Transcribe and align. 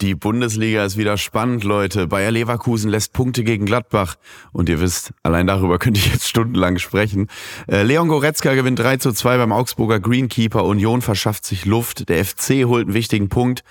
Die 0.00 0.14
Bundesliga 0.14 0.84
ist 0.84 0.96
wieder 0.96 1.16
spannend, 1.16 1.64
Leute. 1.64 2.06
Bayer 2.06 2.30
Leverkusen 2.30 2.88
lässt 2.88 3.12
Punkte 3.12 3.42
gegen 3.42 3.66
Gladbach. 3.66 4.14
Und 4.52 4.68
ihr 4.68 4.80
wisst, 4.80 5.12
allein 5.24 5.48
darüber 5.48 5.78
könnte 5.80 5.98
ich 5.98 6.12
jetzt 6.12 6.28
stundenlang 6.28 6.78
sprechen. 6.78 7.26
Äh, 7.66 7.82
Leon 7.82 8.06
Goretzka 8.06 8.54
gewinnt 8.54 8.78
3 8.78 8.98
zu 8.98 9.12
2 9.12 9.38
beim 9.38 9.50
Augsburger 9.50 9.98
Greenkeeper. 9.98 10.64
Union 10.64 11.02
verschafft 11.02 11.44
sich 11.44 11.64
Luft. 11.64 12.08
Der 12.08 12.24
FC 12.24 12.64
holt 12.64 12.86
einen 12.86 12.94
wichtigen 12.94 13.28
Punkt. 13.28 13.64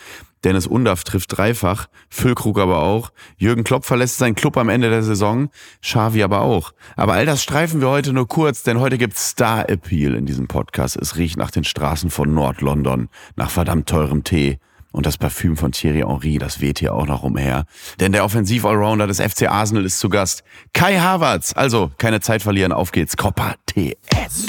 Dennis 0.43 0.67
Undaff 0.67 1.05
trifft 1.05 1.37
dreifach, 1.37 1.87
Füllkrug 2.10 2.59
aber 2.59 2.79
auch. 2.79 3.12
Jürgen 3.37 3.63
Klopp 3.63 3.85
verlässt 3.85 4.17
seinen 4.17 4.35
Club 4.35 4.57
am 4.57 4.69
Ende 4.69 4.89
der 4.89 5.01
Saison, 5.03 5.49
Xavi 5.81 6.21
aber 6.21 6.41
auch. 6.41 6.73
Aber 6.96 7.13
all 7.13 7.25
das 7.25 7.41
streifen 7.41 7.81
wir 7.81 7.89
heute 7.89 8.13
nur 8.13 8.28
kurz, 8.28 8.63
denn 8.63 8.79
heute 8.79 8.97
gibt's 8.97 9.29
Star 9.29 9.67
Appeal 9.67 10.13
in 10.13 10.25
diesem 10.25 10.47
Podcast. 10.47 10.96
Es 10.96 11.15
riecht 11.15 11.37
nach 11.37 11.51
den 11.51 11.63
Straßen 11.63 12.12
von 12.12 12.33
Nord-London, 12.33 13.09
nach 13.35 13.49
verdammt 13.49 13.89
teurem 13.89 14.23
Tee. 14.23 14.59
Und 14.97 15.05
das 15.05 15.19
Parfüm 15.19 15.55
von 15.55 15.71
Thierry 15.73 15.99
Henry, 15.99 16.39
das 16.39 16.59
weht 16.59 16.79
hier 16.79 16.95
auch 16.95 17.05
noch 17.05 17.21
umher. 17.21 17.66
Denn 17.99 18.13
der 18.13 18.25
Offensiv-Allrounder 18.25 19.05
des 19.05 19.19
FC 19.19 19.43
Arsenal 19.43 19.85
ist 19.85 19.99
zu 19.99 20.09
Gast. 20.09 20.43
Kai 20.73 20.97
Havertz. 20.97 21.53
Also, 21.55 21.91
keine 21.99 22.19
Zeit 22.19 22.41
verlieren, 22.41 22.71
auf 22.71 22.91
geht's. 22.91 23.15
Copper 23.15 23.53
TS. 23.67 24.47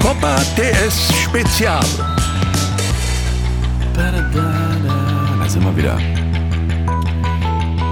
Coppa 0.00 0.42
TS 0.56 1.12
Spezial. 1.22 1.84
Da 3.94 5.48
sind 5.48 5.62
wir 5.62 5.76
wieder. 5.76 6.00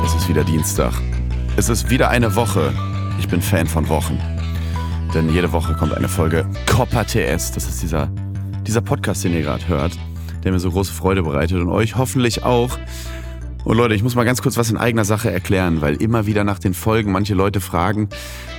Es 0.04 0.14
ist 0.16 0.28
wieder 0.28 0.42
Dienstag. 0.42 0.94
Es 1.58 1.68
ist 1.68 1.90
wieder 1.90 2.08
eine 2.08 2.36
Woche. 2.36 2.72
Ich 3.18 3.26
bin 3.26 3.42
Fan 3.42 3.66
von 3.66 3.88
Wochen. 3.88 4.16
Denn 5.12 5.28
jede 5.28 5.50
Woche 5.50 5.74
kommt 5.74 5.92
eine 5.92 6.06
Folge 6.06 6.48
Copper 6.66 7.04
TS. 7.04 7.50
Das 7.50 7.68
ist 7.68 7.82
dieser, 7.82 8.06
dieser 8.64 8.80
Podcast, 8.80 9.24
den 9.24 9.34
ihr 9.34 9.42
gerade 9.42 9.66
hört, 9.66 9.98
der 10.44 10.52
mir 10.52 10.60
so 10.60 10.70
große 10.70 10.92
Freude 10.92 11.24
bereitet 11.24 11.60
und 11.60 11.68
euch 11.68 11.96
hoffentlich 11.96 12.44
auch. 12.44 12.78
Und 13.64 13.76
Leute, 13.76 13.96
ich 13.96 14.04
muss 14.04 14.14
mal 14.14 14.22
ganz 14.22 14.40
kurz 14.40 14.56
was 14.56 14.70
in 14.70 14.76
eigener 14.76 15.04
Sache 15.04 15.32
erklären, 15.32 15.80
weil 15.80 15.96
immer 15.96 16.26
wieder 16.26 16.44
nach 16.44 16.60
den 16.60 16.74
Folgen 16.74 17.10
manche 17.10 17.34
Leute 17.34 17.60
fragen, 17.60 18.08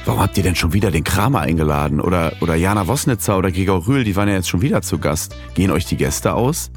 warum 0.04 0.20
habt 0.20 0.36
ihr 0.36 0.44
denn 0.44 0.56
schon 0.56 0.73
wieder 0.73 0.92
den 0.92 1.06
Kramer 1.06 1.40
eingeladen? 1.40 2.02
Oder, 2.02 2.34
oder 2.42 2.56
Jana 2.56 2.90
Wosnitzer 2.90 3.38
oder 3.38 3.50
Gregor 3.50 3.88
Rühl, 3.88 4.04
die 4.04 4.18
waren 4.18 4.28
ja 4.28 4.34
jetzt 4.34 4.50
schon 4.50 4.62
wieder 4.62 4.82
zu 4.82 4.98
Gast. 4.98 5.38
Gehen 5.54 5.72
euch 5.72 5.86
die 5.86 5.95
Gäste 5.95 6.34
aus? 6.34 6.70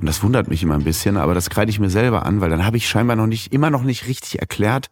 Und 0.00 0.06
das 0.06 0.24
wundert 0.24 0.48
mich 0.48 0.62
immer 0.62 0.74
ein 0.74 0.84
bisschen, 0.84 1.16
aber 1.16 1.34
das 1.34 1.50
kreide 1.50 1.70
ich 1.70 1.78
mir 1.78 1.90
selber 1.90 2.26
an, 2.26 2.40
weil 2.40 2.50
dann 2.50 2.64
habe 2.64 2.76
ich 2.76 2.88
scheinbar 2.88 3.16
noch 3.16 3.26
nicht, 3.26 3.52
immer 3.52 3.70
noch 3.70 3.82
nicht 3.82 4.06
richtig 4.06 4.40
erklärt, 4.40 4.90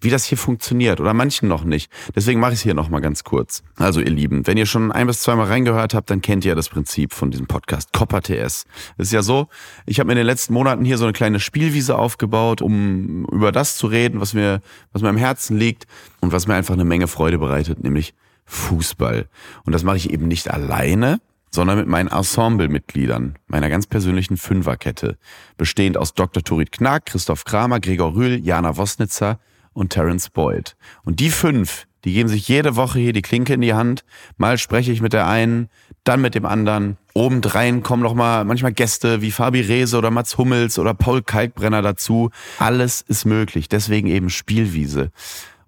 wie 0.00 0.10
das 0.10 0.24
hier 0.24 0.38
funktioniert 0.38 1.00
oder 1.00 1.14
manchen 1.14 1.48
noch 1.48 1.64
nicht. 1.64 1.90
Deswegen 2.14 2.40
mache 2.40 2.52
ich 2.52 2.58
es 2.58 2.62
hier 2.62 2.74
nochmal 2.74 3.00
ganz 3.00 3.24
kurz. 3.24 3.62
Also 3.76 4.00
ihr 4.00 4.10
Lieben, 4.10 4.46
wenn 4.46 4.56
ihr 4.56 4.66
schon 4.66 4.92
ein 4.92 5.06
bis 5.06 5.22
zweimal 5.22 5.46
reingehört 5.46 5.94
habt, 5.94 6.10
dann 6.10 6.20
kennt 6.20 6.44
ihr 6.44 6.50
ja 6.50 6.54
das 6.54 6.68
Prinzip 6.68 7.12
von 7.12 7.30
diesem 7.30 7.46
Podcast 7.46 7.92
Copper 7.92 8.22
TS. 8.22 8.64
Es 8.98 9.06
ist 9.06 9.12
ja 9.12 9.22
so, 9.22 9.48
ich 9.86 9.98
habe 9.98 10.08
mir 10.08 10.12
in 10.12 10.18
den 10.18 10.26
letzten 10.26 10.52
Monaten 10.52 10.84
hier 10.84 10.98
so 10.98 11.04
eine 11.04 11.12
kleine 11.12 11.40
Spielwiese 11.40 11.96
aufgebaut, 11.96 12.62
um 12.62 13.24
über 13.32 13.52
das 13.52 13.76
zu 13.76 13.86
reden, 13.86 14.20
was 14.20 14.34
mir, 14.34 14.60
was 14.92 15.02
mir 15.02 15.08
am 15.08 15.16
Herzen 15.16 15.56
liegt 15.56 15.86
und 16.20 16.32
was 16.32 16.46
mir 16.46 16.54
einfach 16.54 16.74
eine 16.74 16.84
Menge 16.84 17.08
Freude 17.08 17.38
bereitet, 17.38 17.82
nämlich 17.82 18.14
Fußball. 18.44 19.28
Und 19.64 19.72
das 19.72 19.82
mache 19.82 19.96
ich 19.96 20.10
eben 20.10 20.28
nicht 20.28 20.50
alleine, 20.50 21.20
sondern 21.50 21.78
mit 21.78 21.88
meinen 21.88 22.08
Ensemble-Mitgliedern, 22.08 23.36
meiner 23.46 23.68
ganz 23.68 23.86
persönlichen 23.86 24.36
Fünferkette, 24.36 25.16
bestehend 25.56 25.96
aus 25.96 26.14
Dr. 26.14 26.42
Turit 26.42 26.70
Knack, 26.70 27.06
Christoph 27.06 27.44
Kramer, 27.44 27.80
Gregor 27.80 28.14
Rühl, 28.14 28.44
Jana 28.44 28.76
Wosnitzer 28.76 29.40
und 29.76 29.90
Terence 29.90 30.30
Boyd. 30.30 30.74
Und 31.04 31.20
die 31.20 31.30
fünf, 31.30 31.86
die 32.04 32.14
geben 32.14 32.28
sich 32.28 32.48
jede 32.48 32.76
Woche 32.76 32.98
hier 32.98 33.12
die 33.12 33.22
Klinke 33.22 33.52
in 33.52 33.60
die 33.60 33.74
Hand. 33.74 34.04
Mal 34.38 34.58
spreche 34.58 34.90
ich 34.90 35.02
mit 35.02 35.12
der 35.12 35.28
einen, 35.28 35.68
dann 36.04 36.20
mit 36.20 36.34
dem 36.34 36.46
anderen. 36.46 36.96
Obendrein 37.14 37.82
kommen 37.82 38.02
noch 38.02 38.14
mal 38.14 38.44
manchmal 38.44 38.72
Gäste 38.72 39.20
wie 39.20 39.30
Fabi 39.30 39.60
Rehse 39.60 39.98
oder 39.98 40.10
Mats 40.10 40.38
Hummels 40.38 40.78
oder 40.78 40.94
Paul 40.94 41.22
Kalkbrenner 41.22 41.82
dazu. 41.82 42.30
Alles 42.58 43.02
ist 43.02 43.26
möglich. 43.26 43.68
Deswegen 43.68 44.08
eben 44.08 44.30
Spielwiese. 44.30 45.10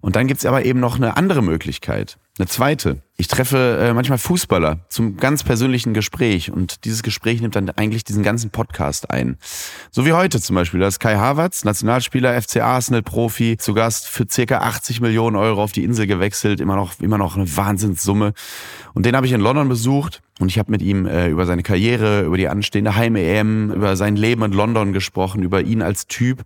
Und 0.01 0.15
dann 0.15 0.27
gibt's 0.27 0.45
aber 0.45 0.65
eben 0.65 0.79
noch 0.79 0.95
eine 0.95 1.17
andere 1.17 1.43
Möglichkeit. 1.43 2.17
Eine 2.39 2.47
zweite. 2.47 3.01
Ich 3.17 3.27
treffe 3.27 3.79
äh, 3.81 3.93
manchmal 3.93 4.17
Fußballer 4.17 4.79
zum 4.87 5.17
ganz 5.17 5.43
persönlichen 5.43 5.93
Gespräch 5.93 6.49
und 6.49 6.85
dieses 6.85 7.03
Gespräch 7.03 7.41
nimmt 7.41 7.57
dann 7.57 7.69
eigentlich 7.71 8.05
diesen 8.05 8.23
ganzen 8.23 8.49
Podcast 8.49 9.11
ein. 9.11 9.37
So 9.91 10.05
wie 10.05 10.13
heute 10.13 10.39
zum 10.39 10.55
Beispiel. 10.55 10.79
Da 10.79 10.87
ist 10.87 10.99
Kai 10.99 11.17
Havertz, 11.17 11.65
Nationalspieler, 11.65 12.41
FC 12.41 12.61
Arsenal, 12.61 13.03
Profi, 13.03 13.57
zu 13.57 13.73
Gast 13.73 14.07
für 14.07 14.25
circa 14.31 14.59
80 14.59 15.01
Millionen 15.01 15.35
Euro 15.35 15.61
auf 15.61 15.73
die 15.73 15.83
Insel 15.83 16.07
gewechselt. 16.07 16.61
Immer 16.61 16.77
noch, 16.77 16.97
immer 17.01 17.17
noch 17.17 17.35
eine 17.35 17.57
Wahnsinnssumme. 17.57 18.31
Und 18.93 19.05
den 19.05 19.17
habe 19.17 19.27
ich 19.27 19.33
in 19.33 19.41
London 19.41 19.67
besucht 19.67 20.21
und 20.39 20.47
ich 20.47 20.57
habe 20.57 20.71
mit 20.71 20.81
ihm 20.81 21.07
äh, 21.07 21.27
über 21.27 21.45
seine 21.45 21.61
Karriere, 21.61 22.21
über 22.21 22.37
die 22.37 22.47
anstehende 22.47 22.95
Heim-EM, 22.95 23.73
über 23.73 23.97
sein 23.97 24.15
Leben 24.15 24.43
in 24.43 24.53
London 24.53 24.93
gesprochen, 24.93 25.43
über 25.43 25.61
ihn 25.61 25.81
als 25.81 26.07
Typ. 26.07 26.45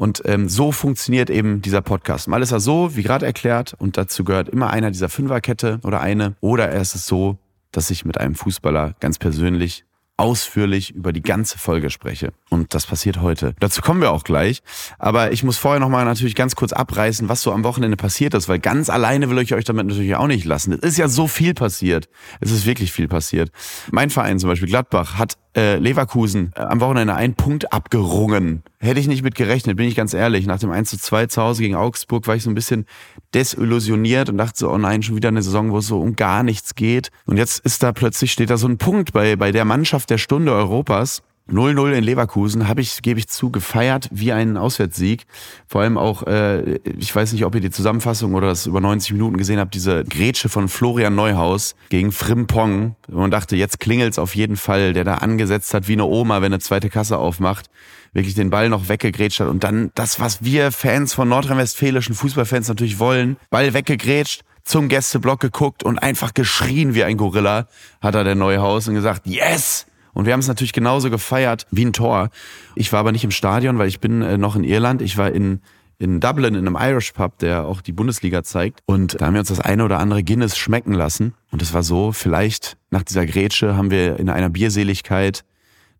Und 0.00 0.22
ähm, 0.24 0.48
so 0.48 0.72
funktioniert 0.72 1.28
eben 1.28 1.60
dieser 1.60 1.82
Podcast. 1.82 2.26
Mal 2.26 2.40
ist 2.40 2.52
er 2.52 2.60
so, 2.60 2.96
wie 2.96 3.02
gerade 3.02 3.26
erklärt, 3.26 3.74
und 3.76 3.98
dazu 3.98 4.24
gehört 4.24 4.48
immer 4.48 4.70
einer 4.70 4.90
dieser 4.90 5.10
Fünferkette 5.10 5.78
oder 5.82 6.00
eine. 6.00 6.36
Oder 6.40 6.70
er 6.70 6.80
ist 6.80 6.94
es 6.94 7.06
so, 7.06 7.36
dass 7.70 7.90
ich 7.90 8.06
mit 8.06 8.16
einem 8.16 8.34
Fußballer 8.34 8.94
ganz 9.00 9.18
persönlich 9.18 9.84
ausführlich 10.16 10.94
über 10.94 11.12
die 11.12 11.20
ganze 11.20 11.58
Folge 11.58 11.90
spreche. 11.90 12.32
Und 12.48 12.72
das 12.72 12.86
passiert 12.86 13.20
heute. 13.20 13.54
Dazu 13.60 13.82
kommen 13.82 14.00
wir 14.00 14.10
auch 14.10 14.24
gleich. 14.24 14.62
Aber 14.98 15.32
ich 15.32 15.42
muss 15.42 15.58
vorher 15.58 15.80
nochmal 15.80 16.06
natürlich 16.06 16.34
ganz 16.34 16.56
kurz 16.56 16.72
abreißen, 16.72 17.28
was 17.28 17.42
so 17.42 17.52
am 17.52 17.64
Wochenende 17.64 17.98
passiert 17.98 18.32
ist, 18.32 18.48
weil 18.48 18.58
ganz 18.58 18.88
alleine 18.88 19.28
will 19.28 19.38
ich 19.38 19.54
euch 19.54 19.64
damit 19.64 19.86
natürlich 19.86 20.16
auch 20.16 20.26
nicht 20.26 20.46
lassen. 20.46 20.72
Es 20.72 20.92
ist 20.92 20.98
ja 20.98 21.08
so 21.08 21.26
viel 21.28 21.52
passiert. 21.52 22.08
Es 22.40 22.50
ist 22.50 22.64
wirklich 22.64 22.90
viel 22.90 23.08
passiert. 23.08 23.50
Mein 23.90 24.08
Verein 24.08 24.38
zum 24.38 24.48
Beispiel, 24.48 24.68
Gladbach, 24.68 25.18
hat 25.18 25.36
äh, 25.56 25.76
Leverkusen 25.76 26.52
äh, 26.54 26.60
am 26.60 26.80
Wochenende 26.80 27.14
einen 27.14 27.34
Punkt 27.34 27.72
abgerungen. 27.72 28.62
Hätte 28.78 29.00
ich 29.00 29.08
nicht 29.08 29.22
mit 29.22 29.34
gerechnet, 29.34 29.76
bin 29.76 29.88
ich 29.88 29.96
ganz 29.96 30.14
ehrlich. 30.14 30.46
Nach 30.46 30.58
dem 30.58 30.70
1 30.70 30.90
zu 30.90 30.98
2 30.98 31.26
zu 31.26 31.42
Hause 31.42 31.62
gegen 31.62 31.74
Augsburg 31.74 32.26
war 32.26 32.36
ich 32.36 32.42
so 32.42 32.50
ein 32.50 32.54
bisschen 32.54 32.86
desillusioniert 33.34 34.28
und 34.28 34.38
dachte 34.38 34.58
so, 34.58 34.70
oh 34.70 34.78
nein, 34.78 35.02
schon 35.02 35.16
wieder 35.16 35.28
eine 35.28 35.42
Saison, 35.42 35.72
wo 35.72 35.78
es 35.78 35.86
so 35.86 36.00
um 36.00 36.16
gar 36.16 36.42
nichts 36.42 36.74
geht. 36.74 37.10
Und 37.26 37.36
jetzt 37.36 37.64
ist 37.64 37.82
da 37.82 37.92
plötzlich, 37.92 38.32
steht 38.32 38.50
da 38.50 38.56
so 38.56 38.68
ein 38.68 38.78
Punkt 38.78 39.12
bei, 39.12 39.36
bei 39.36 39.52
der 39.52 39.64
Mannschaft 39.64 40.10
der 40.10 40.18
Stunde 40.18 40.52
Europas. 40.52 41.22
0-0 41.50 41.92
in 41.92 42.04
Leverkusen 42.04 42.68
habe 42.68 42.80
ich, 42.80 43.02
gebe 43.02 43.18
ich 43.18 43.28
zu, 43.28 43.50
gefeiert 43.50 44.08
wie 44.10 44.32
einen 44.32 44.56
Auswärtssieg. 44.56 45.26
Vor 45.66 45.82
allem 45.82 45.98
auch, 45.98 46.22
äh, 46.26 46.78
ich 46.84 47.14
weiß 47.14 47.32
nicht, 47.32 47.44
ob 47.44 47.54
ihr 47.54 47.60
die 47.60 47.70
Zusammenfassung 47.70 48.34
oder 48.34 48.48
das 48.48 48.66
über 48.66 48.80
90 48.80 49.12
Minuten 49.12 49.36
gesehen 49.36 49.58
habt, 49.58 49.74
diese 49.74 50.04
Grätsche 50.04 50.48
von 50.48 50.68
Florian 50.68 51.14
Neuhaus 51.14 51.74
gegen 51.88 52.12
Frimpong. 52.12 52.96
Man 53.08 53.30
dachte, 53.30 53.56
jetzt 53.56 53.80
klingelt's 53.80 54.18
auf 54.18 54.34
jeden 54.34 54.56
Fall, 54.56 54.92
der 54.92 55.04
da 55.04 55.14
angesetzt 55.16 55.74
hat 55.74 55.88
wie 55.88 55.94
eine 55.94 56.04
Oma, 56.04 56.42
wenn 56.42 56.52
eine 56.52 56.60
zweite 56.60 56.90
Kasse 56.90 57.18
aufmacht, 57.18 57.70
wirklich 58.12 58.34
den 58.34 58.50
Ball 58.50 58.68
noch 58.68 58.88
weggegrätscht 58.88 59.40
hat. 59.40 59.48
Und 59.48 59.64
dann 59.64 59.90
das, 59.94 60.20
was 60.20 60.44
wir 60.44 60.72
Fans 60.72 61.14
von 61.14 61.28
nordrhein-westfälischen 61.28 62.14
Fußballfans 62.14 62.68
natürlich 62.68 62.98
wollen, 62.98 63.36
Ball 63.50 63.74
weggegrätscht, 63.74 64.42
zum 64.62 64.88
Gästeblock 64.88 65.40
geguckt 65.40 65.82
und 65.82 65.98
einfach 65.98 66.34
geschrien 66.34 66.94
wie 66.94 67.02
ein 67.02 67.16
Gorilla, 67.16 67.66
hat 68.00 68.14
er 68.14 68.24
der 68.24 68.34
Neuhaus 68.34 68.86
und 68.88 68.94
gesagt, 68.94 69.26
yes! 69.26 69.86
Und 70.12 70.26
wir 70.26 70.32
haben 70.32 70.40
es 70.40 70.48
natürlich 70.48 70.72
genauso 70.72 71.10
gefeiert 71.10 71.66
wie 71.70 71.84
ein 71.84 71.92
Tor. 71.92 72.30
Ich 72.74 72.92
war 72.92 73.00
aber 73.00 73.12
nicht 73.12 73.24
im 73.24 73.30
Stadion, 73.30 73.78
weil 73.78 73.88
ich 73.88 74.00
bin 74.00 74.22
äh, 74.22 74.38
noch 74.38 74.56
in 74.56 74.64
Irland. 74.64 75.02
Ich 75.02 75.16
war 75.18 75.30
in, 75.30 75.60
in 75.98 76.20
Dublin 76.20 76.54
in 76.54 76.66
einem 76.66 76.76
Irish 76.80 77.12
Pub, 77.12 77.38
der 77.38 77.66
auch 77.66 77.80
die 77.80 77.92
Bundesliga 77.92 78.42
zeigt. 78.42 78.80
Und 78.86 79.20
da 79.20 79.26
haben 79.26 79.34
wir 79.34 79.40
uns 79.40 79.48
das 79.48 79.60
eine 79.60 79.84
oder 79.84 79.98
andere 79.98 80.22
Guinness 80.22 80.56
schmecken 80.56 80.92
lassen. 80.92 81.34
Und 81.50 81.62
es 81.62 81.72
war 81.72 81.82
so, 81.82 82.12
vielleicht 82.12 82.76
nach 82.90 83.02
dieser 83.02 83.26
Grätsche 83.26 83.76
haben 83.76 83.90
wir 83.90 84.18
in 84.18 84.28
einer 84.28 84.50
Bierseligkeit 84.50 85.44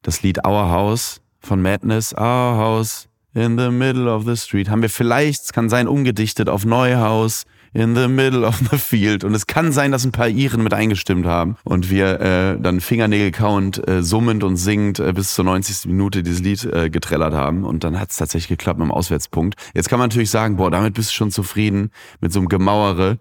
das 0.03 0.23
Lied 0.23 0.47
Our 0.47 0.71
House 0.71 1.21
von 1.41 1.63
Madness, 1.63 2.15
Our 2.15 2.57
House 2.57 3.09
in 3.35 3.59
the 3.59 3.71
middle 3.71 4.09
of 4.09 4.25
the 4.25 4.37
street, 4.37 4.69
haben 4.69 4.83
wir 4.83 4.91
vielleicht, 4.91 5.45
es 5.45 5.53
kann 5.53 5.69
sein, 5.69 5.87
umgedichtet 5.87 6.49
auf 6.49 6.65
Neuhaus 6.65 7.45
in 7.73 7.95
the 7.95 8.09
middle 8.09 8.45
of 8.45 8.59
the 8.71 8.79
field. 8.79 9.25
Und 9.25 9.35
es 9.35 9.47
kann 9.47 9.73
sein, 9.73 9.93
dass 9.93 10.05
ein 10.05 10.13
paar 10.13 10.29
Iren 10.29 10.63
mit 10.63 10.75
eingestimmt 10.75 11.27
haben 11.27 11.57
und 11.65 11.91
wir 11.91 12.21
äh, 12.21 12.61
dann 12.61 12.81
Fingernägel 12.81 13.31
count, 13.31 13.87
äh, 13.89 14.03
summend 14.03 14.43
und 14.43 14.57
singend 14.57 14.99
äh, 14.99 15.13
bis 15.13 15.35
zur 15.35 15.45
90. 15.45 15.87
Minute 15.87 16.23
dieses 16.23 16.41
Lied 16.41 16.65
äh, 16.65 16.91
getrellert 16.91 17.35
haben. 17.35 17.65
Und 17.65 17.85
dann 17.85 18.01
hat 18.01 18.11
es 18.11 18.17
tatsächlich 18.17 18.49
geklappt 18.49 18.79
mit 18.79 18.89
dem 18.89 18.93
Auswärtspunkt. 18.93 19.55
Jetzt 19.75 19.89
kann 19.89 19.99
man 19.99 20.09
natürlich 20.09 20.31
sagen, 20.31 20.57
boah, 20.57 20.71
damit 20.71 20.95
bist 20.95 21.11
du 21.11 21.15
schon 21.15 21.31
zufrieden 21.31 21.91
mit 22.21 22.33
so 22.33 22.41
einem 22.41 22.49
Gemauere 22.49 23.19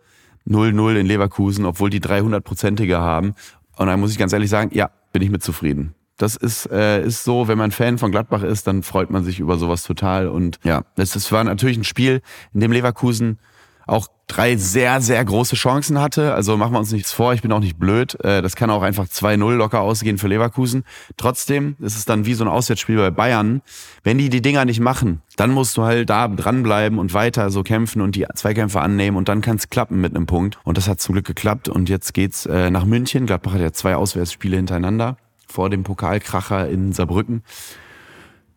0-0 0.47 0.95
in 0.95 1.05
Leverkusen, 1.05 1.65
obwohl 1.65 1.89
die 1.89 2.01
300-prozentige 2.01 2.97
haben. 2.97 3.35
Und 3.77 3.87
dann 3.87 3.99
muss 3.99 4.11
ich 4.11 4.17
ganz 4.17 4.33
ehrlich 4.33 4.49
sagen, 4.49 4.71
ja, 4.73 4.89
bin 5.13 5.21
ich 5.21 5.29
mit 5.29 5.43
zufrieden. 5.43 5.93
Das 6.17 6.35
ist, 6.35 6.69
äh, 6.69 7.05
ist 7.05 7.23
so, 7.23 7.47
wenn 7.47 7.57
man 7.57 7.71
Fan 7.71 7.97
von 7.97 8.11
Gladbach 8.11 8.43
ist, 8.43 8.67
dann 8.67 8.83
freut 8.83 9.09
man 9.09 9.23
sich 9.23 9.39
über 9.39 9.57
sowas 9.57 9.83
total. 9.83 10.27
Und 10.27 10.59
ja, 10.63 10.83
es, 10.97 11.15
es 11.15 11.31
war 11.31 11.43
natürlich 11.43 11.77
ein 11.77 11.85
Spiel, 11.85 12.21
in 12.53 12.59
dem 12.59 12.73
Leverkusen 12.73 13.39
auch 13.87 14.07
drei 14.29 14.55
sehr, 14.55 15.01
sehr 15.01 15.23
große 15.25 15.55
Chancen 15.55 15.99
hatte. 15.99 16.33
Also 16.33 16.55
machen 16.55 16.71
wir 16.73 16.79
uns 16.79 16.91
nichts 16.91 17.11
vor, 17.11 17.33
ich 17.33 17.41
bin 17.41 17.51
auch 17.51 17.59
nicht 17.59 17.77
blöd. 17.77 18.17
Äh, 18.23 18.41
das 18.41 18.55
kann 18.55 18.69
auch 18.69 18.81
einfach 18.81 19.07
2-0 19.07 19.55
locker 19.55 19.81
ausgehen 19.81 20.17
für 20.17 20.27
Leverkusen. 20.27 20.83
Trotzdem 21.17 21.75
ist 21.79 21.97
es 21.97 22.05
dann 22.05 22.25
wie 22.25 22.35
so 22.35 22.43
ein 22.43 22.47
Auswärtsspiel 22.47 22.97
bei 22.97 23.11
Bayern. 23.11 23.61
Wenn 24.03 24.17
die 24.17 24.29
die 24.29 24.41
Dinger 24.41 24.63
nicht 24.65 24.79
machen, 24.79 25.21
dann 25.35 25.51
musst 25.51 25.75
du 25.75 25.83
halt 25.83 26.09
da 26.09 26.27
dranbleiben 26.27 26.99
und 26.99 27.13
weiter 27.13 27.49
so 27.49 27.63
kämpfen 27.63 28.01
und 28.01 28.15
die 28.15 28.25
Zweikämpfe 28.33 28.79
annehmen 28.79 29.17
und 29.17 29.27
dann 29.27 29.41
kann 29.41 29.57
es 29.57 29.69
klappen 29.69 29.99
mit 29.99 30.15
einem 30.15 30.27
Punkt. 30.27 30.59
Und 30.63 30.77
das 30.77 30.87
hat 30.87 31.01
zum 31.01 31.13
Glück 31.13 31.25
geklappt 31.25 31.67
und 31.67 31.89
jetzt 31.89 32.13
geht's 32.13 32.45
äh, 32.45 32.69
nach 32.69 32.85
München. 32.85 33.25
Gladbach 33.25 33.53
hat 33.53 33.61
ja 33.61 33.73
zwei 33.73 33.95
Auswärtsspiele 33.95 34.55
hintereinander 34.55 35.17
vor 35.47 35.69
dem 35.69 35.83
Pokalkracher 35.83 36.69
in 36.69 36.93
Saarbrücken. 36.93 37.43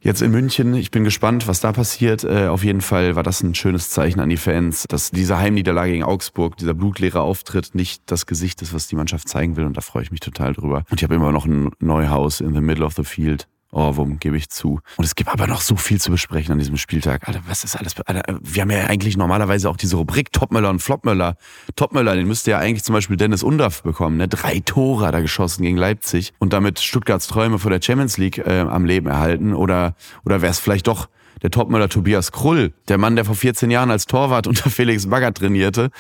Jetzt 0.04 0.20
in 0.20 0.32
München, 0.32 0.74
ich 0.74 0.90
bin 0.90 1.04
gespannt, 1.04 1.46
was 1.46 1.60
da 1.60 1.70
passiert. 1.70 2.24
Äh, 2.24 2.48
auf 2.48 2.64
jeden 2.64 2.80
Fall 2.80 3.14
war 3.14 3.22
das 3.22 3.40
ein 3.44 3.54
schönes 3.54 3.88
Zeichen 3.90 4.18
an 4.18 4.30
die 4.30 4.36
Fans, 4.36 4.84
dass 4.88 5.12
diese 5.12 5.38
Heimniederlage 5.38 5.92
gegen 5.92 6.02
Augsburg, 6.02 6.56
dieser 6.56 6.74
blutleere 6.74 7.20
Auftritt 7.20 7.76
nicht 7.76 8.02
das 8.06 8.26
Gesicht 8.26 8.62
ist, 8.62 8.74
was 8.74 8.88
die 8.88 8.96
Mannschaft 8.96 9.28
zeigen 9.28 9.56
will. 9.56 9.64
Und 9.64 9.76
da 9.76 9.80
freue 9.80 10.02
ich 10.02 10.10
mich 10.10 10.18
total 10.18 10.54
drüber. 10.54 10.82
Und 10.90 11.00
ich 11.00 11.04
habe 11.04 11.14
immer 11.14 11.30
noch 11.30 11.46
ein 11.46 11.70
Neuhaus 11.78 12.40
in 12.40 12.52
the 12.52 12.60
middle 12.60 12.84
of 12.84 12.94
the 12.94 13.04
field. 13.04 13.46
Ohrwurm, 13.72 14.18
gebe 14.18 14.36
ich 14.36 14.50
zu. 14.50 14.80
Und 14.96 15.04
es 15.04 15.14
gibt 15.14 15.30
aber 15.30 15.46
noch 15.46 15.62
so 15.62 15.76
viel 15.76 16.00
zu 16.00 16.10
besprechen 16.10 16.52
an 16.52 16.58
diesem 16.58 16.76
Spieltag. 16.76 17.26
Alter, 17.26 17.40
was 17.46 17.64
ist 17.64 17.74
alles? 17.74 17.98
Alter, 18.00 18.38
wir 18.40 18.62
haben 18.62 18.70
ja 18.70 18.84
eigentlich 18.84 19.16
normalerweise 19.16 19.68
auch 19.68 19.76
diese 19.76 19.96
Rubrik 19.96 20.30
Topmöller 20.30 20.70
und 20.70 20.80
Flopmöller. 20.80 21.36
Topmöller, 21.74 22.14
den 22.14 22.28
müsste 22.28 22.50
ja 22.50 22.58
eigentlich 22.58 22.84
zum 22.84 22.92
Beispiel 22.92 23.16
Dennis 23.16 23.42
Undaff 23.42 23.82
bekommen. 23.82 24.18
Ne? 24.18 24.28
Drei 24.28 24.60
Tore 24.60 25.06
er 25.06 25.22
geschossen 25.22 25.62
gegen 25.62 25.76
Leipzig 25.76 26.32
und 26.38 26.52
damit 26.52 26.80
Stuttgarts 26.80 27.26
Träume 27.26 27.58
vor 27.58 27.70
der 27.70 27.80
Champions 27.82 28.18
League 28.18 28.38
äh, 28.38 28.60
am 28.60 28.84
Leben 28.84 29.08
erhalten. 29.08 29.54
Oder, 29.54 29.94
oder 30.24 30.42
wäre 30.42 30.50
es 30.50 30.58
vielleicht 30.58 30.86
doch 30.86 31.08
der 31.42 31.50
Topmöller 31.50 31.88
Tobias 31.88 32.32
Krull, 32.32 32.72
der 32.88 32.98
Mann, 32.98 33.16
der 33.16 33.24
vor 33.24 33.34
14 33.34 33.70
Jahren 33.70 33.90
als 33.90 34.06
Torwart 34.06 34.46
unter 34.52 34.70
Felix 34.70 35.06
Magath 35.06 35.38
trainierte 35.38 35.90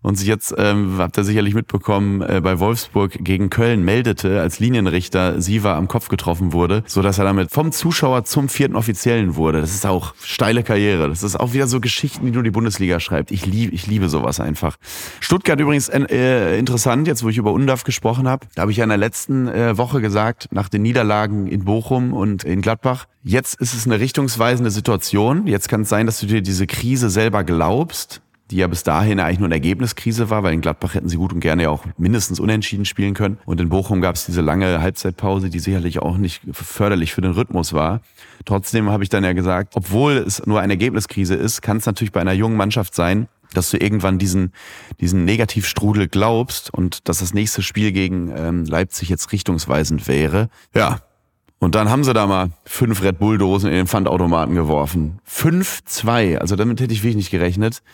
und 0.00 0.16
sich 0.16 0.28
jetzt, 0.28 0.54
ähm, 0.56 0.96
habt 0.98 1.16
ihr 1.18 1.24
sicherlich 1.24 1.54
mitbekommen, 1.54 2.22
äh, 2.22 2.40
bei 2.42 2.58
Wolfsburg 2.58 3.12
gegen 3.20 3.50
Köln 3.50 3.84
meldete, 3.84 4.40
als 4.40 4.60
Linienrichter 4.60 5.40
Siva 5.40 5.76
am 5.76 5.88
Kopf 5.88 6.08
getroffen 6.08 6.52
wurde, 6.52 6.84
so 6.86 7.02
dass 7.02 7.18
er 7.18 7.24
damit 7.24 7.50
vom 7.50 7.72
Zuschauer 7.72 8.24
zum 8.24 8.48
vierten 8.48 8.76
Offiziellen 8.76 9.36
wurde. 9.36 9.60
Das 9.60 9.74
ist 9.74 9.86
auch 9.86 10.14
steile 10.22 10.62
Karriere. 10.62 11.08
Das 11.08 11.22
ist 11.22 11.38
auch 11.38 11.52
wieder 11.52 11.66
so 11.66 11.80
Geschichten, 11.80 12.26
die 12.26 12.32
nur 12.32 12.42
die 12.42 12.50
Bundesliga 12.50 13.00
schreibt. 13.00 13.30
Ich 13.30 13.46
liebe, 13.46 13.74
ich 13.74 13.86
liebe 13.86 14.08
sowas 14.08 14.40
einfach. 14.40 14.76
Stuttgart 15.20 15.58
übrigens 15.58 15.88
äh, 15.88 16.58
interessant, 16.58 17.06
jetzt 17.06 17.22
wo 17.22 17.28
ich 17.28 17.38
über 17.38 17.52
Undaf 17.52 17.84
gesprochen 17.84 18.28
habe, 18.28 18.46
da 18.54 18.62
habe 18.62 18.70
ich 18.70 18.78
ja 18.78 18.84
in 18.84 18.90
der 18.90 18.98
letzten 18.98 19.48
äh, 19.48 19.76
Woche 19.76 20.00
gesagt, 20.00 20.48
nach 20.50 20.68
den 20.68 20.82
Niederlagen 20.82 21.46
in 21.46 21.64
Bochum 21.64 22.12
und 22.12 22.44
in 22.44 22.60
Gladbach, 22.60 23.06
Jetzt 23.24 23.60
ist 23.60 23.72
es 23.72 23.86
eine 23.86 24.00
richtungsweisende 24.00 24.72
Situation. 24.72 24.91
Jetzt 25.46 25.68
kann 25.68 25.82
es 25.82 25.88
sein, 25.88 26.06
dass 26.06 26.20
du 26.20 26.26
dir 26.26 26.42
diese 26.42 26.66
Krise 26.66 27.10
selber 27.10 27.44
glaubst, 27.44 28.22
die 28.52 28.56
ja 28.56 28.66
bis 28.66 28.82
dahin 28.82 29.18
eigentlich 29.18 29.38
nur 29.38 29.46
eine 29.46 29.54
Ergebniskrise 29.54 30.28
war, 30.28 30.42
weil 30.42 30.52
in 30.52 30.60
Gladbach 30.60 30.94
hätten 30.94 31.08
sie 31.08 31.16
gut 31.16 31.32
und 31.32 31.40
gerne 31.40 31.64
ja 31.64 31.70
auch 31.70 31.84
mindestens 31.96 32.38
unentschieden 32.38 32.84
spielen 32.84 33.14
können. 33.14 33.38
Und 33.46 33.60
in 33.60 33.70
Bochum 33.70 34.02
gab 34.02 34.14
es 34.14 34.26
diese 34.26 34.42
lange 34.42 34.80
Halbzeitpause, 34.80 35.48
die 35.48 35.58
sicherlich 35.58 36.00
auch 36.00 36.18
nicht 36.18 36.42
förderlich 36.52 37.14
für 37.14 37.22
den 37.22 37.32
Rhythmus 37.32 37.72
war. 37.72 38.02
Trotzdem 38.44 38.90
habe 38.90 39.02
ich 39.02 39.08
dann 39.08 39.24
ja 39.24 39.32
gesagt, 39.32 39.72
obwohl 39.74 40.12
es 40.18 40.44
nur 40.46 40.60
eine 40.60 40.74
Ergebniskrise 40.74 41.34
ist, 41.34 41.62
kann 41.62 41.78
es 41.78 41.86
natürlich 41.86 42.12
bei 42.12 42.20
einer 42.20 42.32
jungen 42.32 42.56
Mannschaft 42.56 42.94
sein, 42.94 43.28
dass 43.54 43.70
du 43.70 43.78
irgendwann 43.78 44.18
diesen, 44.18 44.52
diesen 45.00 45.24
Negativstrudel 45.24 46.08
glaubst 46.08 46.72
und 46.72 47.08
dass 47.08 47.18
das 47.18 47.34
nächste 47.34 47.62
Spiel 47.62 47.92
gegen 47.92 48.32
ähm, 48.36 48.64
Leipzig 48.64 49.08
jetzt 49.08 49.32
richtungsweisend 49.32 50.08
wäre. 50.08 50.48
Ja, 50.74 51.00
und 51.62 51.76
dann 51.76 51.90
haben 51.90 52.02
sie 52.02 52.12
da 52.12 52.26
mal 52.26 52.50
fünf 52.64 53.04
Red 53.04 53.20
Bull-Dosen 53.20 53.70
in 53.70 53.76
den 53.76 53.86
Pfandautomaten 53.86 54.56
geworfen. 54.56 55.20
Fünf, 55.22 55.84
zwei. 55.84 56.40
Also 56.40 56.56
damit 56.56 56.80
hätte 56.80 56.92
ich 56.92 57.04
wirklich 57.04 57.14
nicht 57.14 57.30
gerechnet. 57.30 57.84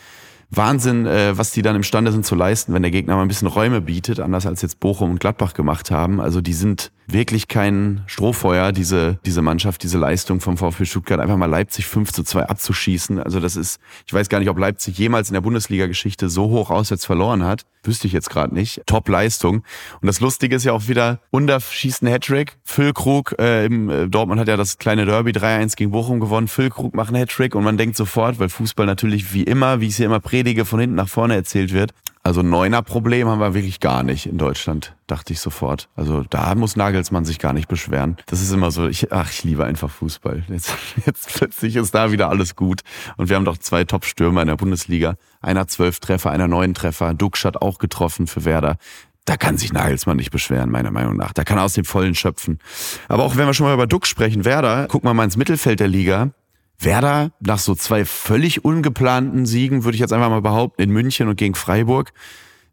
Wahnsinn, 0.49 1.05
äh, 1.05 1.37
was 1.37 1.51
die 1.51 1.61
dann 1.61 1.75
imstande 1.75 2.11
sind 2.11 2.25
zu 2.25 2.33
leisten, 2.33 2.73
wenn 2.73 2.81
der 2.81 2.89
Gegner 2.89 3.15
mal 3.15 3.21
ein 3.21 3.27
bisschen 3.27 3.47
Räume 3.47 3.79
bietet, 3.79 4.21
anders 4.21 4.47
als 4.47 4.63
jetzt 4.63 4.79
Bochum 4.79 5.11
und 5.11 5.19
Gladbach 5.19 5.53
gemacht 5.53 5.91
haben. 5.91 6.19
Also 6.19 6.41
die 6.41 6.53
sind 6.53 6.91
wirklich 7.11 7.47
kein 7.47 8.03
Strohfeuer, 8.07 8.71
diese, 8.71 9.19
diese 9.25 9.41
Mannschaft, 9.41 9.83
diese 9.83 9.97
Leistung 9.97 10.39
vom 10.39 10.57
VfB 10.57 10.85
Stuttgart, 10.85 11.19
einfach 11.19 11.37
mal 11.37 11.47
Leipzig 11.47 11.85
5 11.87 12.11
zu 12.11 12.23
2 12.23 12.45
abzuschießen. 12.45 13.21
Also 13.21 13.39
das 13.39 13.55
ist, 13.55 13.79
ich 14.05 14.13
weiß 14.13 14.29
gar 14.29 14.39
nicht, 14.39 14.49
ob 14.49 14.57
Leipzig 14.57 14.97
jemals 14.97 15.29
in 15.29 15.33
der 15.33 15.41
Bundesliga-Geschichte 15.41 16.29
so 16.29 16.49
hoch 16.49 16.69
auswärts 16.69 17.05
verloren 17.05 17.43
hat. 17.43 17.65
Wüsste 17.83 18.07
ich 18.07 18.13
jetzt 18.13 18.29
gerade 18.29 18.53
nicht. 18.53 18.81
Top-Leistung. 18.85 19.63
Und 20.01 20.07
das 20.07 20.19
Lustige 20.19 20.55
ist 20.55 20.65
ja 20.65 20.73
auch 20.73 20.87
wieder, 20.87 21.19
Undaf 21.31 21.71
schießt 21.71 22.03
einen 22.03 22.11
Hattrick. 22.11 22.57
Füllkrug, 22.63 23.35
äh, 23.39 23.65
im, 23.65 23.89
äh, 23.89 24.07
Dortmund 24.07 24.39
hat 24.39 24.47
ja 24.47 24.57
das 24.57 24.77
kleine 24.77 25.05
Derby 25.05 25.31
3-1 25.31 25.75
gegen 25.75 25.91
Bochum 25.91 26.19
gewonnen. 26.19 26.47
Füllkrug 26.47 26.95
macht 26.95 27.09
einen 27.09 27.17
Hattrick 27.17 27.55
und 27.55 27.63
man 27.63 27.77
denkt 27.77 27.95
sofort, 27.95 28.39
weil 28.39 28.49
Fußball 28.49 28.85
natürlich 28.85 29.33
wie 29.33 29.43
immer, 29.43 29.79
wie 29.79 29.85
ich 29.85 29.91
es 29.91 29.97
hier 29.97 30.05
immer 30.05 30.19
predige, 30.19 30.65
von 30.65 30.79
hinten 30.79 30.95
nach 30.95 31.09
vorne 31.09 31.35
erzählt 31.35 31.73
wird, 31.73 31.93
also 32.21 32.41
Neuner-Problem 32.41 33.27
haben 33.27 33.39
wir 33.39 33.53
wirklich 33.53 33.79
gar 33.79 34.03
nicht 34.03 34.25
in 34.25 34.37
Deutschland, 34.37 34.95
dachte 35.07 35.31
ich 35.31 35.39
sofort. 35.39 35.87
Also 35.95 36.23
da 36.29 36.53
muss 36.53 36.75
Nagelsmann 36.75 37.23
sich 37.23 37.39
gar 37.39 37.53
nicht 37.53 37.69
beschweren. 37.69 38.17
Das 38.25 38.41
ist 38.41 38.51
immer 38.51 38.71
so, 38.71 38.87
ich, 38.87 39.11
ach, 39.13 39.31
ich 39.31 39.43
liebe 39.45 39.63
einfach 39.63 39.89
Fußball. 39.89 40.43
Jetzt, 40.49 40.73
jetzt 41.05 41.33
plötzlich 41.33 41.77
ist 41.77 41.95
da 41.95 42.11
wieder 42.11 42.29
alles 42.29 42.55
gut. 42.55 42.81
Und 43.15 43.29
wir 43.29 43.37
haben 43.37 43.45
doch 43.45 43.57
zwei 43.57 43.85
Top-Stürmer 43.85 44.41
in 44.41 44.47
der 44.49 44.57
Bundesliga. 44.57 45.15
Einer 45.41 45.67
zwölf 45.67 45.99
Treffer, 46.01 46.31
einer 46.31 46.47
neun 46.49 46.73
Treffer. 46.73 47.13
Duxch 47.13 47.45
hat 47.45 47.61
auch 47.61 47.77
getroffen 47.77 48.27
für 48.27 48.43
Werder. 48.43 48.77
Da 49.23 49.37
kann 49.37 49.57
sich 49.57 49.71
Nagelsmann 49.71 50.17
nicht 50.17 50.31
beschweren, 50.31 50.71
meiner 50.71 50.91
Meinung 50.91 51.15
nach. 51.15 51.33
Da 51.33 51.43
kann 51.43 51.57
er 51.57 51.63
aus 51.63 51.73
dem 51.73 51.85
Vollen 51.85 52.15
schöpfen. 52.15 52.59
Aber 53.07 53.23
auch 53.23 53.37
wenn 53.37 53.47
wir 53.47 53.53
schon 53.53 53.65
mal 53.65 53.73
über 53.73 53.87
Duck 53.87 54.05
sprechen, 54.05 54.43
Werder, 54.43 54.87
guck 54.89 55.03
mal 55.03 55.13
mal 55.13 55.23
ins 55.23 55.37
Mittelfeld 55.37 55.79
der 55.79 55.87
Liga. 55.87 56.31
Werder 56.79 57.31
nach 57.39 57.59
so 57.59 57.75
zwei 57.75 58.05
völlig 58.05 58.63
ungeplanten 58.63 59.45
Siegen, 59.45 59.83
würde 59.83 59.95
ich 59.95 59.99
jetzt 59.99 60.13
einfach 60.13 60.29
mal 60.29 60.41
behaupten, 60.41 60.81
in 60.81 60.91
München 60.91 61.27
und 61.27 61.35
gegen 61.35 61.55
Freiburg, 61.55 62.13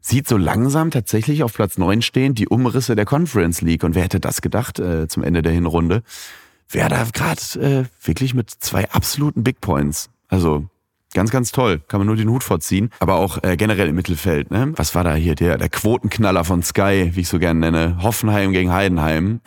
sieht 0.00 0.28
so 0.28 0.36
langsam 0.36 0.90
tatsächlich 0.90 1.42
auf 1.42 1.52
Platz 1.54 1.78
neun 1.78 2.02
stehen 2.02 2.34
die 2.34 2.48
Umrisse 2.48 2.94
der 2.94 3.04
Conference 3.04 3.60
League. 3.60 3.82
Und 3.82 3.94
wer 3.94 4.04
hätte 4.04 4.20
das 4.20 4.40
gedacht 4.40 4.78
äh, 4.78 5.08
zum 5.08 5.24
Ende 5.24 5.42
der 5.42 5.52
Hinrunde? 5.52 6.02
Werder 6.68 7.06
gerade 7.12 7.40
äh, 7.60 8.06
wirklich 8.06 8.34
mit 8.34 8.50
zwei 8.50 8.88
absoluten 8.90 9.42
Big 9.42 9.60
Points. 9.60 10.10
Also 10.28 10.68
Ganz, 11.14 11.30
ganz 11.30 11.50
toll. 11.50 11.80
Kann 11.88 11.98
man 11.98 12.06
nur 12.08 12.16
den 12.16 12.28
Hut 12.28 12.44
vorziehen. 12.44 12.90
Aber 12.98 13.14
auch 13.14 13.42
äh, 13.42 13.56
generell 13.56 13.88
im 13.88 13.94
Mittelfeld. 13.94 14.50
Ne? 14.50 14.74
Was 14.76 14.94
war 14.94 15.02
da 15.02 15.14
hier? 15.14 15.34
Der, 15.34 15.56
der 15.56 15.70
Quotenknaller 15.70 16.44
von 16.44 16.62
Sky, 16.62 17.12
wie 17.14 17.20
ich 17.20 17.28
so 17.28 17.38
gerne 17.38 17.60
nenne. 17.60 18.02
Hoffenheim 18.02 18.52
gegen 18.52 18.70
Heidenheim. 18.70 19.40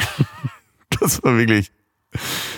das 1.00 1.21
war 1.21 1.38
wirklich 1.38 1.71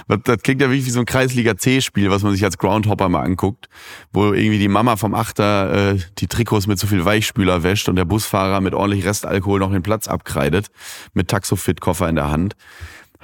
das, 0.07 0.19
das 0.23 0.37
klingt 0.39 0.61
ja 0.61 0.69
wirklich 0.69 0.85
wie 0.85 0.91
so 0.91 0.99
ein 0.99 1.05
Kreisliga-C-Spiel, 1.05 2.09
was 2.09 2.23
man 2.23 2.33
sich 2.33 2.43
als 2.43 2.57
Groundhopper 2.57 3.09
mal 3.09 3.23
anguckt, 3.23 3.69
wo 4.13 4.33
irgendwie 4.33 4.59
die 4.59 4.67
Mama 4.67 4.95
vom 4.95 5.13
Achter 5.13 5.93
äh, 5.93 5.99
die 6.19 6.27
Trikots 6.27 6.67
mit 6.67 6.79
zu 6.79 6.87
viel 6.87 7.03
Weichspüler 7.03 7.63
wäscht 7.63 7.89
und 7.89 7.95
der 7.95 8.05
Busfahrer 8.05 8.61
mit 8.61 8.73
ordentlich 8.73 9.05
Restalkohol 9.05 9.59
noch 9.59 9.71
den 9.71 9.83
Platz 9.83 10.07
abkreidet, 10.07 10.67
mit 11.13 11.27
Taxofit-Koffer 11.27 12.07
in 12.09 12.15
der 12.15 12.29
Hand. 12.29 12.55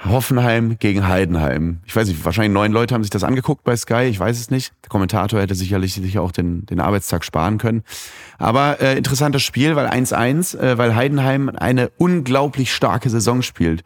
Hoffenheim 0.04 0.78
gegen 0.78 1.08
Heidenheim. 1.08 1.80
Ich 1.84 1.94
weiß 1.94 2.08
nicht, 2.08 2.24
wahrscheinlich 2.24 2.52
neun 2.52 2.72
Leute 2.72 2.94
haben 2.94 3.02
sich 3.02 3.10
das 3.10 3.24
angeguckt 3.24 3.64
bei 3.64 3.76
Sky, 3.76 4.04
ich 4.04 4.18
weiß 4.20 4.38
es 4.38 4.50
nicht. 4.50 4.72
Der 4.84 4.90
Kommentator 4.90 5.40
hätte 5.40 5.54
sicherlich 5.54 5.94
sich 5.94 6.18
auch 6.18 6.30
den, 6.30 6.66
den 6.66 6.80
Arbeitstag 6.80 7.24
sparen 7.24 7.58
können. 7.58 7.82
Aber 8.38 8.80
äh, 8.80 8.96
interessantes 8.96 9.42
Spiel, 9.42 9.74
weil 9.74 9.88
1-1, 9.88 10.58
äh, 10.58 10.78
weil 10.78 10.94
Heidenheim 10.94 11.48
eine 11.48 11.90
unglaublich 11.98 12.72
starke 12.72 13.10
Saison 13.10 13.42
spielt. 13.42 13.82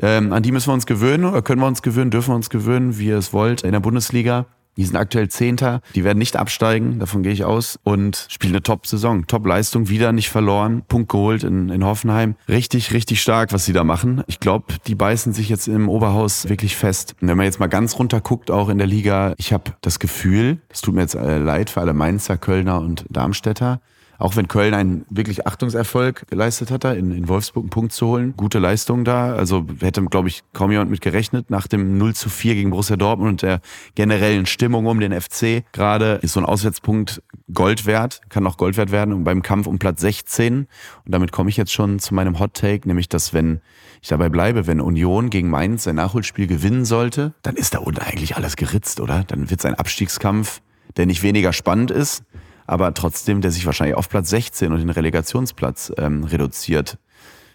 Ähm, 0.00 0.32
an 0.32 0.42
die 0.42 0.52
müssen 0.52 0.68
wir 0.68 0.74
uns 0.74 0.86
gewöhnen 0.86 1.24
oder 1.24 1.40
können 1.40 1.60
wir 1.60 1.66
uns 1.66 1.82
gewöhnen, 1.82 2.10
dürfen 2.10 2.32
wir 2.32 2.36
uns 2.36 2.50
gewöhnen, 2.50 2.98
wie 2.98 3.06
ihr 3.06 3.18
es 3.18 3.32
wollt, 3.32 3.62
in 3.62 3.72
der 3.72 3.80
Bundesliga. 3.80 4.46
Die 4.76 4.84
sind 4.84 4.96
aktuell 4.96 5.28
Zehnter, 5.28 5.80
die 5.94 6.04
werden 6.04 6.18
nicht 6.18 6.36
absteigen, 6.36 6.98
davon 6.98 7.22
gehe 7.22 7.32
ich 7.32 7.44
aus. 7.44 7.78
Und 7.84 8.26
spielen 8.28 8.54
eine 8.54 8.62
Top-Saison, 8.62 9.26
Top-Leistung, 9.26 9.88
wieder 9.88 10.12
nicht 10.12 10.28
verloren, 10.28 10.82
Punkt 10.88 11.10
geholt 11.10 11.44
in, 11.44 11.68
in 11.68 11.84
Hoffenheim. 11.84 12.34
Richtig, 12.48 12.92
richtig 12.92 13.22
stark, 13.22 13.52
was 13.52 13.64
sie 13.64 13.72
da 13.72 13.84
machen. 13.84 14.22
Ich 14.26 14.40
glaube, 14.40 14.74
die 14.86 14.94
beißen 14.94 15.32
sich 15.32 15.48
jetzt 15.48 15.68
im 15.68 15.88
Oberhaus 15.88 16.48
wirklich 16.48 16.76
fest. 16.76 17.14
Und 17.20 17.28
wenn 17.28 17.36
man 17.36 17.46
jetzt 17.46 17.60
mal 17.60 17.68
ganz 17.68 17.98
runter 17.98 18.20
guckt, 18.20 18.50
auch 18.50 18.68
in 18.68 18.78
der 18.78 18.86
Liga, 18.86 19.34
ich 19.36 19.52
habe 19.52 19.72
das 19.80 19.98
Gefühl, 19.98 20.58
es 20.68 20.80
tut 20.80 20.94
mir 20.94 21.02
jetzt 21.02 21.14
äh, 21.14 21.38
leid 21.38 21.70
für 21.70 21.80
alle 21.80 21.94
Mainzer, 21.94 22.36
Kölner 22.36 22.80
und 22.80 23.04
Darmstädter, 23.08 23.80
auch 24.18 24.36
wenn 24.36 24.48
Köln 24.48 24.74
einen 24.74 25.04
wirklich 25.10 25.46
Achtungserfolg 25.46 26.26
geleistet 26.28 26.70
hat, 26.70 26.84
da 26.84 26.92
in, 26.92 27.12
in 27.12 27.28
Wolfsburg 27.28 27.64
einen 27.64 27.70
Punkt 27.70 27.92
zu 27.92 28.06
holen. 28.06 28.34
Gute 28.36 28.58
Leistung 28.58 29.04
da. 29.04 29.34
Also 29.34 29.66
hätte, 29.80 30.02
glaube 30.04 30.28
ich, 30.28 30.42
kaum 30.52 30.70
jemand 30.70 30.90
mit 30.90 31.00
gerechnet. 31.00 31.50
Nach 31.50 31.66
dem 31.66 31.98
0 31.98 32.14
zu 32.14 32.28
4 32.28 32.54
gegen 32.54 32.70
Borussia 32.70 32.96
Dortmund 32.96 33.30
und 33.30 33.42
der 33.42 33.60
generellen 33.94 34.46
Stimmung 34.46 34.86
um 34.86 35.00
den 35.00 35.18
FC 35.18 35.64
gerade 35.72 36.18
ist 36.22 36.32
so 36.32 36.40
ein 36.40 36.46
Auswärtspunkt 36.46 37.22
Gold 37.52 37.84
wert, 37.86 38.22
kann 38.30 38.46
auch 38.46 38.56
Gold 38.56 38.76
wert 38.76 38.90
werden 38.90 39.12
und 39.12 39.24
beim 39.24 39.42
Kampf 39.42 39.66
um 39.66 39.78
Platz 39.78 40.00
16. 40.00 40.60
Und 40.60 40.68
damit 41.06 41.32
komme 41.32 41.50
ich 41.50 41.56
jetzt 41.56 41.72
schon 41.72 41.98
zu 41.98 42.14
meinem 42.14 42.38
Hot 42.38 42.54
Take, 42.54 42.88
nämlich, 42.88 43.08
dass 43.08 43.34
wenn 43.34 43.60
ich 44.00 44.08
dabei 44.08 44.28
bleibe, 44.28 44.66
wenn 44.66 44.80
Union 44.80 45.30
gegen 45.30 45.50
Mainz 45.50 45.84
sein 45.84 45.96
Nachholspiel 45.96 46.46
gewinnen 46.46 46.84
sollte, 46.84 47.34
dann 47.42 47.56
ist 47.56 47.74
da 47.74 47.78
unten 47.78 48.00
eigentlich 48.00 48.36
alles 48.36 48.56
geritzt, 48.56 49.00
oder? 49.00 49.24
Dann 49.24 49.50
wird 49.50 49.60
es 49.60 49.66
ein 49.66 49.74
Abstiegskampf, 49.74 50.60
der 50.96 51.06
nicht 51.06 51.22
weniger 51.22 51.52
spannend 51.52 51.90
ist, 51.90 52.24
aber 52.66 52.94
trotzdem, 52.94 53.40
der 53.40 53.50
sich 53.50 53.66
wahrscheinlich 53.66 53.96
auf 53.96 54.08
Platz 54.08 54.30
16 54.30 54.72
und 54.72 54.78
den 54.78 54.90
Relegationsplatz 54.90 55.92
ähm, 55.98 56.24
reduziert. 56.24 56.98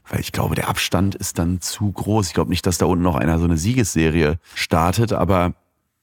Weil 0.09 0.21
ich 0.21 0.31
glaube, 0.31 0.55
der 0.55 0.69
Abstand 0.69 1.15
ist 1.15 1.37
dann 1.37 1.61
zu 1.61 1.91
groß. 1.91 2.27
Ich 2.27 2.33
glaube 2.33 2.49
nicht, 2.49 2.65
dass 2.65 2.79
da 2.79 2.85
unten 2.85 3.03
noch 3.03 3.15
einer 3.15 3.37
so 3.37 3.45
eine 3.45 3.57
Siegesserie 3.57 4.39
startet, 4.55 5.13
aber 5.13 5.53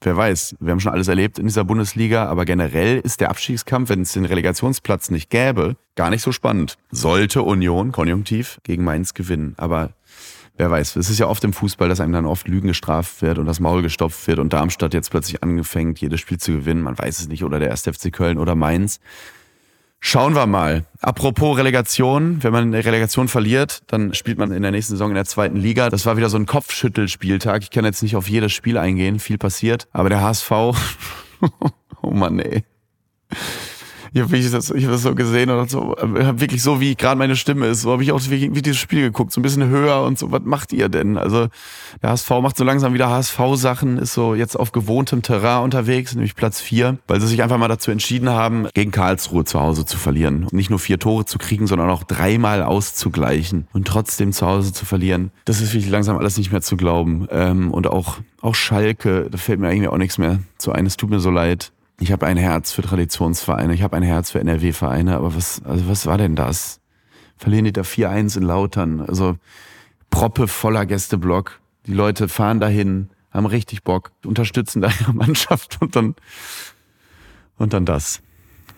wer 0.00 0.16
weiß, 0.16 0.56
wir 0.60 0.70
haben 0.70 0.80
schon 0.80 0.92
alles 0.92 1.08
erlebt 1.08 1.38
in 1.38 1.46
dieser 1.46 1.64
Bundesliga, 1.64 2.26
aber 2.26 2.44
generell 2.44 3.00
ist 3.00 3.20
der 3.20 3.30
Abstiegskampf, 3.30 3.88
wenn 3.88 4.02
es 4.02 4.12
den 4.12 4.24
Relegationsplatz 4.24 5.10
nicht 5.10 5.30
gäbe, 5.30 5.76
gar 5.96 6.10
nicht 6.10 6.22
so 6.22 6.32
spannend. 6.32 6.76
Sollte 6.90 7.42
Union 7.42 7.92
konjunktiv 7.92 8.60
gegen 8.62 8.84
Mainz 8.84 9.14
gewinnen, 9.14 9.54
aber 9.56 9.90
wer 10.56 10.70
weiß, 10.70 10.96
es 10.96 11.10
ist 11.10 11.18
ja 11.18 11.26
oft 11.26 11.44
im 11.44 11.52
Fußball, 11.52 11.88
dass 11.88 12.00
einem 12.00 12.12
dann 12.12 12.26
oft 12.26 12.48
Lügen 12.48 12.68
gestraft 12.68 13.22
wird 13.22 13.38
und 13.38 13.46
das 13.46 13.60
Maul 13.60 13.82
gestopft 13.82 14.26
wird 14.26 14.38
und 14.38 14.52
Darmstadt 14.52 14.94
jetzt 14.94 15.10
plötzlich 15.10 15.42
angefangen, 15.42 15.94
jedes 15.96 16.20
Spiel 16.20 16.38
zu 16.38 16.52
gewinnen, 16.52 16.82
man 16.82 16.98
weiß 16.98 17.20
es 17.20 17.28
nicht, 17.28 17.44
oder 17.44 17.58
der 17.58 17.70
1. 17.70 17.82
FC 17.82 18.12
Köln 18.12 18.38
oder 18.38 18.54
Mainz. 18.54 19.00
Schauen 19.98 20.34
wir 20.34 20.46
mal. 20.46 20.84
Apropos 21.00 21.56
Relegation, 21.56 22.42
wenn 22.42 22.52
man 22.52 22.64
eine 22.64 22.84
Relegation 22.84 23.28
verliert, 23.28 23.82
dann 23.88 24.14
spielt 24.14 24.38
man 24.38 24.52
in 24.52 24.62
der 24.62 24.70
nächsten 24.70 24.92
Saison 24.92 25.10
in 25.10 25.14
der 25.14 25.24
zweiten 25.24 25.56
Liga. 25.56 25.90
Das 25.90 26.06
war 26.06 26.16
wieder 26.16 26.28
so 26.28 26.36
ein 26.36 26.46
Kopfschüttelspieltag. 26.46 27.62
Ich 27.62 27.70
kann 27.70 27.84
jetzt 27.84 28.02
nicht 28.02 28.14
auf 28.14 28.28
jedes 28.28 28.52
Spiel 28.52 28.78
eingehen, 28.78 29.18
viel 29.18 29.38
passiert. 29.38 29.88
Aber 29.92 30.08
der 30.08 30.20
HSV, 30.20 30.50
oh 32.02 32.10
Mann, 32.10 32.38
ey. 32.38 32.62
Ich 34.16 34.22
habe 34.22 34.40
das, 34.40 34.70
ich 34.70 34.84
hab 34.86 34.92
das 34.92 35.02
so 35.02 35.14
gesehen 35.14 35.50
und 35.50 35.68
so, 35.68 35.94
hab 35.94 36.40
wirklich 36.40 36.62
so, 36.62 36.80
wie 36.80 36.94
gerade 36.94 37.18
meine 37.18 37.36
Stimme 37.36 37.66
ist, 37.66 37.82
so 37.82 37.92
habe 37.92 38.02
ich 38.02 38.12
auch 38.12 38.20
wie 38.30 38.62
dieses 38.62 38.78
Spiel 38.78 39.02
geguckt, 39.02 39.30
so 39.30 39.40
ein 39.40 39.42
bisschen 39.42 39.68
höher 39.68 40.04
und 40.04 40.18
so, 40.18 40.32
was 40.32 40.40
macht 40.42 40.72
ihr 40.72 40.88
denn? 40.88 41.18
Also 41.18 41.48
der 42.02 42.10
HSV 42.10 42.30
macht 42.40 42.56
so 42.56 42.64
langsam 42.64 42.94
wieder 42.94 43.10
HSV-Sachen, 43.10 43.98
ist 43.98 44.14
so 44.14 44.34
jetzt 44.34 44.58
auf 44.58 44.72
gewohntem 44.72 45.20
Terrain 45.20 45.64
unterwegs, 45.64 46.14
nämlich 46.14 46.34
Platz 46.34 46.62
vier, 46.62 46.96
weil 47.06 47.20
sie 47.20 47.26
sich 47.26 47.42
einfach 47.42 47.58
mal 47.58 47.68
dazu 47.68 47.90
entschieden 47.90 48.30
haben, 48.30 48.68
gegen 48.72 48.90
Karlsruhe 48.90 49.44
zu 49.44 49.60
Hause 49.60 49.84
zu 49.84 49.98
verlieren. 49.98 50.44
Und 50.44 50.54
nicht 50.54 50.70
nur 50.70 50.78
vier 50.78 50.98
Tore 50.98 51.26
zu 51.26 51.36
kriegen, 51.36 51.66
sondern 51.66 51.90
auch 51.90 52.02
dreimal 52.02 52.62
auszugleichen 52.62 53.68
und 53.74 53.86
trotzdem 53.86 54.32
zu 54.32 54.46
Hause 54.46 54.72
zu 54.72 54.86
verlieren. 54.86 55.30
Das 55.44 55.60
ist 55.60 55.74
wirklich 55.74 55.90
langsam 55.90 56.16
alles 56.16 56.38
nicht 56.38 56.52
mehr 56.52 56.62
zu 56.62 56.78
glauben. 56.78 57.28
Ähm, 57.30 57.70
und 57.70 57.86
auch, 57.86 58.16
auch 58.40 58.54
Schalke, 58.54 59.28
da 59.30 59.36
fällt 59.36 59.60
mir 59.60 59.68
eigentlich 59.68 59.88
auch 59.88 59.98
nichts 59.98 60.16
mehr 60.16 60.38
zu 60.56 60.72
ein. 60.72 60.86
Es 60.86 60.96
tut 60.96 61.10
mir 61.10 61.20
so 61.20 61.30
leid. 61.30 61.70
Ich 61.98 62.12
habe 62.12 62.26
ein 62.26 62.36
Herz 62.36 62.72
für 62.72 62.82
Traditionsvereine, 62.82 63.72
ich 63.72 63.82
habe 63.82 63.96
ein 63.96 64.02
Herz 64.02 64.30
für 64.30 64.40
NRW-Vereine, 64.40 65.16
aber 65.16 65.34
was, 65.34 65.62
also 65.64 65.88
was 65.88 66.06
war 66.06 66.18
denn 66.18 66.36
das? 66.36 66.80
Verlieren 67.38 67.64
die 67.64 67.72
da 67.72 67.82
4-1 67.82 68.36
in 68.36 68.42
Lautern, 68.42 69.00
also 69.00 69.36
Proppe 70.10 70.48
voller 70.48 70.86
Gästeblock. 70.86 71.60
Die 71.86 71.92
Leute 71.92 72.28
fahren 72.28 72.60
dahin, 72.60 73.10
haben 73.30 73.46
richtig 73.46 73.82
Bock, 73.82 74.12
unterstützen 74.24 74.82
da 74.82 74.90
ihre 75.00 75.14
Mannschaft 75.14 75.78
und 75.80 75.96
dann, 75.96 76.14
und 77.56 77.72
dann 77.72 77.86
das. 77.86 78.20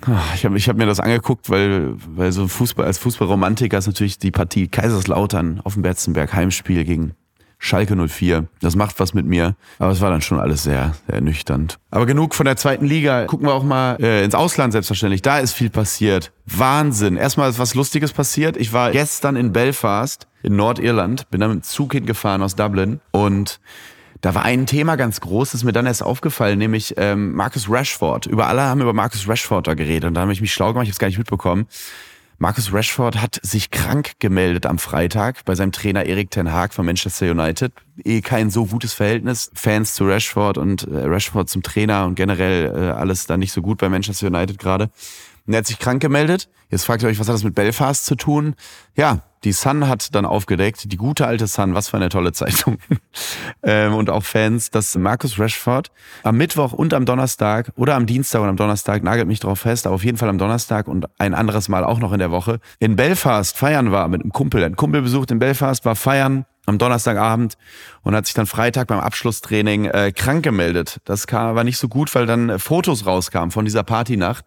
Ah, 0.02 0.22
ich 0.34 0.44
habe 0.44 0.56
ich 0.56 0.68
hab 0.68 0.76
mir 0.76 0.86
das 0.86 1.00
angeguckt, 1.00 1.50
weil, 1.50 1.94
weil 1.96 2.30
so 2.30 2.46
Fußball, 2.46 2.86
als 2.86 2.98
Fußballromantiker 2.98 3.78
ist 3.78 3.88
natürlich 3.88 4.18
die 4.18 4.30
Partie 4.30 4.68
Kaiserslautern 4.68 5.60
auf 5.64 5.74
dem 5.74 5.82
Betzenberg 5.82 6.32
Heimspiel 6.32 6.84
gegen 6.84 7.14
Schalke 7.58 7.96
04. 7.96 8.46
Das 8.60 8.76
macht 8.76 9.00
was 9.00 9.14
mit 9.14 9.26
mir. 9.26 9.56
Aber 9.78 9.90
es 9.90 10.00
war 10.00 10.10
dann 10.10 10.22
schon 10.22 10.38
alles 10.38 10.62
sehr, 10.62 10.94
sehr 11.06 11.16
ernüchternd. 11.16 11.78
Aber 11.90 12.06
genug 12.06 12.34
von 12.34 12.46
der 12.46 12.56
zweiten 12.56 12.86
Liga. 12.86 13.26
Gucken 13.26 13.46
wir 13.46 13.54
auch 13.54 13.64
mal 13.64 13.96
äh, 14.00 14.24
ins 14.24 14.34
Ausland 14.34 14.72
selbstverständlich. 14.72 15.22
Da 15.22 15.38
ist 15.38 15.52
viel 15.52 15.70
passiert. 15.70 16.32
Wahnsinn. 16.46 17.16
Erstmal 17.16 17.50
ist 17.50 17.58
was 17.58 17.74
Lustiges 17.74 18.12
passiert. 18.12 18.56
Ich 18.56 18.72
war 18.72 18.92
gestern 18.92 19.36
in 19.36 19.52
Belfast 19.52 20.28
in 20.42 20.56
Nordirland, 20.56 21.28
bin 21.30 21.40
da 21.40 21.48
mit 21.48 21.56
dem 21.56 21.62
Zug 21.62 21.92
hingefahren 21.92 22.42
aus 22.42 22.54
Dublin 22.54 23.00
und 23.10 23.60
da 24.20 24.34
war 24.34 24.44
ein 24.44 24.66
Thema 24.66 24.96
ganz 24.96 25.20
groß, 25.20 25.52
das 25.52 25.62
mir 25.62 25.72
dann 25.72 25.86
erst 25.86 26.02
aufgefallen, 26.02 26.58
nämlich 26.58 26.94
ähm, 26.96 27.34
Marcus 27.34 27.70
Rashford. 27.70 28.26
Über 28.26 28.48
alle 28.48 28.62
haben 28.62 28.80
über 28.80 28.92
Marcus 28.92 29.28
Rashford 29.28 29.66
da 29.66 29.74
geredet 29.74 30.08
und 30.08 30.14
da 30.14 30.22
habe 30.22 30.32
ich 30.32 30.40
mich 30.40 30.52
schlau 30.52 30.72
gemacht, 30.72 30.84
ich 30.84 30.90
habe 30.90 30.94
es 30.94 30.98
gar 30.98 31.08
nicht 31.08 31.18
mitbekommen. 31.18 31.66
Marcus 32.40 32.72
Rashford 32.72 33.20
hat 33.20 33.40
sich 33.42 33.72
krank 33.72 34.12
gemeldet 34.20 34.64
am 34.64 34.78
Freitag 34.78 35.44
bei 35.44 35.56
seinem 35.56 35.72
Trainer 35.72 36.06
Erik 36.06 36.30
Ten 36.30 36.52
Haag 36.52 36.72
von 36.72 36.86
Manchester 36.86 37.28
United. 37.32 37.72
Eh 38.04 38.20
kein 38.20 38.50
so 38.50 38.64
gutes 38.64 38.94
Verhältnis. 38.94 39.50
Fans 39.54 39.94
zu 39.94 40.06
Rashford 40.06 40.56
und 40.56 40.84
äh, 40.84 41.04
Rashford 41.04 41.48
zum 41.48 41.64
Trainer 41.64 42.06
und 42.06 42.14
generell 42.14 42.66
äh, 42.66 42.90
alles 42.92 43.26
da 43.26 43.36
nicht 43.36 43.50
so 43.50 43.60
gut 43.60 43.78
bei 43.78 43.88
Manchester 43.88 44.28
United 44.28 44.56
gerade. 44.56 44.88
Und 45.48 45.54
er 45.54 45.58
hat 45.58 45.66
sich 45.66 45.80
krank 45.80 46.00
gemeldet. 46.00 46.48
Jetzt 46.70 46.84
fragt 46.84 47.02
ihr 47.02 47.08
euch, 47.08 47.18
was 47.18 47.26
hat 47.26 47.34
das 47.34 47.42
mit 47.42 47.56
Belfast 47.56 48.04
zu 48.04 48.14
tun? 48.14 48.54
Ja, 48.94 49.22
die 49.44 49.52
Sun 49.52 49.88
hat 49.88 50.14
dann 50.14 50.24
aufgedeckt, 50.24 50.90
die 50.92 50.96
gute 50.96 51.26
alte 51.26 51.46
Sun, 51.46 51.74
was 51.74 51.88
für 51.88 51.96
eine 51.96 52.08
tolle 52.08 52.32
Zeitung. 52.32 52.78
ähm, 53.62 53.94
und 53.94 54.10
auch 54.10 54.24
Fans, 54.24 54.70
dass 54.70 54.96
Marcus 54.96 55.38
Rashford 55.38 55.90
am 56.22 56.36
Mittwoch 56.36 56.72
und 56.72 56.94
am 56.94 57.04
Donnerstag 57.04 57.72
oder 57.76 57.94
am 57.94 58.06
Dienstag 58.06 58.40
und 58.40 58.48
am 58.48 58.56
Donnerstag, 58.56 59.02
nagelt 59.02 59.28
mich 59.28 59.40
drauf 59.40 59.60
fest, 59.60 59.86
aber 59.86 59.94
auf 59.94 60.04
jeden 60.04 60.18
Fall 60.18 60.28
am 60.28 60.38
Donnerstag 60.38 60.88
und 60.88 61.06
ein 61.18 61.34
anderes 61.34 61.68
Mal 61.68 61.84
auch 61.84 62.00
noch 62.00 62.12
in 62.12 62.18
der 62.18 62.30
Woche, 62.30 62.60
in 62.78 62.96
Belfast 62.96 63.56
feiern 63.56 63.92
war 63.92 64.08
mit 64.08 64.22
einem 64.22 64.32
Kumpel. 64.32 64.64
Ein 64.64 64.76
Kumpel 64.76 65.02
besucht 65.02 65.30
in 65.30 65.38
Belfast, 65.38 65.84
war 65.84 65.96
feiern 65.96 66.44
am 66.66 66.78
Donnerstagabend 66.78 67.56
und 68.02 68.14
hat 68.14 68.26
sich 68.26 68.34
dann 68.34 68.46
Freitag 68.46 68.88
beim 68.88 69.00
Abschlusstraining 69.00 69.86
äh, 69.86 70.12
krank 70.12 70.44
gemeldet. 70.44 70.98
Das 71.04 71.26
kam, 71.26 71.54
war 71.54 71.64
nicht 71.64 71.78
so 71.78 71.88
gut, 71.88 72.14
weil 72.14 72.26
dann 72.26 72.50
äh, 72.50 72.58
Fotos 72.58 73.06
rauskamen 73.06 73.50
von 73.50 73.64
dieser 73.64 73.82
Partynacht. 73.82 74.44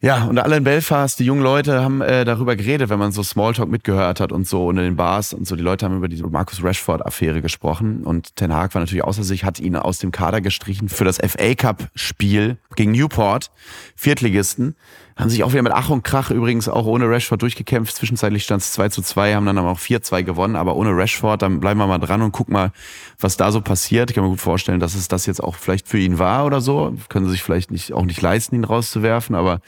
Ja, 0.00 0.26
und 0.26 0.38
alle 0.38 0.58
in 0.58 0.62
Belfast, 0.62 1.18
die 1.18 1.24
jungen 1.24 1.42
Leute 1.42 1.82
haben 1.82 2.02
äh, 2.02 2.24
darüber 2.24 2.54
geredet, 2.54 2.88
wenn 2.88 3.00
man 3.00 3.10
so 3.10 3.24
Smalltalk 3.24 3.68
mitgehört 3.68 4.20
hat 4.20 4.30
und 4.30 4.46
so 4.46 4.68
und 4.68 4.78
in 4.78 4.84
den 4.84 4.96
Bars 4.96 5.34
und 5.34 5.44
so. 5.44 5.56
Die 5.56 5.62
Leute 5.62 5.86
haben 5.86 5.96
über 5.96 6.06
diese 6.06 6.24
Marcus 6.24 6.62
Rashford-Affäre 6.62 7.42
gesprochen 7.42 8.04
und 8.04 8.36
Ten 8.36 8.54
Hag 8.54 8.72
war 8.74 8.80
natürlich 8.80 9.02
außer 9.02 9.24
sich, 9.24 9.42
hat 9.42 9.58
ihn 9.58 9.74
aus 9.74 9.98
dem 9.98 10.12
Kader 10.12 10.40
gestrichen 10.40 10.88
für 10.88 11.02
das 11.02 11.16
FA 11.16 11.52
Cup-Spiel 11.56 12.58
gegen 12.76 12.92
Newport, 12.92 13.50
Viertligisten. 13.96 14.76
Haben 15.18 15.30
sich 15.30 15.42
auch 15.42 15.50
wieder 15.50 15.62
mit 15.62 15.72
Ach 15.72 15.90
und 15.90 16.04
Krach 16.04 16.30
übrigens 16.30 16.68
auch 16.68 16.86
ohne 16.86 17.10
Rashford 17.10 17.42
durchgekämpft. 17.42 17.96
Zwischenzeitlich 17.96 18.44
stand 18.44 18.62
es 18.62 18.70
2 18.72 18.90
zu 18.90 19.02
2, 19.02 19.34
haben 19.34 19.46
dann 19.46 19.58
aber 19.58 19.70
auch 19.70 19.80
4-2 19.80 20.22
gewonnen, 20.22 20.54
aber 20.54 20.76
ohne 20.76 20.96
Rashford, 20.96 21.42
dann 21.42 21.58
bleiben 21.58 21.80
wir 21.80 21.88
mal 21.88 21.98
dran 21.98 22.22
und 22.22 22.30
gucken 22.30 22.52
mal, 22.52 22.70
was 23.18 23.36
da 23.36 23.50
so 23.50 23.60
passiert. 23.60 24.10
Ich 24.10 24.14
kann 24.14 24.22
mir 24.22 24.30
gut 24.30 24.40
vorstellen, 24.40 24.78
dass 24.78 24.94
es 24.94 25.08
das 25.08 25.26
jetzt 25.26 25.42
auch 25.42 25.56
vielleicht 25.56 25.88
für 25.88 25.98
ihn 25.98 26.20
war 26.20 26.46
oder 26.46 26.60
so. 26.60 26.94
Können 27.08 27.26
sie 27.26 27.32
sich 27.32 27.42
vielleicht 27.42 27.72
nicht, 27.72 27.92
auch 27.92 28.04
nicht 28.04 28.22
leisten, 28.22 28.54
ihn 28.54 28.62
rauszuwerfen, 28.62 29.34
aber 29.34 29.60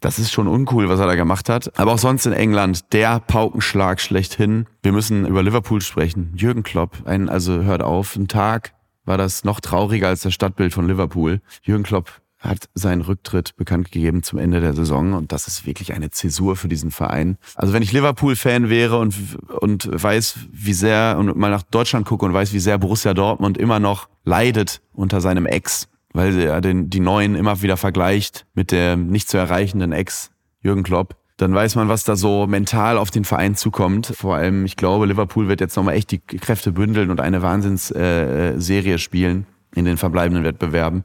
das 0.00 0.18
ist 0.18 0.30
schon 0.30 0.46
uncool, 0.46 0.90
was 0.90 1.00
er 1.00 1.06
da 1.06 1.14
gemacht 1.14 1.48
hat. 1.48 1.78
Aber 1.78 1.92
auch 1.92 1.98
sonst 1.98 2.26
in 2.26 2.34
England 2.34 2.92
der 2.92 3.18
Paukenschlag 3.18 3.98
schlechthin. 3.98 4.66
Wir 4.82 4.92
müssen 4.92 5.26
über 5.26 5.42
Liverpool 5.42 5.80
sprechen. 5.80 6.34
Jürgen 6.36 6.64
Klopp, 6.64 6.98
ein, 7.06 7.30
also 7.30 7.62
hört 7.62 7.82
auf, 7.82 8.14
ein 8.14 8.28
Tag 8.28 8.74
war 9.06 9.16
das 9.16 9.42
noch 9.42 9.60
trauriger 9.60 10.08
als 10.08 10.20
das 10.20 10.34
Stadtbild 10.34 10.74
von 10.74 10.86
Liverpool. 10.86 11.40
Jürgen 11.62 11.84
Klopp 11.84 12.20
hat 12.40 12.68
seinen 12.74 13.02
Rücktritt 13.02 13.54
bekannt 13.56 13.92
gegeben 13.92 14.22
zum 14.22 14.38
Ende 14.38 14.60
der 14.60 14.72
Saison 14.72 15.12
und 15.12 15.30
das 15.30 15.46
ist 15.46 15.66
wirklich 15.66 15.92
eine 15.92 16.10
Zäsur 16.10 16.56
für 16.56 16.68
diesen 16.68 16.90
Verein. 16.90 17.36
Also 17.54 17.74
wenn 17.74 17.82
ich 17.82 17.92
Liverpool-Fan 17.92 18.70
wäre 18.70 18.98
und, 18.98 19.14
und 19.60 19.88
weiß, 19.92 20.38
wie 20.50 20.72
sehr, 20.72 21.16
und 21.18 21.36
mal 21.36 21.50
nach 21.50 21.62
Deutschland 21.62 22.06
gucke 22.06 22.24
und 22.24 22.32
weiß, 22.32 22.52
wie 22.54 22.58
sehr 22.58 22.78
Borussia 22.78 23.12
Dortmund 23.12 23.58
immer 23.58 23.78
noch 23.78 24.08
leidet 24.24 24.80
unter 24.94 25.20
seinem 25.20 25.44
Ex, 25.44 25.88
weil 26.12 26.38
er 26.40 26.62
den, 26.62 26.88
die 26.88 27.00
Neuen 27.00 27.34
immer 27.34 27.60
wieder 27.60 27.76
vergleicht 27.76 28.46
mit 28.54 28.72
der 28.72 28.96
nicht 28.96 29.28
zu 29.28 29.36
erreichenden 29.36 29.92
Ex 29.92 30.30
Jürgen 30.62 30.82
Klopp, 30.82 31.16
dann 31.36 31.54
weiß 31.54 31.74
man, 31.74 31.88
was 31.88 32.04
da 32.04 32.16
so 32.16 32.46
mental 32.46 32.98
auf 32.98 33.10
den 33.10 33.24
Verein 33.24 33.54
zukommt. 33.54 34.06
Vor 34.06 34.36
allem, 34.36 34.66
ich 34.66 34.76
glaube, 34.76 35.06
Liverpool 35.06 35.48
wird 35.48 35.60
jetzt 35.60 35.76
nochmal 35.76 35.94
echt 35.94 36.10
die 36.10 36.18
Kräfte 36.18 36.72
bündeln 36.72 37.10
und 37.10 37.20
eine 37.20 37.40
Wahnsinnsserie 37.42 38.94
äh, 38.94 38.98
spielen 38.98 39.46
in 39.74 39.86
den 39.86 39.96
verbleibenden 39.96 40.44
Wettbewerben. 40.44 41.04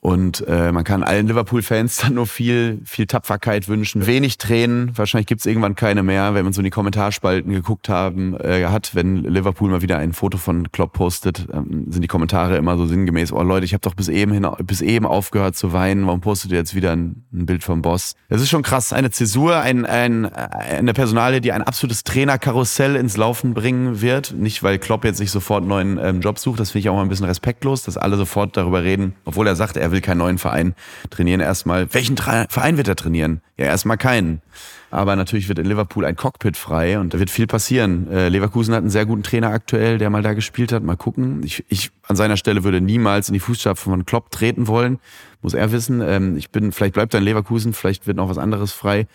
Und 0.00 0.46
äh, 0.46 0.72
man 0.72 0.84
kann 0.84 1.02
allen 1.02 1.26
Liverpool-Fans 1.26 1.96
dann 1.98 2.14
nur 2.14 2.26
viel, 2.26 2.80
viel 2.84 3.06
Tapferkeit 3.06 3.68
wünschen. 3.68 4.06
Wenig 4.06 4.38
Tränen, 4.38 4.96
wahrscheinlich 4.96 5.26
gibt's 5.26 5.46
irgendwann 5.46 5.74
keine 5.74 6.02
mehr, 6.02 6.34
wenn 6.34 6.44
man 6.44 6.52
so 6.52 6.60
in 6.60 6.64
die 6.64 6.70
Kommentarspalten 6.70 7.52
geguckt 7.52 7.88
haben, 7.88 8.38
äh, 8.40 8.64
hat, 8.66 8.94
wenn 8.94 9.24
Liverpool 9.24 9.70
mal 9.70 9.82
wieder 9.82 9.98
ein 9.98 10.12
Foto 10.12 10.38
von 10.38 10.70
Klopp 10.72 10.92
postet, 10.94 11.46
ähm, 11.52 11.86
sind 11.90 12.02
die 12.02 12.08
Kommentare 12.08 12.56
immer 12.56 12.76
so 12.76 12.86
sinngemäß, 12.86 13.32
oh 13.32 13.42
Leute, 13.42 13.64
ich 13.64 13.72
habe 13.72 13.82
doch 13.82 13.94
bis 13.94 14.08
eben 14.08 14.32
hin, 14.32 14.46
bis 14.64 14.80
eben 14.80 15.06
aufgehört 15.06 15.56
zu 15.56 15.72
weinen, 15.72 16.06
warum 16.06 16.20
postet 16.20 16.52
ihr 16.52 16.58
jetzt 16.58 16.74
wieder 16.74 16.92
ein, 16.92 17.24
ein 17.32 17.46
Bild 17.46 17.64
vom 17.64 17.82
Boss? 17.82 18.14
Es 18.28 18.42
ist 18.42 18.48
schon 18.48 18.62
krass, 18.62 18.92
eine 18.92 19.10
Zäsur, 19.10 19.58
ein, 19.60 19.84
ein, 19.86 20.26
eine 20.26 20.92
Personalie, 20.92 21.40
die 21.40 21.52
ein 21.52 21.62
absolutes 21.62 22.04
Trainerkarussell 22.04 22.96
ins 22.96 23.16
Laufen 23.16 23.54
bringen 23.54 24.00
wird. 24.00 24.34
Nicht, 24.36 24.62
weil 24.62 24.78
Klopp 24.78 25.04
jetzt 25.04 25.18
sich 25.18 25.30
sofort 25.30 25.64
neuen 25.64 25.98
ähm, 26.02 26.20
Job 26.20 26.38
sucht, 26.38 26.60
das 26.60 26.70
finde 26.70 26.80
ich 26.80 26.88
auch 26.88 26.96
mal 26.96 27.02
ein 27.02 27.08
bisschen 27.08 27.26
respektlos, 27.26 27.82
dass 27.82 27.96
alle 27.96 28.16
sofort 28.16 28.56
darüber 28.56 28.82
reden, 28.82 29.14
obwohl 29.24 29.46
er 29.46 29.56
sagt, 29.56 29.76
er 29.76 29.85
will 29.92 30.00
keinen 30.00 30.18
neuen 30.18 30.38
Verein 30.38 30.74
trainieren. 31.10 31.40
Erstmal, 31.40 31.92
welchen 31.92 32.16
Tra 32.16 32.46
Verein 32.48 32.76
wird 32.76 32.88
er 32.88 32.96
trainieren? 32.96 33.40
Ja, 33.56 33.66
erstmal 33.66 33.96
keinen. 33.96 34.42
Aber 34.90 35.16
natürlich 35.16 35.48
wird 35.48 35.58
in 35.58 35.66
Liverpool 35.66 36.04
ein 36.04 36.16
Cockpit 36.16 36.56
frei 36.56 36.98
und 36.98 37.12
da 37.12 37.18
wird 37.18 37.30
viel 37.30 37.46
passieren. 37.46 38.10
Äh, 38.10 38.28
Leverkusen 38.28 38.72
hat 38.74 38.82
einen 38.82 38.90
sehr 38.90 39.04
guten 39.04 39.22
Trainer 39.22 39.48
aktuell, 39.48 39.98
der 39.98 40.10
mal 40.10 40.22
da 40.22 40.32
gespielt 40.32 40.72
hat. 40.72 40.82
Mal 40.82 40.96
gucken. 40.96 41.42
Ich, 41.44 41.64
ich 41.68 41.90
an 42.06 42.16
seiner 42.16 42.36
Stelle 42.36 42.64
würde 42.64 42.80
niemals 42.80 43.28
in 43.28 43.34
die 43.34 43.40
Fußstapfen 43.40 43.90
von 43.90 44.06
Klopp 44.06 44.30
treten 44.30 44.68
wollen. 44.68 44.98
Muss 45.42 45.54
er 45.54 45.72
wissen. 45.72 46.00
Ähm, 46.00 46.36
ich 46.36 46.50
bin, 46.50 46.72
vielleicht 46.72 46.94
bleibt 46.94 47.14
er 47.14 47.18
in 47.18 47.24
Leverkusen, 47.24 47.72
vielleicht 47.72 48.06
wird 48.06 48.16
noch 48.16 48.28
was 48.28 48.38
anderes 48.38 48.72
frei 48.72 49.06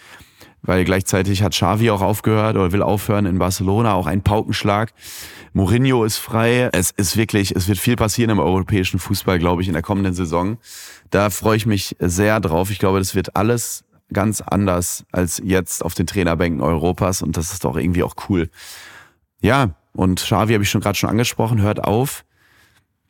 weil 0.63 0.83
gleichzeitig 0.83 1.43
hat 1.43 1.53
Xavi 1.53 1.89
auch 1.89 2.01
aufgehört 2.01 2.55
oder 2.55 2.71
will 2.71 2.81
aufhören 2.81 3.25
in 3.25 3.39
Barcelona, 3.39 3.93
auch 3.93 4.07
ein 4.07 4.21
Paukenschlag. 4.21 4.93
Mourinho 5.53 6.03
ist 6.03 6.17
frei. 6.17 6.69
Es 6.71 6.91
ist 6.91 7.17
wirklich, 7.17 7.55
es 7.55 7.67
wird 7.67 7.77
viel 7.77 7.95
passieren 7.95 8.29
im 8.29 8.39
europäischen 8.39 8.99
Fußball, 8.99 9.39
glaube 9.39 9.61
ich, 9.61 9.67
in 9.67 9.73
der 9.73 9.81
kommenden 9.81 10.13
Saison. 10.13 10.57
Da 11.09 11.29
freue 11.29 11.57
ich 11.57 11.65
mich 11.65 11.95
sehr 11.99 12.39
drauf. 12.39 12.69
Ich 12.69 12.79
glaube, 12.79 12.99
das 12.99 13.15
wird 13.15 13.35
alles 13.35 13.83
ganz 14.13 14.41
anders 14.41 15.05
als 15.11 15.41
jetzt 15.43 15.83
auf 15.83 15.93
den 15.93 16.07
Trainerbänken 16.07 16.61
Europas 16.61 17.21
und 17.21 17.37
das 17.37 17.53
ist 17.53 17.63
doch 17.65 17.77
irgendwie 17.77 18.03
auch 18.03 18.15
cool. 18.29 18.49
Ja, 19.41 19.71
und 19.93 20.21
Xavi 20.21 20.53
habe 20.53 20.63
ich 20.63 20.69
schon 20.69 20.81
gerade 20.81 20.97
schon 20.97 21.09
angesprochen, 21.09 21.61
hört 21.61 21.83
auf. 21.83 22.23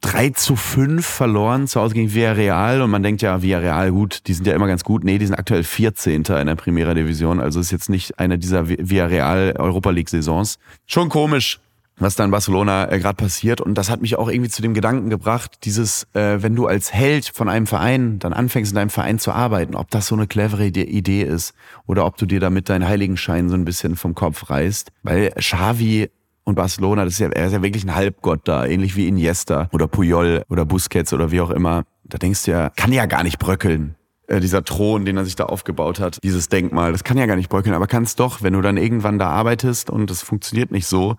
3 0.01 0.31
zu 0.31 0.55
5 0.55 1.05
verloren 1.05 1.67
zu 1.67 1.79
Hause 1.79 1.93
gegen 1.93 2.13
Villarreal 2.13 2.81
und 2.81 2.89
man 2.89 3.03
denkt 3.03 3.21
ja, 3.21 3.41
Villarreal, 3.41 3.91
gut, 3.91 4.27
die 4.27 4.33
sind 4.33 4.47
ja 4.47 4.53
immer 4.53 4.67
ganz 4.67 4.83
gut. 4.83 5.03
Nee, 5.03 5.19
die 5.19 5.27
sind 5.27 5.35
aktuell 5.35 5.63
14. 5.63 6.23
in 6.23 6.47
der 6.47 6.55
Primera 6.55 6.93
Division, 6.93 7.39
also 7.39 7.59
ist 7.59 7.71
jetzt 7.71 7.89
nicht 7.89 8.19
eine 8.19 8.39
dieser 8.39 8.67
Villarreal 8.67 9.53
Europa 9.57 9.91
League 9.91 10.09
Saisons. 10.09 10.57
Schon 10.87 11.09
komisch, 11.09 11.59
was 11.97 12.15
da 12.15 12.25
in 12.25 12.31
Barcelona 12.31 12.91
äh, 12.91 12.99
gerade 12.99 13.15
passiert 13.15 13.61
und 13.61 13.75
das 13.75 13.91
hat 13.91 14.01
mich 14.01 14.17
auch 14.17 14.27
irgendwie 14.27 14.49
zu 14.49 14.63
dem 14.63 14.73
Gedanken 14.73 15.11
gebracht, 15.11 15.59
dieses, 15.65 16.07
äh, 16.13 16.41
wenn 16.41 16.55
du 16.55 16.65
als 16.65 16.91
Held 16.91 17.31
von 17.31 17.47
einem 17.47 17.67
Verein 17.67 18.17
dann 18.17 18.33
anfängst 18.33 18.71
in 18.71 18.75
deinem 18.77 18.89
Verein 18.89 19.19
zu 19.19 19.31
arbeiten, 19.31 19.75
ob 19.75 19.91
das 19.91 20.07
so 20.07 20.15
eine 20.15 20.25
clevere 20.25 20.65
Idee 20.65 21.21
ist 21.21 21.53
oder 21.85 22.07
ob 22.07 22.17
du 22.17 22.25
dir 22.25 22.39
damit 22.39 22.69
deinen 22.69 22.87
Heiligenschein 22.87 23.49
so 23.49 23.55
ein 23.55 23.65
bisschen 23.65 23.95
vom 23.95 24.15
Kopf 24.15 24.49
reißt, 24.49 24.91
weil 25.03 25.31
Xavi 25.37 26.09
und 26.51 26.55
Barcelona, 26.55 27.05
das 27.05 27.13
ist 27.13 27.19
ja, 27.19 27.29
er 27.29 27.47
ist 27.47 27.53
ja 27.53 27.63
wirklich 27.63 27.85
ein 27.85 27.95
Halbgott 27.95 28.41
da, 28.43 28.65
ähnlich 28.65 28.95
wie 28.95 29.07
Iniesta 29.07 29.69
oder 29.71 29.87
Puyol 29.87 30.43
oder 30.49 30.65
Busquets 30.65 31.13
oder 31.13 31.31
wie 31.31 31.41
auch 31.41 31.49
immer. 31.49 31.83
Da 32.03 32.17
denkst 32.17 32.43
du 32.43 32.51
ja, 32.51 32.69
kann 32.69 32.91
ja 32.91 33.05
gar 33.05 33.23
nicht 33.23 33.39
bröckeln. 33.39 33.95
Äh, 34.27 34.41
dieser 34.41 34.63
Thron, 34.63 35.05
den 35.05 35.15
er 35.15 35.23
sich 35.23 35.35
da 35.35 35.45
aufgebaut 35.45 35.99
hat, 35.99 36.19
dieses 36.23 36.49
Denkmal, 36.49 36.91
das 36.91 37.05
kann 37.05 37.17
ja 37.17 37.25
gar 37.25 37.37
nicht 37.37 37.49
bröckeln, 37.49 37.73
aber 37.73 37.87
kann 37.87 38.03
es 38.03 38.15
doch, 38.15 38.41
wenn 38.41 38.53
du 38.53 38.61
dann 38.61 38.75
irgendwann 38.75 39.17
da 39.17 39.29
arbeitest 39.29 39.89
und 39.89 40.11
es 40.11 40.21
funktioniert 40.21 40.71
nicht 40.71 40.87
so, 40.87 41.15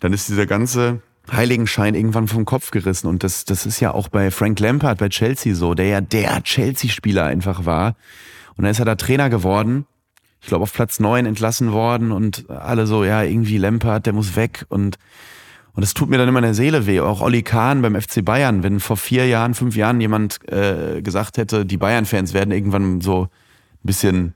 dann 0.00 0.14
ist 0.14 0.28
dieser 0.28 0.46
ganze 0.46 1.02
Heiligenschein 1.30 1.94
irgendwann 1.94 2.26
vom 2.26 2.46
Kopf 2.46 2.70
gerissen. 2.70 3.06
Und 3.06 3.22
das, 3.22 3.44
das 3.44 3.66
ist 3.66 3.80
ja 3.80 3.92
auch 3.92 4.08
bei 4.08 4.30
Frank 4.30 4.58
Lampard, 4.60 4.98
bei 4.98 5.10
Chelsea 5.10 5.54
so, 5.54 5.74
der 5.74 5.86
ja 5.86 6.00
der 6.00 6.42
Chelsea-Spieler 6.42 7.26
einfach 7.26 7.66
war. 7.66 7.96
Und 8.56 8.64
dann 8.64 8.70
ist 8.70 8.78
er 8.78 8.86
da 8.86 8.94
Trainer 8.94 9.28
geworden 9.28 9.84
ich 10.40 10.48
glaube, 10.48 10.62
auf 10.62 10.72
Platz 10.72 11.00
neun 11.00 11.26
entlassen 11.26 11.72
worden 11.72 12.12
und 12.12 12.48
alle 12.50 12.86
so, 12.86 13.04
ja, 13.04 13.22
irgendwie 13.22 13.58
Lampard, 13.58 14.06
der 14.06 14.12
muss 14.12 14.36
weg 14.36 14.66
und 14.68 14.98
und 15.72 15.84
es 15.84 15.94
tut 15.94 16.10
mir 16.10 16.18
dann 16.18 16.28
immer 16.28 16.40
in 16.40 16.44
der 16.44 16.54
Seele 16.54 16.86
weh. 16.86 17.00
Auch 17.00 17.20
Olli 17.20 17.42
Kahn 17.42 17.80
beim 17.80 17.98
FC 17.98 18.24
Bayern, 18.24 18.64
wenn 18.64 18.80
vor 18.80 18.96
vier 18.96 19.28
Jahren, 19.28 19.54
fünf 19.54 19.76
Jahren 19.76 20.00
jemand 20.00 20.38
äh, 20.50 21.00
gesagt 21.00 21.38
hätte, 21.38 21.64
die 21.64 21.76
Bayern-Fans 21.76 22.34
werden 22.34 22.50
irgendwann 22.50 23.00
so 23.00 23.22
ein 23.22 23.28
bisschen 23.84 24.34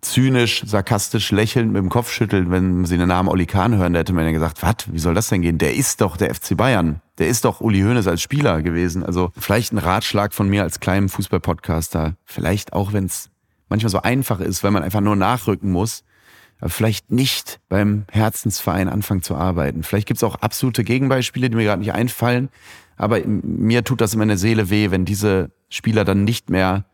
zynisch, 0.00 0.62
sarkastisch 0.64 1.30
lächelnd 1.30 1.72
mit 1.72 1.82
dem 1.82 1.90
Kopf 1.90 2.10
schütteln, 2.10 2.50
wenn 2.50 2.84
sie 2.86 2.96
den 2.96 3.08
Namen 3.08 3.28
Olli 3.28 3.46
Kahn 3.46 3.76
hören, 3.76 3.92
da 3.92 4.00
hätte 4.00 4.14
man 4.14 4.24
ja 4.24 4.32
gesagt, 4.32 4.62
was, 4.62 4.90
wie 4.90 4.98
soll 4.98 5.14
das 5.14 5.28
denn 5.28 5.42
gehen? 5.42 5.58
Der 5.58 5.74
ist 5.74 6.00
doch 6.00 6.16
der 6.16 6.34
FC 6.34 6.56
Bayern. 6.56 7.00
Der 7.18 7.28
ist 7.28 7.44
doch 7.44 7.60
Uli 7.60 7.82
Hoeneß 7.82 8.06
als 8.06 8.22
Spieler 8.22 8.62
gewesen. 8.62 9.04
Also 9.04 9.30
vielleicht 9.36 9.72
ein 9.72 9.78
Ratschlag 9.78 10.32
von 10.32 10.48
mir 10.48 10.62
als 10.62 10.80
kleinem 10.80 11.10
Fußballpodcaster. 11.10 12.14
Vielleicht 12.24 12.72
auch, 12.72 12.94
wenn 12.94 13.04
es 13.04 13.28
manchmal 13.70 13.90
so 13.90 14.02
einfach 14.02 14.40
ist, 14.40 14.62
weil 14.62 14.72
man 14.72 14.82
einfach 14.82 15.00
nur 15.00 15.16
nachrücken 15.16 15.72
muss, 15.72 16.04
aber 16.60 16.68
vielleicht 16.68 17.10
nicht 17.10 17.60
beim 17.70 18.04
Herzensverein 18.10 18.88
anfangen 18.88 19.22
zu 19.22 19.34
arbeiten. 19.34 19.82
Vielleicht 19.82 20.06
gibt's 20.06 20.22
auch 20.22 20.34
absolute 20.36 20.84
Gegenbeispiele, 20.84 21.48
die 21.48 21.56
mir 21.56 21.64
gerade 21.64 21.80
nicht 21.80 21.94
einfallen, 21.94 22.50
aber 22.96 23.20
mir 23.24 23.82
tut 23.82 24.02
das 24.02 24.12
in 24.12 24.18
meiner 24.18 24.36
Seele 24.36 24.68
weh, 24.68 24.90
wenn 24.90 25.06
diese 25.06 25.50
Spieler 25.70 26.04
dann 26.04 26.24
nicht 26.24 26.50
mehr 26.50 26.84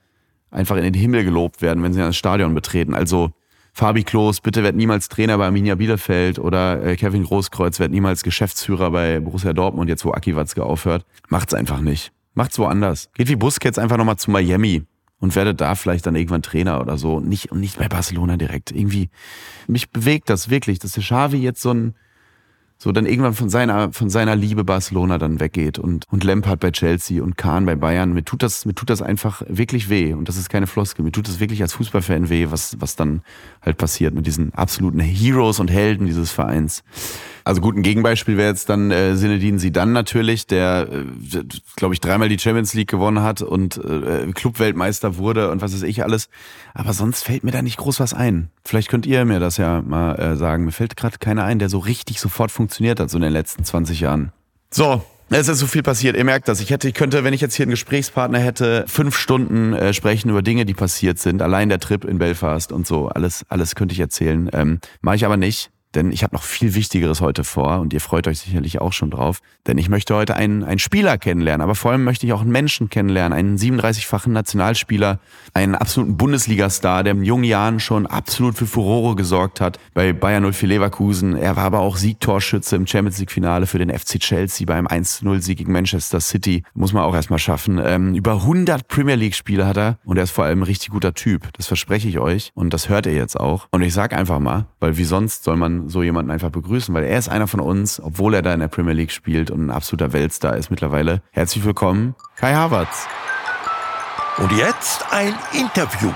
einfach 0.52 0.76
in 0.76 0.84
den 0.84 0.94
Himmel 0.94 1.24
gelobt 1.24 1.62
werden, 1.62 1.82
wenn 1.82 1.92
sie 1.92 1.98
das 1.98 2.16
Stadion 2.16 2.54
betreten. 2.54 2.94
Also 2.94 3.32
Fabi 3.72 4.04
Klos, 4.04 4.40
bitte 4.40 4.62
werd 4.62 4.76
niemals 4.76 5.08
Trainer 5.08 5.36
bei 5.36 5.46
Arminia 5.46 5.74
Bielefeld 5.74 6.38
oder 6.38 6.82
äh, 6.82 6.96
Kevin 6.96 7.24
Großkreuz 7.24 7.80
werd 7.80 7.90
niemals 7.90 8.22
Geschäftsführer 8.22 8.90
bei 8.90 9.20
Borussia 9.20 9.52
Dortmund, 9.52 9.90
jetzt 9.90 10.04
wo 10.04 10.12
Aki 10.12 10.36
Watzke 10.36 10.62
aufhört. 10.62 11.04
Macht's 11.28 11.52
einfach 11.52 11.80
nicht. 11.80 12.12
Macht's 12.34 12.58
woanders. 12.58 13.10
Geht 13.14 13.28
wie 13.28 13.36
Busquets 13.36 13.78
einfach 13.78 13.96
nochmal 13.96 14.16
zu 14.16 14.30
Miami 14.30 14.84
und 15.20 15.34
werde 15.34 15.54
da 15.54 15.74
vielleicht 15.74 16.06
dann 16.06 16.16
irgendwann 16.16 16.42
Trainer 16.42 16.80
oder 16.80 16.98
so. 16.98 17.20
Nicht, 17.20 17.50
und 17.52 17.60
nicht 17.60 17.78
bei 17.78 17.88
Barcelona 17.88 18.36
direkt. 18.36 18.70
Irgendwie, 18.70 19.08
mich 19.66 19.90
bewegt 19.90 20.28
das 20.30 20.50
wirklich, 20.50 20.78
dass 20.78 20.92
der 20.92 21.02
Xavi 21.02 21.38
jetzt 21.38 21.62
so 21.62 21.72
ein, 21.72 21.94
so 22.78 22.92
dann 22.92 23.06
irgendwann 23.06 23.32
von 23.32 23.48
seiner, 23.48 23.90
von 23.92 24.10
seiner 24.10 24.36
Liebe 24.36 24.62
Barcelona 24.62 25.16
dann 25.16 25.40
weggeht 25.40 25.78
und, 25.78 26.04
und 26.10 26.24
Lampard 26.24 26.60
bei 26.60 26.70
Chelsea 26.70 27.22
und 27.22 27.38
Kahn 27.38 27.64
bei 27.64 27.74
Bayern. 27.74 28.12
Mir 28.12 28.24
tut 28.24 28.42
das, 28.42 28.66
mir 28.66 28.74
tut 28.74 28.90
das 28.90 29.00
einfach 29.00 29.42
wirklich 29.48 29.88
weh. 29.88 30.12
Und 30.12 30.28
das 30.28 30.36
ist 30.36 30.50
keine 30.50 30.66
Floskel. 30.66 31.02
Mir 31.02 31.12
tut 31.12 31.26
das 31.26 31.40
wirklich 31.40 31.62
als 31.62 31.72
Fußballfan 31.72 32.28
weh, 32.28 32.48
was, 32.50 32.76
was 32.78 32.94
dann 32.94 33.22
halt 33.62 33.78
passiert 33.78 34.14
mit 34.14 34.26
diesen 34.26 34.52
absoluten 34.52 35.00
Heroes 35.00 35.58
und 35.58 35.70
Helden 35.70 36.06
dieses 36.06 36.30
Vereins. 36.30 36.84
Also 37.46 37.60
gut, 37.60 37.76
ein 37.76 37.82
Gegenbeispiel 37.82 38.36
wäre 38.36 38.48
jetzt 38.48 38.68
dann 38.68 38.90
äh, 38.90 39.14
Sinedin 39.14 39.60
Sidan 39.60 39.92
natürlich, 39.92 40.48
der, 40.48 40.88
äh, 40.90 41.44
glaube 41.76 41.94
ich, 41.94 42.00
dreimal 42.00 42.28
die 42.28 42.40
Champions 42.40 42.74
League 42.74 42.90
gewonnen 42.90 43.22
hat 43.22 43.40
und 43.40 43.76
äh, 43.76 44.26
Clubweltmeister 44.34 45.16
wurde 45.16 45.52
und 45.52 45.62
was 45.62 45.72
weiß 45.72 45.84
ich 45.84 46.02
alles. 46.02 46.28
Aber 46.74 46.92
sonst 46.92 47.22
fällt 47.22 47.44
mir 47.44 47.52
da 47.52 47.62
nicht 47.62 47.76
groß 47.76 48.00
was 48.00 48.14
ein. 48.14 48.50
Vielleicht 48.64 48.88
könnt 48.88 49.06
ihr 49.06 49.24
mir 49.24 49.38
das 49.38 49.58
ja 49.58 49.80
mal 49.80 50.16
äh, 50.16 50.34
sagen. 50.34 50.64
Mir 50.64 50.72
fällt 50.72 50.96
gerade 50.96 51.18
keiner 51.18 51.44
ein, 51.44 51.60
der 51.60 51.68
so 51.68 51.78
richtig 51.78 52.18
sofort 52.18 52.50
funktioniert 52.50 52.98
hat, 52.98 53.10
so 53.10 53.16
in 53.16 53.22
den 53.22 53.32
letzten 53.32 53.62
20 53.62 54.00
Jahren. 54.00 54.32
So, 54.72 55.04
es 55.30 55.46
ist 55.46 55.60
so 55.60 55.68
viel 55.68 55.84
passiert. 55.84 56.16
Ihr 56.16 56.24
merkt 56.24 56.48
das. 56.48 56.60
Ich 56.60 56.70
hätte, 56.70 56.88
ich 56.88 56.94
könnte, 56.94 57.22
wenn 57.22 57.32
ich 57.32 57.42
jetzt 57.42 57.54
hier 57.54 57.62
einen 57.62 57.70
Gesprächspartner 57.70 58.40
hätte, 58.40 58.86
fünf 58.88 59.16
Stunden 59.16 59.72
äh, 59.72 59.92
sprechen 59.92 60.30
über 60.30 60.42
Dinge, 60.42 60.64
die 60.64 60.74
passiert 60.74 61.20
sind. 61.20 61.40
Allein 61.42 61.68
der 61.68 61.78
Trip 61.78 62.04
in 62.04 62.18
Belfast 62.18 62.72
und 62.72 62.88
so. 62.88 63.06
Alles, 63.06 63.46
alles 63.48 63.76
könnte 63.76 63.92
ich 63.92 64.00
erzählen. 64.00 64.50
Ähm, 64.52 64.80
Mache 65.00 65.14
ich 65.14 65.24
aber 65.24 65.36
nicht 65.36 65.70
denn 65.96 66.12
ich 66.12 66.22
habe 66.22 66.34
noch 66.34 66.42
viel 66.42 66.74
Wichtigeres 66.74 67.20
heute 67.20 67.42
vor 67.42 67.80
und 67.80 67.92
ihr 67.92 68.00
freut 68.00 68.28
euch 68.28 68.40
sicherlich 68.40 68.80
auch 68.80 68.92
schon 68.92 69.10
drauf, 69.10 69.40
denn 69.66 69.78
ich 69.78 69.88
möchte 69.88 70.14
heute 70.14 70.36
einen, 70.36 70.62
einen 70.62 70.78
Spieler 70.78 71.18
kennenlernen, 71.18 71.62
aber 71.62 71.74
vor 71.74 71.90
allem 71.90 72.04
möchte 72.04 72.26
ich 72.26 72.32
auch 72.32 72.42
einen 72.42 72.52
Menschen 72.52 72.90
kennenlernen, 72.90 73.36
einen 73.36 73.56
37-fachen 73.56 74.32
Nationalspieler, 74.32 75.18
einen 75.54 75.74
absoluten 75.74 76.16
Bundesliga-Star, 76.16 77.02
der 77.02 77.14
in 77.14 77.24
jungen 77.24 77.44
Jahren 77.44 77.80
schon 77.80 78.06
absolut 78.06 78.56
für 78.56 78.66
Furore 78.66 79.16
gesorgt 79.16 79.60
hat 79.60 79.80
bei 79.94 80.12
Bayern 80.12 80.52
04 80.52 80.68
Leverkusen. 80.68 81.36
Er 81.36 81.56
war 81.56 81.64
aber 81.64 81.80
auch 81.80 81.96
Siegtorschütze 81.96 82.76
im 82.76 82.86
Champions 82.86 83.18
League-Finale 83.18 83.66
für 83.66 83.78
den 83.78 83.90
FC 83.90 84.20
Chelsea 84.20 84.66
beim 84.66 84.86
1-0-Sieg 84.86 85.58
gegen 85.58 85.72
Manchester 85.72 86.20
City. 86.20 86.62
Muss 86.74 86.92
man 86.92 87.02
auch 87.02 87.14
erstmal 87.14 87.38
schaffen. 87.38 87.80
Ähm, 87.82 88.14
über 88.14 88.34
100 88.34 88.86
Premier 88.88 89.14
League-Spiele 89.14 89.66
hat 89.66 89.78
er 89.78 89.98
und 90.04 90.18
er 90.18 90.24
ist 90.24 90.30
vor 90.30 90.44
allem 90.44 90.60
ein 90.60 90.64
richtig 90.64 90.90
guter 90.90 91.14
Typ. 91.14 91.48
Das 91.54 91.66
verspreche 91.66 92.08
ich 92.08 92.18
euch 92.18 92.50
und 92.54 92.74
das 92.74 92.88
hört 92.88 93.06
ihr 93.06 93.14
jetzt 93.14 93.40
auch. 93.40 93.68
Und 93.70 93.82
ich 93.82 93.94
sag 93.94 94.12
einfach 94.12 94.40
mal, 94.40 94.66
weil 94.80 94.98
wie 94.98 95.04
sonst 95.04 95.44
soll 95.44 95.56
man 95.56 95.85
so 95.88 96.02
jemanden 96.02 96.30
einfach 96.30 96.50
begrüßen, 96.50 96.94
weil 96.94 97.04
er 97.04 97.18
ist 97.18 97.28
einer 97.28 97.46
von 97.46 97.60
uns, 97.60 98.00
obwohl 98.00 98.34
er 98.34 98.42
da 98.42 98.52
in 98.52 98.60
der 98.60 98.68
Premier 98.68 98.94
League 98.94 99.12
spielt 99.12 99.50
und 99.50 99.66
ein 99.66 99.70
absoluter 99.70 100.12
Weltstar 100.12 100.56
ist 100.56 100.70
mittlerweile. 100.70 101.22
Herzlich 101.30 101.64
willkommen, 101.64 102.14
Kai 102.36 102.54
Havertz. 102.54 103.06
Und 104.38 104.52
jetzt 104.52 105.04
ein 105.12 105.34
Interview. 105.52 106.10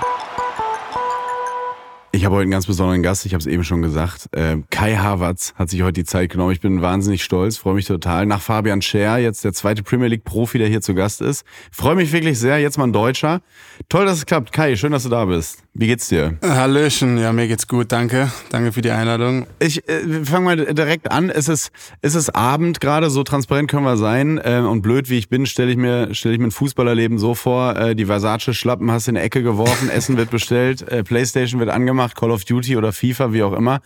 Ich 2.13 2.25
habe 2.25 2.35
heute 2.35 2.41
einen 2.43 2.51
ganz 2.51 2.65
besonderen 2.65 3.01
Gast, 3.03 3.25
ich 3.25 3.33
habe 3.33 3.39
es 3.39 3.47
eben 3.47 3.63
schon 3.63 3.81
gesagt. 3.81 4.27
Ähm, 4.35 4.65
Kai 4.69 4.97
Havertz 4.97 5.53
hat 5.55 5.69
sich 5.69 5.81
heute 5.81 5.93
die 5.93 6.03
Zeit 6.03 6.29
genommen. 6.29 6.51
Ich 6.51 6.59
bin 6.59 6.81
wahnsinnig 6.81 7.23
stolz, 7.23 7.55
freue 7.55 7.75
mich 7.75 7.85
total. 7.85 8.25
Nach 8.25 8.41
Fabian 8.41 8.81
Scher, 8.81 9.17
jetzt 9.17 9.45
der 9.45 9.53
zweite 9.53 9.81
Premier 9.81 10.09
League 10.09 10.25
Profi, 10.25 10.57
der 10.57 10.67
hier 10.67 10.81
zu 10.81 10.93
Gast 10.93 11.21
ist. 11.21 11.45
Freue 11.71 11.95
mich 11.95 12.11
wirklich 12.11 12.37
sehr, 12.37 12.59
jetzt 12.59 12.77
mal 12.77 12.83
ein 12.83 12.91
Deutscher. 12.91 13.39
Toll, 13.87 14.05
dass 14.05 14.17
es 14.17 14.25
klappt. 14.25 14.51
Kai, 14.51 14.75
schön, 14.75 14.91
dass 14.91 15.03
du 15.03 15.09
da 15.09 15.23
bist. 15.23 15.59
Wie 15.73 15.87
geht's 15.87 16.09
dir? 16.09 16.37
Hallöchen, 16.43 17.17
ja, 17.17 17.31
mir 17.31 17.47
geht's 17.47 17.65
gut, 17.65 17.93
danke. 17.93 18.29
Danke 18.49 18.73
für 18.73 18.81
die 18.81 18.91
Einladung. 18.91 19.47
Ich 19.59 19.87
äh, 19.87 20.25
fange 20.25 20.43
mal 20.43 20.73
direkt 20.73 21.09
an. 21.09 21.29
Es 21.29 21.47
ist, 21.47 21.71
es 22.01 22.13
ist 22.13 22.35
Abend 22.35 22.81
gerade, 22.81 23.09
so 23.09 23.23
transparent 23.23 23.71
können 23.71 23.85
wir 23.85 23.95
sein. 23.95 24.37
Äh, 24.37 24.57
und 24.57 24.81
blöd 24.81 25.09
wie 25.09 25.17
ich 25.17 25.29
bin, 25.29 25.45
stelle 25.45 25.71
ich 25.71 25.77
mir 25.77 26.13
stelle 26.13 26.33
ich 26.33 26.41
mir 26.41 26.47
ein 26.47 26.51
Fußballerleben 26.51 27.19
so 27.19 27.35
vor, 27.35 27.77
äh, 27.77 27.95
die 27.95 28.05
Versace-Schlappen 28.05 28.91
hast 28.91 29.07
in 29.07 29.15
die 29.15 29.21
Ecke 29.21 29.43
geworfen, 29.43 29.89
Essen 29.89 30.17
wird 30.17 30.29
bestellt, 30.29 30.81
äh, 30.89 31.05
Playstation 31.05 31.61
wird 31.61 31.69
angemacht, 31.69 32.00
Call 32.09 32.31
of 32.31 32.45
Duty 32.45 32.77
oder 32.77 32.91
FIFA, 32.91 33.33
wie 33.33 33.43
auch 33.43 33.53
immer. 33.53 33.81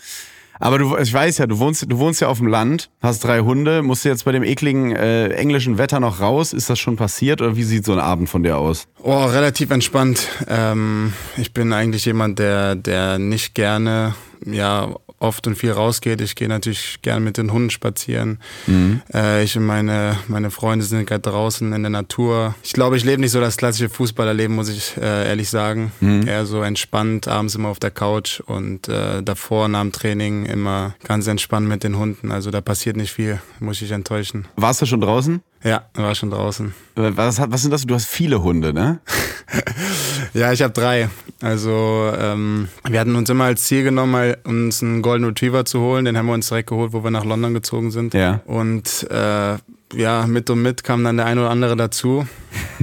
Aber 0.59 0.77
du, 0.77 0.95
ich 0.97 1.11
weiß 1.11 1.37
ja, 1.39 1.47
du 1.47 1.59
wohnst, 1.59 1.85
du 1.91 1.97
wohnst 1.97 2.21
ja 2.21 2.29
auf 2.29 2.37
dem 2.37 2.47
Land, 2.47 2.89
hast 3.01 3.23
drei 3.23 3.41
Hunde, 3.41 3.81
musst 3.81 4.05
du 4.05 4.09
jetzt 4.09 4.23
bei 4.25 4.31
dem 4.31 4.43
ekligen 4.43 4.95
äh, 4.95 5.27
englischen 5.29 5.77
Wetter 5.77 5.99
noch 5.99 6.21
raus? 6.21 6.53
Ist 6.53 6.69
das 6.69 6.79
schon 6.79 6.95
passiert 6.95 7.41
oder 7.41 7.55
wie 7.55 7.63
sieht 7.63 7.85
so 7.85 7.91
ein 7.91 7.99
Abend 7.99 8.29
von 8.29 8.43
dir 8.43 8.57
aus? 8.57 8.87
Oh, 9.03 9.25
relativ 9.25 9.69
entspannt. 9.71 10.27
Ähm, 10.47 11.13
ich 11.37 11.53
bin 11.53 11.73
eigentlich 11.73 12.05
jemand, 12.05 12.39
der, 12.39 12.75
der 12.75 13.19
nicht 13.19 13.53
gerne 13.53 14.15
ja 14.45 14.95
oft 15.25 15.47
und 15.47 15.55
viel 15.55 15.71
rausgeht. 15.71 16.21
Ich 16.21 16.35
gehe 16.35 16.47
natürlich 16.47 16.99
gern 17.01 17.23
mit 17.23 17.37
den 17.37 17.51
Hunden 17.51 17.69
spazieren. 17.69 18.39
Mhm. 18.67 19.01
Äh, 19.13 19.43
ich 19.43 19.57
und 19.57 19.65
meine, 19.65 20.17
meine 20.27 20.51
Freunde 20.51 20.85
sind 20.85 21.05
gerade 21.05 21.21
draußen 21.21 21.73
in 21.73 21.83
der 21.83 21.89
Natur. 21.89 22.55
Ich 22.63 22.73
glaube, 22.73 22.97
ich 22.97 23.03
lebe 23.03 23.21
nicht 23.21 23.31
so 23.31 23.41
das 23.41 23.57
klassische 23.57 23.89
Fußballerleben, 23.89 24.55
muss 24.55 24.69
ich 24.69 24.95
äh, 24.97 25.27
ehrlich 25.27 25.49
sagen. 25.49 25.91
Mhm. 25.99 26.27
Eher 26.27 26.45
so 26.45 26.61
entspannt, 26.61 27.27
abends 27.27 27.55
immer 27.55 27.69
auf 27.69 27.79
der 27.79 27.91
Couch 27.91 28.39
und 28.39 28.87
äh, 28.87 29.23
davor 29.23 29.67
nach 29.67 29.81
dem 29.81 29.91
Training 29.91 30.45
immer 30.45 30.95
ganz 31.03 31.27
entspannt 31.27 31.67
mit 31.67 31.83
den 31.83 31.97
Hunden. 31.97 32.31
Also 32.31 32.51
da 32.51 32.61
passiert 32.61 32.95
nicht 32.97 33.11
viel, 33.11 33.41
muss 33.59 33.81
ich 33.81 33.91
enttäuschen. 33.91 34.45
Warst 34.55 34.81
du 34.81 34.85
schon 34.85 35.01
draußen? 35.01 35.41
Ja, 35.65 35.83
war 35.95 36.13
schon 36.13 36.29
draußen. 36.29 36.75
Was, 36.93 37.41
was 37.41 37.61
sind 37.63 37.71
das? 37.71 37.87
Du 37.87 37.95
hast 37.95 38.05
viele 38.05 38.43
Hunde, 38.43 38.71
ne? 38.71 38.99
ja, 40.35 40.53
ich 40.53 40.61
habe 40.61 40.73
drei. 40.73 41.09
Also 41.41 42.11
ähm, 42.15 42.67
wir 42.87 42.99
hatten 42.99 43.15
uns 43.15 43.31
immer 43.31 43.45
als 43.45 43.63
Ziel 43.63 43.83
genommen, 43.83 44.11
mal 44.11 44.37
uns 44.43 44.83
einen 44.83 45.01
Golden 45.01 45.25
Retriever 45.25 45.65
zu 45.65 45.79
holen. 45.79 46.05
Den 46.05 46.17
haben 46.19 46.27
wir 46.27 46.33
uns 46.33 46.49
direkt 46.49 46.69
geholt, 46.69 46.93
wo 46.93 47.03
wir 47.03 47.09
nach 47.09 47.25
London 47.25 47.55
gezogen 47.55 47.89
sind. 47.89 48.13
Ja. 48.13 48.41
Und 48.45 49.07
äh, 49.09 49.57
ja, 49.93 50.27
mit 50.27 50.51
und 50.51 50.61
mit 50.61 50.83
kam 50.83 51.03
dann 51.03 51.17
der 51.17 51.25
ein 51.25 51.39
oder 51.39 51.49
andere 51.49 51.75
dazu. 51.75 52.27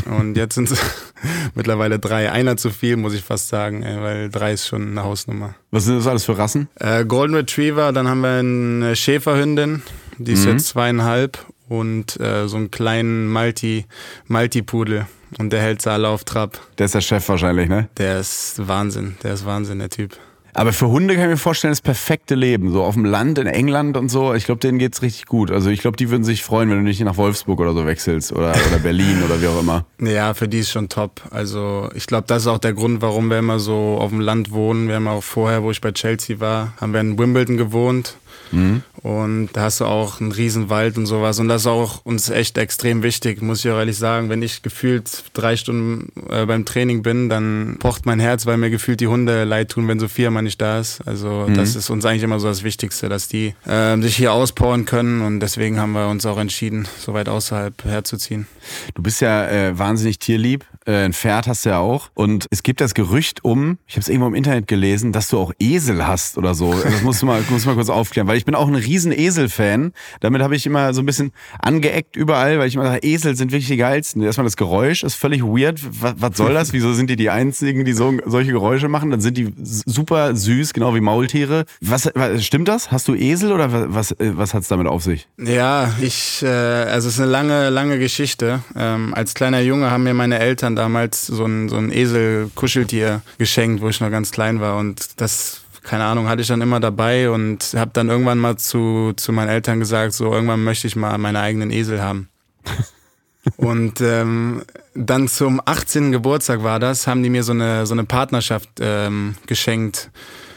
Und 0.07 0.37
jetzt 0.37 0.57
sind 0.57 0.68
es 0.68 0.81
mittlerweile 1.55 2.01
drei. 2.01 2.33
Einer 2.33 2.57
zu 2.57 2.71
viel, 2.71 2.97
muss 2.97 3.14
ich 3.14 3.23
fast 3.23 3.47
sagen, 3.47 3.85
weil 3.85 4.29
drei 4.29 4.55
ist 4.55 4.66
schon 4.66 4.90
eine 4.90 5.05
Hausnummer. 5.05 5.55
Was 5.71 5.85
sind 5.85 5.99
das 5.99 6.09
alles 6.09 6.25
für 6.25 6.37
Rassen? 6.37 6.68
Äh, 6.81 7.05
Golden 7.05 7.37
Retriever, 7.37 7.92
dann 7.92 8.09
haben 8.09 8.23
wir 8.23 8.38
eine 8.38 8.97
Schäferhündin, 8.97 9.83
die 10.18 10.33
ist 10.33 10.47
mhm. 10.47 10.53
jetzt 10.53 10.66
zweieinhalb 10.68 11.38
und 11.72 12.20
äh, 12.20 12.48
so 12.48 12.58
einen 12.58 12.70
kleinen 12.70 13.26
Malti, 13.26 13.87
Malti-Pudel. 14.26 15.06
Und 15.38 15.52
der 15.52 15.62
hält 15.62 15.87
alle 15.87 16.08
auf 16.08 16.24
Trab. 16.24 16.61
Der 16.76 16.87
ist 16.87 16.94
der 16.94 17.00
Chef 17.00 17.26
wahrscheinlich, 17.28 17.68
ne? 17.68 17.88
Der 17.96 18.20
ist 18.20 18.68
Wahnsinn. 18.68 19.16
Der 19.22 19.32
ist 19.32 19.46
Wahnsinn, 19.46 19.78
der 19.78 19.88
Typ. 19.88 20.18
Aber 20.54 20.74
für 20.74 20.88
Hunde 20.88 21.14
kann 21.14 21.24
ich 21.24 21.30
mir 21.30 21.37
vorstellen, 21.38 21.72
das 21.72 21.80
perfekte 21.80 22.35
Leben. 22.35 22.72
So 22.72 22.82
auf 22.82 22.92
dem 22.92 23.06
Land 23.06 23.38
in 23.38 23.46
England 23.46 23.96
und 23.96 24.11
so. 24.11 24.35
Ich 24.35 24.44
glaube, 24.44 24.61
denen 24.61 24.78
geht's 24.78 25.00
richtig 25.00 25.24
gut. 25.24 25.50
Also 25.50 25.70
ich 25.70 25.80
glaube, 25.80 25.96
die 25.96 26.11
würden 26.11 26.24
sich 26.24 26.44
freuen, 26.44 26.68
wenn 26.68 26.76
du 26.76 26.82
nicht 26.82 27.00
nach 27.00 27.16
Wolfsburg 27.16 27.58
oder 27.61 27.72
so 27.72 27.87
wechselst 27.87 28.32
oder, 28.32 28.50
oder 28.50 28.78
Berlin 28.82 29.22
oder 29.24 29.40
wie 29.40 29.46
auch 29.46 29.58
immer. 29.58 29.87
Ja, 29.98 30.35
für 30.35 30.48
die 30.48 30.58
ist 30.58 30.70
schon 30.70 30.90
top. 30.90 31.22
Also 31.30 31.88
ich 31.94 32.06
glaube, 32.06 32.24
das 32.26 32.42
ist 32.42 32.48
auch 32.48 32.58
der 32.58 32.74
Grund, 32.74 33.00
warum 33.00 33.30
wir 33.30 33.38
immer 33.38 33.58
so 33.58 33.96
auf 33.98 34.11
dem 34.11 34.20
Land 34.20 34.50
wohnen. 34.50 34.88
Wir 34.88 34.96
haben 34.96 35.08
auch 35.08 35.22
vorher, 35.22 35.62
wo 35.62 35.70
ich 35.70 35.80
bei 35.80 35.92
Chelsea 35.92 36.38
war, 36.38 36.74
haben 36.78 36.92
wir 36.92 37.00
in 37.00 37.18
Wimbledon 37.18 37.56
gewohnt. 37.56 38.18
Mhm. 38.52 38.82
Und 39.02 39.48
da 39.54 39.62
hast 39.62 39.80
du 39.80 39.84
auch 39.84 40.20
einen 40.20 40.30
Riesenwald 40.30 40.96
und 40.96 41.06
sowas. 41.06 41.40
Und 41.40 41.48
das 41.48 41.62
ist 41.62 41.66
auch 41.66 42.04
uns 42.04 42.30
echt 42.30 42.56
extrem 42.56 43.02
wichtig, 43.02 43.42
muss 43.42 43.64
ich 43.64 43.70
auch 43.70 43.78
ehrlich 43.78 43.98
sagen. 43.98 44.28
Wenn 44.28 44.42
ich 44.42 44.62
gefühlt 44.62 45.24
drei 45.32 45.56
Stunden 45.56 46.12
äh, 46.30 46.46
beim 46.46 46.64
Training 46.64 47.02
bin, 47.02 47.28
dann 47.28 47.76
pocht 47.80 48.06
mein 48.06 48.20
Herz, 48.20 48.46
weil 48.46 48.58
mir 48.58 48.70
gefühlt 48.70 49.00
die 49.00 49.08
Hunde 49.08 49.44
leid 49.44 49.70
tun, 49.70 49.88
wenn 49.88 49.98
Sophia 49.98 50.30
mal 50.30 50.42
nicht 50.42 50.60
da 50.60 50.78
ist. 50.78 51.00
Also 51.06 51.46
mhm. 51.48 51.54
das 51.54 51.74
ist 51.74 51.90
uns 51.90 52.04
eigentlich 52.04 52.22
immer 52.22 52.38
so 52.38 52.46
das 52.46 52.62
Wichtigste, 52.62 53.08
dass 53.08 53.26
die 53.26 53.54
äh, 53.66 54.00
sich 54.00 54.16
hier 54.16 54.32
auspowern 54.32 54.84
können. 54.84 55.22
Und 55.22 55.40
deswegen 55.40 55.80
haben 55.80 55.92
wir 55.92 56.08
uns 56.08 56.24
auch 56.24 56.38
entschieden, 56.38 56.86
so 56.98 57.12
weit 57.12 57.28
außerhalb 57.28 57.84
herzuziehen. 57.84 58.46
Du 58.94 59.02
bist 59.02 59.20
ja 59.20 59.48
äh, 59.48 59.78
wahnsinnig 59.78 60.20
tierlieb. 60.20 60.64
Äh, 60.86 61.04
ein 61.04 61.12
Pferd 61.12 61.46
hast 61.46 61.64
du 61.64 61.70
ja 61.70 61.78
auch. 61.78 62.10
Und 62.14 62.46
es 62.50 62.62
gibt 62.62 62.80
das 62.80 62.94
Gerücht 62.94 63.44
um, 63.44 63.78
ich 63.86 63.94
habe 63.94 64.02
es 64.02 64.08
irgendwo 64.08 64.28
im 64.28 64.34
Internet 64.34 64.66
gelesen, 64.66 65.12
dass 65.12 65.28
du 65.28 65.38
auch 65.38 65.52
Esel 65.58 66.06
hast 66.06 66.38
oder 66.38 66.54
so. 66.54 66.72
Das 66.72 67.02
musst 67.02 67.22
du 67.22 67.26
mal, 67.26 67.42
musst 67.50 67.64
du 67.64 67.68
mal 67.68 67.74
kurz 67.74 67.88
aufklären, 67.88 68.26
weil 68.28 68.36
ich 68.36 68.41
bin 68.44 68.55
auch 68.55 68.68
ein 68.68 68.74
riesen 68.74 69.12
Esel-Fan. 69.12 69.92
Damit 70.20 70.42
habe 70.42 70.57
ich 70.57 70.66
immer 70.66 70.94
so 70.94 71.02
ein 71.02 71.07
bisschen 71.07 71.33
angeeckt 71.61 72.16
überall, 72.16 72.59
weil 72.59 72.68
ich 72.68 72.74
immer 72.74 72.85
sage, 72.85 73.02
Esel 73.02 73.37
sind 73.37 73.52
wirklich 73.52 73.68
die 73.68 73.76
geilsten. 73.76 74.22
Erstmal 74.22 74.44
das 74.44 74.57
Geräusch 74.57 75.02
ist 75.02 75.14
völlig 75.14 75.42
weird. 75.42 75.81
Was, 76.00 76.14
was 76.18 76.37
soll 76.37 76.55
das? 76.55 76.72
Wieso 76.72 76.92
sind 76.92 77.11
die 77.11 77.16
die 77.16 77.31
einzigen, 77.31 77.85
die 77.85 77.92
so, 77.92 78.14
solche 78.26 78.52
Geräusche 78.52 78.88
machen? 78.88 79.11
Dann 79.11 79.20
sind 79.20 79.37
die 79.37 79.52
super 79.57 80.35
süß, 80.35 80.72
genau 80.72 80.94
wie 80.94 81.00
Maultiere. 81.00 81.64
Was, 81.81 82.11
was 82.14 82.44
stimmt 82.44 82.68
das? 82.68 82.90
Hast 82.90 83.09
du 83.09 83.14
Esel 83.14 83.52
oder 83.52 83.94
was, 83.94 84.14
was 84.18 84.55
hat 84.55 84.62
es 84.62 84.68
damit 84.68 84.87
auf 84.87 85.02
sich? 85.02 85.28
Ja, 85.38 85.92
ich, 86.00 86.42
äh, 86.42 86.46
also 86.46 87.09
es 87.09 87.14
ist 87.14 87.20
eine 87.20 87.31
lange, 87.31 87.70
lange 87.70 87.98
Geschichte. 87.98 88.61
Ähm, 88.76 89.14
als 89.14 89.35
kleiner 89.35 89.61
Junge 89.61 89.90
haben 89.90 90.02
mir 90.05 90.14
meine 90.14 90.38
Eltern 90.38 90.76
damals 90.76 91.26
so 91.26 91.44
ein, 91.44 91.68
so 91.68 91.76
ein 91.76 91.92
Esel-Kuscheltier 91.92 93.22
geschenkt, 93.38 93.83
wo 93.83 93.88
ich 93.88 94.00
noch 94.00 94.11
ganz 94.11 94.33
klein 94.33 94.61
war 94.61 94.78
und 94.78 95.20
das 95.20 95.62
keine 95.83 96.05
Ahnung, 96.05 96.29
hatte 96.29 96.42
ich 96.42 96.49
dann 96.49 96.61
immer 96.61 96.81
dabei 96.81 97.31
und 97.31 97.75
habe 97.77 97.90
dann 97.92 98.09
irgendwann 98.09 98.38
mal 98.38 98.57
zu, 98.57 99.12
zu 99.16 99.33
meinen 99.33 99.49
Eltern 99.49 99.81
gesagt, 99.81 100.12
so 100.12 100.33
irgendwann 100.33 100.62
möchte 100.64 100.87
ich 100.87 100.97
mal 100.97 101.18
meine 101.18 101.40
eigenen 101.40 101.71
Esel 101.71 102.03
haben. 102.03 102.29
und 103.57 104.01
ähm, 104.01 104.62
dann 104.95 105.29
zum 105.29 105.61
18. 105.64 106.12
Geburtstag 106.12 106.62
war 106.62 106.79
das, 106.79 107.07
haben 107.07 107.23
die 107.23 107.31
mir 107.31 107.42
so 107.42 107.53
eine, 107.53 107.87
so 107.87 107.95
eine 107.95 108.05
Partnerschaft 108.05 108.68
ähm, 108.81 109.35
geschenkt 109.47 110.11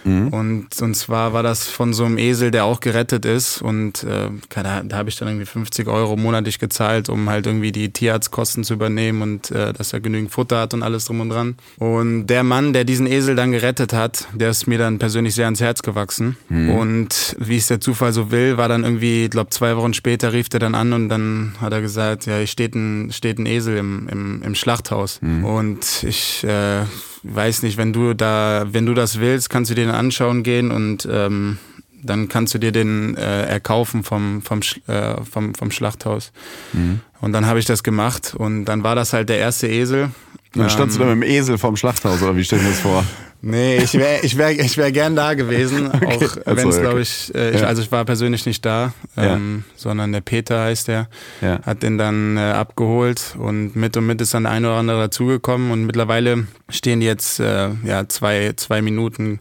Mhm. 0.06 0.28
Und, 0.30 0.82
und 0.82 0.96
zwar 0.96 1.34
war 1.34 1.44
das 1.44 1.68
von 1.68 1.94
so 1.94 2.06
einem 2.06 2.18
Esel, 2.18 2.52
der 2.52 2.66
auch 2.66 2.80
gerettet 2.80 3.26
ist. 3.26 3.62
Und 3.62 4.04
äh, 4.04 4.30
da, 4.50 4.82
da 4.84 4.98
habe 4.98 5.10
ich 5.10 5.18
dann 5.18 5.28
irgendwie 5.28 5.46
50 5.46 5.88
Euro 5.88 6.16
monatlich 6.16 6.60
gezahlt, 6.60 7.10
um 7.10 7.30
halt 7.30 7.48
irgendwie 7.48 7.72
die 7.72 7.92
Tierarztkosten 7.92 8.64
zu 8.64 8.76
übernehmen 8.76 9.22
und 9.22 9.52
äh, 9.52 9.74
dass 9.74 9.94
er 9.94 10.00
genügend 10.00 10.32
Futter 10.32 10.60
hat 10.60 10.74
und 10.74 10.84
alles 10.84 11.06
drum 11.06 11.22
und 11.22 11.30
dran. 11.30 11.56
Und 11.78 12.28
der 12.28 12.44
Mann, 12.44 12.74
der 12.74 12.86
diesen 12.86 13.08
Esel 13.08 13.36
dann 13.36 13.52
gerettet 13.52 13.94
hat, 13.94 14.28
der 14.34 14.52
ist 14.52 14.68
mir 14.68 14.78
dann 14.78 15.00
persönlich 15.00 15.36
sehr 15.36 15.46
ans 15.46 15.62
Herz 15.62 15.82
gewachsen. 15.82 16.38
Mhm. 16.50 16.70
Und 16.72 17.36
wie 17.40 17.58
es 17.58 17.68
der 17.68 17.82
Zufall 17.82 18.14
so 18.14 18.32
will, 18.32 18.58
war 18.58 18.70
dann 18.70 18.84
irgendwie, 18.84 19.26
ich 19.26 19.32
glaube, 19.32 19.50
zwei 19.50 19.76
Wochen 19.76 19.94
später 19.94 20.34
rief 20.34 20.48
er 20.54 20.60
dann 20.60 20.76
an 20.76 20.94
und 20.94 21.10
dann 21.10 21.54
hat 21.60 21.74
er 21.74 21.82
gesagt, 21.82 22.28
ja, 22.28 22.38
hier 22.38 22.48
steht 22.48 22.76
ein, 22.76 23.12
steht 23.12 23.40
ein 23.40 23.48
Esel 23.48 23.78
im, 23.78 24.08
im, 24.10 24.44
im 24.44 24.56
Schlachthaus. 24.56 25.20
Mhm. 25.22 25.44
Und 25.44 26.04
ich 26.04 26.44
äh, 26.44 26.84
weiß 27.28 27.64
nicht, 27.64 27.78
wenn 27.78 27.94
du 27.94 28.14
da, 28.14 28.66
wenn 28.72 28.86
du 28.86 28.94
das 28.94 29.20
willst, 29.20 29.50
kannst 29.50 29.72
du 29.72 29.76
den 29.76 29.90
anschauen 29.90 30.44
gehen 30.44 30.72
und 30.72 31.08
ähm, 31.12 31.58
dann 32.04 32.28
kannst 32.28 32.54
du 32.54 32.60
dir 32.60 32.72
den 32.72 33.18
äh, 33.18 33.46
erkaufen 33.46 34.04
vom, 34.04 34.42
vom, 34.42 34.60
äh, 34.88 35.16
vom, 35.24 35.56
vom 35.56 35.72
Schlachthaus. 35.72 36.32
Mhm. 36.74 37.02
Und 37.22 37.34
dann 37.34 37.48
habe 37.48 37.60
ich 37.60 37.66
das 37.66 37.84
gemacht 37.84 38.36
und 38.38 38.66
dann 38.66 38.84
war 38.84 38.96
das 38.96 39.14
halt 39.14 39.30
der 39.30 39.40
erste 39.40 39.68
Esel. 39.68 40.12
Dann 40.54 40.70
standst 40.70 40.98
ähm, 40.98 41.04
du 41.04 41.10
da 41.10 41.16
mit 41.16 41.24
dem 41.24 41.30
Esel 41.30 41.58
vom 41.58 41.76
Schlachthaus 41.76 42.22
oder 42.22 42.36
wie 42.36 42.44
stell 42.44 42.60
dir 42.60 42.70
das 42.70 42.80
vor? 42.80 43.04
Nee, 43.42 43.78
ich 43.78 43.94
wäre 43.94 44.22
ich 44.24 44.38
wär, 44.38 44.52
ich 44.52 44.78
wär 44.78 44.92
gern 44.92 45.16
da 45.16 45.36
gewesen, 45.36 45.88
okay. 45.94 46.28
auch 46.46 46.56
wenn 46.56 46.68
es, 46.68 46.80
glaube 46.80 47.02
ich, 47.02 47.34
äh, 47.36 47.52
ich, 47.52 47.62
ja. 47.62 47.68
also 47.68 47.82
ich 47.82 47.92
war 47.92 48.04
persönlich 48.04 48.46
nicht 48.46 48.66
da, 48.66 48.94
ähm, 49.16 49.64
ja. 49.68 49.74
sondern 49.76 50.12
der 50.12 50.22
Peter 50.22 50.64
heißt 50.64 50.88
der, 50.88 51.10
ja. 51.42 51.60
hat 51.64 51.84
den 51.84 51.98
dann 51.98 52.38
äh, 52.38 52.42
abgeholt 52.42 53.36
und 53.38 53.76
mit 53.76 53.98
und 53.98 54.08
mit 54.08 54.20
ist 54.22 54.34
dann 54.34 54.44
der 54.44 54.52
eine 54.52 54.68
oder 54.68 54.78
andere 54.78 55.02
dazugekommen 55.02 55.72
und 55.72 55.86
mittlerweile 55.86 56.48
stehen 56.70 57.02
die 57.02 57.06
jetzt 57.06 57.40
äh, 57.40 57.70
ja, 57.84 58.08
zwei, 58.10 58.54
zwei 58.56 58.82
Minuten 58.82 59.40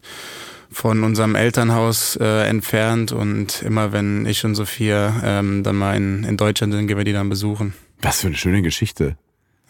von 0.70 1.04
unserem 1.04 1.34
Elternhaus 1.34 2.16
äh, 2.16 2.46
entfernt 2.48 3.12
und 3.12 3.62
immer 3.62 3.92
wenn 3.92 4.26
ich 4.26 4.44
und 4.44 4.54
Sophia 4.54 5.14
ähm, 5.24 5.62
dann 5.62 5.76
mal 5.76 5.96
in, 5.96 6.24
in 6.24 6.36
Deutschland 6.36 6.74
sind, 6.74 6.88
gehen 6.88 6.98
wir 6.98 7.04
die 7.04 7.12
dann 7.12 7.30
besuchen. 7.30 7.74
Was 8.02 8.20
für 8.20 8.26
eine 8.26 8.36
schöne 8.36 8.60
Geschichte. 8.60 9.16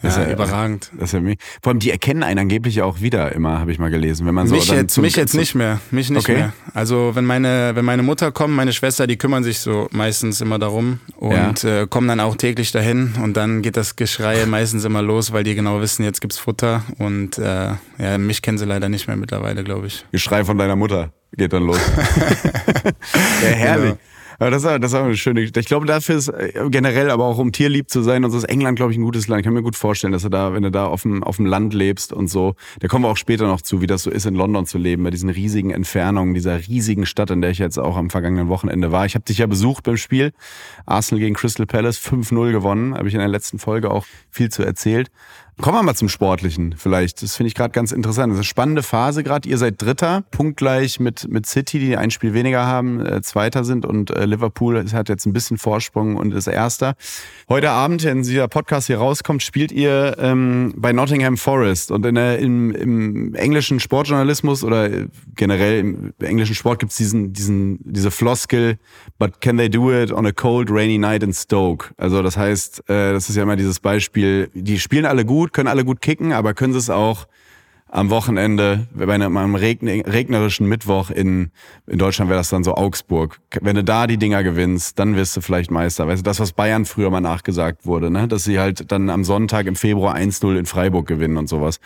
Das 0.05 0.17
ja, 0.17 0.23
ist 0.23 0.29
ja 0.29 0.35
überragend. 0.35 0.91
Das 0.99 1.15
ist 1.15 1.21
ja 1.21 1.35
Vor 1.63 1.71
allem, 1.71 1.79
die 1.79 1.91
erkennen 1.91 2.23
einen 2.23 2.39
angeblich 2.39 2.83
auch 2.83 3.01
wieder 3.01 3.33
immer, 3.33 3.59
habe 3.59 3.73
ich 3.73 3.79
mal 3.79 3.89
gelesen. 3.89 4.27
Wenn 4.27 4.35
man 4.35 4.47
so 4.47 4.55
mich 4.55 4.69
jetzt, 4.69 4.99
mich 4.99 5.17
jetzt 5.17 5.35
nicht 5.35 5.55
mehr. 5.55 5.81
Mich 5.91 6.11
nicht 6.11 6.29
okay. 6.29 6.37
mehr. 6.37 6.53
Also 6.75 7.13
wenn 7.15 7.25
meine, 7.25 7.73
wenn 7.75 7.87
meine 7.87 8.03
Mutter 8.03 8.31
kommt, 8.31 8.55
meine 8.55 8.75
Schwester, 8.75 9.07
die 9.07 9.17
kümmern 9.17 9.45
sich 9.45 9.61
so 9.61 9.89
meistens 9.93 10.43
immer 10.43 10.59
darum 10.59 11.01
und 11.17 11.63
ja. 11.63 11.83
äh, 11.83 11.87
kommen 11.87 12.07
dann 12.07 12.21
auch 12.21 12.37
täglich 12.37 12.71
dahin 12.71 13.15
und 13.23 13.35
dann 13.35 13.63
geht 13.63 13.79
das 13.79 13.97
Geschrei 13.97 14.45
meistens 14.45 14.85
immer 14.85 15.01
los, 15.01 15.33
weil 15.33 15.43
die 15.43 15.55
genau 15.55 15.81
wissen, 15.81 16.05
jetzt 16.05 16.21
gibt's 16.21 16.37
Futter 16.39 16.83
und 16.99 17.39
äh, 17.39 17.71
ja, 17.99 18.19
mich 18.19 18.43
kennen 18.43 18.59
sie 18.59 18.67
leider 18.67 18.91
nicht 18.91 19.07
mehr 19.07 19.17
mittlerweile, 19.17 19.65
glaube 19.65 19.87
ich. 19.87 20.05
Geschrei 20.13 20.45
von 20.45 20.59
deiner 20.59 20.77
Mutter 20.77 21.13
geht 21.35 21.55
dann 21.55 21.65
los. 21.65 21.81
ja, 23.43 23.49
herrlich. 23.49 23.93
Genau. 23.93 24.14
Aber 24.45 24.51
das 24.51 24.63
ist, 24.63 24.71
das 24.71 24.93
ist 24.93 24.95
eine 24.95 25.17
schöne 25.17 25.41
Geschichte. 25.41 25.61
Ich 25.61 25.65
glaube, 25.65 25.87
dafür 25.87 26.17
ist 26.17 26.29
äh, 26.29 26.53
generell, 26.69 27.11
aber 27.11 27.25
auch 27.25 27.39
um 27.39 27.51
tierlieb 27.51 27.89
zu 27.89 28.03
sein 28.03 28.27
und 28.27 28.31
so 28.31 28.37
ist 28.37 28.45
England, 28.45 28.77
glaube 28.77 28.93
ich, 28.93 28.99
ein 28.99 29.03
gutes 29.03 29.27
Land. 29.27 29.41
Ich 29.41 29.45
kann 29.45 29.55
mir 29.55 29.63
gut 29.63 29.75
vorstellen, 29.75 30.13
dass 30.13 30.21
du 30.21 30.29
da, 30.29 30.53
wenn 30.53 30.63
du 30.63 30.71
da 30.71 30.85
auf 30.85 31.01
dem, 31.01 31.25
auf 31.25 31.37
dem 31.37 31.47
Land 31.47 31.73
lebst 31.73 32.13
und 32.13 32.29
so, 32.29 32.55
da 32.81 32.87
kommen 32.87 33.07
wir 33.07 33.09
auch 33.09 33.17
später 33.17 33.47
noch 33.47 33.63
zu, 33.63 33.81
wie 33.81 33.87
das 33.87 34.03
so 34.03 34.11
ist, 34.11 34.27
in 34.27 34.35
London 34.35 34.67
zu 34.67 34.77
leben, 34.77 35.03
bei 35.03 35.09
diesen 35.09 35.31
riesigen 35.31 35.71
Entfernungen, 35.71 36.35
dieser 36.35 36.59
riesigen 36.59 37.07
Stadt, 37.07 37.31
in 37.31 37.41
der 37.41 37.53
ich 37.53 37.59
jetzt 37.59 37.79
auch 37.79 37.97
am 37.97 38.11
vergangenen 38.11 38.51
Wochenende 38.51 38.93
war. 38.93 39.07
Ich 39.07 39.15
habe 39.15 39.25
dich 39.25 39.39
ja 39.39 39.47
besucht 39.47 39.85
beim 39.85 39.97
Spiel. 39.97 40.35
Arsenal 40.85 41.21
gegen 41.21 41.35
Crystal 41.35 41.65
Palace, 41.65 41.99
5-0 41.99 42.53
gewonnen, 42.53 42.95
habe 42.99 43.09
ich 43.09 43.15
in 43.15 43.21
der 43.21 43.29
letzten 43.29 43.59
Folge 43.59 43.91
auch 43.91 44.05
viel 44.31 44.51
zu 44.51 44.63
erzählt. 44.63 45.11
Kommen 45.61 45.79
wir 45.79 45.83
mal 45.85 45.95
zum 45.95 46.09
Sportlichen 46.09 46.75
vielleicht. 46.77 47.23
Das 47.23 47.37
finde 47.37 47.47
ich 47.47 47.55
gerade 47.55 47.71
ganz 47.71 47.93
interessant. 47.93 48.33
Das 48.33 48.35
ist 48.35 48.41
eine 48.41 48.45
spannende 48.45 48.83
Phase 48.83 49.23
gerade. 49.23 49.49
Ihr 49.49 49.57
seid 49.57 49.81
Dritter, 49.81 50.25
punktgleich 50.33 50.99
mit, 50.99 51.29
mit 51.29 51.47
City, 51.47 51.79
die 51.79 51.97
ein 51.97 52.11
Spiel 52.11 52.35
weniger 52.35 52.67
haben, 52.67 53.05
äh, 53.07 53.23
Zweiter 53.23 53.63
sind 53.63 53.87
und 53.87 54.11
äh, 54.11 54.25
Liverpool 54.25 54.85
hat 54.93 55.09
jetzt 55.09 55.27
ein 55.27 55.33
bisschen 55.33 55.57
Vorsprung 55.57 56.17
und 56.17 56.35
ist 56.35 56.49
Erster. 56.49 56.97
Heute 57.49 57.71
Abend, 57.71 58.03
wenn 58.05 58.23
dieser 58.23 58.49
Podcast 58.49 58.89
hier 58.89 58.99
rauskommt, 58.99 59.45
spielt 59.45 59.71
ihr 59.71 60.17
ähm, 60.19 60.75
bei 60.77 60.93
Nottingham 60.93 61.37
Forest. 61.37 61.93
Und 61.93 62.05
in 62.05 62.17
der, 62.17 62.41
im, 62.41 62.73
im 62.73 63.35
englischen 63.35 63.79
Sportjournalismus 63.79 64.65
oder 64.65 64.91
generell 65.37 65.79
im 65.79 66.15
englischen 66.19 66.57
Sport 66.57 66.81
gibt's 66.81 66.97
diesen, 66.97 67.33
diesen, 67.33 67.79
diese 67.85 68.11
Floskel, 68.11 68.77
but 69.21 69.41
can 69.41 69.57
they 69.57 69.71
do 69.71 69.93
it 69.93 70.11
on 70.11 70.27
a 70.27 70.33
cold, 70.33 70.69
rainy 70.69 70.99
night 70.99 71.23
in 71.23 71.33
Stoke? 71.33 71.95
Also 71.97 72.23
das 72.23 72.37
heißt, 72.37 72.91
äh, 72.91 73.13
das 73.13 73.29
ist 73.29 73.37
ja 73.37 73.45
immer 73.45 73.57
dieses 73.57 73.79
Beispiel, 73.79 74.51
die 74.53 74.81
spielen 74.81 75.07
alle 75.07 75.25
gut, 75.25 75.44
gut, 75.45 75.53
können 75.53 75.69
alle 75.69 75.85
gut 75.85 76.01
kicken, 76.01 76.33
aber 76.33 76.55
können 76.55 76.73
sie 76.73 76.79
es 76.79 76.89
auch 76.89 77.27
am 77.89 78.11
Wochenende, 78.11 78.89
bei 78.95 79.13
einem 79.13 79.55
regnerischen 79.55 80.67
Mittwoch 80.67 81.11
in, 81.11 81.51
in 81.87 81.99
Deutschland 81.99 82.29
wäre 82.31 82.41
das 82.41 82.49
dann 82.49 82.65
so 82.65 82.75
Augsburg. 82.75 83.39
Wenn 83.61 83.77
du 83.77 83.85
da 83.85 84.07
die 84.07 84.17
Dinger 84.17 84.43
gewinnst, 84.43 84.99
dann 84.99 85.15
wirst 85.15 85.37
du 85.37 85.43
vielleicht 85.43 85.71
Meister. 85.71 86.09
Weißt 86.09 86.21
du, 86.21 86.25
das, 86.25 86.41
was 86.41 86.53
Bayern 86.53 86.87
früher 86.87 87.11
mal 87.11 87.21
nachgesagt 87.21 87.85
wurde, 87.85 88.11
ne? 88.11 88.27
dass 88.27 88.45
sie 88.45 88.59
halt 88.59 88.91
dann 88.91 89.11
am 89.11 89.23
Sonntag 89.23 89.67
im 89.67 89.77
Februar 89.77 90.17
1-0 90.17 90.59
in 90.59 90.67
Freiburg 90.67 91.07
gewinnen 91.07 91.37
und 91.37 91.49
sowas. 91.49 91.79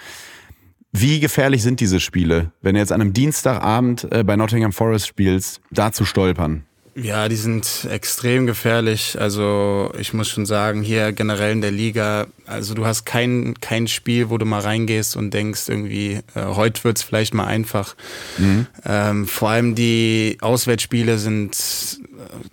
Wie 0.93 1.21
gefährlich 1.21 1.63
sind 1.63 1.81
diese 1.81 2.01
Spiele, 2.01 2.53
wenn 2.63 2.75
du 2.75 2.81
jetzt 2.81 2.93
an 2.93 3.01
einem 3.01 3.13
Dienstagabend 3.13 4.11
äh, 4.11 4.25
bei 4.25 4.37
Nottingham 4.37 4.73
Forest 4.73 5.09
spielst, 5.09 5.61
da 5.71 5.93
zu 5.93 6.07
stolpern? 6.07 6.65
Ja, 7.01 7.29
die 7.29 7.37
sind 7.37 7.87
extrem 7.91 8.47
gefährlich. 8.47 9.17
Also 9.21 9.93
ich 9.99 10.15
muss 10.15 10.29
schon 10.29 10.47
sagen, 10.47 10.83
hier 10.83 11.13
generell 11.13 11.53
in 11.53 11.61
der 11.61 11.71
Liga, 11.71 12.27
also 12.45 12.75
du 12.75 12.87
hast 12.87 13.05
kein, 13.05 13.55
kein 13.61 13.87
Spiel, 13.87 14.31
wo 14.31 14.39
du 14.39 14.45
mal 14.45 14.61
reingehst 14.61 15.17
und 15.17 15.33
denkst, 15.33 15.69
irgendwie, 15.69 16.21
äh, 16.35 16.45
heute 16.45 16.83
wird's 16.83 17.03
vielleicht 17.03 17.35
mal 17.35 17.47
einfach. 17.47 17.95
Mhm. 18.39 18.67
Ähm, 18.85 19.27
vor 19.29 19.51
allem 19.51 19.75
die 19.77 20.39
Auswärtsspiele 20.41 21.19
sind 21.19 21.57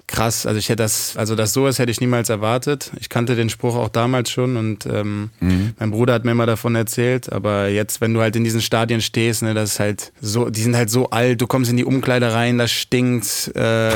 krass. 0.07 0.45
Also 0.45 0.59
ich 0.59 0.69
hätte 0.69 0.83
das, 0.83 1.17
also 1.17 1.35
das 1.35 1.53
sowas 1.53 1.79
hätte 1.79 1.91
ich 1.91 1.99
niemals 1.99 2.29
erwartet. 2.29 2.91
Ich 2.99 3.09
kannte 3.09 3.35
den 3.35 3.49
Spruch 3.49 3.75
auch 3.75 3.89
damals 3.89 4.29
schon 4.29 4.57
und 4.57 4.85
ähm, 4.85 5.29
mhm. 5.39 5.73
mein 5.79 5.91
Bruder 5.91 6.13
hat 6.13 6.25
mir 6.25 6.31
immer 6.31 6.45
davon 6.45 6.75
erzählt. 6.75 7.31
Aber 7.31 7.67
jetzt, 7.67 8.01
wenn 8.01 8.13
du 8.13 8.21
halt 8.21 8.35
in 8.35 8.43
diesen 8.43 8.61
Stadien 8.61 9.01
stehst, 9.01 9.41
ne, 9.41 9.53
das 9.53 9.73
ist 9.73 9.79
halt 9.79 10.11
so, 10.21 10.49
die 10.49 10.61
sind 10.61 10.75
halt 10.75 10.89
so 10.89 11.09
alt. 11.09 11.41
Du 11.41 11.47
kommst 11.47 11.69
in 11.69 11.77
die 11.77 11.85
Umkleider 11.85 12.33
rein, 12.33 12.57
das 12.57 12.71
stinkt, 12.71 13.51
äh, 13.55 13.91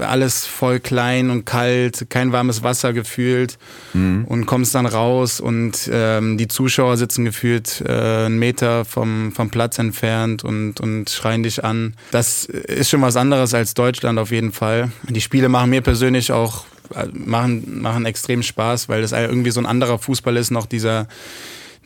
alles 0.00 0.46
voll 0.46 0.80
klein 0.80 1.30
und 1.30 1.44
kalt, 1.44 2.06
kein 2.08 2.32
warmes 2.32 2.62
Wasser 2.62 2.92
gefühlt 2.92 3.58
mhm. 3.94 4.24
und 4.26 4.46
kommst 4.46 4.74
dann 4.74 4.86
raus 4.86 5.40
und 5.40 5.90
ähm, 5.92 6.38
die 6.38 6.48
Zuschauer 6.48 6.96
sitzen 6.96 7.24
gefühlt 7.24 7.82
äh, 7.86 8.26
einen 8.26 8.38
Meter 8.38 8.84
vom 8.84 9.32
vom 9.32 9.50
Platz 9.50 9.78
entfernt 9.78 10.44
und 10.44 10.80
und 10.80 11.10
schreien 11.10 11.42
dich 11.42 11.64
an. 11.64 11.94
Das 12.10 12.44
ist 12.44 12.90
schon 12.90 13.02
was 13.02 13.16
anderes 13.16 13.54
als 13.54 13.74
Deutschland 13.74 14.18
auf 14.18 14.30
jeden 14.30 14.52
Fall. 14.52 14.91
Die 15.08 15.20
Spiele 15.20 15.48
machen 15.48 15.70
mir 15.70 15.80
persönlich 15.80 16.32
auch 16.32 16.64
äh, 16.94 17.06
machen, 17.12 17.80
machen 17.80 18.06
extrem 18.06 18.42
Spaß, 18.42 18.88
weil 18.88 19.02
das 19.02 19.12
irgendwie 19.12 19.50
so 19.50 19.60
ein 19.60 19.66
anderer 19.66 19.98
Fußball 19.98 20.36
ist, 20.36 20.50
noch 20.50 20.66
dieser, 20.66 21.08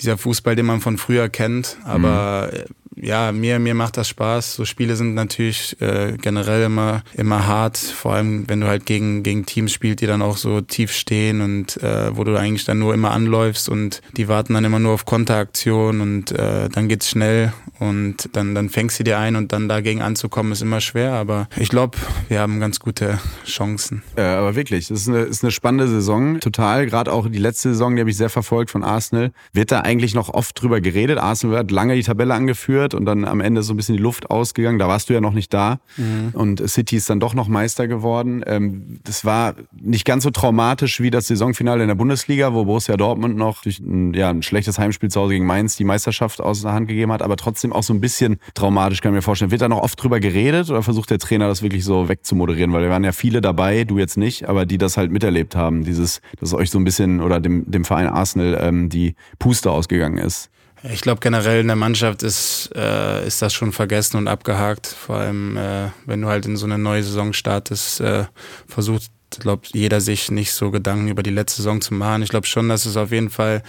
dieser 0.01 0.19
Fußball, 0.19 0.57
den 0.57 0.67
man 0.67 0.81
von 0.81 0.99
früher 0.99 1.29
kennt. 1.29 1.77
Aber 1.85 2.51
mhm 2.53 2.86
ja, 2.97 3.31
mir, 3.31 3.59
mir 3.59 3.75
macht 3.75 3.97
das 3.97 4.09
Spaß. 4.09 4.55
So 4.55 4.65
Spiele 4.65 4.97
sind 4.97 5.15
natürlich 5.15 5.81
äh, 5.81 6.17
generell 6.21 6.65
immer, 6.65 7.03
immer 7.15 7.47
hart, 7.47 7.77
vor 7.77 8.15
allem 8.15 8.49
wenn 8.49 8.61
du 8.61 8.67
halt 8.67 8.87
gegen, 8.87 9.23
gegen 9.23 9.45
Teams 9.45 9.73
spielst, 9.73 10.01
die 10.01 10.07
dann 10.07 10.23
auch 10.23 10.39
so 10.39 10.63
tief 10.63 10.93
stehen 10.93 11.43
und 11.43 11.83
äh, 11.83 12.17
wo 12.17 12.25
du 12.25 12.37
eigentlich 12.37 12.65
dann 12.65 12.79
nur 12.79 12.95
immer 12.95 13.11
anläufst 13.11 13.69
und 13.69 14.01
die 14.17 14.29
warten 14.29 14.55
dann 14.55 14.65
immer 14.65 14.79
nur 14.79 14.95
auf 14.95 15.05
Konteraktion 15.05 16.01
und 16.01 16.33
äh, 16.33 16.69
dann 16.71 16.89
geht's 16.89 17.11
schnell 17.11 17.53
und 17.79 18.31
dann, 18.33 18.55
dann 18.55 18.71
fängst 18.71 18.99
du 18.99 19.05
dir 19.05 19.19
ein 19.19 19.37
und 19.37 19.53
dann 19.53 19.69
dagegen 19.69 20.01
anzukommen 20.01 20.53
ist 20.53 20.63
immer 20.63 20.81
schwer, 20.81 21.13
aber 21.13 21.49
ich 21.57 21.69
glaube, 21.69 21.99
wir 22.29 22.41
haben 22.41 22.61
ganz 22.61 22.81
gute 22.81 23.19
Chancen. 23.45 24.03
Ja, 24.17 24.39
aber 24.39 24.57
wirklich, 24.57 24.89
das 24.89 25.03
ist 25.03 25.09
eine, 25.09 25.21
ist 25.21 25.45
eine 25.45 25.51
spannende 25.51 25.89
Saison, 25.89 26.41
total. 26.41 26.87
Gerade 26.87 27.13
auch 27.13 27.29
die 27.29 27.39
letzte 27.39 27.71
Saison, 27.71 27.95
die 27.95 28.01
habe 28.01 28.11
ich 28.11 28.17
sehr 28.17 28.31
verfolgt 28.31 28.71
von 28.71 28.83
Arsenal. 28.83 29.33
Wird 29.53 29.71
da 29.71 29.81
eigentlich 29.81 30.15
noch 30.15 30.31
oft 30.31 30.61
drüber 30.61 30.81
geredet? 30.81 31.19
Arsenal 31.19 31.59
hat 31.59 31.71
lange 31.71 31.95
die 31.95 32.03
Tabelle 32.03 32.33
angeführt 32.33 32.86
geführt 32.87 32.95
und 32.95 33.05
dann 33.07 33.25
am 33.25 33.41
Ende 33.41 33.63
so 33.63 33.73
ein 33.73 33.77
bisschen 33.77 33.97
die 33.97 34.03
Luft 34.03 34.31
ausgegangen. 34.31 34.79
Da 34.79 34.89
warst 34.89 35.09
du 35.09 35.15
ja 35.15 35.21
noch 35.21 35.33
nicht 35.33 35.53
da. 35.53 35.79
Mhm. 35.97 36.31
Und 36.33 36.69
City 36.69 36.97
ist 36.97 37.11
dann 37.11 37.21
doch 37.21 37.35
noch 37.35 37.49
Meister 37.49 37.89
geworden. 37.89 38.43
Ähm, 38.47 39.01
das 39.05 39.25
war 39.25 39.55
nicht 39.79 40.05
ganz 40.05 40.25
so 40.25 40.31
traumatisch 40.31 41.01
wie 41.01 41.11
das 41.11 41.27
Saisonfinale 41.27 41.83
in 41.83 41.89
der 41.89 41.95
Bundesliga, 41.95 42.53
wo 42.53 42.65
Borussia 42.65 42.97
Dortmund 42.97 43.37
noch 43.37 43.63
durch 43.63 43.81
ein, 43.81 44.15
ja, 44.15 44.31
ein 44.31 44.43
schlechtes 44.43 44.79
Heimspiel 44.79 45.11
zu 45.11 45.21
Hause 45.21 45.35
gegen 45.35 45.47
Mainz 45.47 45.77
die 45.77 45.85
Meisterschaft 45.85 46.41
aus 46.41 46.63
der 46.63 46.73
Hand 46.73 46.89
gegeben 46.89 47.13
hat, 47.13 47.23
aber 47.23 47.37
trotzdem 47.37 47.73
auch 47.73 47.83
so 47.83 47.93
ein 47.93 48.01
bisschen 48.01 48.39
traumatisch, 48.55 49.01
kann 49.01 49.13
ich 49.13 49.17
mir 49.17 49.23
vorstellen. 49.23 49.51
Wird 49.51 49.63
da 49.63 49.69
noch 49.69 49.83
oft 49.83 50.03
drüber 50.03 50.21
geredet 50.21 50.71
oder 50.71 50.83
versucht 50.83 51.11
der 51.11 51.19
Trainer 51.19 51.49
das 51.49 51.63
wirklich 51.63 51.85
so 51.85 52.09
wegzumoderieren? 52.09 52.73
Weil 52.73 52.83
wir 52.83 52.91
waren 52.91 53.05
ja 53.05 53.13
viele 53.13 53.41
dabei, 53.41 53.85
du 53.85 53.99
jetzt 53.99 54.17
nicht, 54.17 54.49
aber 54.49 54.67
die 54.67 54.79
das 54.79 54.97
halt 54.97 55.11
miterlebt 55.11 55.57
haben, 55.57 55.85
dieses, 55.85 56.21
dass 56.39 56.55
euch 56.55 56.71
so 56.71 56.79
ein 56.79 56.85
bisschen 56.85 57.21
oder 57.21 57.41
dem, 57.41 57.71
dem 57.71 57.85
Verein 57.85 58.07
Arsenal 58.07 58.59
ähm, 58.61 58.89
die 58.89 59.15
Puste 59.39 59.71
ausgegangen 59.71 60.19
ist. 60.19 60.51
Ich 60.83 61.01
glaube 61.01 61.21
generell 61.21 61.61
in 61.61 61.67
der 61.67 61.77
Mannschaft 61.77 62.23
ist, 62.23 62.71
äh, 62.75 63.27
ist 63.27 63.43
das 63.43 63.55
schon 63.55 63.73
vergessen 63.73 64.19
und 64.19 64.29
abgehakt. 64.29 64.87
Vor 64.87 65.17
allem, 65.17 65.57
äh, 65.57 65.89
wenn 66.05 66.21
du 66.21 66.29
halt 66.29 66.47
in 66.47 66.57
so 66.57 66.67
eine 66.67 66.79
neue 66.79 67.03
Saison 67.03 67.33
startest, 67.33 68.01
äh, 68.01 68.27
versucht, 68.69 69.11
glaube 69.39 69.63
jeder 69.73 70.01
sich 70.01 70.31
nicht 70.31 70.53
so 70.53 70.71
Gedanken 70.71 71.09
über 71.09 71.23
die 71.23 71.31
letzte 71.31 71.59
Saison 71.59 71.81
zu 71.81 71.95
machen. 71.95 72.23
Ich 72.23 72.31
glaube 72.31 72.47
schon, 72.47 72.69
dass 72.69 72.87
es 72.87 72.97
auf 72.97 73.11
jeden 73.11 73.31
Fall 73.31 73.63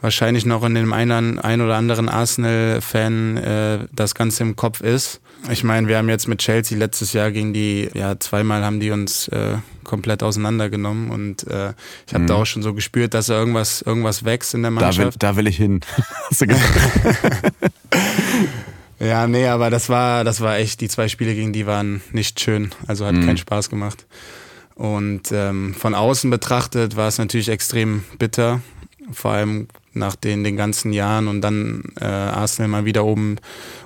wahrscheinlich 0.00 0.46
noch 0.46 0.64
in 0.64 0.74
dem 0.74 0.92
einen, 0.92 1.38
ein 1.38 1.60
oder 1.60 1.76
anderen 1.76 2.08
Arsenal-Fan 2.08 3.36
äh, 3.36 3.78
das 3.92 4.14
Ganze 4.14 4.42
im 4.42 4.56
Kopf 4.56 4.80
ist. 4.80 5.20
Ich 5.50 5.64
meine, 5.64 5.88
wir 5.88 5.96
haben 5.96 6.08
jetzt 6.08 6.28
mit 6.28 6.40
Chelsea 6.40 6.76
letztes 6.76 7.12
Jahr 7.12 7.30
gegen 7.30 7.54
die, 7.54 7.88
ja, 7.94 8.18
zweimal 8.18 8.64
haben 8.64 8.80
die 8.80 8.90
uns 8.90 9.28
äh, 9.28 9.56
komplett 9.84 10.22
auseinandergenommen 10.22 11.10
und 11.10 11.46
äh, 11.46 11.72
ich 12.06 12.14
habe 12.14 12.24
mhm. 12.24 12.28
da 12.28 12.34
auch 12.34 12.46
schon 12.46 12.62
so 12.62 12.74
gespürt, 12.74 13.14
dass 13.14 13.26
da 13.26 13.38
irgendwas, 13.38 13.82
irgendwas 13.82 14.24
wächst 14.24 14.54
in 14.54 14.62
der 14.62 14.70
Mannschaft. 14.70 14.98
Da 14.98 15.04
will, 15.04 15.12
da 15.18 15.36
will 15.36 15.46
ich 15.46 15.56
hin. 15.56 15.80
Hast 16.30 16.42
du 16.42 16.46
ja, 19.00 19.26
nee, 19.26 19.46
aber 19.46 19.70
das 19.70 19.88
war, 19.88 20.24
das 20.24 20.40
war 20.40 20.58
echt, 20.58 20.80
die 20.80 20.88
zwei 20.88 21.08
Spiele 21.08 21.34
gegen 21.34 21.52
die 21.52 21.66
waren 21.66 22.02
nicht 22.12 22.40
schön. 22.40 22.70
Also 22.86 23.06
hat 23.06 23.14
mhm. 23.14 23.24
keinen 23.24 23.38
Spaß 23.38 23.70
gemacht. 23.70 24.06
Und 24.74 25.32
ähm, 25.32 25.74
von 25.74 25.94
außen 25.94 26.30
betrachtet 26.30 26.96
war 26.96 27.08
es 27.08 27.18
natürlich 27.18 27.48
extrem 27.48 28.04
bitter. 28.18 28.60
Vor 29.12 29.32
allem 29.32 29.68
nach 29.92 30.14
den, 30.14 30.44
den 30.44 30.56
ganzen 30.56 30.92
Jahren 30.92 31.26
und 31.26 31.40
dann 31.40 31.82
äh, 32.00 32.04
Arsenal 32.04 32.68
mal 32.68 32.84
wieder 32.84 33.04
oben, 33.04 33.36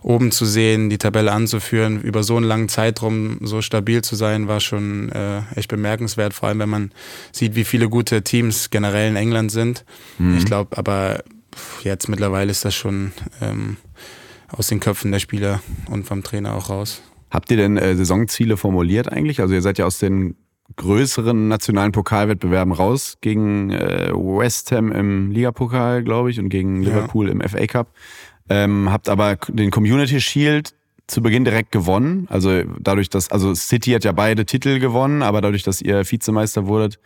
oben 0.03 0.31
zu 0.33 0.45
sehen, 0.45 0.90
die 0.90 0.99
Tabelle 0.99 1.33
anzuführen, 1.33 2.01
über 2.03 2.23
so 2.23 2.37
einen 2.37 2.47
langen 2.47 2.69
Zeitraum 2.69 3.38
so 3.43 3.62
stabil 3.62 4.03
zu 4.03 4.14
sein, 4.14 4.47
war 4.47 4.61
schon 4.61 5.11
äh, 5.12 5.40
echt 5.55 5.69
bemerkenswert, 5.69 6.35
vor 6.35 6.49
allem 6.49 6.59
wenn 6.59 6.69
man 6.69 6.93
sieht, 7.33 7.55
wie 7.55 7.64
viele 7.64 7.88
gute 7.88 8.23
Teams 8.23 8.71
generell 8.71 9.09
in 9.09 9.17
England 9.17 9.51
sind. 9.51 9.85
Mhm. 10.19 10.37
Ich 10.37 10.45
glaube, 10.45 10.77
aber 10.77 11.25
jetzt 11.83 12.09
mittlerweile 12.09 12.51
ist 12.51 12.64
das 12.64 12.75
schon 12.75 13.12
ähm, 13.40 13.77
aus 14.49 14.69
den 14.69 14.81
Köpfen 14.81 15.11
der 15.11 15.21
Spieler 15.21 15.62
und 15.90 16.05
vom 16.07 16.23
Trainer 16.23 16.55
auch 16.55 16.69
raus. 16.69 17.03
Habt 17.31 17.51
ihr 17.51 17.57
denn 17.57 17.77
äh, 17.77 17.97
Saisonziele 17.97 18.57
formuliert 18.57 19.11
eigentlich? 19.11 19.40
Also 19.40 19.55
ihr 19.55 19.62
seid 19.62 19.79
ja 19.79 19.87
aus 19.87 19.99
den 19.99 20.37
größeren 20.77 21.48
nationalen 21.48 21.92
Pokalwettbewerben 21.92 22.72
raus, 22.72 23.18
gegen 23.20 23.70
äh, 23.70 24.11
West 24.12 24.72
Ham 24.72 24.92
im 24.92 25.31
Ligapokal, 25.31 26.03
glaube 26.03 26.31
ich, 26.31 26.38
und 26.38 26.48
gegen 26.48 26.83
Liverpool 26.83 27.27
ja. 27.27 27.33
im 27.33 27.40
FA 27.40 27.66
Cup. 27.66 27.88
Ähm, 28.48 28.90
habt 28.90 29.09
aber 29.09 29.37
den 29.48 29.70
Community 29.70 30.20
Shield 30.20 30.74
zu 31.07 31.22
Beginn 31.22 31.44
direkt 31.44 31.70
gewonnen. 31.70 32.27
Also 32.31 32.62
dadurch, 32.79 33.11
dass, 33.11 33.31
also 33.31 33.55
City 33.55 33.92
hat 33.92 34.05
ja 34.05 34.12
beide 34.12 34.46
Titel 34.46 34.79
gewonnen, 34.79 35.22
aber 35.22 35.40
dadurch, 35.40 35.62
dass 35.62 35.81
ihr 35.81 36.11
Vizemeister 36.11 36.66
wurdet, 36.66 36.98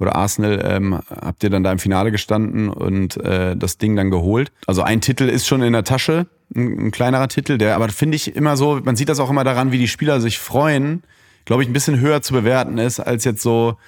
oder 0.00 0.14
Arsenal, 0.14 0.62
ähm, 0.64 1.00
habt 1.08 1.42
ihr 1.42 1.50
dann 1.50 1.64
da 1.64 1.72
im 1.72 1.78
Finale 1.78 2.12
gestanden 2.12 2.68
und 2.68 3.16
äh, 3.16 3.56
das 3.56 3.78
Ding 3.78 3.96
dann 3.96 4.10
geholt. 4.10 4.52
Also 4.66 4.82
ein 4.82 5.00
Titel 5.00 5.24
ist 5.24 5.46
schon 5.46 5.62
in 5.62 5.72
der 5.72 5.84
Tasche, 5.84 6.26
ein, 6.54 6.86
ein 6.86 6.90
kleinerer 6.90 7.28
Titel, 7.28 7.58
der 7.58 7.74
aber 7.74 7.88
finde 7.88 8.16
ich 8.16 8.34
immer 8.36 8.56
so, 8.56 8.80
man 8.82 8.96
sieht 8.96 9.08
das 9.08 9.18
auch 9.20 9.30
immer 9.30 9.44
daran, 9.44 9.72
wie 9.72 9.78
die 9.78 9.88
Spieler 9.88 10.20
sich 10.20 10.38
freuen, 10.38 11.02
glaube 11.48 11.62
ich, 11.62 11.68
ein 11.70 11.72
bisschen 11.72 11.98
höher 11.98 12.20
zu 12.20 12.34
bewerten 12.34 12.76
ist 12.76 13.00
als 13.00 13.24
jetzt 13.24 13.42
so 13.42 13.78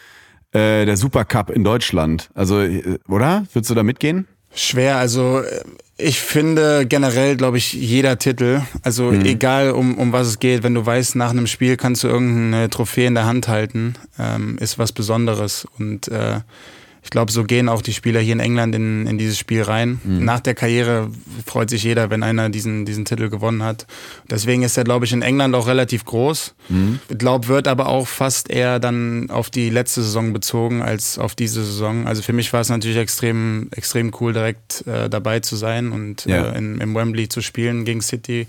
äh, 0.53 0.87
der 0.87 0.97
Supercup 0.97 1.51
in 1.51 1.63
Deutschland. 1.63 2.31
Also, 2.35 2.63
äh, 2.63 2.99
oder? 3.07 3.45
Würdest 3.53 3.71
du 3.71 3.75
da 3.75 3.83
mitgehen? 3.83 4.27
Schwer, 4.55 4.97
also 4.97 5.41
äh, 5.41 5.61
ich 5.99 6.21
finde 6.21 6.87
generell, 6.87 7.37
glaube 7.37 7.59
ich, 7.59 7.75
jeder 7.75 8.19
Titel, 8.19 8.63
also 8.83 9.13
mhm. 9.13 9.27
egal 9.27 9.73
um, 9.73 9.99
um 9.99 10.11
was 10.11 10.27
es 10.27 10.39
geht, 10.39 10.63
wenn 10.63 10.73
du 10.73 10.87
weißt, 10.87 11.17
nach 11.17 11.31
einem 11.31 11.47
Spiel 11.47 11.77
kannst 11.77 12.03
du 12.03 12.09
irgendeine 12.09 12.71
Trophäe 12.71 13.07
in 13.07 13.15
der 13.15 13.27
Hand 13.27 13.47
halten, 13.47 13.93
ähm, 14.19 14.57
ist 14.59 14.79
was 14.79 14.93
Besonderes. 14.93 15.67
Und 15.79 16.09
äh, 16.09 16.41
ich 17.03 17.11
glaube, 17.11 17.33
so 17.33 17.45
gehen 17.45 17.69
auch 17.69 17.83
die 17.83 17.93
Spieler 17.93 18.21
hier 18.21 18.35
in 18.35 18.41
England 18.41 18.75
in, 18.75 19.07
in 19.07 19.17
dieses 19.17 19.39
Spiel 19.39 19.63
rein. 19.63 20.01
Mhm. 20.05 20.25
Nach 20.25 20.41
der 20.41 20.55
Karriere 20.55 21.11
freut 21.47 21.71
sich 21.71 21.83
jeder, 21.83 22.11
wenn 22.11 22.23
einer 22.23 22.51
diesen, 22.51 22.85
diesen 22.85 23.05
Titel 23.05 23.31
gewonnen 23.31 23.63
hat. 23.63 23.87
Deswegen 24.29 24.63
ist 24.63 24.77
er, 24.77 24.85
glaube 24.85 25.07
ich, 25.07 25.13
in 25.13 25.23
England 25.23 25.55
auch 25.55 25.67
relativ 25.67 26.05
groß. 26.05 26.55
Mhm. 26.69 27.01
Ich 27.09 27.19
glaube, 27.19 27.49
wird 27.49 27.69
aber 27.69 27.89
auch 27.89 28.07
fast 28.07 28.51
eher 28.51 28.79
dann 28.81 29.31
auf 29.31 29.51
die 29.51 29.71
letzte 29.71 30.03
Saison 30.03 30.33
bezogen 30.33 30.83
als 30.83 31.19
auf 31.19 31.35
diese 31.35 31.65
Saison. 31.65 32.07
Also 32.07 32.23
für 32.23 32.33
mich 32.35 32.53
war 32.53 32.61
es 32.61 32.69
natürlich 32.69 32.99
extrem, 32.99 33.69
extrem 33.75 34.13
cool, 34.21 34.33
direkt 34.33 34.87
äh, 34.87 35.09
dabei 35.09 35.41
zu 35.41 35.57
sein 35.57 35.93
und 35.93 36.27
ja. 36.27 36.51
äh, 36.51 36.59
in, 36.59 36.81
im 36.81 36.95
Wembley 36.95 37.29
zu 37.29 37.41
spielen 37.41 37.85
gegen 37.85 38.03
City 38.03 38.47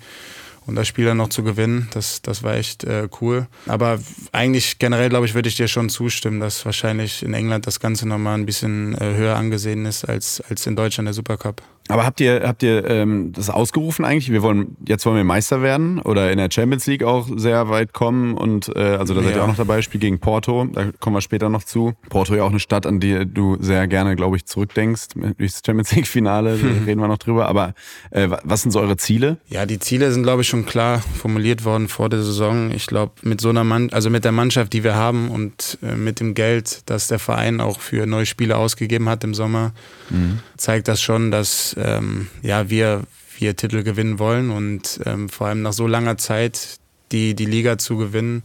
und 0.65 0.75
das 0.75 0.87
Spiel 0.87 1.05
dann 1.05 1.17
noch 1.17 1.29
zu 1.29 1.43
gewinnen, 1.43 1.87
das, 1.93 2.21
das 2.21 2.43
war 2.43 2.55
echt 2.55 2.83
äh, 2.83 3.07
cool. 3.19 3.47
Aber 3.65 3.99
eigentlich 4.31 4.79
generell, 4.79 5.09
glaube 5.09 5.25
ich, 5.25 5.33
würde 5.33 5.49
ich 5.49 5.55
dir 5.55 5.67
schon 5.67 5.89
zustimmen, 5.89 6.39
dass 6.39 6.65
wahrscheinlich 6.65 7.23
in 7.23 7.33
England 7.33 7.67
das 7.67 7.79
Ganze 7.79 8.07
nochmal 8.07 8.37
ein 8.37 8.45
bisschen 8.45 8.95
äh, 8.95 9.15
höher 9.15 9.35
angesehen 9.35 9.85
ist 9.85 10.05
als, 10.05 10.41
als 10.41 10.67
in 10.67 10.75
Deutschland 10.75 11.07
der 11.07 11.13
Supercup. 11.13 11.61
Aber 11.91 12.05
habt 12.05 12.19
ihr, 12.19 12.41
habt 12.45 12.63
ihr 12.63 12.89
ähm, 12.89 13.31
das 13.33 13.49
ausgerufen 13.49 14.05
eigentlich? 14.05 14.31
Wir 14.31 14.41
wollen, 14.41 14.75
jetzt 14.87 15.05
wollen 15.05 15.17
wir 15.17 15.23
Meister 15.23 15.61
werden 15.61 15.99
oder 15.99 16.31
in 16.31 16.37
der 16.37 16.49
Champions 16.51 16.87
League 16.87 17.03
auch 17.03 17.27
sehr 17.35 17.69
weit 17.69 17.93
kommen 17.93 18.35
und 18.35 18.75
äh, 18.75 18.79
also 18.79 19.13
da 19.13 19.21
seid 19.21 19.35
ihr 19.35 19.43
auch 19.43 19.47
noch 19.47 19.57
dabei, 19.57 19.81
Spiel 19.81 19.99
gegen 19.99 20.19
Porto, 20.19 20.65
da 20.71 20.91
kommen 20.99 21.15
wir 21.15 21.21
später 21.21 21.49
noch 21.49 21.63
zu. 21.63 21.93
Porto 22.09 22.35
ja 22.35 22.43
auch 22.43 22.49
eine 22.49 22.59
Stadt, 22.59 22.85
an 22.85 22.99
die 22.99 23.25
du 23.25 23.57
sehr 23.59 23.87
gerne, 23.87 24.15
glaube 24.15 24.37
ich, 24.37 24.45
zurückdenkst, 24.45 25.07
durchs 25.37 25.61
Champions 25.65 25.91
League-Finale, 25.95 26.59
hm. 26.59 26.83
reden 26.85 27.01
wir 27.01 27.07
noch 27.07 27.17
drüber. 27.17 27.47
Aber 27.47 27.73
äh, 28.11 28.29
was 28.43 28.61
sind 28.61 28.71
so 28.71 28.79
eure 28.79 28.97
Ziele? 28.97 29.37
Ja, 29.47 29.65
die 29.65 29.79
Ziele 29.79 30.11
sind, 30.11 30.23
glaube 30.23 30.41
ich, 30.41 30.47
schon 30.47 30.65
klar 30.65 30.99
formuliert 30.99 31.65
worden 31.65 31.87
vor 31.87 32.09
der 32.09 32.21
Saison. 32.21 32.71
Ich 32.71 32.87
glaube, 32.87 33.13
mit 33.23 33.41
so 33.41 33.49
einer 33.49 33.63
Mann, 33.63 33.89
also 33.91 34.09
mit 34.09 34.25
der 34.25 34.31
Mannschaft, 34.31 34.73
die 34.73 34.83
wir 34.83 34.95
haben 34.95 35.29
und 35.29 35.77
äh, 35.81 35.95
mit 35.95 36.19
dem 36.19 36.33
Geld, 36.33 36.83
das 36.85 37.07
der 37.07 37.19
Verein 37.19 37.61
auch 37.61 37.79
für 37.79 38.05
neue 38.05 38.25
Spiele 38.25 38.57
ausgegeben 38.57 39.09
hat 39.09 39.23
im 39.23 39.33
Sommer, 39.33 39.73
mhm. 40.09 40.39
zeigt 40.57 40.87
das 40.87 41.01
schon, 41.01 41.31
dass 41.31 41.73
ähm, 41.83 42.27
ja, 42.41 42.69
wir, 42.69 43.03
wir 43.37 43.55
Titel 43.55 43.83
gewinnen 43.83 44.19
wollen 44.19 44.51
und 44.51 44.99
ähm, 45.05 45.29
vor 45.29 45.47
allem 45.47 45.61
nach 45.61 45.73
so 45.73 45.87
langer 45.87 46.17
Zeit 46.17 46.79
die, 47.11 47.35
die 47.35 47.45
Liga 47.45 47.77
zu 47.77 47.97
gewinnen, 47.97 48.43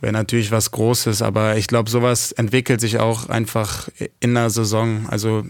wäre 0.00 0.12
natürlich 0.12 0.50
was 0.50 0.70
Großes. 0.70 1.22
Aber 1.22 1.56
ich 1.56 1.68
glaube, 1.68 1.88
sowas 1.88 2.32
entwickelt 2.32 2.80
sich 2.80 2.98
auch 2.98 3.28
einfach 3.28 3.88
in 4.20 4.34
der 4.34 4.50
Saison. 4.50 5.06
Also 5.08 5.46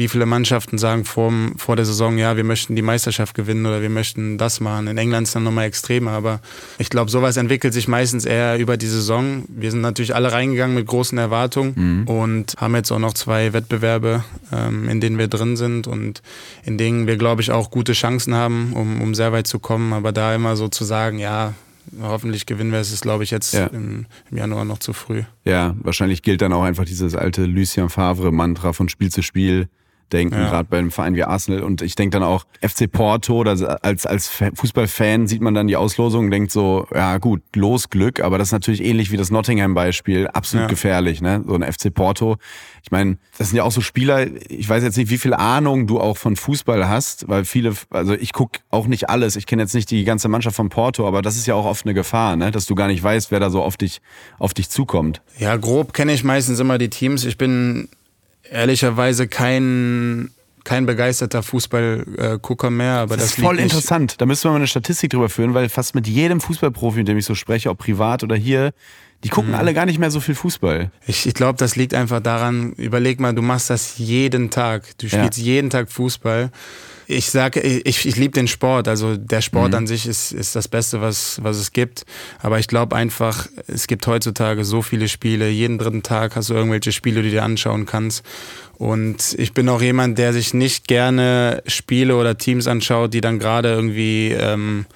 wie 0.00 0.08
viele 0.08 0.24
Mannschaften 0.24 0.78
sagen 0.78 1.04
vor, 1.04 1.30
vor 1.58 1.76
der 1.76 1.84
Saison, 1.84 2.16
ja, 2.16 2.34
wir 2.38 2.42
möchten 2.42 2.74
die 2.74 2.80
Meisterschaft 2.80 3.34
gewinnen 3.34 3.66
oder 3.66 3.82
wir 3.82 3.90
möchten 3.90 4.38
das 4.38 4.58
machen. 4.58 4.86
In 4.86 4.96
England 4.96 5.24
ist 5.24 5.28
es 5.28 5.34
dann 5.34 5.44
nochmal 5.44 5.66
extremer, 5.66 6.12
aber 6.12 6.40
ich 6.78 6.88
glaube, 6.88 7.10
sowas 7.10 7.36
entwickelt 7.36 7.74
sich 7.74 7.86
meistens 7.86 8.24
eher 8.24 8.58
über 8.58 8.78
die 8.78 8.86
Saison. 8.86 9.44
Wir 9.48 9.70
sind 9.70 9.82
natürlich 9.82 10.14
alle 10.14 10.32
reingegangen 10.32 10.74
mit 10.74 10.86
großen 10.86 11.18
Erwartungen 11.18 11.74
mhm. 11.76 12.08
und 12.08 12.54
haben 12.56 12.74
jetzt 12.76 12.90
auch 12.92 12.98
noch 12.98 13.12
zwei 13.12 13.52
Wettbewerbe, 13.52 14.24
ähm, 14.50 14.88
in 14.88 15.02
denen 15.02 15.18
wir 15.18 15.28
drin 15.28 15.58
sind 15.58 15.86
und 15.86 16.22
in 16.64 16.78
denen 16.78 17.06
wir, 17.06 17.18
glaube 17.18 17.42
ich, 17.42 17.50
auch 17.50 17.70
gute 17.70 17.92
Chancen 17.92 18.34
haben, 18.34 18.72
um, 18.72 19.02
um 19.02 19.14
sehr 19.14 19.32
weit 19.32 19.48
zu 19.48 19.58
kommen. 19.58 19.92
Aber 19.92 20.12
da 20.12 20.34
immer 20.34 20.56
so 20.56 20.68
zu 20.68 20.84
sagen, 20.84 21.18
ja, 21.18 21.52
hoffentlich 22.00 22.46
gewinnen 22.46 22.72
wir 22.72 22.78
es, 22.78 22.90
ist, 22.90 23.02
glaube 23.02 23.24
ich, 23.24 23.30
jetzt 23.30 23.52
ja. 23.52 23.66
im, 23.66 24.06
im, 24.30 24.36
Januar 24.38 24.64
noch 24.64 24.78
zu 24.78 24.94
früh. 24.94 25.24
Ja, 25.44 25.76
wahrscheinlich 25.82 26.22
gilt 26.22 26.40
dann 26.40 26.54
auch 26.54 26.62
einfach 26.62 26.86
dieses 26.86 27.14
alte 27.14 27.44
Lucien 27.44 27.90
Favre-Mantra 27.90 28.72
von 28.72 28.88
Spiel 28.88 29.10
zu 29.10 29.20
Spiel 29.20 29.68
denken, 30.12 30.34
ja. 30.34 30.48
gerade 30.48 30.68
bei 30.68 30.78
einem 30.78 30.90
Verein 30.90 31.14
wie 31.14 31.24
Arsenal. 31.24 31.62
Und 31.62 31.82
ich 31.82 31.94
denke 31.94 32.18
dann 32.18 32.22
auch, 32.22 32.44
FC 32.60 32.90
Porto, 32.90 33.42
als, 33.42 34.06
als 34.06 34.28
Fußballfan 34.28 35.26
sieht 35.26 35.40
man 35.40 35.54
dann 35.54 35.66
die 35.66 35.76
Auslosung 35.76 36.26
und 36.26 36.30
denkt 36.30 36.50
so, 36.50 36.86
ja 36.94 37.18
gut, 37.18 37.42
los 37.54 37.90
Glück, 37.90 38.20
aber 38.20 38.38
das 38.38 38.48
ist 38.48 38.52
natürlich 38.52 38.84
ähnlich 38.84 39.10
wie 39.10 39.16
das 39.16 39.30
Nottingham-Beispiel, 39.30 40.28
absolut 40.28 40.64
ja. 40.64 40.68
gefährlich, 40.68 41.20
ne? 41.20 41.42
So 41.46 41.54
ein 41.54 41.62
FC 41.62 41.92
Porto. 41.92 42.36
Ich 42.82 42.90
meine, 42.90 43.18
das 43.38 43.48
sind 43.48 43.56
ja 43.56 43.64
auch 43.64 43.72
so 43.72 43.80
Spieler, 43.80 44.26
ich 44.48 44.68
weiß 44.68 44.82
jetzt 44.82 44.96
nicht, 44.96 45.10
wie 45.10 45.18
viel 45.18 45.34
Ahnung 45.34 45.86
du 45.86 46.00
auch 46.00 46.16
von 46.16 46.36
Fußball 46.36 46.88
hast, 46.88 47.28
weil 47.28 47.44
viele, 47.44 47.74
also 47.90 48.14
ich 48.14 48.32
gucke 48.32 48.60
auch 48.70 48.86
nicht 48.86 49.10
alles, 49.10 49.36
ich 49.36 49.46
kenne 49.46 49.62
jetzt 49.62 49.74
nicht 49.74 49.90
die 49.90 50.04
ganze 50.04 50.28
Mannschaft 50.28 50.56
von 50.56 50.68
Porto, 50.68 51.06
aber 51.06 51.22
das 51.22 51.36
ist 51.36 51.46
ja 51.46 51.54
auch 51.54 51.66
oft 51.66 51.84
eine 51.84 51.94
Gefahr, 51.94 52.36
ne? 52.36 52.50
dass 52.50 52.66
du 52.66 52.74
gar 52.74 52.88
nicht 52.88 53.02
weißt, 53.02 53.30
wer 53.30 53.40
da 53.40 53.50
so 53.50 53.62
auf 53.62 53.76
dich, 53.76 54.00
auf 54.38 54.54
dich 54.54 54.70
zukommt. 54.70 55.22
Ja, 55.38 55.56
grob 55.56 55.92
kenne 55.92 56.12
ich 56.12 56.24
meistens 56.24 56.58
immer 56.58 56.78
die 56.78 56.88
Teams. 56.88 57.24
Ich 57.24 57.38
bin 57.38 57.88
ehrlicherweise 58.50 59.28
kein 59.28 60.30
kein 60.62 60.84
begeisterter 60.84 61.42
Fußballgucker 61.42 62.70
mehr, 62.70 62.96
aber 62.96 63.16
das, 63.16 63.30
das 63.30 63.38
ist 63.38 63.44
voll 63.44 63.58
interessant. 63.58 64.20
Da 64.20 64.26
müssen 64.26 64.44
wir 64.44 64.50
mal 64.50 64.56
eine 64.56 64.66
Statistik 64.66 65.10
drüber 65.10 65.30
führen, 65.30 65.54
weil 65.54 65.68
fast 65.68 65.94
mit 65.94 66.06
jedem 66.06 66.40
Fußballprofi, 66.40 66.98
mit 66.98 67.08
dem 67.08 67.16
ich 67.16 67.24
so 67.24 67.34
spreche, 67.34 67.70
ob 67.70 67.78
privat 67.78 68.22
oder 68.22 68.36
hier, 68.36 68.72
die 69.24 69.28
gucken 69.28 69.50
mhm. 69.50 69.56
alle 69.56 69.74
gar 69.74 69.86
nicht 69.86 69.98
mehr 69.98 70.10
so 70.10 70.20
viel 70.20 70.34
Fußball. 70.34 70.90
Ich, 71.06 71.26
ich 71.26 71.34
glaube, 71.34 71.58
das 71.58 71.76
liegt 71.76 71.94
einfach 71.94 72.20
daran, 72.20 72.72
überleg 72.72 73.20
mal, 73.20 73.34
du 73.34 73.42
machst 73.42 73.70
das 73.70 73.98
jeden 73.98 74.50
Tag. 74.50 74.84
Du 74.98 75.08
spielst 75.08 75.38
ja. 75.38 75.44
jeden 75.44 75.70
Tag 75.70 75.90
Fußball 75.90 76.50
ich 77.10 77.30
sage, 77.30 77.60
ich, 77.60 78.06
ich 78.06 78.16
liebe 78.16 78.32
den 78.32 78.46
Sport. 78.46 78.86
Also 78.86 79.16
der 79.16 79.40
Sport 79.40 79.70
mhm. 79.70 79.78
an 79.78 79.86
sich 79.86 80.06
ist, 80.06 80.32
ist 80.32 80.54
das 80.54 80.68
Beste, 80.68 81.00
was, 81.00 81.42
was 81.42 81.56
es 81.56 81.72
gibt. 81.72 82.04
Aber 82.38 82.58
ich 82.58 82.68
glaube 82.68 82.94
einfach, 82.94 83.48
es 83.66 83.86
gibt 83.86 84.06
heutzutage 84.06 84.64
so 84.64 84.80
viele 84.80 85.08
Spiele. 85.08 85.48
Jeden 85.48 85.78
dritten 85.78 86.02
Tag 86.02 86.36
hast 86.36 86.50
du 86.50 86.54
irgendwelche 86.54 86.92
Spiele, 86.92 87.22
die 87.22 87.28
du 87.28 87.34
dir 87.36 87.42
anschauen 87.42 87.84
kannst. 87.84 88.24
Und 88.78 89.34
ich 89.38 89.52
bin 89.52 89.68
auch 89.68 89.82
jemand, 89.82 90.18
der 90.18 90.32
sich 90.32 90.54
nicht 90.54 90.86
gerne 90.86 91.62
Spiele 91.66 92.16
oder 92.16 92.38
Teams 92.38 92.66
anschaut, 92.66 93.12
die 93.12 93.20
dann 93.20 93.38
gerade 93.38 93.68
irgendwie 93.68 94.30
ähm, 94.30 94.86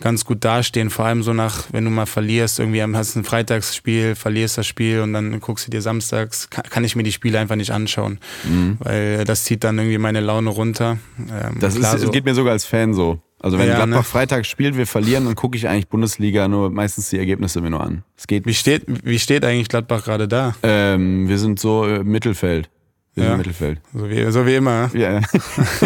ganz 0.00 0.24
gut 0.24 0.44
dastehen. 0.44 0.90
Vor 0.90 1.04
allem 1.04 1.22
so 1.22 1.32
nach, 1.32 1.64
wenn 1.72 1.84
du 1.84 1.90
mal 1.90 2.06
verlierst, 2.06 2.58
irgendwie 2.58 2.82
hast 2.82 3.14
du 3.14 3.20
ein 3.20 3.24
Freitagsspiel, 3.24 4.14
verlierst 4.14 4.58
das 4.58 4.66
Spiel 4.66 5.00
und 5.00 5.12
dann 5.12 5.40
guckst 5.40 5.66
du 5.66 5.70
dir 5.70 5.82
samstags, 5.82 6.50
kann, 6.50 6.64
kann 6.64 6.84
ich 6.84 6.96
mir 6.96 7.02
die 7.02 7.12
Spiele 7.12 7.38
einfach 7.38 7.56
nicht 7.56 7.70
anschauen. 7.70 8.18
Mhm. 8.44 8.76
Weil 8.80 9.24
das 9.24 9.44
zieht 9.44 9.64
dann 9.64 9.78
irgendwie 9.78 9.98
meine 9.98 10.20
Laune 10.20 10.50
runter. 10.50 10.98
Ähm, 11.18 11.56
das 11.60 11.76
ist, 11.76 11.90
so. 12.00 12.10
geht 12.10 12.24
mir 12.24 12.34
sogar 12.34 12.52
als 12.52 12.64
Fan 12.64 12.94
so. 12.94 13.20
Also 13.38 13.58
wenn 13.58 13.68
ja, 13.68 13.76
Gladbach 13.76 13.98
ne? 13.98 14.02
Freitag 14.02 14.46
spielt, 14.46 14.76
wir 14.76 14.86
verlieren, 14.86 15.26
dann 15.26 15.34
gucke 15.34 15.56
ich 15.56 15.68
eigentlich 15.68 15.88
Bundesliga 15.88 16.48
nur 16.48 16.70
meistens 16.70 17.10
die 17.10 17.18
Ergebnisse 17.18 17.60
mir 17.60 17.70
nur 17.70 17.82
an. 17.82 18.02
Es 18.16 18.26
geht. 18.26 18.46
Wie 18.46 18.54
steht, 18.54 18.84
wie 18.86 19.18
steht 19.18 19.44
eigentlich 19.44 19.68
Gladbach 19.68 20.04
gerade 20.04 20.26
da? 20.26 20.54
Ähm, 20.62 21.28
wir 21.28 21.38
sind 21.38 21.60
so 21.60 21.86
äh, 21.86 22.02
Mittelfeld. 22.02 22.70
Ja. 23.16 23.32
Im 23.32 23.38
Mittelfeld. 23.38 23.80
So 23.94 24.10
wie, 24.10 24.30
so 24.30 24.44
wie 24.44 24.54
immer. 24.56 24.90
Ja. 24.92 25.22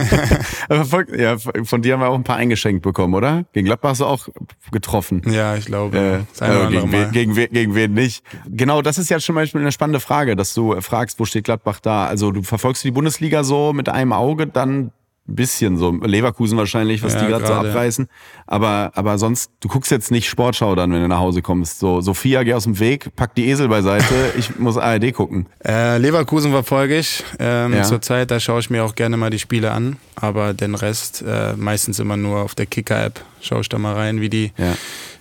Aber 0.69 0.85
von, 0.85 1.07
ja, 1.16 1.37
von 1.38 1.81
dir 1.81 1.95
haben 1.95 2.01
wir 2.01 2.09
auch 2.09 2.16
ein 2.16 2.25
paar 2.25 2.37
eingeschenkt 2.37 2.83
bekommen, 2.83 3.14
oder? 3.14 3.45
Gegen 3.53 3.66
Gladbach 3.66 3.90
hast 3.90 4.01
du 4.01 4.07
auch 4.07 4.29
getroffen. 4.73 5.23
Ja, 5.31 5.55
ich 5.55 5.66
glaube. 5.66 5.97
Äh, 5.97 6.43
also 6.43 6.69
gegen, 6.69 6.90
wen, 6.90 7.12
gegen, 7.12 7.37
wen, 7.37 7.51
gegen 7.51 7.75
wen 7.77 7.95
nicht. 7.95 8.25
Genau, 8.49 8.83
das 8.83 8.99
ist 8.99 9.11
ja 9.11 9.21
schon 9.21 9.37
mal 9.37 9.49
eine 9.55 9.71
spannende 9.71 10.01
Frage, 10.01 10.35
dass 10.35 10.55
du 10.55 10.81
fragst, 10.81 11.21
wo 11.21 11.25
steht 11.25 11.45
Gladbach 11.45 11.79
da? 11.79 12.07
Also 12.07 12.33
du 12.33 12.43
verfolgst 12.43 12.83
die 12.83 12.90
Bundesliga 12.90 13.45
so 13.45 13.73
mit 13.73 13.88
einem 13.88 14.12
Auge, 14.12 14.49
dann 14.49 14.90
bisschen 15.35 15.77
so. 15.77 15.90
Leverkusen 15.93 16.57
wahrscheinlich, 16.59 17.03
was 17.03 17.14
ja, 17.14 17.21
die 17.21 17.27
gerade 17.27 17.47
so 17.47 17.53
abreißen. 17.53 18.09
Aber, 18.47 18.93
aber 18.95 19.19
sonst, 19.19 19.51
du 19.61 19.69
guckst 19.69 19.90
jetzt 19.90 20.11
nicht 20.11 20.29
Sportschau 20.29 20.75
dann, 20.75 20.93
wenn 20.93 21.03
du 21.03 21.09
nach 21.09 21.19
Hause 21.19 21.43
kommst. 21.43 21.79
So, 21.79 22.01
Sophia, 22.01 22.43
geh 22.43 22.55
aus 22.55 22.64
dem 22.64 22.79
Weg, 22.79 23.14
pack 23.16 23.35
die 23.35 23.49
Esel 23.49 23.69
beiseite, 23.69 24.14
ich 24.38 24.59
muss 24.59 24.77
ARD 24.77 25.12
gucken. 25.12 25.47
Äh, 25.64 25.99
Leverkusen 25.99 26.51
verfolge 26.51 26.99
ich 26.99 27.25
ähm, 27.38 27.75
ja. 27.75 27.83
zurzeit, 27.83 28.31
da 28.31 28.40
schaue 28.40 28.61
ich 28.61 28.71
mir 28.71 28.85
auch 28.85 28.95
gerne 28.95 29.16
mal 29.16 29.31
die 29.31 29.38
Spiele 29.38 29.73
an. 29.73 29.97
Aber 30.16 30.53
den 30.53 30.75
Rest 30.75 31.25
äh, 31.27 31.55
meistens 31.57 31.99
immer 31.99 32.16
nur 32.16 32.40
auf 32.40 32.55
der 32.55 32.66
Kicker-App. 32.66 33.25
Schaue 33.40 33.62
ich 33.62 33.69
da 33.69 33.79
mal 33.79 33.95
rein, 33.95 34.21
wie 34.21 34.29
die, 34.29 34.53
ja. 34.59 34.77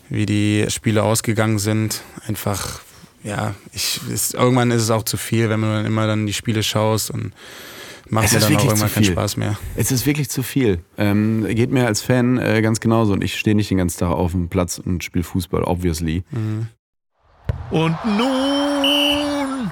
wie 0.09 0.25
die 0.25 0.65
Spiele 0.69 1.03
ausgegangen 1.03 1.59
sind. 1.59 2.01
Einfach, 2.27 2.81
ja, 3.23 3.55
ich, 3.71 4.01
ist, 4.11 4.33
irgendwann 4.33 4.71
ist 4.71 4.81
es 4.81 4.91
auch 4.91 5.03
zu 5.03 5.17
viel, 5.17 5.49
wenn 5.49 5.59
man 5.59 5.69
dann 5.69 5.85
immer 5.85 6.07
dann 6.07 6.25
die 6.25 6.33
Spiele 6.33 6.63
schaust 6.63 7.11
und 7.11 7.33
macht 8.09 8.25
es 8.25 8.33
mir 8.33 8.39
dann 8.39 8.55
auch 8.57 8.65
irgendwann 8.65 8.91
keinen 8.91 9.05
Spaß 9.05 9.37
mehr. 9.37 9.57
Es 9.75 9.91
ist 9.91 10.05
wirklich 10.05 10.29
zu 10.29 10.43
viel. 10.43 10.83
Ähm, 10.97 11.45
geht 11.49 11.71
mir 11.71 11.85
als 11.85 12.01
Fan 12.01 12.37
äh, 12.37 12.61
ganz 12.61 12.79
genauso. 12.79 13.13
Und 13.13 13.23
ich 13.23 13.37
stehe 13.37 13.55
nicht 13.55 13.69
den 13.69 13.77
ganzen 13.77 13.99
Tag 13.99 14.11
auf 14.11 14.31
dem 14.31 14.49
Platz 14.49 14.79
und 14.79 15.03
spiele 15.03 15.23
Fußball, 15.23 15.63
obviously. 15.63 16.23
Mhm. 16.31 16.67
Und 17.71 17.95
nun 18.05 19.71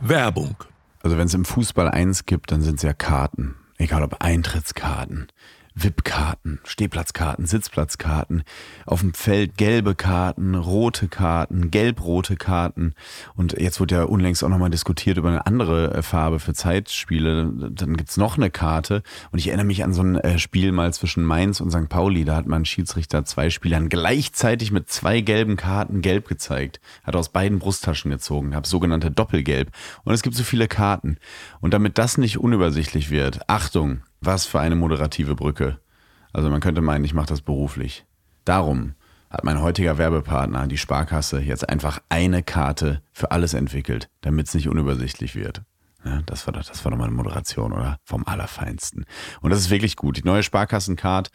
Werbung. 0.00 0.56
Also 1.02 1.18
wenn 1.18 1.26
es 1.26 1.34
im 1.34 1.44
Fußball 1.44 1.90
eins 1.90 2.26
gibt, 2.26 2.50
dann 2.50 2.62
sind 2.62 2.76
es 2.76 2.82
ja 2.82 2.92
Karten. 2.92 3.56
Egal 3.76 4.02
ob 4.02 4.22
Eintrittskarten, 4.22 5.26
VIP-Karten, 5.76 6.60
Stehplatzkarten, 6.64 7.46
Sitzplatzkarten, 7.46 8.44
auf 8.86 9.00
dem 9.00 9.12
Feld 9.12 9.56
gelbe 9.56 9.96
Karten, 9.96 10.54
rote 10.54 11.08
Karten, 11.08 11.70
gelb-rote 11.72 12.36
Karten. 12.36 12.94
Und 13.34 13.60
jetzt 13.60 13.80
wurde 13.80 13.96
ja 13.96 14.02
unlängst 14.04 14.44
auch 14.44 14.48
nochmal 14.48 14.70
diskutiert 14.70 15.18
über 15.18 15.30
eine 15.30 15.46
andere 15.46 15.92
äh, 15.92 16.02
Farbe 16.02 16.38
für 16.38 16.54
Zeitspiele. 16.54 17.52
Dann 17.70 17.96
gibt's 17.96 18.16
noch 18.16 18.36
eine 18.36 18.50
Karte. 18.50 19.02
Und 19.32 19.40
ich 19.40 19.48
erinnere 19.48 19.66
mich 19.66 19.82
an 19.82 19.92
so 19.92 20.02
ein 20.02 20.16
äh, 20.16 20.38
Spiel 20.38 20.70
mal 20.70 20.92
zwischen 20.94 21.24
Mainz 21.24 21.60
und 21.60 21.72
St. 21.72 21.88
Pauli. 21.88 22.24
Da 22.24 22.36
hat 22.36 22.46
man 22.46 22.64
Schiedsrichter 22.64 23.24
zwei 23.24 23.50
Spielern 23.50 23.88
gleichzeitig 23.88 24.70
mit 24.70 24.88
zwei 24.90 25.22
gelben 25.22 25.56
Karten 25.56 26.02
gelb 26.02 26.28
gezeigt. 26.28 26.80
Hat 27.02 27.16
aus 27.16 27.30
beiden 27.30 27.58
Brusttaschen 27.58 28.12
gezogen. 28.12 28.54
Hab 28.54 28.68
sogenannte 28.68 29.10
Doppelgelb. 29.10 29.72
Und 30.04 30.14
es 30.14 30.22
gibt 30.22 30.36
so 30.36 30.44
viele 30.44 30.68
Karten. 30.68 31.16
Und 31.60 31.74
damit 31.74 31.98
das 31.98 32.16
nicht 32.16 32.38
unübersichtlich 32.38 33.10
wird, 33.10 33.48
Achtung, 33.48 34.02
was 34.26 34.46
für 34.46 34.60
eine 34.60 34.76
moderative 34.76 35.34
Brücke. 35.34 35.78
Also 36.32 36.50
man 36.50 36.60
könnte 36.60 36.80
meinen, 36.80 37.04
ich 37.04 37.14
mache 37.14 37.28
das 37.28 37.40
beruflich. 37.40 38.04
Darum 38.44 38.94
hat 39.30 39.44
mein 39.44 39.60
heutiger 39.60 39.98
Werbepartner, 39.98 40.66
die 40.66 40.78
Sparkasse, 40.78 41.40
jetzt 41.40 41.68
einfach 41.68 42.00
eine 42.08 42.42
Karte 42.42 43.02
für 43.12 43.30
alles 43.30 43.54
entwickelt, 43.54 44.08
damit 44.20 44.48
es 44.48 44.54
nicht 44.54 44.68
unübersichtlich 44.68 45.34
wird. 45.34 45.62
Ja, 46.04 46.20
das 46.26 46.46
war 46.46 46.52
doch, 46.52 46.62
das 46.62 46.84
war 46.84 46.90
doch 46.90 46.98
mal 46.98 47.06
eine 47.06 47.14
Moderation, 47.14 47.72
oder? 47.72 47.96
Vom 48.04 48.26
Allerfeinsten. 48.26 49.06
Und 49.40 49.50
das 49.50 49.60
ist 49.60 49.70
wirklich 49.70 49.96
gut. 49.96 50.18
Die 50.18 50.24
neue 50.24 50.42
Sparkassencard 50.42 51.30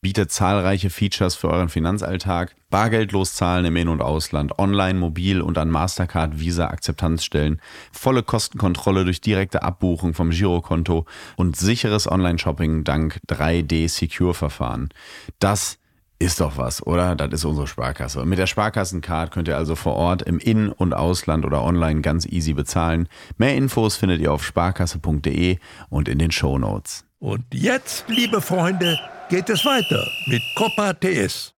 bietet 0.00 0.30
zahlreiche 0.30 0.90
Features 0.90 1.34
für 1.34 1.48
euren 1.48 1.68
Finanzalltag. 1.68 2.54
Bargeldlos 2.70 3.34
zahlen 3.34 3.64
im 3.64 3.76
In- 3.76 3.88
und 3.88 4.00
Ausland, 4.00 4.58
online, 4.58 4.98
mobil 4.98 5.40
und 5.42 5.58
an 5.58 5.70
Mastercard, 5.70 6.38
Visa, 6.38 6.68
Akzeptanzstellen, 6.68 7.60
volle 7.90 8.22
Kostenkontrolle 8.22 9.04
durch 9.04 9.20
direkte 9.20 9.62
Abbuchung 9.64 10.14
vom 10.14 10.30
Girokonto 10.30 11.04
und 11.36 11.56
sicheres 11.56 12.10
Online-Shopping 12.10 12.84
dank 12.84 13.20
3D-Secure-Verfahren. 13.28 14.90
Das 15.40 15.78
ist 16.22 16.40
doch 16.40 16.56
was, 16.56 16.86
oder? 16.86 17.14
Das 17.16 17.32
ist 17.32 17.44
unsere 17.44 17.66
Sparkasse. 17.66 18.24
Mit 18.24 18.38
der 18.38 18.46
Sparkassencard 18.46 19.32
könnt 19.32 19.48
ihr 19.48 19.56
also 19.56 19.74
vor 19.74 19.96
Ort 19.96 20.22
im 20.22 20.38
In- 20.38 20.70
und 20.70 20.94
Ausland 20.94 21.44
oder 21.44 21.62
online 21.62 22.00
ganz 22.00 22.26
easy 22.26 22.52
bezahlen. 22.52 23.08
Mehr 23.38 23.56
Infos 23.56 23.96
findet 23.96 24.20
ihr 24.20 24.32
auf 24.32 24.44
sparkasse.de 24.44 25.58
und 25.90 26.08
in 26.08 26.18
den 26.18 26.30
Show 26.30 26.58
Notes. 26.58 27.04
Und 27.18 27.44
jetzt, 27.52 28.04
liebe 28.08 28.40
Freunde, 28.40 28.98
geht 29.28 29.48
es 29.50 29.64
weiter 29.64 30.06
mit 30.26 30.42
Copa 30.56 30.92
TS. 30.94 31.51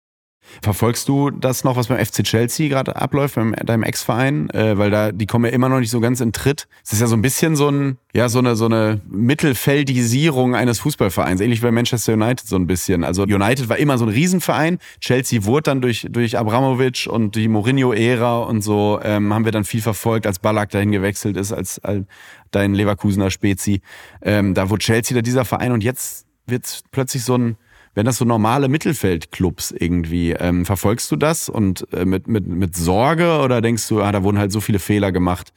Verfolgst 0.62 1.08
du 1.10 1.30
das 1.30 1.63
noch, 1.63 1.76
was 1.76 1.88
beim 1.88 2.04
FC 2.04 2.24
Chelsea 2.24 2.70
gerade 2.70 2.96
abläuft, 2.96 3.36
beim 3.36 3.54
deinem 3.54 3.84
Ex-Verein? 3.84 4.50
Äh, 4.52 4.78
weil 4.78 4.92
da, 4.92 5.12
die 5.12 5.26
kommen 5.26 5.46
ja 5.46 5.52
immer 5.52 5.70
noch 5.70 5.80
nicht 5.80 5.89
so 5.89 6.00
ganz 6.00 6.22
in 6.22 6.32
Tritt. 6.32 6.68
Es 6.84 6.94
ist 6.94 7.02
ja 7.02 7.08
so 7.08 7.16
ein 7.16 7.22
bisschen 7.22 7.56
so 7.56 7.70
ein, 7.70 7.98
ja, 8.13 8.30
so 8.30 8.39
eine, 8.39 8.56
so 8.56 8.66
eine 8.66 9.02
Mittelfeldisierung 9.08 10.56
eines 10.56 10.80
Fußballvereins. 10.80 11.42
Ähnlich 11.42 11.62
wie 11.62 11.66
bei 11.66 11.72
Manchester 11.72 12.13
United 12.13 12.48
so 12.48 12.56
ein 12.56 12.68
bisschen. 12.68 13.04
Also 13.04 13.24
United 13.24 13.70
war 13.70 13.78
immer 13.78 13.98
so 13.98 14.06
ein 14.06 14.10
Riesenverein. 14.10 14.80
Chelsea 15.00 15.46
wurde 15.46 15.63
dann 15.63 15.82
durch, 15.82 16.08
durch 16.10 16.38
Abramovic 16.38 17.08
und 17.10 17.36
die 17.36 17.48
Mourinho-Ära 17.48 18.39
und 18.39 18.62
so, 18.62 19.00
ähm, 19.04 19.34
haben 19.34 19.46
wir 19.46 19.52
dann 19.52 19.63
viel 19.63 19.82
verfolgt, 19.82 20.28
als 20.28 20.39
Ballack 20.39 20.70
dahin 20.70 20.92
gewechselt 20.92 21.38
ist, 21.38 21.52
als, 21.52 21.80
als 21.80 22.06
dein 22.52 22.74
Leverkusener 22.74 23.32
Spezi. 23.32 23.82
Ähm, 24.22 24.54
da 24.54 24.70
wurde 24.70 24.84
Chelsea 24.84 25.16
da 25.16 25.22
dieser 25.22 25.46
Verein 25.46 25.72
und 25.72 25.84
jetzt 25.84 26.26
wird 26.46 26.84
plötzlich 26.92 27.24
so 27.24 27.36
ein, 27.38 27.58
wenn 27.96 28.06
das 28.06 28.18
so 28.18 28.26
normale 28.26 28.68
Mittelfeldclubs 28.68 29.72
irgendwie. 29.72 30.32
Ähm, 30.32 30.66
verfolgst 30.66 31.12
du 31.12 31.16
das 31.16 31.50
und 31.50 31.88
äh, 31.94 32.06
mit, 32.06 32.28
mit, 32.28 32.48
mit 32.48 32.76
Sorge 32.76 33.40
oder 33.40 33.62
denkst 33.62 33.88
du, 33.88 34.02
ah, 34.02 34.12
da 34.12 34.24
wurden 34.24 34.40
halt 34.40 34.52
so 34.52 34.62
viele 34.62 34.80
Fehler 34.80 35.12
gemacht? 35.12 35.54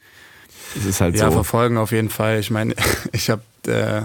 Es 0.75 0.85
ist 0.85 1.01
halt 1.01 1.15
ja, 1.15 1.27
so. 1.27 1.31
verfolgen 1.31 1.77
auf 1.77 1.91
jeden 1.91 2.09
Fall. 2.09 2.39
Ich 2.39 2.51
meine, 2.51 2.75
ich 3.11 3.29
habe 3.29 3.41
äh, 3.65 4.03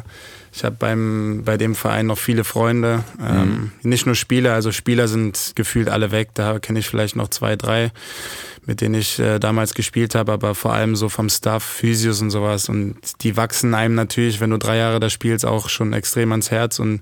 ich 0.54 0.64
habe 0.64 0.76
beim 0.78 1.42
bei 1.44 1.56
dem 1.56 1.74
Verein 1.74 2.06
noch 2.06 2.18
viele 2.18 2.44
Freunde, 2.44 3.04
ähm, 3.18 3.70
mhm. 3.82 3.88
nicht 3.88 4.04
nur 4.04 4.14
Spieler, 4.14 4.52
also 4.52 4.70
Spieler 4.70 5.08
sind 5.08 5.52
gefühlt 5.54 5.88
alle 5.88 6.10
weg. 6.10 6.30
Da 6.34 6.58
kenne 6.58 6.78
ich 6.78 6.88
vielleicht 6.88 7.16
noch 7.16 7.28
zwei, 7.28 7.56
drei, 7.56 7.90
mit 8.66 8.82
denen 8.82 8.94
ich 8.94 9.18
äh, 9.18 9.38
damals 9.38 9.72
gespielt 9.72 10.14
habe, 10.14 10.30
aber 10.30 10.54
vor 10.54 10.74
allem 10.74 10.94
so 10.94 11.08
vom 11.08 11.30
Staff, 11.30 11.64
Physios 11.64 12.20
und 12.20 12.30
sowas. 12.30 12.68
Und 12.68 12.96
die 13.22 13.38
wachsen 13.38 13.72
einem 13.72 13.94
natürlich, 13.94 14.40
wenn 14.40 14.50
du 14.50 14.58
drei 14.58 14.76
Jahre 14.76 15.00
da 15.00 15.08
spielst, 15.08 15.46
auch 15.46 15.70
schon 15.70 15.94
extrem 15.94 16.30
ans 16.32 16.50
Herz 16.50 16.78
und 16.78 17.00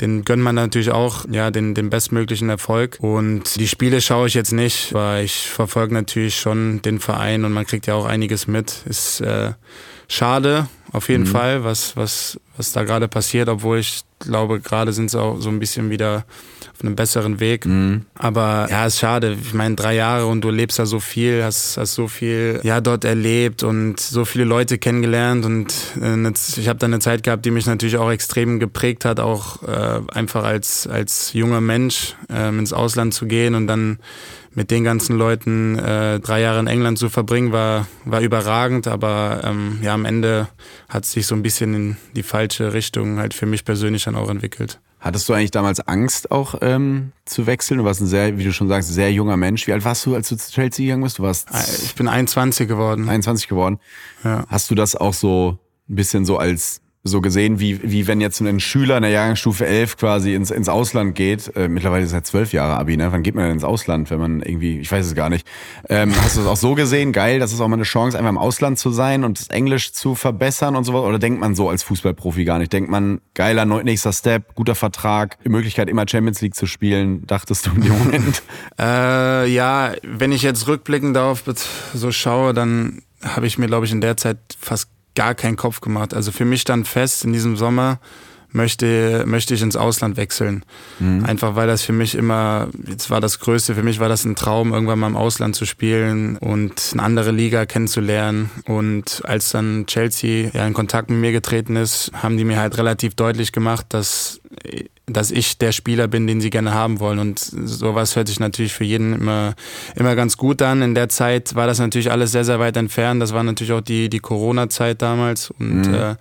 den 0.00 0.24
gönnt 0.24 0.42
man 0.42 0.54
natürlich 0.54 0.92
auch 0.92 1.24
ja 1.28 1.50
den 1.50 1.74
den 1.74 1.90
bestmöglichen 1.90 2.48
Erfolg. 2.48 2.98
Und 3.00 3.56
die 3.56 3.68
Spiele 3.68 4.00
schaue 4.02 4.28
ich 4.28 4.34
jetzt 4.34 4.52
nicht, 4.52 4.94
weil 4.94 5.24
ich 5.24 5.48
verfolge 5.48 5.94
natürlich 5.94 6.38
schon 6.38 6.80
den 6.82 7.00
Verein 7.00 7.44
und 7.44 7.52
man 7.52 7.66
kriegt 7.66 7.88
ja 7.88 7.94
auch 7.94 8.06
einiges 8.06 8.46
mit. 8.46 8.82
Ist 8.86 9.20
äh, 9.20 9.52
schade, 10.06 10.68
auf 10.94 11.08
jeden 11.08 11.24
mhm. 11.24 11.28
Fall, 11.28 11.64
was, 11.64 11.96
was, 11.96 12.38
was 12.56 12.70
da 12.70 12.84
gerade 12.84 13.08
passiert, 13.08 13.48
obwohl 13.48 13.80
ich 13.80 14.02
glaube, 14.20 14.60
gerade 14.60 14.92
sind 14.92 15.10
sie 15.10 15.20
auch 15.20 15.40
so 15.40 15.48
ein 15.48 15.58
bisschen 15.58 15.90
wieder 15.90 16.24
auf 16.72 16.84
einem 16.84 16.94
besseren 16.94 17.40
Weg. 17.40 17.66
Mhm. 17.66 18.06
Aber 18.14 18.68
ja, 18.70 18.86
ist 18.86 19.00
schade. 19.00 19.36
Ich 19.42 19.54
meine, 19.54 19.74
drei 19.74 19.96
Jahre 19.96 20.26
und 20.26 20.42
du 20.42 20.50
lebst 20.50 20.78
da 20.78 20.86
so 20.86 21.00
viel, 21.00 21.42
hast, 21.42 21.78
hast 21.78 21.94
so 21.94 22.06
viel 22.06 22.60
ja 22.62 22.80
dort 22.80 23.04
erlebt 23.04 23.64
und 23.64 23.98
so 23.98 24.24
viele 24.24 24.44
Leute 24.44 24.78
kennengelernt 24.78 25.44
und 25.44 25.74
äh, 26.00 26.32
ich 26.56 26.68
habe 26.68 26.78
da 26.78 26.86
eine 26.86 27.00
Zeit 27.00 27.24
gehabt, 27.24 27.44
die 27.44 27.50
mich 27.50 27.66
natürlich 27.66 27.96
auch 27.96 28.12
extrem 28.12 28.60
geprägt 28.60 29.04
hat, 29.04 29.18
auch 29.18 29.64
äh, 29.64 30.00
einfach 30.12 30.44
als 30.44 30.86
als 30.86 31.32
junger 31.32 31.60
Mensch 31.60 32.14
äh, 32.32 32.50
ins 32.50 32.72
Ausland 32.72 33.14
zu 33.14 33.26
gehen 33.26 33.56
und 33.56 33.66
dann 33.66 33.98
mit 34.54 34.70
den 34.70 34.84
ganzen 34.84 35.16
Leuten 35.16 35.78
äh, 35.78 36.20
drei 36.20 36.40
Jahre 36.40 36.60
in 36.60 36.66
England 36.66 36.98
zu 36.98 37.08
verbringen, 37.08 37.52
war, 37.52 37.86
war 38.04 38.20
überragend, 38.20 38.86
aber 38.86 39.42
ähm, 39.44 39.78
ja, 39.82 39.94
am 39.94 40.04
Ende 40.04 40.48
hat 40.88 41.04
sich 41.04 41.26
so 41.26 41.34
ein 41.34 41.42
bisschen 41.42 41.74
in 41.74 41.96
die 42.14 42.22
falsche 42.22 42.72
Richtung 42.72 43.18
halt 43.18 43.34
für 43.34 43.46
mich 43.46 43.64
persönlich 43.64 44.04
dann 44.04 44.16
auch 44.16 44.30
entwickelt. 44.30 44.80
Hattest 45.04 45.28
du 45.28 45.34
eigentlich 45.34 45.50
damals 45.50 45.80
Angst 45.80 46.30
auch 46.30 46.54
ähm, 46.62 47.12
zu 47.26 47.46
wechseln? 47.46 47.76
Du 47.76 47.84
warst 47.84 48.00
ein 48.00 48.06
sehr, 48.06 48.38
wie 48.38 48.44
du 48.44 48.54
schon 48.54 48.68
sagst, 48.68 48.88
sehr 48.88 49.12
junger 49.12 49.36
Mensch. 49.36 49.66
Wie 49.66 49.72
alt 49.74 49.84
warst 49.84 50.06
du, 50.06 50.14
als 50.14 50.30
du 50.30 50.36
zu 50.36 50.50
Chelsea 50.50 50.86
gegangen 50.86 51.02
bist? 51.02 51.18
Du 51.18 51.24
warst 51.24 51.48
ich 51.84 51.94
bin 51.94 52.08
21 52.08 52.66
geworden. 52.66 53.06
21 53.06 53.48
geworden. 53.48 53.80
Ja. 54.24 54.46
Hast 54.48 54.70
du 54.70 54.74
das 54.74 54.96
auch 54.96 55.12
so 55.12 55.58
ein 55.90 55.96
bisschen 55.96 56.24
so 56.24 56.38
als 56.38 56.80
so 57.06 57.20
gesehen, 57.20 57.60
wie, 57.60 57.80
wie 57.82 58.06
wenn 58.06 58.22
jetzt 58.22 58.40
ein 58.40 58.60
Schüler 58.60 58.96
in 58.96 59.02
der 59.02 59.10
Jahrgangsstufe 59.10 59.66
11 59.66 59.98
quasi 59.98 60.34
ins, 60.34 60.50
ins 60.50 60.70
Ausland 60.70 61.14
geht. 61.14 61.54
Äh, 61.54 61.68
mittlerweile 61.68 62.02
ist 62.02 62.14
er 62.14 62.24
zwölf 62.24 62.54
Jahre 62.54 62.78
Abi, 62.78 62.96
ne? 62.96 63.12
Wann 63.12 63.22
geht 63.22 63.34
man 63.34 63.44
denn 63.44 63.52
ins 63.52 63.64
Ausland, 63.64 64.10
wenn 64.10 64.18
man 64.18 64.40
irgendwie, 64.40 64.78
ich 64.78 64.90
weiß 64.90 65.04
es 65.04 65.14
gar 65.14 65.28
nicht. 65.28 65.46
Ähm, 65.90 66.14
hast 66.22 66.36
du 66.36 66.40
das 66.40 66.48
auch 66.48 66.56
so 66.56 66.74
gesehen? 66.74 67.12
Geil, 67.12 67.40
das 67.40 67.52
ist 67.52 67.60
auch 67.60 67.68
mal 67.68 67.76
eine 67.76 67.82
Chance, 67.82 68.16
einfach 68.16 68.30
im 68.30 68.38
Ausland 68.38 68.78
zu 68.78 68.90
sein 68.90 69.22
und 69.22 69.38
das 69.38 69.48
Englisch 69.48 69.92
zu 69.92 70.14
verbessern 70.14 70.76
und 70.76 70.84
sowas? 70.84 71.02
Oder 71.02 71.18
denkt 71.18 71.40
man 71.40 71.54
so 71.54 71.68
als 71.68 71.82
Fußballprofi 71.82 72.46
gar 72.46 72.58
nicht? 72.58 72.72
Denkt 72.72 72.90
man, 72.90 73.20
geiler 73.34 73.66
nächster 73.66 74.14
Step, 74.14 74.54
guter 74.54 74.74
Vertrag, 74.74 75.36
die 75.44 75.50
Möglichkeit 75.50 75.90
immer 75.90 76.06
Champions 76.08 76.40
League 76.40 76.54
zu 76.54 76.66
spielen, 76.66 77.26
dachtest 77.26 77.66
du 77.66 77.70
in 77.72 77.82
dem 77.82 77.98
Moment? 77.98 78.42
äh, 78.78 79.46
ja, 79.52 79.92
wenn 80.02 80.32
ich 80.32 80.40
jetzt 80.40 80.66
rückblickend 80.68 81.14
darauf 81.14 81.42
so 81.92 82.12
schaue, 82.12 82.54
dann 82.54 83.02
habe 83.22 83.46
ich 83.46 83.58
mir, 83.58 83.66
glaube 83.66 83.84
ich, 83.86 83.92
in 83.92 84.00
der 84.00 84.16
Zeit 84.16 84.38
fast 84.58 84.88
gar 85.14 85.34
keinen 85.34 85.56
Kopf 85.56 85.80
gemacht. 85.80 86.14
Also 86.14 86.32
für 86.32 86.44
mich 86.44 86.60
stand 86.60 86.88
fest, 86.88 87.24
in 87.24 87.32
diesem 87.32 87.56
Sommer 87.56 87.98
möchte, 88.54 89.24
möchte 89.26 89.54
ich 89.54 89.62
ins 89.62 89.76
Ausland 89.76 90.16
wechseln. 90.16 90.64
Mhm. 91.00 91.24
Einfach 91.24 91.56
weil 91.56 91.66
das 91.66 91.82
für 91.82 91.92
mich 91.92 92.14
immer, 92.14 92.68
jetzt 92.86 93.10
war 93.10 93.20
das 93.20 93.40
Größte, 93.40 93.74
für 93.74 93.82
mich 93.82 94.00
war 94.00 94.08
das 94.08 94.24
ein 94.24 94.36
Traum, 94.36 94.72
irgendwann 94.72 94.98
mal 94.98 95.08
im 95.08 95.16
Ausland 95.16 95.56
zu 95.56 95.66
spielen 95.66 96.36
und 96.38 96.90
eine 96.92 97.02
andere 97.02 97.32
Liga 97.32 97.66
kennenzulernen. 97.66 98.50
Und 98.66 99.22
als 99.24 99.50
dann 99.50 99.86
Chelsea 99.86 100.50
ja 100.52 100.66
in 100.66 100.72
Kontakt 100.72 101.10
mit 101.10 101.18
mir 101.18 101.32
getreten 101.32 101.76
ist, 101.76 102.12
haben 102.14 102.36
die 102.36 102.44
mir 102.44 102.58
halt 102.58 102.78
relativ 102.78 103.14
deutlich 103.14 103.52
gemacht, 103.52 103.86
dass 103.90 104.40
dass 105.06 105.30
ich 105.30 105.58
der 105.58 105.72
Spieler 105.72 106.08
bin, 106.08 106.26
den 106.26 106.40
sie 106.40 106.50
gerne 106.50 106.72
haben 106.72 106.98
wollen. 106.98 107.18
Und 107.18 107.38
sowas 107.38 108.16
hört 108.16 108.28
sich 108.28 108.40
natürlich 108.40 108.72
für 108.72 108.84
jeden 108.84 109.12
immer, 109.14 109.54
immer 109.96 110.16
ganz 110.16 110.36
gut 110.36 110.62
an. 110.62 110.80
In 110.80 110.94
der 110.94 111.10
Zeit 111.10 111.54
war 111.54 111.66
das 111.66 111.78
natürlich 111.78 112.10
alles 112.10 112.32
sehr, 112.32 112.44
sehr 112.44 112.58
weit 112.58 112.76
entfernt. 112.76 113.20
Das 113.20 113.34
war 113.34 113.42
natürlich 113.42 113.72
auch 113.72 113.82
die, 113.82 114.08
die 114.08 114.20
Corona-Zeit 114.20 115.02
damals. 115.02 115.50
Und 115.50 115.88
mhm. 115.88 115.94
äh, 115.94 116.14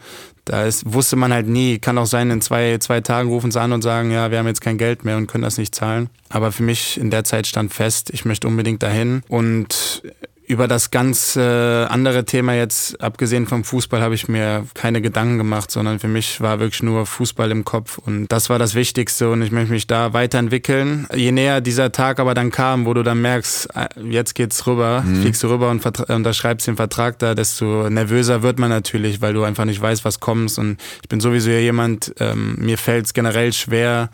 da 0.46 0.66
ist, 0.66 0.94
wusste 0.94 1.16
man 1.16 1.32
halt 1.34 1.48
nie, 1.48 1.80
kann 1.80 1.98
auch 1.98 2.06
sein, 2.06 2.30
in 2.30 2.42
zwei, 2.42 2.78
zwei 2.80 3.02
Tagen 3.02 3.30
rufen 3.30 3.52
sie 3.52 3.62
an 3.62 3.72
und 3.72 3.82
sagen, 3.82 4.12
ja, 4.12 4.30
wir 4.30 4.40
haben 4.40 4.48
jetzt 4.48 4.62
kein 4.62 4.78
Geld 4.78 5.06
mehr 5.06 5.18
und 5.18 5.28
können 5.28 5.44
das 5.44 5.58
nicht 5.58 5.74
zahlen. 5.74 6.10
Aber 6.30 6.52
für 6.52 6.64
mich 6.64 7.00
in 7.00 7.12
der 7.12 7.24
Zeit 7.24 7.48
stand 7.48 7.74
fest, 7.74 8.10
ich 8.12 8.26
möchte 8.26 8.48
unbedingt 8.48 8.84
dahin. 8.84 9.24
Und 9.30 10.04
über 10.46 10.68
das 10.68 10.92
ganz 10.92 11.36
äh, 11.36 11.42
andere 11.42 12.26
Thema 12.26 12.54
jetzt, 12.54 13.02
abgesehen 13.02 13.48
vom 13.48 13.64
Fußball, 13.64 14.02
habe 14.02 14.16
ich 14.16 14.28
mir 14.28 14.66
keine 14.74 15.02
Gedanken 15.02 15.38
gemacht, 15.38 15.72
sondern 15.72 16.00
für 16.00 16.08
mich 16.08 16.42
war 16.42 16.60
wirklich 16.60 16.84
nur 16.84 17.06
Fußball 17.06 17.52
im 17.52 17.64
Kopf 17.66 17.98
und 17.98 18.28
das 18.28 18.50
war 18.50 18.60
das 18.60 18.76
Wichtigste 18.76 19.30
und 19.30 19.42
ich 19.42 19.52
möchte 19.52 19.72
mich 19.72 19.88
da 19.88 20.14
weiterentwickeln. 20.14 21.08
Je 21.14 21.32
näher 21.32 21.62
dieser 21.62 21.92
Tag 21.92 22.20
aber 22.20 22.34
dann 22.34 22.52
kam, 22.52 22.86
wo 22.86 22.94
du 22.94 23.04
dann 23.04 23.22
merkst, 23.22 23.70
äh, 23.76 23.88
jetzt 24.10 24.36
geht's 24.36 24.68
rüber, 24.68 25.04
mhm. 25.06 25.22
fliegst 25.22 25.44
du 25.44 25.48
rüber 25.48 25.70
und 25.70 25.86
unterschreibst 26.10 26.68
den 26.68 26.76
Vertrag 26.76 27.20
da, 27.20 27.36
desto 27.36 27.90
nervöser 27.90 28.44
wird 28.44 28.60
man 28.60 28.70
natürlich, 28.70 29.22
weil 29.22 29.34
du 29.34 29.44
einfach 29.44 29.66
nicht 29.66 29.82
weißt, 29.82 30.04
was 30.06 30.20
kommst 30.20 30.60
und 30.60 30.78
ich 31.02 31.10
bin 31.10 31.20
sowieso 31.20 31.52
jemand, 31.52 32.14
ähm, 32.20 32.56
mir 32.60 32.78
fällt 32.78 33.06
es 33.06 33.14
generell 33.14 33.54
schwer, 33.54 34.10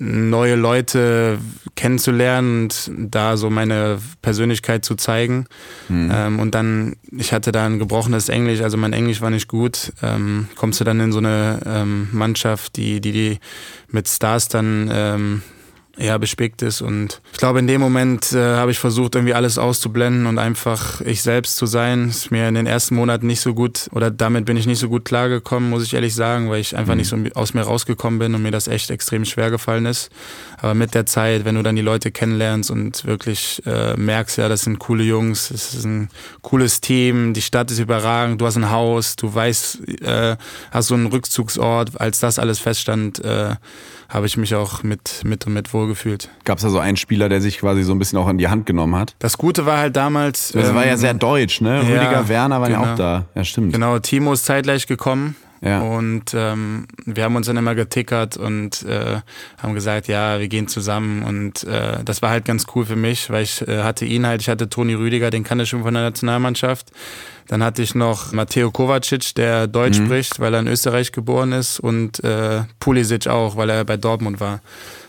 neue 0.00 0.56
Leute 0.56 1.38
kennenzulernen 1.76 2.62
und 2.62 2.90
da 2.96 3.36
so 3.36 3.50
meine 3.50 3.98
Persönlichkeit 4.22 4.82
zu 4.82 4.94
zeigen. 4.94 5.46
Mhm. 5.88 6.10
Ähm, 6.12 6.38
und 6.40 6.54
dann, 6.54 6.96
ich 7.10 7.34
hatte 7.34 7.52
da 7.52 7.66
ein 7.66 7.78
gebrochenes 7.78 8.30
Englisch, 8.30 8.62
also 8.62 8.78
mein 8.78 8.94
Englisch 8.94 9.20
war 9.20 9.28
nicht 9.28 9.46
gut. 9.46 9.92
Ähm, 10.02 10.48
kommst 10.56 10.80
du 10.80 10.84
dann 10.84 11.00
in 11.00 11.12
so 11.12 11.18
eine 11.18 11.60
ähm, 11.66 12.08
Mannschaft, 12.12 12.76
die, 12.76 13.02
die, 13.02 13.12
die 13.12 13.38
mit 13.88 14.08
Stars 14.08 14.48
dann 14.48 14.90
ähm, 14.90 15.42
ja, 16.00 16.16
bespickt 16.18 16.62
ist. 16.62 16.80
Und 16.80 17.20
ich 17.32 17.38
glaube, 17.38 17.58
in 17.58 17.66
dem 17.66 17.80
Moment 17.80 18.32
äh, 18.32 18.56
habe 18.56 18.70
ich 18.70 18.78
versucht, 18.78 19.14
irgendwie 19.14 19.34
alles 19.34 19.58
auszublenden 19.58 20.26
und 20.26 20.38
einfach 20.38 21.00
ich 21.02 21.22
selbst 21.22 21.56
zu 21.56 21.66
sein. 21.66 22.08
Ist 22.08 22.30
mir 22.30 22.48
in 22.48 22.54
den 22.54 22.66
ersten 22.66 22.94
Monaten 22.94 23.26
nicht 23.26 23.40
so 23.40 23.52
gut 23.52 23.88
oder 23.92 24.10
damit 24.10 24.46
bin 24.46 24.56
ich 24.56 24.66
nicht 24.66 24.78
so 24.78 24.88
gut 24.88 25.04
klargekommen, 25.04 25.68
muss 25.68 25.84
ich 25.84 25.92
ehrlich 25.92 26.14
sagen, 26.14 26.48
weil 26.48 26.60
ich 26.60 26.76
einfach 26.76 26.94
mhm. 26.94 26.98
nicht 26.98 27.08
so 27.08 27.16
aus 27.34 27.52
mir 27.52 27.62
rausgekommen 27.62 28.18
bin 28.18 28.34
und 28.34 28.42
mir 28.42 28.50
das 28.50 28.66
echt 28.66 28.90
extrem 28.90 29.24
schwer 29.24 29.50
gefallen 29.50 29.84
ist. 29.84 30.10
Aber 30.58 30.74
mit 30.74 30.94
der 30.94 31.04
Zeit, 31.06 31.44
wenn 31.44 31.54
du 31.54 31.62
dann 31.62 31.76
die 31.76 31.82
Leute 31.82 32.10
kennenlernst 32.10 32.70
und 32.70 33.04
wirklich 33.04 33.62
äh, 33.66 33.94
merkst, 33.96 34.38
ja, 34.38 34.48
das 34.48 34.62
sind 34.62 34.78
coole 34.78 35.04
Jungs, 35.04 35.50
es 35.50 35.74
ist 35.74 35.84
ein 35.84 36.08
cooles 36.40 36.80
Team, 36.80 37.34
die 37.34 37.42
Stadt 37.42 37.70
ist 37.70 37.78
überragend, 37.78 38.40
du 38.40 38.46
hast 38.46 38.56
ein 38.56 38.70
Haus, 38.70 39.16
du 39.16 39.34
weißt, 39.34 40.02
äh, 40.02 40.36
hast 40.70 40.88
so 40.88 40.94
einen 40.94 41.06
Rückzugsort, 41.06 42.00
als 42.00 42.20
das 42.20 42.38
alles 42.38 42.58
feststand, 42.58 43.22
äh, 43.24 43.56
habe 44.10 44.26
ich 44.26 44.36
mich 44.36 44.54
auch 44.54 44.82
mit, 44.82 45.22
mit 45.24 45.46
und 45.46 45.54
mit 45.54 45.72
wohlgefühlt. 45.72 46.28
Gab 46.44 46.58
es 46.58 46.64
da 46.64 46.70
so 46.70 46.78
einen 46.78 46.96
Spieler, 46.96 47.28
der 47.28 47.40
sich 47.40 47.58
quasi 47.58 47.82
so 47.82 47.92
ein 47.92 47.98
bisschen 47.98 48.18
auch 48.18 48.28
in 48.28 48.38
die 48.38 48.48
Hand 48.48 48.66
genommen 48.66 48.96
hat? 48.96 49.14
Das 49.20 49.38
Gute 49.38 49.66
war 49.66 49.78
halt 49.78 49.96
damals. 49.96 50.52
Das 50.52 50.68
ähm, 50.68 50.74
war 50.74 50.84
ja 50.84 50.92
ähm, 50.92 50.98
sehr 50.98 51.14
deutsch, 51.14 51.60
ne? 51.60 51.76
Ja, 51.76 51.80
Rüdiger 51.80 52.28
Werner 52.28 52.60
war 52.60 52.68
genau. 52.68 52.82
ja 52.82 52.92
auch 52.92 52.96
da. 52.96 53.24
Ja, 53.34 53.44
stimmt. 53.44 53.72
Genau, 53.72 53.98
Timo 54.00 54.32
ist 54.32 54.44
zeitgleich 54.44 54.86
gekommen. 54.86 55.36
Ja. 55.62 55.82
Und 55.82 56.32
ähm, 56.34 56.86
wir 57.04 57.24
haben 57.24 57.36
uns 57.36 57.46
dann 57.46 57.56
immer 57.56 57.74
getickert 57.74 58.38
und 58.38 58.82
äh, 58.84 59.20
haben 59.58 59.74
gesagt, 59.74 60.08
ja, 60.08 60.40
wir 60.40 60.48
gehen 60.48 60.68
zusammen. 60.68 61.22
Und 61.22 61.64
äh, 61.64 62.02
das 62.02 62.22
war 62.22 62.30
halt 62.30 62.46
ganz 62.46 62.66
cool 62.74 62.86
für 62.86 62.96
mich, 62.96 63.28
weil 63.28 63.42
ich 63.42 63.66
äh, 63.68 63.82
hatte 63.82 64.06
ihn 64.06 64.26
halt, 64.26 64.40
ich 64.40 64.48
hatte 64.48 64.70
Toni 64.70 64.94
Rüdiger, 64.94 65.30
den 65.30 65.44
kannte 65.44 65.64
ich 65.64 65.70
schon 65.70 65.82
von 65.82 65.92
der 65.92 66.02
Nationalmannschaft. 66.04 66.90
Dann 67.46 67.62
hatte 67.62 67.82
ich 67.82 67.94
noch 67.94 68.32
Matteo 68.32 68.70
Kovacic, 68.70 69.34
der 69.34 69.66
Deutsch 69.66 69.98
mhm. 69.98 70.06
spricht, 70.06 70.40
weil 70.40 70.54
er 70.54 70.60
in 70.60 70.68
Österreich 70.68 71.12
geboren 71.12 71.52
ist. 71.52 71.78
Und 71.78 72.24
äh, 72.24 72.62
Pulisic 72.78 73.26
auch, 73.26 73.56
weil 73.56 73.68
er 73.68 73.84
bei 73.84 73.98
Dortmund 73.98 74.40
war. 74.40 74.60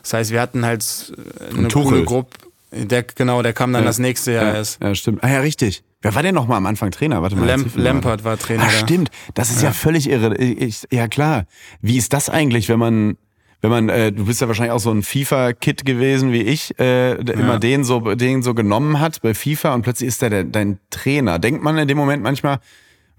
Das 0.02 0.14
heißt, 0.14 0.32
wir 0.32 0.42
hatten 0.42 0.66
halt 0.66 1.14
äh, 1.40 1.58
eine 1.58 1.70
coole 1.70 2.04
Gruppe. 2.04 2.38
Der, 2.72 3.04
genau, 3.04 3.42
der 3.42 3.54
kam 3.54 3.72
dann 3.74 3.84
ja. 3.84 3.88
das 3.88 4.00
nächste 4.00 4.32
Jahr 4.34 4.46
ja. 4.46 4.54
erst. 4.56 4.82
Ja, 4.82 4.96
stimmt. 4.96 5.24
Ah 5.24 5.30
ja, 5.30 5.40
richtig. 5.40 5.84
Wer 6.02 6.16
war 6.16 6.24
denn 6.24 6.34
noch 6.34 6.48
mal 6.48 6.58
am 6.58 6.66
Anfang 6.66 6.92
Trainer? 6.92 7.22
Warte 7.22 7.36
mal. 7.36 7.46
Lamp 7.46 7.76
Lampard 7.76 8.24
war 8.24 8.38
Trainer. 8.38 8.64
Ah, 8.64 8.70
stimmt. 8.70 9.12
Das 9.36 9.52
ist 9.52 9.62
ja, 9.62 9.70
ja 9.70 9.74
völlig 9.74 10.10
irre. 10.10 10.36
Ich, 10.38 10.88
ja, 10.92 11.08
klar. 11.08 11.46
Wie 11.82 11.98
ist 11.98 12.14
das 12.14 12.30
eigentlich, 12.30 12.70
wenn 12.70 12.80
man, 12.80 13.18
wenn 13.62 13.70
man, 13.70 13.90
äh, 13.90 14.12
du 14.12 14.26
bist 14.26 14.42
ja 14.42 14.48
wahrscheinlich 14.48 14.74
auch 14.74 14.80
so 14.80 14.92
ein 14.92 15.04
FIFA-Kid 15.04 15.86
gewesen 15.86 16.32
wie 16.32 16.42
ich, 16.42 16.78
äh, 16.80 17.12
ja. 17.12 17.34
immer 17.34 17.60
den 17.60 17.84
so, 17.84 18.16
den 18.16 18.42
so 18.42 18.56
genommen 18.56 19.00
hat 19.00 19.22
bei 19.22 19.36
FIFA 19.36 19.76
und 19.76 19.84
plötzlich 19.84 20.08
ist 20.08 20.24
der 20.24 20.44
dein 20.44 20.80
Trainer. 20.90 21.38
Denkt 21.38 21.64
man 21.64 21.78
in 21.78 21.88
dem 21.88 21.98
Moment 21.98 22.24
manchmal, 22.24 22.60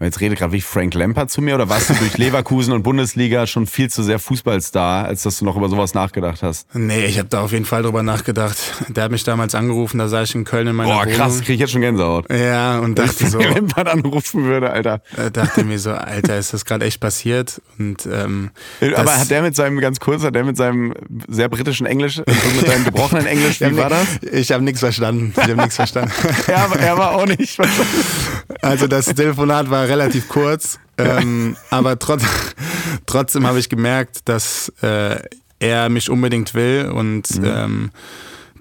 Jetzt 0.03 0.21
redet 0.21 0.39
gerade 0.39 0.53
wie 0.53 0.61
Frank 0.61 0.95
Lampard 0.95 1.31
zu 1.31 1.41
mir 1.41 1.55
oder 1.55 1.69
warst 1.69 1.91
du 1.91 1.95
durch 1.95 2.19
Leverkusen 2.19 2.73
und 2.73 2.83
Bundesliga 2.83 3.47
schon 3.47 3.67
viel 3.67 3.91
zu 3.91 4.03
sehr 4.03 4.19
Fußballstar, 4.19 5.05
als 5.05 5.23
dass 5.23 5.39
du 5.39 5.45
noch 5.45 5.57
über 5.57 5.69
sowas 5.69 5.95
nachgedacht 5.95 6.43
hast? 6.43 6.75
Nee, 6.75 7.05
ich 7.07 7.19
habe 7.19 7.29
da 7.29 7.43
auf 7.43 7.53
jeden 7.53 7.65
Fall 7.65 7.83
drüber 7.83 8.03
nachgedacht. 8.03 8.57
Der 8.89 9.05
hat 9.05 9.11
mich 9.11 9.25
damals 9.25 9.55
angerufen, 9.55 9.99
da 9.99 10.09
saß 10.09 10.29
ich 10.31 10.35
in 10.35 10.45
Köln 10.45 10.67
in 10.67 10.77
meiner 10.77 10.91
Boah, 10.91 11.03
Wohnung. 11.05 11.15
krass, 11.15 11.41
krieg 11.41 11.55
ich 11.55 11.61
jetzt 11.61 11.73
schon 11.73 11.81
Gänsehaut. 11.81 12.27
Ja, 12.33 12.79
und 12.79 12.99
dachte 12.99 13.27
so. 13.27 13.39
Wenn 13.39 13.55
Lampard 13.55 13.89
anrufen 13.89 14.45
würde, 14.45 14.71
Alter. 14.71 15.03
Äh, 15.17 15.31
dachte 15.31 15.65
mir 15.65 15.79
so, 15.79 15.93
Alter, 15.93 16.39
ist 16.39 16.53
das 16.53 16.65
gerade 16.65 16.85
echt 16.85 17.01
passiert? 17.01 17.61
Und 17.79 18.07
ähm, 18.07 18.51
Aber 18.97 19.19
hat 19.19 19.31
der 19.31 19.43
mit 19.43 19.57
seinem, 19.57 19.79
ganz 19.81 20.01
kurz, 20.01 20.23
hat 20.25 20.35
der 20.35 20.45
mit 20.45 20.57
seinem 20.57 20.95
sehr 21.29 21.49
britischen 21.49 21.87
Englisch, 21.87 22.21
also 22.27 22.49
mit 22.57 22.67
seinem 22.67 22.85
gebrochenen 22.85 23.27
Englisch, 23.27 23.61
wie 23.61 23.77
war 23.77 23.91
das? 23.91 24.07
Ich 24.33 24.53
habe 24.53 24.65
nichts 24.65 24.81
verstanden. 24.81 25.33
Ich 25.37 25.43
habe 25.43 25.57
nichts 25.57 25.77
verstanden. 25.77 26.13
er, 26.47 26.71
er 26.81 26.99
war 26.99 27.13
auch 27.13 27.27
nicht 27.27 27.55
verstanden. 27.55 28.05
Also 28.61 28.87
das 28.87 29.07
Telefonat 29.07 29.71
war 29.71 29.89
relativ 29.93 30.29
kurz, 30.29 30.79
ähm, 30.97 31.57
aber 31.71 31.99
trotz, 31.99 32.25
trotzdem 33.07 33.47
habe 33.47 33.59
ich 33.59 33.69
gemerkt, 33.69 34.21
dass 34.25 34.73
äh, 34.83 35.17
er 35.59 35.89
mich 35.91 36.09
unbedingt 36.11 36.55
will 36.55 36.91
und 36.93 37.39
mhm. 37.39 37.45
ähm, 37.45 37.91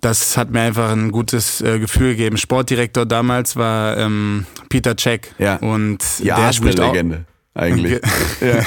das 0.02 0.36
hat 0.36 0.50
mir 0.50 0.62
einfach 0.62 0.92
ein 0.92 1.12
gutes 1.12 1.62
äh, 1.62 1.80
Gefühl 1.80 2.16
gegeben. 2.16 2.38
Sportdirektor 2.38 3.06
damals 3.06 3.56
war 3.56 3.98
ähm, 3.98 4.46
Peter 4.70 4.98
Cech 4.98 5.22
ja. 5.38 5.58
und 5.58 6.00
ja, 6.20 6.38
der 6.38 6.54
spricht 6.54 6.80
Legende. 6.80 7.26
Eigentlich. 7.54 8.02
ja. 8.42 8.64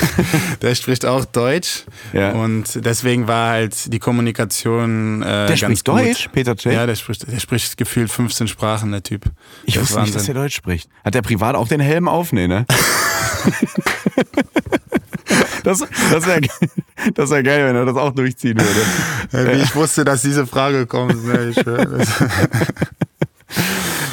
Der 0.60 0.74
spricht 0.74 1.06
auch 1.06 1.24
Deutsch. 1.24 1.84
Ja. 2.12 2.32
Und 2.32 2.84
deswegen 2.84 3.26
war 3.26 3.50
halt 3.50 3.92
die 3.92 3.98
Kommunikation. 3.98 5.22
Äh, 5.22 5.24
der 5.24 5.46
ganz 5.46 5.60
spricht 5.60 5.84
gut. 5.86 6.00
Deutsch, 6.00 6.28
Peter 6.32 6.56
Cech? 6.56 6.74
Ja, 6.74 6.86
der 6.86 6.94
spricht, 6.94 7.30
der 7.30 7.40
spricht 7.40 7.76
gefühlt 7.78 8.10
15 8.10 8.46
Sprachen, 8.48 8.92
der 8.92 9.02
Typ. 9.02 9.24
Ich 9.64 9.80
wusste 9.80 10.02
nicht, 10.02 10.14
dass 10.14 10.28
er 10.28 10.34
Deutsch 10.34 10.54
spricht. 10.54 10.90
Hat 11.02 11.14
der 11.14 11.22
privat 11.22 11.56
auch 11.56 11.68
den 11.68 11.80
Helm 11.80 12.08
auf? 12.08 12.32
Nee, 12.32 12.46
ne? 12.46 12.66
Das, 15.64 15.78
das 16.10 16.26
wäre 16.26 16.42
das 17.14 17.30
wär 17.30 17.42
geil, 17.42 17.66
wenn 17.66 17.74
er 17.74 17.86
das 17.86 17.96
auch 17.96 18.12
durchziehen 18.12 18.58
würde. 18.60 19.50
Wie 19.50 19.62
ich 19.62 19.74
wusste, 19.74 20.04
dass 20.04 20.20
diese 20.20 20.46
Frage 20.46 20.86
kommt. 20.86 21.24
Ne, 21.24 21.48
ich, 21.48 21.56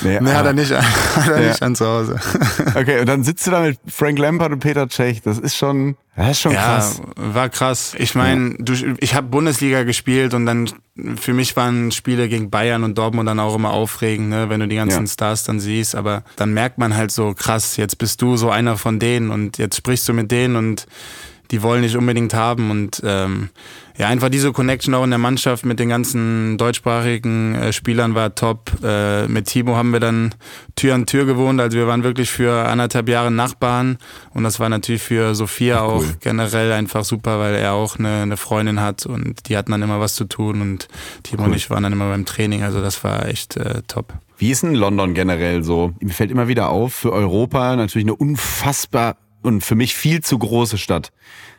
Nee, 0.02 0.20
nee 0.22 0.32
hat 0.32 0.46
er 0.46 0.54
nicht, 0.54 0.72
hat 1.16 1.28
er 1.28 1.42
ja. 1.42 1.50
nicht 1.50 1.62
an 1.62 1.76
zu 1.76 1.86
Hause. 1.86 2.20
Okay, 2.74 3.02
und 3.02 3.08
dann 3.08 3.24
sitzt 3.24 3.46
du 3.48 3.52
da 3.52 3.62
mit 3.62 3.80
Frank 3.88 4.18
Lampard 4.18 4.52
und 4.52 4.60
Peter 4.60 4.88
Cech. 4.88 5.22
Das 5.22 5.38
ist 5.38 5.56
schon, 5.56 5.98
das 6.16 6.32
ist 6.32 6.42
schon 6.42 6.54
ja, 6.54 6.62
krass. 6.62 7.02
War 7.16 7.50
krass. 7.50 7.96
Ich 7.98 8.16
meine, 8.16 8.56
ja. 8.66 8.94
ich 9.00 9.14
habe 9.14 9.28
Bundesliga 9.28 9.84
gespielt 9.84 10.34
und 10.34 10.46
dann 10.46 10.70
für 11.18 11.34
mich 11.34 11.56
waren 11.56 11.92
Spiele 11.92 12.30
gegen 12.30 12.50
Bayern 12.50 12.84
und 12.84 12.98
Dortmund 12.98 13.28
dann 13.28 13.40
auch 13.40 13.56
immer 13.56 13.72
aufregend, 13.72 14.30
ne, 14.30 14.50
wenn 14.50 14.60
du 14.60 14.68
die 14.68 14.76
ganzen 14.76 15.06
ja. 15.06 15.12
Stars 15.12 15.44
dann 15.44 15.60
siehst. 15.60 15.96
Aber 15.96 16.24
dann 16.38 16.54
merkt 16.54 16.78
man 16.78 16.96
halt 16.96 17.12
so, 17.12 17.34
krass, 17.34 17.78
jetzt 17.78 17.98
bist 17.98 18.22
du 18.22 18.38
so 18.38 18.50
einer 18.50 18.78
von 18.78 19.00
denen 19.00 19.32
und 19.32 19.58
jetzt 19.58 19.76
sprichst 19.78 20.08
du 20.08 20.14
mit 20.14 20.32
denen 20.32 20.56
und 20.56 20.88
die 21.52 21.62
wollen 21.62 21.84
dich 21.84 21.98
unbedingt 21.98 22.34
haben 22.34 22.72
und 22.72 23.02
ähm, 23.06 23.50
ja, 23.98 24.08
einfach 24.08 24.30
diese 24.30 24.54
Connection 24.54 24.94
auch 24.94 25.04
in 25.04 25.10
der 25.10 25.20
Mannschaft 25.20 25.66
mit 25.66 25.80
den 25.80 25.90
ganzen 25.90 26.58
deutschsprachigen 26.58 27.56
äh, 27.56 27.74
Spielern 27.74 28.16
war 28.16 28.34
top. 28.34 28.72
Äh, 28.82 29.28
mit 29.28 29.48
Timo 29.48 29.76
haben 29.76 29.92
wir 29.92 30.00
dann 30.00 30.34
Tür 30.76 30.96
an 30.96 31.06
Tür 31.06 31.26
gewohnt, 31.26 31.60
also 31.60 31.78
wir 31.78 31.88
waren 31.88 32.04
wirklich 32.04 32.32
für 32.32 32.68
anderthalb 32.68 33.10
Jahre 33.10 33.32
Nachbarn 33.32 33.98
und 34.34 34.44
das 34.44 34.60
war 34.60 34.70
natürlich 34.70 35.04
für 35.04 35.36
Sophia 35.36 35.86
cool. 35.86 35.90
auch 35.90 36.04
generell 36.22 36.72
einfach 36.72 37.04
super, 37.04 37.38
weil 37.40 37.56
er 37.56 37.74
auch 37.74 38.00
eine, 38.00 38.22
eine, 38.22 38.38
Freundin 38.38 38.80
hat 38.80 39.06
und 39.06 39.50
die 39.50 39.58
hatten 39.58 39.72
dann 39.72 39.82
immer 39.82 40.00
was 40.00 40.16
zu 40.16 40.26
tun 40.26 40.62
und 40.62 40.88
Timo 41.24 41.44
cool. 41.44 41.50
und 41.50 41.56
ich 41.56 41.70
waren 41.70 41.84
dann 41.84 41.94
immer 41.94 42.10
beim 42.10 42.26
Training, 42.26 42.64
also 42.64 42.82
das 42.82 43.04
war 43.04 43.28
echt 43.28 43.58
äh, 43.58 43.82
top. 43.88 44.14
Wie 44.38 44.50
ist 44.50 44.64
denn 44.64 44.74
London 44.74 45.14
generell 45.14 45.64
so? 45.64 45.94
Mir 46.00 46.14
fällt 46.14 46.32
immer 46.32 46.48
wieder 46.48 46.70
auf, 46.70 46.94
für 46.94 47.12
Europa 47.12 47.76
natürlich 47.76 48.06
eine 48.06 48.16
unfassbar 48.16 49.18
und 49.42 49.64
für 49.64 49.76
mich 49.76 49.96
viel 49.96 50.22
zu 50.22 50.38
große 50.38 50.78
Stadt. 50.78 51.12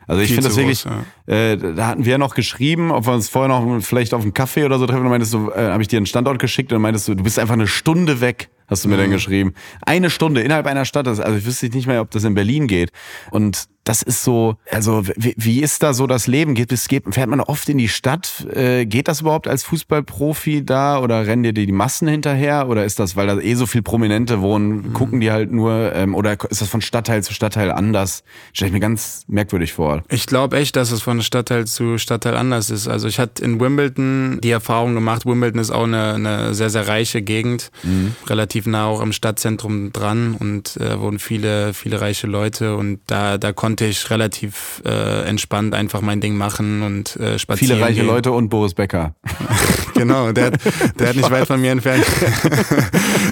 Also 0.06 0.22
ich 0.22 0.28
finde 0.28 0.48
das 0.48 0.56
wirklich, 0.56 0.82
groß, 0.82 0.92
ja. 0.92 1.04
Äh, 1.32 1.56
da 1.56 1.86
hatten 1.86 2.04
wir 2.04 2.18
noch 2.18 2.34
geschrieben, 2.34 2.90
ob 2.90 3.06
wir 3.06 3.14
uns 3.14 3.30
vorher 3.30 3.48
noch 3.48 3.82
vielleicht 3.82 4.12
auf 4.12 4.22
einen 4.22 4.34
Kaffee 4.34 4.64
oder 4.64 4.78
so 4.78 4.86
treffen. 4.86 5.00
Und 5.00 5.08
meintest 5.08 5.32
du, 5.32 5.50
äh, 5.50 5.70
habe 5.70 5.80
ich 5.80 5.88
dir 5.88 5.96
einen 5.96 6.04
Standort 6.04 6.38
geschickt 6.38 6.72
und 6.74 6.82
meintest 6.82 7.08
du, 7.08 7.14
du 7.14 7.22
bist 7.22 7.38
einfach 7.38 7.54
eine 7.54 7.66
Stunde 7.66 8.20
weg, 8.20 8.50
hast 8.66 8.84
du 8.84 8.90
mir 8.90 8.96
mhm. 8.96 9.00
dann 9.00 9.10
geschrieben. 9.12 9.54
Eine 9.80 10.10
Stunde 10.10 10.42
innerhalb 10.42 10.66
einer 10.66 10.84
Stadt. 10.84 11.08
Also 11.08 11.22
ich 11.22 11.46
wüsste 11.46 11.68
nicht 11.68 11.86
mehr, 11.86 12.02
ob 12.02 12.10
das 12.10 12.24
in 12.24 12.34
Berlin 12.34 12.66
geht. 12.66 12.90
Und 13.30 13.66
das 13.84 14.02
ist 14.02 14.22
so, 14.22 14.56
also 14.70 15.02
wie, 15.16 15.34
wie 15.36 15.60
ist 15.60 15.82
da 15.82 15.92
so 15.92 16.06
das 16.06 16.28
Leben? 16.28 16.54
Geht, 16.54 16.68
geht, 16.88 17.02
fährt 17.12 17.28
man 17.28 17.40
oft 17.40 17.68
in 17.68 17.78
die 17.78 17.88
Stadt? 17.88 18.46
Äh, 18.54 18.86
geht 18.86 19.08
das 19.08 19.22
überhaupt 19.22 19.48
als 19.48 19.64
Fußballprofi 19.64 20.64
da 20.64 21.00
oder 21.00 21.26
rennen 21.26 21.42
dir 21.42 21.52
die 21.52 21.72
Massen 21.72 22.06
hinterher? 22.06 22.68
Oder 22.68 22.84
ist 22.84 23.00
das, 23.00 23.16
weil 23.16 23.26
da 23.26 23.38
eh 23.38 23.54
so 23.54 23.66
viel 23.66 23.82
Prominente 23.82 24.40
wohnen, 24.40 24.68
mhm. 24.68 24.92
gucken 24.92 25.20
die 25.20 25.32
halt 25.32 25.50
nur? 25.50 25.92
Ähm, 25.94 26.14
oder 26.14 26.38
ist 26.48 26.60
das 26.60 26.68
von 26.68 26.80
Stadtteil 26.80 27.24
zu 27.24 27.34
Stadtteil 27.34 27.72
anders? 27.72 28.22
Stelle 28.52 28.68
ich 28.68 28.72
mir 28.72 28.80
ganz 28.80 29.24
merkwürdig 29.26 29.72
vor. 29.72 30.02
Ich 30.08 30.26
glaube 30.26 30.58
echt, 30.58 30.76
dass 30.76 30.92
es 30.92 31.02
von 31.02 31.20
Stadtteil 31.22 31.66
zu 31.66 31.98
Stadtteil 31.98 32.36
anders 32.36 32.70
ist. 32.70 32.88
Also 32.88 33.08
ich 33.08 33.18
hatte 33.18 33.44
in 33.44 33.60
Wimbledon 33.60 34.38
die 34.42 34.50
Erfahrung 34.50 34.94
gemacht, 34.94 35.26
Wimbledon 35.26 35.60
ist 35.60 35.70
auch 35.70 35.84
eine, 35.84 36.14
eine 36.14 36.54
sehr, 36.54 36.70
sehr 36.70 36.88
reiche 36.88 37.22
Gegend, 37.22 37.70
mhm. 37.82 38.14
relativ 38.26 38.66
nah 38.66 38.86
auch 38.86 39.00
am 39.00 39.12
Stadtzentrum 39.12 39.92
dran 39.92 40.36
und 40.38 40.76
äh, 40.76 40.98
wohnen 41.00 41.18
viele, 41.18 41.74
viele 41.74 42.00
reiche 42.00 42.26
Leute 42.26 42.76
und 42.76 43.00
da, 43.06 43.38
da 43.38 43.52
konnte 43.52 43.72
konnte 43.72 43.86
ich 43.86 44.10
relativ 44.10 44.82
äh, 44.84 45.22
entspannt 45.26 45.74
einfach 45.74 46.02
mein 46.02 46.20
Ding 46.20 46.36
machen 46.36 46.82
und 46.82 47.16
äh, 47.16 47.38
spazieren. 47.38 47.76
Viele 47.76 47.84
reiche 47.84 48.00
gehen. 48.00 48.06
Leute 48.06 48.30
und 48.30 48.48
Boris 48.48 48.74
Becker. 48.74 49.14
genau, 49.94 50.30
der, 50.32 50.52
der 50.98 51.08
hat 51.08 51.16
nicht 51.16 51.30
weit 51.30 51.46
von 51.46 51.60
mir 51.60 51.72
entfernt. 51.72 52.04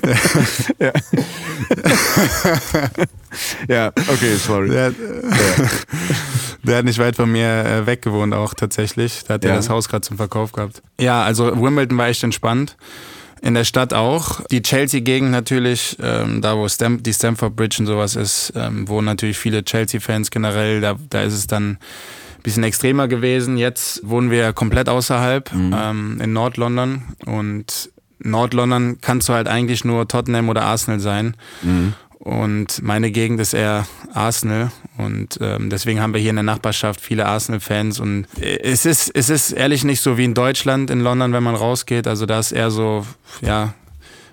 ja. 0.80 0.93
ja, 3.68 3.88
okay, 3.88 4.34
sorry. 4.36 4.70
Der, 4.70 4.90
ja. 4.90 4.94
der 6.62 6.78
hat 6.78 6.84
nicht 6.84 6.98
weit 6.98 7.16
von 7.16 7.30
mir 7.30 7.64
äh, 7.64 7.86
weg 7.86 8.02
gewohnt 8.02 8.34
auch 8.34 8.54
tatsächlich. 8.54 9.24
Da 9.26 9.34
hat 9.34 9.44
er 9.44 9.50
ja. 9.50 9.56
das 9.56 9.68
Haus 9.68 9.88
gerade 9.88 10.02
zum 10.02 10.16
Verkauf 10.16 10.52
gehabt. 10.52 10.82
Ja, 10.98 11.22
also 11.22 11.61
Wimbledon 11.61 11.98
war 11.98 12.08
echt 12.08 12.24
entspannt. 12.24 12.76
In 13.42 13.54
der 13.54 13.64
Stadt 13.64 13.94
auch. 13.94 14.42
Die 14.50 14.61
Chelsea-Gegend 14.61 15.30
natürlich, 15.30 15.96
ähm, 16.02 16.42
da 16.42 16.56
wo 16.56 16.68
Stam 16.68 17.02
die 17.02 17.14
Stamford 17.14 17.56
Bridge 17.56 17.76
und 17.80 17.86
sowas 17.86 18.14
ist, 18.14 18.52
ähm, 18.54 18.86
wo 18.86 19.00
natürlich 19.00 19.38
viele 19.38 19.64
Chelsea-Fans 19.64 20.30
generell, 20.30 20.82
da, 20.82 20.96
da 21.08 21.22
ist 21.22 21.32
es 21.32 21.46
dann 21.46 21.72
ein 21.72 22.42
bisschen 22.42 22.64
extremer 22.64 23.08
gewesen. 23.08 23.56
Jetzt 23.56 24.02
wohnen 24.04 24.30
wir 24.30 24.52
komplett 24.52 24.90
außerhalb, 24.90 25.54
mhm. 25.54 25.74
ähm, 25.74 26.20
in 26.22 26.34
Nord-London 26.34 27.02
und 27.24 27.90
Nord-London 28.22 28.98
kannst 29.00 29.28
du 29.28 29.32
halt 29.32 29.48
eigentlich 29.48 29.84
nur 29.84 30.08
Tottenham 30.08 30.48
oder 30.48 30.62
Arsenal 30.62 31.00
sein. 31.00 31.36
Mhm. 31.62 31.94
Und 32.18 32.82
meine 32.82 33.10
Gegend 33.10 33.40
ist 33.40 33.54
eher 33.54 33.86
Arsenal 34.12 34.70
und 34.98 35.38
ähm, 35.40 35.70
deswegen 35.70 36.02
haben 36.02 36.12
wir 36.12 36.20
hier 36.20 36.30
in 36.30 36.36
der 36.36 36.42
Nachbarschaft 36.42 37.00
viele 37.00 37.24
Arsenal-Fans 37.24 37.98
und 37.98 38.26
es 38.38 38.84
ist, 38.84 39.10
es 39.14 39.30
ist 39.30 39.52
ehrlich 39.52 39.84
nicht 39.84 40.02
so 40.02 40.18
wie 40.18 40.24
in 40.24 40.34
Deutschland, 40.34 40.90
in 40.90 41.00
London, 41.00 41.32
wenn 41.32 41.42
man 41.42 41.54
rausgeht. 41.54 42.06
Also 42.06 42.26
da 42.26 42.38
ist 42.38 42.52
eher 42.52 42.70
so, 42.70 43.06
ja, 43.40 43.72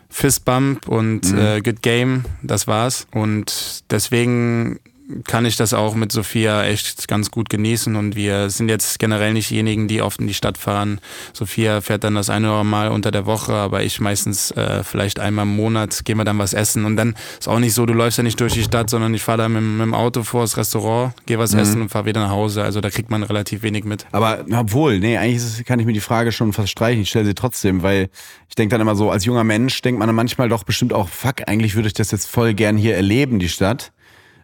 Fistbump 0.09 0.89
und 0.89 1.31
mhm. 1.31 1.38
äh, 1.38 1.61
Good 1.61 1.81
Game, 1.81 2.25
das 2.41 2.67
war's. 2.67 3.07
Und 3.11 3.83
deswegen 3.89 4.79
kann 5.24 5.45
ich 5.45 5.55
das 5.55 5.74
auch 5.74 5.95
mit 5.95 6.12
Sophia 6.12 6.64
echt 6.64 7.08
ganz 7.08 7.32
gut 7.32 7.49
genießen 7.49 7.95
und 7.95 8.16
wir 8.16 8.49
sind 8.49 8.70
jetzt 8.70 8.99
generell 8.99 9.34
nicht 9.34 9.49
diejenigen, 9.49 9.88
die 9.88 10.01
oft 10.01 10.20
in 10.20 10.28
die 10.28 10.34
Stadt 10.34 10.58
fahren. 10.58 10.99
Sophia 11.34 11.82
fährt 11.82 12.03
dann 12.03 12.16
das 12.16 12.30
eine 12.30 12.51
oder 12.51 12.64
Mal 12.64 12.89
unter 12.89 13.12
der 13.12 13.26
Woche, 13.26 13.53
aber 13.53 13.84
ich 13.84 13.99
meistens 13.99 14.51
äh, 14.51 14.84
vielleicht 14.84 15.20
einmal 15.20 15.43
im 15.43 15.55
Monat 15.55 16.03
gehen 16.03 16.18
wir 16.18 16.26
dann 16.26 16.38
was 16.39 16.53
essen 16.53 16.86
und 16.86 16.97
dann 16.97 17.16
ist 17.39 17.47
auch 17.47 17.60
nicht 17.60 17.74
so, 17.74 17.86
du 17.86 17.93
läufst 17.93 18.18
ja 18.18 18.24
nicht 18.24 18.39
durch 18.39 18.53
die 18.53 18.64
Stadt, 18.64 18.89
sondern 18.89 19.14
ich 19.14 19.24
fahre 19.24 19.38
da 19.39 19.49
mit, 19.49 19.62
mit, 19.62 19.82
dem 19.82 19.93
Auto 19.93 20.24
vor 20.24 20.41
das 20.41 20.58
Restaurant, 20.58 21.14
gehe 21.26 21.39
was 21.39 21.53
mhm. 21.53 21.60
essen 21.60 21.82
und 21.82 21.89
fahre 21.89 22.05
wieder 22.05 22.22
nach 22.22 22.32
Hause. 22.32 22.64
Also 22.64 22.82
da 22.82 22.89
kriegt 22.89 23.10
man 23.10 23.24
relativ 23.24 23.64
wenig 23.64 23.86
mit. 23.86 24.05
Aber 24.12 24.45
obwohl, 24.53 24.99
nee, 24.99 25.18
eigentlich 25.18 25.64
kann 25.66 25.80
ich 25.80 25.86
mir 25.86 25.93
die 25.93 26.01
Frage 26.01 26.32
schon 26.32 26.51
fast 26.53 26.70
streichen. 26.70 27.01
Ich 27.01 27.10
stelle 27.10 27.26
sie 27.26 27.36
trotzdem, 27.36 27.84
weil 27.84 28.10
ich 28.49 28.55
denke 28.55 28.74
dann 28.74 28.82
immer 28.82 28.95
so, 28.95 29.10
als 29.10 29.24
junger 29.26 29.43
Mensch 29.43 29.82
denkt 29.82 29.99
man 29.99 30.08
dann 30.08 30.16
manchmal 30.16 30.49
doch 30.49 30.64
bestimmt 30.64 30.93
auch, 30.93 31.08
fuck, 31.08 31.47
eigentlich 31.47 31.76
würde 31.76 31.88
ich 31.88 31.93
das 31.93 32.12
jetzt 32.12 32.30
voll 32.30 32.53
gern 32.53 32.76
hier 32.78 32.95
erleben, 32.95 33.39
die 33.39 33.49
Stadt 33.49 33.91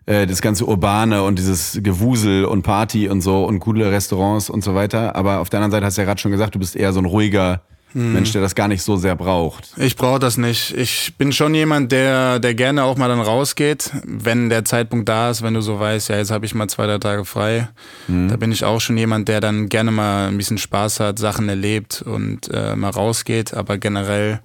äh, 0.06 0.28
das 0.28 0.42
ganze 0.42 0.66
Urbane 0.66 1.24
und 1.24 1.40
dieses 1.40 1.80
Gewusel 1.82 2.46
und 2.46 2.64
Party 2.64 3.08
und 3.10 3.22
so 3.22 3.46
und 3.46 3.60
coole 3.60 3.92
Restaurants 3.92 4.50
und 4.50 4.64
so 4.64 4.76
weiter. 4.76 5.16
Aber 5.16 5.40
auf 5.40 5.50
der 5.50 5.60
anderen 5.60 5.72
Seite 5.72 5.86
hast 5.86 5.98
du 5.98 6.02
ja 6.02 6.06
gerade 6.06 6.20
schon 6.20 6.32
gesagt, 6.32 6.56
du 6.56 6.60
bist 6.60 6.76
eher 6.76 6.94
so 6.94 7.00
ein 7.00 7.06
ruhiger 7.06 7.62
hm. 7.94 8.14
Mensch, 8.14 8.32
der 8.32 8.42
das 8.42 8.56
gar 8.56 8.68
nicht 8.68 8.82
so 8.82 8.98
sehr 8.98 9.16
braucht. 9.16 9.72
Ich 9.78 9.96
brauche 9.96 10.20
das 10.20 10.38
nicht. 10.38 10.76
Ich 10.76 11.16
bin 11.18 11.32
schon 11.32 11.54
jemand, 11.54 11.92
der, 11.92 12.40
der 12.40 12.56
gerne 12.56 12.84
auch 12.84 12.98
mal 12.98 13.08
dann 13.08 13.22
rausgeht, 13.22 13.92
wenn 14.04 14.50
der 14.50 14.66
Zeitpunkt 14.66 15.08
da 15.08 15.30
ist, 15.30 15.44
wenn 15.44 15.54
du 15.54 15.62
so 15.62 15.80
weißt, 15.80 16.10
ja, 16.10 16.18
jetzt 16.18 16.32
habe 16.32 16.46
ich 16.46 16.56
mal 16.56 16.68
zwei, 16.68 16.88
drei 16.88 16.98
Tage 16.98 17.24
frei. 17.24 17.70
Hm. 18.08 18.30
Da 18.30 18.38
bin 18.38 18.52
ich 18.52 18.66
auch 18.66 18.82
schon 18.82 18.98
jemand, 18.98 19.28
der 19.28 19.42
dann 19.42 19.70
gerne 19.70 19.92
mal 19.92 20.28
ein 20.28 20.38
bisschen 20.38 20.58
Spaß 20.58 21.00
hat, 21.00 21.20
Sachen 21.20 21.48
erlebt 21.48 22.02
und 22.02 22.50
äh, 22.52 22.76
mal 22.76 22.90
rausgeht. 22.90 23.54
Aber 23.54 23.78
generell 23.78 24.40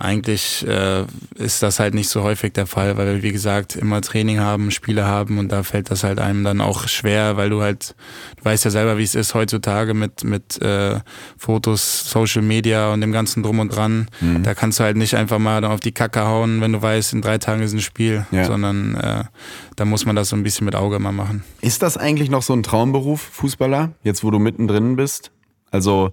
eigentlich 0.00 0.66
äh, 0.66 1.04
ist 1.34 1.62
das 1.62 1.80
halt 1.80 1.94
nicht 1.94 2.08
so 2.08 2.22
häufig 2.22 2.52
der 2.52 2.66
Fall, 2.66 2.96
weil 2.96 3.16
wir, 3.16 3.22
wie 3.22 3.32
gesagt, 3.32 3.76
immer 3.76 4.00
Training 4.00 4.40
haben, 4.40 4.70
Spiele 4.70 5.06
haben 5.06 5.38
und 5.38 5.50
da 5.50 5.62
fällt 5.62 5.90
das 5.90 6.04
halt 6.04 6.18
einem 6.20 6.44
dann 6.44 6.60
auch 6.60 6.88
schwer, 6.88 7.36
weil 7.36 7.50
du 7.50 7.62
halt, 7.62 7.94
du 8.36 8.44
weißt 8.44 8.64
ja 8.64 8.70
selber, 8.70 8.98
wie 8.98 9.02
es 9.02 9.14
ist 9.14 9.34
heutzutage 9.34 9.94
mit, 9.94 10.24
mit 10.24 10.60
äh, 10.62 11.00
Fotos, 11.36 12.10
Social 12.10 12.42
Media 12.42 12.92
und 12.92 13.00
dem 13.00 13.12
ganzen 13.12 13.42
Drum 13.42 13.58
und 13.58 13.74
Dran. 13.74 14.08
Mhm. 14.20 14.42
Da 14.42 14.54
kannst 14.54 14.78
du 14.78 14.84
halt 14.84 14.96
nicht 14.96 15.14
einfach 15.14 15.38
mal 15.38 15.64
auf 15.64 15.80
die 15.80 15.92
Kacke 15.92 16.22
hauen, 16.22 16.60
wenn 16.60 16.72
du 16.72 16.80
weißt, 16.80 17.12
in 17.12 17.22
drei 17.22 17.38
Tagen 17.38 17.62
ist 17.62 17.72
ein 17.72 17.80
Spiel, 17.80 18.26
ja. 18.30 18.44
sondern 18.44 18.94
äh, 18.94 19.24
da 19.76 19.84
muss 19.84 20.06
man 20.06 20.16
das 20.16 20.28
so 20.28 20.36
ein 20.36 20.42
bisschen 20.42 20.64
mit 20.64 20.74
Auge 20.74 20.98
mal 20.98 21.12
machen. 21.12 21.42
Ist 21.60 21.82
das 21.82 21.96
eigentlich 21.96 22.30
noch 22.30 22.42
so 22.42 22.52
ein 22.52 22.62
Traumberuf, 22.62 23.20
Fußballer, 23.20 23.92
jetzt 24.02 24.24
wo 24.24 24.30
du 24.30 24.38
mittendrin 24.38 24.96
bist? 24.96 25.30
Also 25.70 26.12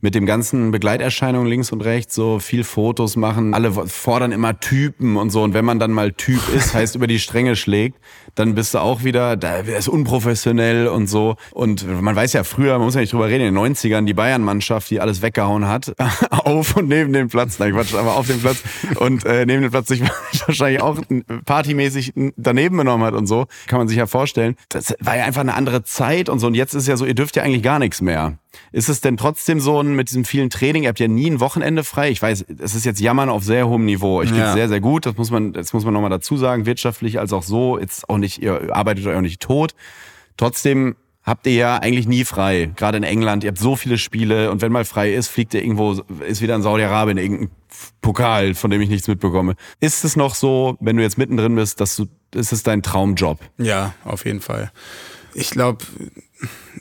mit 0.00 0.14
dem 0.14 0.26
ganzen 0.26 0.70
Begleiterscheinungen 0.70 1.48
links 1.48 1.72
und 1.72 1.82
rechts, 1.82 2.14
so 2.14 2.38
viel 2.38 2.64
Fotos 2.64 3.16
machen. 3.16 3.54
Alle 3.54 3.72
fordern 3.72 4.32
immer 4.32 4.58
Typen 4.58 5.16
und 5.16 5.30
so. 5.30 5.42
Und 5.42 5.54
wenn 5.54 5.64
man 5.64 5.78
dann 5.78 5.92
mal 5.92 6.12
Typ 6.12 6.40
ist, 6.54 6.74
heißt 6.80 6.94
über 6.94 7.06
die 7.06 7.18
Stränge 7.18 7.56
schlägt, 7.56 7.98
dann 8.34 8.54
bist 8.54 8.74
du 8.74 8.78
auch 8.78 9.04
wieder, 9.04 9.36
da 9.36 9.56
ist 9.56 9.88
unprofessionell 9.88 10.88
und 10.88 11.06
so. 11.06 11.36
Und 11.52 11.86
man 12.00 12.16
weiß 12.16 12.32
ja 12.32 12.44
früher, 12.44 12.78
man 12.78 12.86
muss 12.86 12.94
ja 12.94 13.00
nicht 13.00 13.12
drüber 13.12 13.28
reden, 13.28 13.46
in 13.46 13.54
den 13.54 13.74
90ern 13.74 14.04
die 14.06 14.14
Bayern-Mannschaft, 14.14 14.90
die 14.90 15.00
alles 15.00 15.22
weggehauen 15.22 15.66
hat, 15.66 15.94
auf 16.30 16.76
und 16.76 16.88
neben 16.88 17.12
dem 17.12 17.28
Platz, 17.28 17.58
nein 17.58 17.72
Quatsch, 17.72 17.94
aber 17.94 18.16
auf 18.16 18.26
dem 18.26 18.40
Platz 18.40 18.62
und 18.96 19.24
äh, 19.24 19.44
neben 19.46 19.62
dem 19.62 19.70
Platz 19.70 19.88
sich 19.88 20.02
wahrscheinlich 20.46 20.80
auch 20.80 20.98
partymäßig 21.44 22.12
daneben 22.36 22.76
benommen 22.76 23.06
hat 23.06 23.14
und 23.14 23.26
so, 23.26 23.46
kann 23.66 23.78
man 23.78 23.88
sich 23.88 23.98
ja 23.98 24.06
vorstellen. 24.06 24.56
Das 24.68 24.94
war 25.00 25.16
ja 25.16 25.24
einfach 25.24 25.40
eine 25.40 25.54
andere 25.54 25.82
Zeit 25.84 26.28
und 26.28 26.38
so. 26.38 26.46
Und 26.46 26.54
jetzt 26.54 26.74
ist 26.74 26.88
ja 26.88 26.96
so, 26.96 27.04
ihr 27.04 27.14
dürft 27.14 27.36
ja 27.36 27.42
eigentlich 27.42 27.62
gar 27.62 27.78
nichts 27.78 28.00
mehr. 28.00 28.38
Ist 28.72 28.88
es 28.88 29.00
denn 29.00 29.16
trotzdem 29.16 29.60
so 29.60 29.82
mit 29.82 30.08
diesem 30.08 30.24
vielen 30.24 30.50
Training? 30.50 30.84
Ihr 30.84 30.88
habt 30.88 31.00
ja 31.00 31.08
nie 31.08 31.30
ein 31.30 31.40
Wochenende 31.40 31.84
frei. 31.84 32.10
Ich 32.10 32.20
weiß, 32.20 32.46
es 32.58 32.74
ist 32.74 32.84
jetzt 32.84 33.00
Jammern 33.00 33.28
auf 33.28 33.44
sehr 33.44 33.68
hohem 33.68 33.84
Niveau. 33.84 34.22
Ich 34.22 34.28
finde 34.28 34.42
es 34.42 34.48
ja. 34.48 34.54
sehr, 34.54 34.68
sehr 34.68 34.80
gut. 34.80 35.06
Das 35.06 35.16
muss 35.16 35.30
man, 35.30 35.52
das 35.52 35.72
muss 35.72 35.84
man 35.84 35.94
nochmal 35.94 36.10
dazu 36.10 36.36
sagen. 36.36 36.66
Wirtschaftlich 36.66 37.18
als 37.18 37.32
auch 37.32 37.42
so. 37.42 37.78
Jetzt 37.78 38.08
auch 38.08 38.18
nicht, 38.18 38.42
ihr 38.42 38.74
arbeitet 38.74 39.06
euch 39.06 39.16
auch 39.16 39.20
nicht 39.20 39.40
tot. 39.40 39.74
Trotzdem 40.36 40.96
habt 41.22 41.46
ihr 41.46 41.54
ja 41.54 41.76
eigentlich 41.76 42.08
nie 42.08 42.24
frei. 42.24 42.70
Gerade 42.76 42.98
in 42.98 43.04
England. 43.04 43.44
Ihr 43.44 43.48
habt 43.48 43.58
so 43.58 43.76
viele 43.76 43.98
Spiele 43.98 44.50
und 44.50 44.62
wenn 44.62 44.72
mal 44.72 44.84
frei 44.84 45.12
ist, 45.12 45.28
fliegt 45.28 45.54
ihr 45.54 45.62
irgendwo, 45.62 46.00
ist 46.26 46.40
wieder 46.40 46.54
in 46.54 46.62
Saudi-Arabien 46.62 47.18
irgendein 47.18 47.50
Pokal, 48.00 48.54
von 48.54 48.70
dem 48.70 48.80
ich 48.80 48.88
nichts 48.88 49.06
mitbekomme. 49.08 49.54
Ist 49.80 50.04
es 50.04 50.16
noch 50.16 50.34
so, 50.34 50.76
wenn 50.80 50.96
du 50.96 51.02
jetzt 51.02 51.18
mittendrin 51.18 51.54
bist, 51.54 51.80
dass 51.80 51.96
du, 51.96 52.06
ist 52.34 52.52
es 52.52 52.62
dein 52.62 52.82
Traumjob? 52.82 53.38
Ja, 53.58 53.94
auf 54.04 54.24
jeden 54.24 54.40
Fall. 54.40 54.72
Ich 55.34 55.50
glaube, 55.50 55.84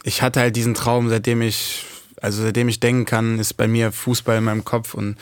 ich 0.03 0.21
hatte 0.21 0.39
halt 0.39 0.55
diesen 0.55 0.73
Traum, 0.73 1.09
seitdem 1.09 1.41
ich, 1.41 1.85
also 2.21 2.43
seitdem 2.43 2.69
ich 2.69 2.79
denken 2.79 3.05
kann, 3.05 3.39
ist 3.39 3.53
bei 3.53 3.67
mir 3.67 3.91
Fußball 3.91 4.37
in 4.37 4.43
meinem 4.43 4.65
Kopf 4.65 4.93
und 4.93 5.17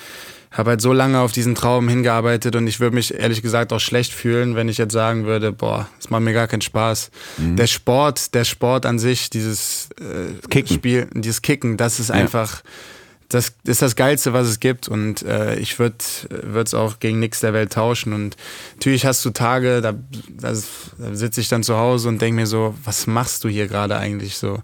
habe 0.52 0.72
halt 0.72 0.82
so 0.82 0.94
lange 0.94 1.20
auf 1.20 1.32
diesen 1.32 1.56
Traum 1.56 1.88
hingearbeitet 1.88 2.56
und 2.56 2.68
ich 2.68 2.80
würde 2.80 2.96
mich 2.96 3.14
ehrlich 3.14 3.42
gesagt 3.42 3.74
auch 3.74 3.80
schlecht 3.80 4.14
fühlen, 4.14 4.56
wenn 4.56 4.70
ich 4.70 4.78
jetzt 4.78 4.94
sagen 4.94 5.26
würde, 5.26 5.52
boah, 5.52 5.88
es 6.00 6.10
macht 6.10 6.24
mir 6.24 6.34
gar 6.34 6.48
keinen 6.48 6.62
Spaß. 6.62 7.12
Mhm. 7.38 7.58
Der 7.58 7.68
Sport, 7.68 8.34
der 8.34 8.46
Sport 8.46 8.86
an 8.86 8.98
sich, 8.98 9.30
dieses 9.30 9.90
äh, 10.00 10.48
Kicken. 10.50 10.78
Spiel, 10.78 11.08
dieses 11.14 11.42
Kicken, 11.42 11.78
das 11.78 12.00
ist 12.00 12.10
ja. 12.10 12.16
einfach 12.16 12.64
das 13.30 13.54
ist 13.66 13.82
das 13.82 13.96
Geilste, 13.96 14.32
was 14.32 14.48
es 14.48 14.60
gibt. 14.60 14.88
Und 14.88 15.22
äh, 15.24 15.56
ich 15.56 15.80
würde 15.80 15.98
es 16.64 16.74
auch 16.74 17.00
gegen 17.00 17.20
nichts 17.20 17.42
der 17.42 17.54
Welt 17.54 17.74
tauschen. 17.74 18.14
Und 18.14 18.38
natürlich 18.76 19.06
hast 19.06 19.26
du 19.26 19.32
Tage, 19.32 19.82
da, 19.82 19.92
da, 19.92 20.54
da 20.98 21.16
sitze 21.16 21.42
ich 21.42 21.50
dann 21.50 21.64
zu 21.64 21.78
Hause 21.78 22.08
und 22.08 22.22
denke 22.22 22.42
mir 22.42 22.48
so, 22.48 22.74
was 22.84 23.06
machst 23.06 23.44
du 23.44 23.50
hier 23.50 23.68
gerade 23.68 23.98
eigentlich 23.98 24.38
so? 24.38 24.60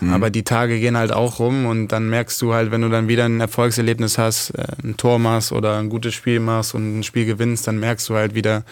Mhm. 0.00 0.12
Aber 0.12 0.30
die 0.30 0.44
Tage 0.44 0.78
gehen 0.78 0.96
halt 0.96 1.12
auch 1.12 1.40
rum 1.40 1.66
und 1.66 1.88
dann 1.88 2.08
merkst 2.08 2.40
du 2.40 2.54
halt, 2.54 2.70
wenn 2.70 2.82
du 2.82 2.88
dann 2.88 3.08
wieder 3.08 3.24
ein 3.24 3.40
Erfolgserlebnis 3.40 4.16
hast, 4.16 4.50
äh, 4.50 4.64
ein 4.82 4.96
Tor 4.96 5.18
machst 5.18 5.50
oder 5.50 5.78
ein 5.78 5.88
gutes 5.88 6.14
Spiel 6.14 6.38
machst 6.38 6.74
und 6.74 6.98
ein 6.98 7.02
Spiel 7.02 7.26
gewinnst, 7.26 7.66
dann 7.66 7.78
merkst 7.78 8.08
du 8.08 8.14
halt 8.14 8.34
wieder, 8.34 8.64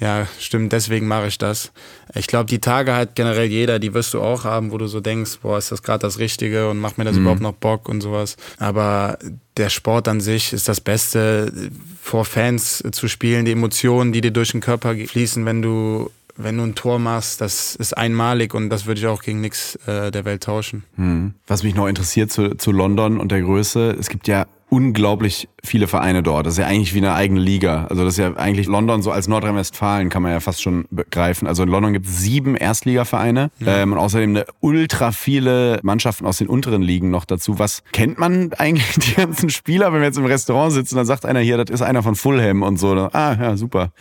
ja, 0.00 0.26
stimmt, 0.38 0.72
deswegen 0.72 1.08
mache 1.08 1.26
ich 1.26 1.38
das. 1.38 1.72
Ich 2.14 2.28
glaube, 2.28 2.46
die 2.46 2.60
Tage 2.60 2.94
hat 2.94 3.16
generell 3.16 3.46
jeder, 3.46 3.78
die 3.78 3.94
wirst 3.94 4.14
du 4.14 4.20
auch 4.20 4.44
haben, 4.44 4.70
wo 4.70 4.78
du 4.78 4.86
so 4.86 5.00
denkst, 5.00 5.38
boah, 5.42 5.58
ist 5.58 5.72
das 5.72 5.82
gerade 5.82 6.00
das 6.00 6.18
Richtige 6.18 6.70
und 6.70 6.78
macht 6.78 6.98
mir 6.98 7.04
das 7.04 7.16
mhm. 7.16 7.22
überhaupt 7.22 7.40
noch 7.40 7.54
Bock 7.54 7.88
und 7.88 8.00
sowas. 8.00 8.36
Aber 8.58 9.18
der 9.56 9.70
Sport 9.70 10.06
an 10.06 10.20
sich 10.20 10.52
ist 10.52 10.68
das 10.68 10.80
Beste, 10.80 11.70
vor 12.00 12.24
Fans 12.24 12.82
zu 12.92 13.08
spielen, 13.08 13.44
die 13.44 13.52
Emotionen, 13.52 14.12
die 14.12 14.20
dir 14.20 14.30
durch 14.30 14.52
den 14.52 14.60
Körper 14.60 14.94
fließen, 14.94 15.44
wenn 15.44 15.62
du 15.62 16.10
wenn 16.40 16.56
du 16.56 16.62
ein 16.62 16.76
Tor 16.76 17.00
machst, 17.00 17.40
das 17.40 17.74
ist 17.74 17.96
einmalig 17.96 18.54
und 18.54 18.70
das 18.70 18.86
würde 18.86 19.00
ich 19.00 19.06
auch 19.08 19.22
gegen 19.22 19.40
nichts 19.40 19.74
äh, 19.86 20.12
der 20.12 20.24
Welt 20.24 20.44
tauschen. 20.44 20.84
Hm. 20.94 21.34
Was 21.48 21.64
mich 21.64 21.74
noch 21.74 21.88
interessiert 21.88 22.30
zu, 22.30 22.56
zu 22.56 22.70
London 22.70 23.18
und 23.18 23.32
der 23.32 23.42
Größe, 23.42 23.96
es 23.98 24.08
gibt 24.08 24.28
ja 24.28 24.46
unglaublich 24.70 25.48
viele 25.64 25.86
Vereine 25.86 26.22
dort. 26.22 26.46
Das 26.46 26.54
ist 26.54 26.58
ja 26.58 26.66
eigentlich 26.66 26.94
wie 26.94 26.98
eine 26.98 27.14
eigene 27.14 27.40
Liga. 27.40 27.86
Also 27.88 28.04
das 28.04 28.14
ist 28.14 28.18
ja 28.18 28.34
eigentlich 28.34 28.66
London 28.66 29.02
so 29.02 29.10
als 29.10 29.26
Nordrhein-Westfalen 29.26 30.08
kann 30.08 30.22
man 30.22 30.32
ja 30.32 30.40
fast 30.40 30.62
schon 30.62 30.86
begreifen. 30.90 31.48
Also 31.48 31.62
in 31.62 31.68
London 31.68 31.92
gibt 31.94 32.06
es 32.06 32.18
sieben 32.18 32.54
Erstligavereine 32.54 33.50
ja. 33.60 33.78
ähm, 33.78 33.92
und 33.92 33.98
außerdem 33.98 34.30
eine 34.30 34.44
ultra 34.60 35.12
viele 35.12 35.80
Mannschaften 35.82 36.26
aus 36.26 36.38
den 36.38 36.48
unteren 36.48 36.82
Ligen 36.82 37.10
noch 37.10 37.24
dazu. 37.24 37.58
Was 37.58 37.82
kennt 37.92 38.18
man 38.18 38.52
eigentlich 38.58 38.94
die 38.96 39.14
ganzen 39.14 39.50
Spieler, 39.50 39.92
wenn 39.92 40.00
wir 40.00 40.06
jetzt 40.06 40.18
im 40.18 40.26
Restaurant 40.26 40.72
sitzen, 40.72 40.96
dann 40.96 41.06
sagt 41.06 41.24
einer 41.24 41.40
hier, 41.40 41.56
das 41.56 41.70
ist 41.70 41.82
einer 41.82 42.02
von 42.02 42.14
Fulham 42.14 42.62
und 42.62 42.78
so. 42.78 42.88
Ah 43.12 43.36
ja, 43.40 43.56
super. 43.56 43.92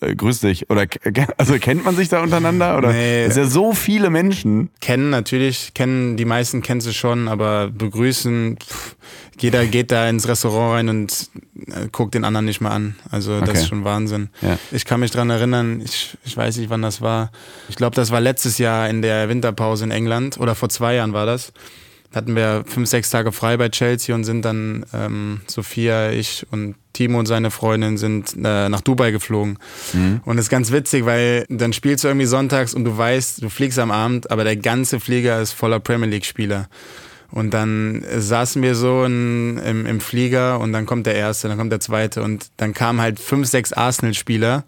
Äh, 0.00 0.14
grüß 0.14 0.40
dich. 0.40 0.70
Oder 0.70 0.86
also 1.38 1.58
kennt 1.58 1.84
man 1.84 1.96
sich 1.96 2.08
da 2.08 2.22
untereinander? 2.22 2.76
Oder 2.78 2.92
nee. 2.92 3.24
es 3.24 3.30
ist 3.30 3.36
ja 3.36 3.46
so 3.46 3.72
viele 3.72 4.10
Menschen. 4.10 4.70
Kennen 4.80 5.10
natürlich, 5.10 5.74
kennen 5.74 6.16
die 6.16 6.24
meisten 6.24 6.62
kennen 6.62 6.80
sie 6.80 6.94
schon, 6.94 7.28
aber 7.28 7.68
begrüßen. 7.68 8.58
Pff, 8.58 8.96
jeder 9.42 9.66
geht 9.66 9.90
da 9.90 10.08
ins 10.08 10.28
Restaurant 10.28 10.74
rein 10.74 10.88
und 10.88 11.30
äh, 11.66 11.88
guckt 11.90 12.14
den 12.14 12.24
anderen 12.24 12.46
nicht 12.46 12.60
mehr 12.60 12.70
an. 12.70 12.96
Also 13.10 13.40
das 13.40 13.50
okay. 13.50 13.58
ist 13.58 13.68
schon 13.68 13.84
Wahnsinn. 13.84 14.30
Ja. 14.42 14.58
Ich 14.70 14.84
kann 14.84 15.00
mich 15.00 15.10
dran 15.10 15.30
erinnern, 15.30 15.80
ich, 15.84 16.16
ich 16.24 16.36
weiß 16.36 16.56
nicht, 16.58 16.70
wann 16.70 16.82
das 16.82 17.00
war. 17.00 17.30
Ich 17.68 17.76
glaube, 17.76 17.96
das 17.96 18.10
war 18.10 18.20
letztes 18.20 18.58
Jahr 18.58 18.88
in 18.88 19.02
der 19.02 19.28
Winterpause 19.28 19.84
in 19.84 19.90
England 19.90 20.38
oder 20.38 20.54
vor 20.54 20.68
zwei 20.68 20.94
Jahren 20.94 21.12
war 21.12 21.26
das 21.26 21.52
hatten 22.14 22.34
wir 22.34 22.64
fünf, 22.66 22.88
sechs 22.88 23.10
Tage 23.10 23.30
frei 23.30 23.56
bei 23.56 23.68
Chelsea 23.68 24.14
und 24.14 24.24
sind 24.24 24.44
dann 24.44 24.84
ähm, 24.92 25.42
Sophia, 25.46 26.10
ich 26.10 26.44
und 26.50 26.74
Timo 26.92 27.20
und 27.20 27.26
seine 27.26 27.52
Freundin 27.52 27.98
sind 27.98 28.34
äh, 28.36 28.68
nach 28.68 28.80
Dubai 28.80 29.12
geflogen. 29.12 29.58
Mhm. 29.92 30.20
Und 30.24 30.36
das 30.36 30.46
ist 30.46 30.50
ganz 30.50 30.72
witzig, 30.72 31.06
weil 31.06 31.46
dann 31.48 31.72
spielst 31.72 32.02
du 32.02 32.08
irgendwie 32.08 32.26
sonntags 32.26 32.74
und 32.74 32.84
du 32.84 32.96
weißt, 32.98 33.42
du 33.42 33.48
fliegst 33.48 33.78
am 33.78 33.92
Abend, 33.92 34.30
aber 34.30 34.42
der 34.42 34.56
ganze 34.56 34.98
Flieger 34.98 35.40
ist 35.40 35.52
voller 35.52 35.78
Premier 35.78 36.08
League-Spieler. 36.08 36.68
Und 37.32 37.54
dann 37.54 38.04
saßen 38.16 38.60
wir 38.62 38.74
so 38.74 39.04
in, 39.04 39.58
im, 39.58 39.86
im 39.86 40.00
Flieger 40.00 40.58
und 40.58 40.72
dann 40.72 40.86
kommt 40.86 41.06
der 41.06 41.14
erste, 41.14 41.48
dann 41.48 41.58
kommt 41.58 41.70
der 41.70 41.80
zweite 41.80 42.22
und 42.22 42.50
dann 42.56 42.74
kamen 42.74 43.00
halt 43.00 43.20
fünf, 43.20 43.46
sechs 43.46 43.72
Arsenal-Spieler 43.72 44.64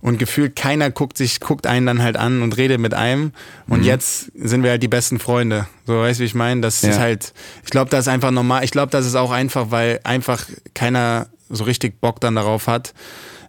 und 0.00 0.18
gefühlt 0.18 0.56
keiner 0.56 0.90
guckt 0.90 1.18
sich, 1.18 1.40
guckt 1.40 1.66
einen 1.66 1.86
dann 1.86 2.02
halt 2.02 2.16
an 2.16 2.42
und 2.42 2.56
redet 2.56 2.80
mit 2.80 2.94
einem. 2.94 3.32
Und 3.68 3.80
mhm. 3.80 3.86
jetzt 3.86 4.30
sind 4.34 4.62
wir 4.62 4.70
halt 4.70 4.82
die 4.82 4.88
besten 4.88 5.18
Freunde. 5.18 5.66
So, 5.86 5.98
weißt 5.98 6.20
du, 6.20 6.22
wie 6.22 6.26
ich 6.26 6.34
meine? 6.34 6.60
Das 6.60 6.82
ja. 6.82 6.90
ist 6.90 6.98
halt, 6.98 7.34
ich 7.64 7.70
glaube, 7.70 7.90
das 7.90 8.06
ist 8.06 8.08
einfach 8.08 8.30
normal. 8.30 8.64
Ich 8.64 8.70
glaube, 8.70 8.90
das 8.90 9.04
ist 9.04 9.14
auch 9.14 9.30
einfach, 9.30 9.70
weil 9.70 10.00
einfach 10.04 10.46
keiner 10.74 11.26
so 11.48 11.64
richtig 11.64 12.00
Bock 12.00 12.20
dann 12.20 12.34
darauf 12.34 12.66
hat 12.66 12.94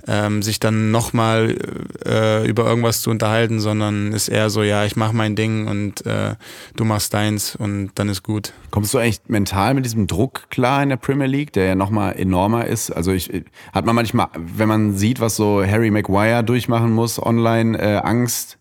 ähm, 0.08 0.42
sich 0.42 0.60
dann 0.60 0.92
nochmal 0.92 1.56
äh, 2.06 2.48
über 2.48 2.66
irgendwas 2.66 3.02
zu 3.02 3.10
unterhalten, 3.10 3.60
sondern 3.60 4.14
ist 4.14 4.30
eher 4.30 4.50
so, 4.50 4.64
ja, 4.64 4.86
ich 4.86 4.96
mach 4.96 5.12
mein 5.12 5.36
Ding 5.36 5.68
und 5.68 6.06
äh, 6.06 6.36
du 6.76 6.86
machst 6.86 7.14
deins 7.14 7.56
und 7.56 7.92
dann 7.96 8.10
ist 8.10 8.24
gut. 8.24 8.54
Kommst 8.72 8.94
du 8.94 8.98
eigentlich 8.98 9.22
mental 9.28 9.74
mit 9.74 9.86
diesem 9.86 10.08
Druck 10.08 10.50
klar 10.50 10.82
in 10.82 10.90
der 10.90 10.98
Premier 10.98 11.28
League, 11.28 11.54
der 11.54 11.66
ja 11.66 11.76
nochmal 11.76 12.16
enormer 12.16 12.66
ist? 12.66 12.92
Also 12.92 13.12
ich 13.12 13.44
hat 13.74 13.86
man 13.86 13.96
manchmal, 13.96 14.28
wenn 14.36 14.68
man 14.68 14.96
sieht, 14.96 15.20
was 15.20 15.36
so 15.36 15.64
Harry 15.66 15.92
Maguire 15.92 16.44
durchmachen 16.44 16.92
muss, 16.92 17.22
online 17.22 17.78
äh, 17.78 17.98
Angst, 17.98 18.58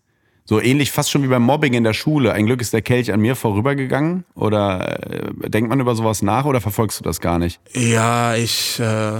so 0.49 0.61
ähnlich 0.61 0.91
fast 0.91 1.11
schon 1.11 1.23
wie 1.23 1.27
beim 1.27 1.43
Mobbing 1.43 1.73
in 1.73 1.83
der 1.83 1.93
Schule. 1.93 2.31
Ein 2.31 2.45
Glück 2.45 2.61
ist 2.61 2.71
der 2.71 2.81
Kelch 2.81 3.11
an 3.11 3.19
mir 3.19 3.35
vorübergegangen. 3.35 4.23
Oder 4.33 5.11
äh, 5.11 5.49
denkt 5.49 5.69
man 5.69 5.81
über 5.81 5.93
sowas 5.93 6.21
nach 6.21 6.45
oder 6.45 6.61
verfolgst 6.61 6.99
du 6.99 7.03
das 7.03 7.19
gar 7.19 7.37
nicht? 7.37 7.59
Ja, 7.73 8.33
ich 8.33 8.79
äh, 8.79 9.19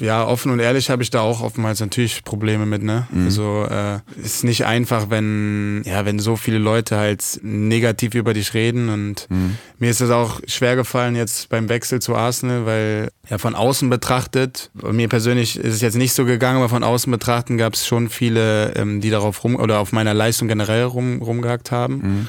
ja, 0.00 0.26
offen 0.26 0.50
und 0.52 0.58
ehrlich 0.58 0.90
habe 0.90 1.02
ich 1.02 1.10
da 1.10 1.20
auch 1.20 1.40
oftmals 1.40 1.80
natürlich 1.80 2.24
Probleme 2.24 2.66
mit, 2.66 2.82
ne? 2.82 3.06
Mhm. 3.10 3.24
Also 3.24 3.66
äh, 3.70 3.98
ist 4.22 4.44
nicht 4.44 4.66
einfach, 4.66 5.10
wenn 5.10 5.82
ja, 5.84 6.04
wenn 6.04 6.18
so 6.18 6.36
viele 6.36 6.58
Leute 6.58 6.96
halt 6.96 7.40
negativ 7.42 8.14
über 8.14 8.34
dich 8.34 8.54
reden 8.54 8.88
und 8.88 9.26
mhm. 9.30 9.56
mir 9.78 9.90
ist 9.90 10.00
es 10.00 10.10
auch 10.10 10.40
schwer 10.46 10.76
gefallen 10.76 11.16
jetzt 11.16 11.48
beim 11.48 11.68
Wechsel 11.68 12.00
zu 12.00 12.14
Arsenal, 12.14 12.66
weil 12.66 13.10
ja 13.28 13.38
von 13.38 13.54
außen 13.54 13.88
betrachtet, 13.90 14.70
mir 14.74 15.08
persönlich 15.08 15.58
ist 15.58 15.74
es 15.74 15.80
jetzt 15.80 15.96
nicht 15.96 16.12
so 16.12 16.24
gegangen, 16.24 16.58
aber 16.58 16.68
von 16.68 16.84
außen 16.84 17.10
betrachten 17.10 17.58
gab 17.58 17.74
es 17.74 17.86
schon 17.86 18.08
viele, 18.08 18.74
ähm, 18.74 19.00
die 19.00 19.10
darauf 19.10 19.44
rum 19.44 19.56
oder 19.56 19.78
auf 19.78 19.92
meiner 19.92 20.14
Leistung 20.14 20.48
generell 20.48 20.84
rum, 20.84 21.22
rumgehackt 21.22 21.70
haben. 21.70 21.94
Mhm. 21.94 22.28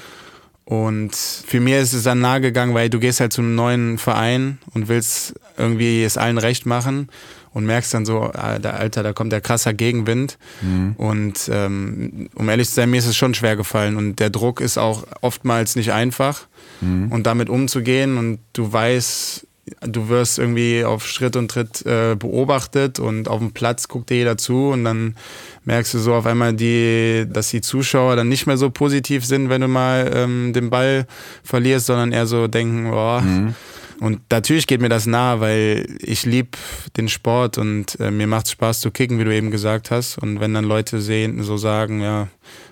Und 0.66 1.16
für 1.16 1.60
mir 1.60 1.80
ist 1.80 1.94
es 1.94 2.04
dann 2.04 2.22
nahe 2.22 2.42
gegangen, 2.42 2.74
weil 2.74 2.90
du 2.90 3.00
gehst 3.00 3.20
halt 3.20 3.32
zu 3.32 3.42
einem 3.42 3.54
neuen 3.54 3.98
Verein 4.00 4.58
und 4.74 4.88
willst 4.88 5.36
irgendwie 5.58 6.04
es 6.04 6.18
allen 6.18 6.40
recht 6.40 6.66
machen 6.66 7.08
und 7.56 7.66
merkst 7.66 7.94
dann 7.94 8.06
so, 8.06 8.32
ah, 8.34 8.60
der 8.60 8.74
Alter, 8.74 9.02
da 9.02 9.14
kommt 9.14 9.32
der 9.32 9.40
krasser 9.40 9.74
Gegenwind. 9.74 10.38
Mhm. 10.62 10.94
Und 10.98 11.50
ähm, 11.50 12.28
um 12.36 12.50
ehrlich 12.50 12.68
zu 12.68 12.76
sein, 12.76 12.90
mir 12.90 12.98
ist 12.98 13.08
es 13.08 13.16
schon 13.16 13.34
schwer 13.34 13.56
gefallen. 13.56 13.96
Und 13.96 14.20
der 14.20 14.30
Druck 14.30 14.60
ist 14.60 14.78
auch 14.78 15.08
oftmals 15.22 15.78
nicht 15.78 15.94
einfach. 15.94 16.48
Mhm. 16.82 17.14
Und 17.14 17.26
damit 17.26 17.50
umzugehen 17.50 18.18
und 18.18 18.40
du 18.52 18.74
weißt, 18.74 19.48
du 19.80 20.10
wirst 20.10 20.38
irgendwie 20.38 20.84
auf 20.84 21.08
Schritt 21.08 21.38
und 21.38 21.50
Tritt 21.50 21.86
äh, 21.86 22.18
beobachtet 22.20 23.00
und 23.00 23.30
auf 23.30 23.40
dem 23.40 23.54
Platz 23.54 23.88
guckt 23.88 24.10
dir 24.10 24.18
jeder 24.18 24.38
zu 24.38 24.72
und 24.72 24.84
dann 24.84 25.16
merkst 25.64 25.94
du 25.94 26.00
so 26.00 26.14
auf 26.14 26.26
einmal, 26.26 26.54
die, 26.54 27.26
dass 27.28 27.52
die 27.52 27.62
Zuschauer 27.62 28.18
dann 28.18 28.28
nicht 28.28 28.48
mehr 28.48 28.58
so 28.58 28.70
positiv 28.70 29.26
sind, 29.26 29.48
wenn 29.48 29.62
du 29.62 29.70
mal 29.70 30.12
ähm, 30.14 30.52
den 30.52 30.70
Ball 30.70 31.08
verlierst, 31.42 31.86
sondern 31.86 32.12
eher 32.12 32.28
so 32.28 32.48
denken, 32.48 32.92
boah, 32.92 33.22
mhm 33.22 33.56
Und 34.00 34.22
natürlich 34.32 34.68
geht 34.68 34.82
mir 34.82 34.90
das 34.90 35.06
nahe, 35.06 35.40
weil 35.40 35.98
ich 36.00 36.26
liebe 36.26 36.58
den 36.98 37.08
Sport 37.08 37.58
und 37.58 38.00
äh, 38.00 38.12
mir 38.12 38.28
macht 38.28 38.48
es 38.48 38.52
Spaß 38.52 38.82
zu 38.82 38.92
kicken, 38.92 39.20
wie 39.20 39.24
du 39.24 39.34
eben 39.34 39.52
gesagt 39.52 39.92
hast. 39.92 40.18
Und 40.18 40.40
wenn 40.40 40.54
dann 40.54 40.66
Leute 40.66 41.02
sehen, 41.02 41.42
so 41.44 41.58
sagen, 41.58 42.02
ja, 42.02 42.28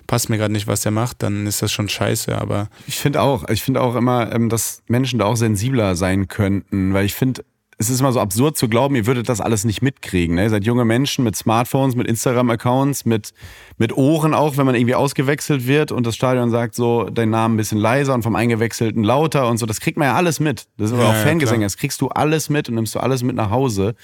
passt 0.06 0.28
mir 0.28 0.36
gerade 0.36 0.52
nicht, 0.52 0.66
was 0.66 0.82
der 0.82 0.92
macht, 0.92 1.22
dann 1.22 1.46
ist 1.46 1.62
das 1.62 1.72
schon 1.72 1.88
scheiße. 1.88 2.36
Aber 2.36 2.68
ich 2.86 2.98
finde 2.98 3.22
auch, 3.22 3.48
ich 3.48 3.62
finde 3.62 3.80
auch 3.80 3.94
immer, 3.94 4.32
ähm, 4.34 4.48
dass 4.48 4.82
Menschen 4.86 5.18
da 5.18 5.26
auch 5.26 5.36
sensibler 5.36 5.96
sein 5.96 6.28
könnten, 6.28 6.92
weil 6.92 7.06
ich 7.06 7.14
finde, 7.14 7.44
es 7.84 7.90
ist 7.90 8.00
immer 8.00 8.12
so 8.12 8.20
absurd 8.20 8.56
zu 8.56 8.68
glauben, 8.68 8.96
ihr 8.96 9.06
würdet 9.06 9.28
das 9.28 9.40
alles 9.40 9.64
nicht 9.64 9.82
mitkriegen. 9.82 10.36
Ne? 10.36 10.44
Ihr 10.44 10.50
seid 10.50 10.64
junge 10.64 10.84
Menschen 10.84 11.22
mit 11.22 11.36
Smartphones, 11.36 11.94
mit 11.96 12.06
Instagram-Accounts, 12.06 13.04
mit, 13.04 13.32
mit 13.76 13.96
Ohren 13.96 14.32
auch, 14.32 14.56
wenn 14.56 14.66
man 14.66 14.74
irgendwie 14.74 14.94
ausgewechselt 14.94 15.66
wird 15.66 15.92
und 15.92 16.06
das 16.06 16.16
Stadion 16.16 16.50
sagt 16.50 16.74
so, 16.74 17.04
dein 17.04 17.30
Name 17.30 17.54
ein 17.54 17.56
bisschen 17.56 17.78
leiser 17.78 18.14
und 18.14 18.22
vom 18.22 18.36
Eingewechselten 18.36 19.04
lauter 19.04 19.48
und 19.48 19.58
so. 19.58 19.66
Das 19.66 19.80
kriegt 19.80 19.98
man 19.98 20.08
ja 20.08 20.14
alles 20.14 20.40
mit. 20.40 20.66
Das 20.78 20.90
ist 20.90 20.98
ja, 20.98 21.08
auch 21.08 21.14
Fangesänge. 21.14 21.62
Ja, 21.62 21.66
das 21.66 21.76
kriegst 21.76 22.00
du 22.00 22.08
alles 22.08 22.48
mit 22.48 22.68
und 22.68 22.76
nimmst 22.76 22.94
du 22.94 23.00
alles 23.00 23.22
mit 23.22 23.36
nach 23.36 23.50
Hause. 23.50 23.94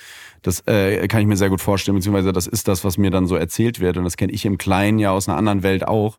Das 0.42 0.66
äh, 0.66 1.08
kann 1.08 1.20
ich 1.20 1.26
mir 1.26 1.36
sehr 1.36 1.50
gut 1.50 1.60
vorstellen, 1.60 1.96
beziehungsweise 1.96 2.32
das 2.32 2.46
ist 2.46 2.68
das, 2.68 2.84
was 2.84 2.98
mir 2.98 3.10
dann 3.10 3.26
so 3.26 3.36
erzählt 3.36 3.80
wird. 3.80 3.96
Und 3.96 4.04
das 4.04 4.16
kenne 4.16 4.32
ich 4.32 4.44
im 4.44 4.58
Kleinen 4.58 4.98
ja 4.98 5.10
aus 5.10 5.28
einer 5.28 5.38
anderen 5.38 5.62
Welt 5.62 5.88
auch. 5.88 6.18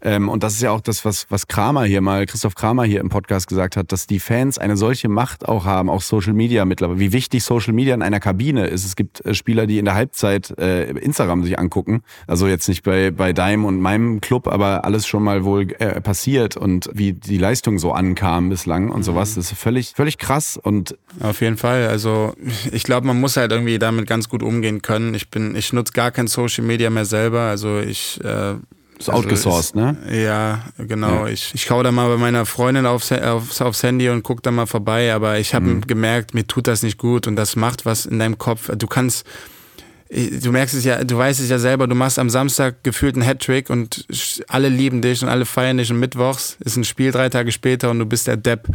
Ähm, 0.00 0.28
und 0.28 0.42
das 0.42 0.54
ist 0.54 0.62
ja 0.62 0.70
auch 0.70 0.80
das, 0.80 1.04
was, 1.04 1.26
was 1.28 1.48
Kramer 1.48 1.84
hier 1.84 2.00
mal, 2.00 2.26
Christoph 2.26 2.54
Kramer 2.54 2.84
hier 2.84 3.00
im 3.00 3.08
Podcast 3.08 3.48
gesagt 3.48 3.76
hat, 3.76 3.92
dass 3.92 4.06
die 4.06 4.20
Fans 4.20 4.58
eine 4.58 4.76
solche 4.76 5.08
Macht 5.08 5.48
auch 5.48 5.64
haben, 5.64 5.90
auch 5.90 6.02
Social 6.02 6.32
Media 6.32 6.64
mittlerweile. 6.64 7.00
Wie 7.00 7.12
wichtig 7.12 7.42
Social 7.44 7.72
Media 7.72 7.94
in 7.94 8.02
einer 8.02 8.20
Kabine 8.20 8.66
ist. 8.66 8.84
Es 8.84 8.96
gibt 8.96 9.24
äh, 9.24 9.34
Spieler, 9.34 9.66
die 9.66 9.78
in 9.78 9.84
der 9.84 9.94
Halbzeit 9.94 10.56
äh, 10.58 10.90
Instagram 10.90 11.42
sich 11.42 11.58
angucken. 11.58 12.02
Also 12.26 12.46
jetzt 12.46 12.68
nicht 12.68 12.84
bei, 12.84 13.10
bei 13.10 13.32
deinem 13.32 13.64
und 13.64 13.80
meinem 13.80 14.20
Club, 14.20 14.46
aber 14.46 14.84
alles 14.84 15.06
schon 15.06 15.22
mal 15.22 15.44
wohl 15.44 15.72
äh, 15.78 16.00
passiert 16.00 16.56
und 16.56 16.88
wie 16.92 17.12
die 17.12 17.38
Leistung 17.38 17.78
so 17.78 17.92
ankam 17.92 18.48
bislang 18.48 18.90
und 18.90 18.98
mhm. 18.98 19.04
sowas. 19.04 19.34
Das 19.34 19.50
ist 19.50 19.58
völlig, 19.58 19.92
völlig 19.94 20.18
krass 20.18 20.56
und 20.56 20.96
auf 21.20 21.40
jeden 21.40 21.56
Fall. 21.56 21.88
Also 21.88 22.34
ich 22.70 22.84
glaube, 22.84 23.06
man 23.06 23.20
muss 23.20 23.36
halt 23.36 23.50
irgendwie 23.50 23.78
damit 23.78 24.06
ganz 24.06 24.28
gut 24.28 24.42
umgehen 24.42 24.82
können. 24.82 25.14
Ich 25.14 25.28
bin, 25.30 25.56
ich 25.56 25.72
nutze 25.72 25.92
gar 25.92 26.10
kein 26.10 26.28
Social 26.28 26.64
Media 26.64 26.90
mehr 26.90 27.04
selber. 27.04 27.40
Also 27.42 27.78
ich 27.80 28.22
äh, 28.24 28.54
ist 28.98 29.08
also 29.08 29.22
outgesourced, 29.22 29.74
ne? 29.74 29.96
Ja, 30.10 30.64
genau. 30.78 31.26
Ja. 31.26 31.28
Ich, 31.28 31.54
ich 31.54 31.62
schaue 31.62 31.84
da 31.84 31.92
mal 31.92 32.08
bei 32.08 32.16
meiner 32.16 32.46
Freundin 32.46 32.86
aufs, 32.86 33.12
aufs, 33.12 33.60
aufs 33.60 33.82
Handy 33.82 34.08
und 34.08 34.22
gucke 34.22 34.42
da 34.42 34.50
mal 34.50 34.66
vorbei, 34.66 35.12
aber 35.12 35.38
ich 35.38 35.54
habe 35.54 35.66
mhm. 35.66 35.80
gemerkt, 35.82 36.34
mir 36.34 36.46
tut 36.46 36.66
das 36.66 36.82
nicht 36.82 36.98
gut 36.98 37.26
und 37.26 37.36
das 37.36 37.56
macht 37.56 37.86
was 37.86 38.06
in 38.06 38.18
deinem 38.18 38.38
Kopf. 38.38 38.70
Du 38.76 38.86
kannst, 38.86 39.26
du 40.10 40.52
merkst 40.52 40.74
es 40.74 40.84
ja, 40.84 41.04
du 41.04 41.18
weißt 41.18 41.40
es 41.40 41.50
ja 41.50 41.58
selber, 41.58 41.86
du 41.86 41.94
machst 41.94 42.18
am 42.18 42.30
Samstag 42.30 42.82
gefühlt 42.82 43.14
einen 43.14 43.24
Hattrick 43.24 43.68
und 43.68 44.06
alle 44.48 44.68
lieben 44.68 45.02
dich 45.02 45.22
und 45.22 45.28
alle 45.28 45.44
feiern 45.44 45.76
dich 45.76 45.90
und 45.90 45.98
mittwochs 45.98 46.56
ist 46.64 46.76
ein 46.76 46.84
Spiel 46.84 47.10
drei 47.10 47.28
Tage 47.28 47.52
später 47.52 47.90
und 47.90 47.98
du 47.98 48.06
bist 48.06 48.26
der 48.26 48.38
Depp. 48.38 48.68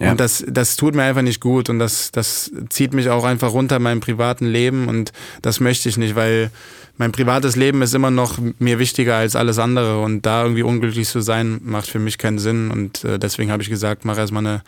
Ja. 0.00 0.10
Und 0.10 0.20
das, 0.20 0.44
das 0.48 0.76
tut 0.76 0.94
mir 0.94 1.02
einfach 1.02 1.22
nicht 1.22 1.40
gut 1.40 1.68
und 1.68 1.78
das, 1.78 2.10
das 2.10 2.50
zieht 2.70 2.94
mich 2.94 3.10
auch 3.10 3.24
einfach 3.24 3.52
runter 3.52 3.76
in 3.76 3.82
meinem 3.82 4.00
privaten 4.00 4.46
Leben 4.46 4.88
und 4.88 5.12
das 5.42 5.60
möchte 5.60 5.90
ich 5.90 5.98
nicht, 5.98 6.14
weil 6.14 6.50
mein 6.96 7.12
privates 7.12 7.54
Leben 7.54 7.82
ist 7.82 7.94
immer 7.94 8.10
noch 8.10 8.38
mir 8.58 8.78
wichtiger 8.78 9.16
als 9.16 9.36
alles 9.36 9.58
andere 9.58 10.00
und 10.00 10.24
da 10.24 10.42
irgendwie 10.42 10.62
unglücklich 10.62 11.08
zu 11.08 11.20
sein, 11.20 11.60
macht 11.62 11.88
für 11.88 11.98
mich 11.98 12.16
keinen 12.16 12.38
Sinn 12.38 12.70
und 12.70 13.04
äh, 13.04 13.18
deswegen 13.18 13.52
habe 13.52 13.62
ich 13.62 13.68
gesagt, 13.68 14.04
mach 14.04 14.16
erstmal 14.16 14.46
eine, 14.46 14.62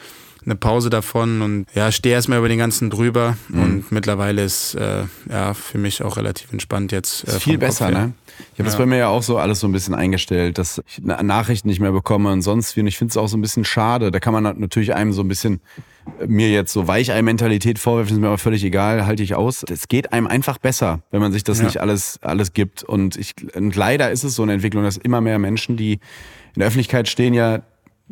eine 0.45 0.57
Pause 0.57 0.91
davon 0.91 1.43
und 1.43 1.67
ja, 1.75 1.93
stehe 1.93 2.15
erstmal 2.15 2.39
über 2.39 2.49
den 2.49 2.59
ganzen 2.59 2.91
drüber 2.91 3.37
mhm. 3.49 3.63
und 3.63 3.93
mittlerweile 3.93 4.43
ist 4.43 4.75
äh, 4.75 5.05
ja 5.29 5.55
für 5.55 5.79
mich 5.79 6.03
auch 6.03 6.17
relativ 6.17 6.53
entspannt 6.53 6.93
jetzt. 6.93 7.29
Äh, 7.29 7.41
viel 7.41 7.59
besser, 7.59 7.91
ne? 7.91 8.13
Ich 8.39 8.59
habe 8.59 8.63
ja. 8.63 8.65
das 8.65 8.77
bei 8.77 8.87
mir 8.87 8.97
ja 8.97 9.09
auch 9.09 9.23
so 9.23 9.39
alles 9.39 9.61
so 9.61 9.69
ein 9.69 9.73
bisschen 9.73 9.95
eingestellt, 9.95 10.57
dass 10.57 10.83
ich 10.89 11.03
Nachrichten 11.03 11.69
nicht 11.69 11.81
mehr 11.81 11.93
bekomme 11.93 12.33
und 12.33 12.43
sonst 12.43 12.77
wie. 12.77 12.81
Und 12.81 12.87
ich 12.87 12.97
finde 12.97 13.11
es 13.11 13.17
auch 13.17 13.29
so 13.29 13.37
ein 13.37 13.43
bisschen 13.43 13.65
schade. 13.65 14.11
Da 14.11 14.19
kann 14.19 14.33
man 14.33 14.59
natürlich 14.59 14.95
einem 14.95 15.13
so 15.13 15.23
ein 15.23 15.29
bisschen 15.29 15.61
mir 16.27 16.51
jetzt 16.51 16.73
so 16.73 16.87
Weichei-Mentalität 16.87 17.79
vorwerfen, 17.79 18.17
ist 18.17 18.21
mir 18.21 18.29
aber 18.29 18.39
völlig 18.39 18.65
egal, 18.65 19.07
halte 19.07 19.23
ich 19.23 19.35
aus. 19.35 19.65
Es 19.71 19.89
geht 19.89 20.13
einem 20.13 20.27
einfach 20.27 20.59
besser, 20.59 21.03
wenn 21.11 21.21
man 21.21 21.33
sich 21.33 21.45
das 21.45 21.59
ja. 21.59 21.65
nicht 21.65 21.79
alles, 21.79 22.19
alles 22.23 22.53
gibt. 22.53 22.83
Und, 22.83 23.17
ich, 23.17 23.35
und 23.55 23.77
leider 23.77 24.11
ist 24.11 24.25
es 24.25 24.35
so 24.35 24.43
eine 24.43 24.55
Entwicklung, 24.55 24.83
dass 24.83 24.97
immer 24.97 25.21
mehr 25.21 25.39
Menschen, 25.39 25.77
die 25.77 25.95
in 26.55 26.59
der 26.59 26.67
Öffentlichkeit 26.67 27.09
stehen, 27.09 27.35
ja 27.35 27.61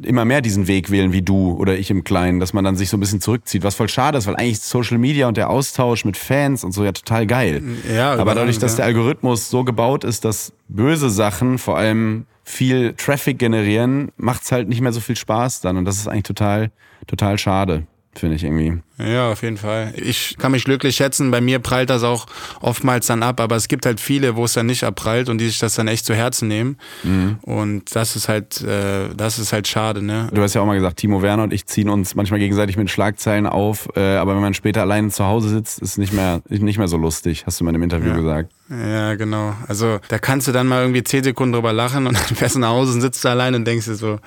immer 0.02 0.24
mehr 0.24 0.40
diesen 0.40 0.66
Weg 0.66 0.90
wählen 0.90 1.12
wie 1.12 1.22
du 1.22 1.52
oder 1.52 1.78
ich 1.78 1.90
im 1.90 2.04
Kleinen, 2.04 2.40
dass 2.40 2.52
man 2.52 2.64
dann 2.64 2.76
sich 2.76 2.88
so 2.88 2.96
ein 2.96 3.00
bisschen 3.00 3.20
zurückzieht, 3.20 3.62
was 3.62 3.74
voll 3.74 3.88
schade 3.88 4.18
ist, 4.18 4.26
weil 4.26 4.36
eigentlich 4.36 4.60
Social 4.60 4.98
Media 4.98 5.28
und 5.28 5.36
der 5.36 5.50
Austausch 5.50 6.04
mit 6.04 6.16
Fans 6.16 6.64
und 6.64 6.72
so 6.72 6.84
ja 6.84 6.92
total 6.92 7.26
geil. 7.26 7.62
Ja, 7.94 8.14
aber 8.14 8.34
dadurch, 8.34 8.58
dass 8.58 8.76
der 8.76 8.84
Algorithmus 8.84 9.50
so 9.50 9.64
gebaut 9.64 10.04
ist, 10.04 10.24
dass 10.24 10.52
böse 10.68 11.10
Sachen 11.10 11.58
vor 11.58 11.76
allem 11.76 12.26
viel 12.44 12.94
Traffic 12.94 13.38
generieren, 13.38 14.10
macht's 14.16 14.52
halt 14.52 14.68
nicht 14.68 14.80
mehr 14.80 14.92
so 14.92 15.00
viel 15.00 15.16
Spaß 15.16 15.60
dann 15.60 15.76
und 15.76 15.84
das 15.84 15.96
ist 15.96 16.08
eigentlich 16.08 16.22
total 16.24 16.70
total 17.06 17.38
schade, 17.38 17.86
finde 18.18 18.36
ich 18.36 18.44
irgendwie. 18.44 18.80
Ja, 18.98 19.30
auf 19.30 19.42
jeden 19.42 19.56
Fall. 19.56 19.92
Ich 19.96 20.36
kann 20.38 20.52
mich 20.52 20.64
glücklich 20.64 20.96
schätzen. 20.96 21.30
Bei 21.30 21.40
mir 21.40 21.58
prallt 21.60 21.90
das 21.90 22.02
auch 22.02 22.26
oftmals 22.60 23.06
dann 23.06 23.22
ab, 23.22 23.40
aber 23.40 23.56
es 23.56 23.68
gibt 23.68 23.86
halt 23.86 24.00
viele, 24.00 24.36
wo 24.36 24.44
es 24.44 24.54
dann 24.54 24.66
nicht 24.66 24.84
abprallt 24.84 25.28
und 25.28 25.38
die 25.38 25.46
sich 25.46 25.58
das 25.58 25.74
dann 25.74 25.88
echt 25.88 26.04
zu 26.04 26.14
Herzen 26.14 26.48
nehmen. 26.48 26.76
Mhm. 27.04 27.38
Und 27.42 27.94
das 27.94 28.16
ist 28.16 28.28
halt, 28.28 28.60
äh, 28.62 29.08
das 29.16 29.38
ist 29.38 29.52
halt 29.52 29.68
schade, 29.68 30.02
ne? 30.02 30.28
Du 30.32 30.42
hast 30.42 30.54
ja 30.54 30.60
auch 30.60 30.66
mal 30.66 30.74
gesagt, 30.74 30.96
Timo 30.98 31.22
Werner 31.22 31.44
und 31.44 31.52
ich 31.52 31.66
ziehen 31.66 31.88
uns 31.88 32.14
manchmal 32.14 32.40
gegenseitig 32.40 32.76
mit 32.76 32.90
Schlagzeilen 32.90 33.46
auf, 33.46 33.88
äh, 33.96 34.16
aber 34.16 34.34
wenn 34.34 34.42
man 34.42 34.54
später 34.54 34.82
allein 34.82 35.10
zu 35.10 35.24
Hause 35.24 35.48
sitzt, 35.48 35.80
ist 35.80 35.98
nicht 35.98 36.12
mehr, 36.12 36.42
nicht 36.48 36.78
mehr 36.78 36.88
so 36.88 36.96
lustig, 36.96 37.44
hast 37.46 37.60
du 37.60 37.64
mal 37.64 37.74
im 37.74 37.82
Interview 37.82 38.10
ja. 38.10 38.16
gesagt. 38.16 38.52
Ja, 38.70 39.14
genau. 39.14 39.54
Also 39.66 39.98
da 40.08 40.18
kannst 40.18 40.48
du 40.48 40.52
dann 40.52 40.66
mal 40.66 40.82
irgendwie 40.82 41.02
zehn 41.04 41.24
Sekunden 41.24 41.52
drüber 41.54 41.72
lachen 41.72 42.06
und 42.06 42.14
dann 42.28 42.36
fährst 42.36 42.56
du 42.56 42.60
nach 42.60 42.70
Hause 42.70 42.94
und 42.94 43.00
sitzt 43.00 43.24
da 43.24 43.30
allein 43.30 43.54
und 43.54 43.64
denkst 43.64 43.86
dir 43.86 43.94
so, 43.94 44.18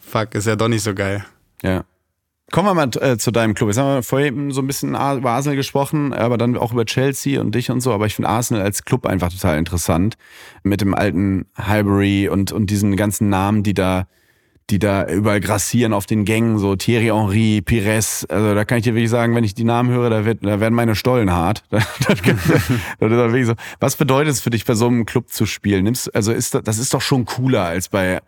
fuck, 0.00 0.34
ist 0.34 0.46
ja 0.46 0.56
doch 0.56 0.68
nicht 0.68 0.82
so 0.82 0.94
geil. 0.94 1.24
Ja. 1.62 1.84
Kommen 2.50 2.68
wir 2.68 2.74
mal 2.74 2.90
äh, 3.00 3.16
zu 3.16 3.30
deinem 3.30 3.54
Club. 3.54 3.68
Jetzt 3.68 3.78
haben 3.78 3.94
wir 3.94 4.02
vorhin 4.02 4.50
so 4.50 4.60
ein 4.60 4.66
bisschen 4.66 4.90
über 4.90 5.30
Arsenal 5.30 5.56
gesprochen, 5.56 6.12
aber 6.12 6.36
dann 6.36 6.56
auch 6.56 6.72
über 6.72 6.84
Chelsea 6.84 7.40
und 7.40 7.54
dich 7.54 7.70
und 7.70 7.80
so. 7.80 7.92
Aber 7.92 8.06
ich 8.06 8.16
finde 8.16 8.28
Arsenal 8.28 8.62
als 8.62 8.84
Club 8.84 9.06
einfach 9.06 9.30
total 9.30 9.58
interessant. 9.58 10.16
Mit 10.64 10.80
dem 10.80 10.94
alten 10.94 11.46
Highbury 11.56 12.28
und, 12.28 12.50
und 12.50 12.70
diesen 12.70 12.96
ganzen 12.96 13.28
Namen, 13.28 13.62
die 13.62 13.74
da, 13.74 14.08
die 14.68 14.80
da 14.80 15.06
überall 15.06 15.38
grassieren 15.38 15.92
auf 15.92 16.06
den 16.06 16.24
Gängen, 16.24 16.58
so 16.58 16.74
Thierry 16.74 17.06
Henry, 17.06 17.62
Pires. 17.62 18.26
Also 18.28 18.52
da 18.54 18.64
kann 18.64 18.78
ich 18.78 18.84
dir 18.84 18.94
wirklich 18.94 19.10
sagen, 19.10 19.36
wenn 19.36 19.44
ich 19.44 19.54
die 19.54 19.64
Namen 19.64 19.90
höre, 19.90 20.10
da, 20.10 20.24
wird, 20.24 20.44
da 20.44 20.58
werden 20.58 20.74
meine 20.74 20.96
Stollen 20.96 21.30
hart. 21.30 21.62
so. 23.00 23.54
Was 23.78 23.94
bedeutet 23.94 24.32
es 24.32 24.40
für 24.40 24.50
dich, 24.50 24.64
bei 24.64 24.74
so 24.74 24.88
einem 24.88 25.06
Club 25.06 25.28
zu 25.28 25.46
spielen? 25.46 25.84
Nimmst, 25.84 26.12
also 26.16 26.32
ist 26.32 26.54
das, 26.54 26.64
das 26.64 26.78
ist 26.78 26.94
doch 26.94 27.00
schon 27.00 27.26
cooler 27.26 27.62
als 27.62 27.88
bei 27.88 28.20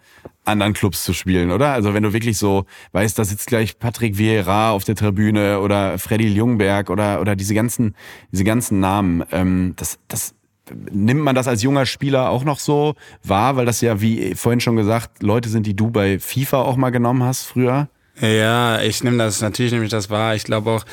anderen 0.44 0.72
Clubs 0.72 1.04
zu 1.04 1.12
spielen, 1.12 1.50
oder? 1.50 1.72
Also 1.72 1.94
wenn 1.94 2.02
du 2.02 2.12
wirklich 2.12 2.38
so 2.38 2.64
weißt, 2.92 3.18
da 3.18 3.24
sitzt 3.24 3.46
gleich 3.46 3.78
Patrick 3.78 4.18
Vieira 4.18 4.70
auf 4.70 4.84
der 4.84 4.96
Tribüne 4.96 5.60
oder 5.60 5.98
Freddy 5.98 6.28
Ljungberg 6.28 6.90
oder 6.90 7.20
oder 7.20 7.36
diese 7.36 7.54
ganzen 7.54 7.94
diese 8.32 8.44
ganzen 8.44 8.80
Namen, 8.80 9.24
ähm, 9.30 9.74
das 9.76 9.98
das 10.08 10.34
nimmt 10.90 11.20
man 11.20 11.34
das 11.34 11.48
als 11.48 11.62
junger 11.62 11.86
Spieler 11.86 12.30
auch 12.30 12.44
noch 12.44 12.58
so 12.58 12.94
wahr, 13.22 13.56
weil 13.56 13.66
das 13.66 13.80
ja 13.80 14.00
wie 14.00 14.34
vorhin 14.34 14.60
schon 14.60 14.76
gesagt 14.76 15.22
Leute 15.22 15.48
sind, 15.48 15.66
die 15.66 15.74
du 15.74 15.90
bei 15.90 16.18
FIFA 16.18 16.62
auch 16.62 16.76
mal 16.76 16.90
genommen 16.90 17.22
hast 17.22 17.44
früher. 17.44 17.88
Ja, 18.20 18.80
ich 18.82 19.02
nehme 19.04 19.18
das 19.18 19.40
natürlich 19.40 19.72
nehme 19.72 19.84
ich 19.84 19.90
das 19.90 20.10
wahr. 20.10 20.34
Ich 20.34 20.44
glaube 20.44 20.70
auch 20.70 20.84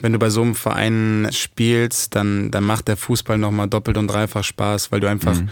wenn 0.00 0.12
du 0.12 0.18
bei 0.20 0.30
so 0.30 0.42
einem 0.42 0.54
Verein 0.54 1.28
spielst, 1.32 2.14
dann, 2.14 2.52
dann 2.52 2.62
macht 2.62 2.86
der 2.86 2.96
Fußball 2.96 3.36
nochmal 3.36 3.66
doppelt 3.66 3.96
und 3.96 4.06
dreifach 4.06 4.44
Spaß, 4.44 4.92
weil 4.92 5.00
du 5.00 5.08
einfach 5.08 5.34
mhm 5.34 5.48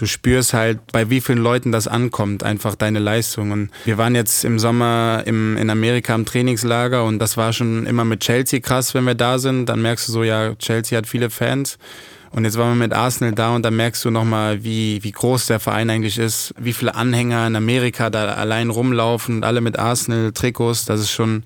du 0.00 0.06
spürst 0.06 0.54
halt, 0.54 0.80
bei 0.92 1.10
wie 1.10 1.20
vielen 1.20 1.38
Leuten 1.38 1.72
das 1.72 1.86
ankommt, 1.86 2.42
einfach 2.42 2.74
deine 2.74 2.98
Leistung. 2.98 3.50
Und 3.50 3.70
wir 3.84 3.98
waren 3.98 4.14
jetzt 4.14 4.44
im 4.44 4.58
Sommer 4.58 5.22
im, 5.26 5.56
in 5.56 5.68
Amerika 5.68 6.14
im 6.14 6.24
Trainingslager 6.24 7.04
und 7.04 7.18
das 7.18 7.36
war 7.36 7.52
schon 7.52 7.86
immer 7.86 8.04
mit 8.04 8.20
Chelsea 8.20 8.60
krass, 8.60 8.94
wenn 8.94 9.04
wir 9.04 9.14
da 9.14 9.38
sind. 9.38 9.66
Dann 9.66 9.82
merkst 9.82 10.08
du 10.08 10.12
so, 10.12 10.24
ja, 10.24 10.54
Chelsea 10.54 10.96
hat 10.96 11.06
viele 11.06 11.28
Fans. 11.28 11.78
Und 12.32 12.44
jetzt 12.44 12.56
waren 12.56 12.78
wir 12.78 12.86
mit 12.86 12.92
Arsenal 12.92 13.32
da 13.32 13.56
und 13.56 13.64
da 13.64 13.72
merkst 13.72 14.04
du 14.04 14.10
nochmal, 14.10 14.62
wie, 14.62 15.02
wie 15.02 15.10
groß 15.10 15.46
der 15.46 15.58
Verein 15.58 15.90
eigentlich 15.90 16.16
ist, 16.16 16.54
wie 16.58 16.72
viele 16.72 16.94
Anhänger 16.94 17.44
in 17.48 17.56
Amerika 17.56 18.08
da 18.08 18.34
allein 18.34 18.70
rumlaufen 18.70 19.38
und 19.38 19.44
alle 19.44 19.60
mit 19.60 19.78
Arsenal-Trikots. 19.78 20.84
Das 20.84 21.00
ist 21.00 21.10
schon 21.10 21.42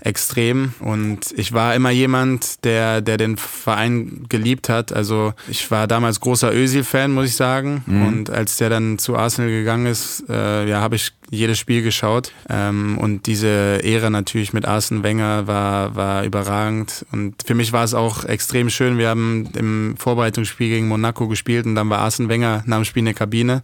extrem. 0.00 0.72
Und 0.80 1.32
ich 1.36 1.52
war 1.52 1.74
immer 1.74 1.90
jemand, 1.90 2.64
der, 2.64 3.00
der 3.00 3.16
den 3.16 3.36
Verein 3.36 4.26
geliebt 4.28 4.68
hat. 4.68 4.92
Also 4.92 5.34
ich 5.48 5.70
war 5.70 5.86
damals 5.86 6.20
großer 6.20 6.52
Özil-Fan, 6.52 7.12
muss 7.12 7.26
ich 7.26 7.36
sagen. 7.36 7.82
Mhm. 7.86 8.06
Und 8.06 8.30
als 8.30 8.56
der 8.56 8.70
dann 8.70 8.98
zu 8.98 9.16
Arsenal 9.16 9.50
gegangen 9.50 9.86
ist, 9.86 10.24
äh, 10.28 10.68
ja, 10.68 10.80
habe 10.80 10.96
ich 10.96 11.12
jedes 11.30 11.58
Spiel 11.58 11.82
geschaut. 11.82 12.32
Ähm, 12.48 12.98
und 12.98 13.26
diese 13.26 13.82
Ära 13.82 14.10
natürlich 14.10 14.52
mit 14.52 14.66
Arsene 14.66 15.02
Wenger 15.02 15.46
war, 15.46 15.94
war 15.94 16.24
überragend. 16.24 17.04
Und 17.12 17.34
für 17.44 17.54
mich 17.54 17.72
war 17.72 17.84
es 17.84 17.94
auch 17.94 18.24
extrem 18.24 18.70
schön. 18.70 18.98
Wir 18.98 19.08
haben 19.08 19.48
im 19.54 19.94
Vorbereitungsspiel 19.98 20.68
gegen 20.68 20.88
Monaco 20.88 21.28
gespielt 21.28 21.66
und 21.66 21.74
dann 21.74 21.90
war 21.90 21.98
Arsene 21.98 22.28
Wenger 22.28 22.62
nach 22.66 22.78
dem 22.78 22.84
Spiel 22.84 23.00
in 23.00 23.06
der 23.06 23.14
Kabine. 23.14 23.62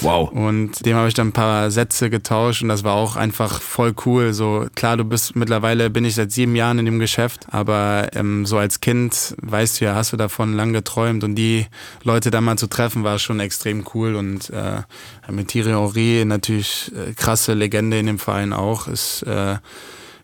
Wow. 0.00 0.30
Und 0.30 0.84
dem 0.84 0.96
habe 0.96 1.08
ich 1.08 1.14
dann 1.14 1.28
ein 1.28 1.32
paar 1.32 1.70
Sätze 1.70 2.10
getauscht 2.10 2.62
und 2.62 2.68
das 2.68 2.84
war 2.84 2.94
auch 2.94 3.16
einfach 3.16 3.60
voll 3.60 3.94
cool. 4.06 4.32
So 4.32 4.66
klar, 4.74 4.96
du 4.96 5.04
bist 5.04 5.36
mittlerweile 5.36 5.73
bin 5.90 6.04
ich 6.04 6.14
seit 6.14 6.32
sieben 6.32 6.56
Jahren 6.56 6.78
in 6.78 6.84
dem 6.84 6.98
Geschäft, 6.98 7.46
aber 7.50 8.08
ähm, 8.14 8.46
so 8.46 8.58
als 8.58 8.80
Kind 8.80 9.34
weißt 9.40 9.80
du 9.80 9.86
ja, 9.86 9.94
hast 9.94 10.12
du 10.12 10.16
davon 10.16 10.54
lang 10.54 10.72
geträumt 10.72 11.24
und 11.24 11.34
die 11.34 11.66
Leute 12.02 12.30
da 12.30 12.40
mal 12.40 12.56
zu 12.56 12.66
treffen 12.66 13.04
war 13.04 13.18
schon 13.18 13.40
extrem 13.40 13.84
cool 13.94 14.14
und 14.14 14.50
äh, 14.50 14.82
mit 15.30 15.48
Thierry 15.48 15.70
Henry 15.70 16.24
natürlich 16.24 16.92
äh, 16.94 17.12
krasse 17.12 17.54
Legende 17.54 17.98
in 17.98 18.06
dem 18.06 18.18
Verein 18.18 18.52
auch. 18.52 18.88
Ist 18.88 19.22
äh, 19.22 19.56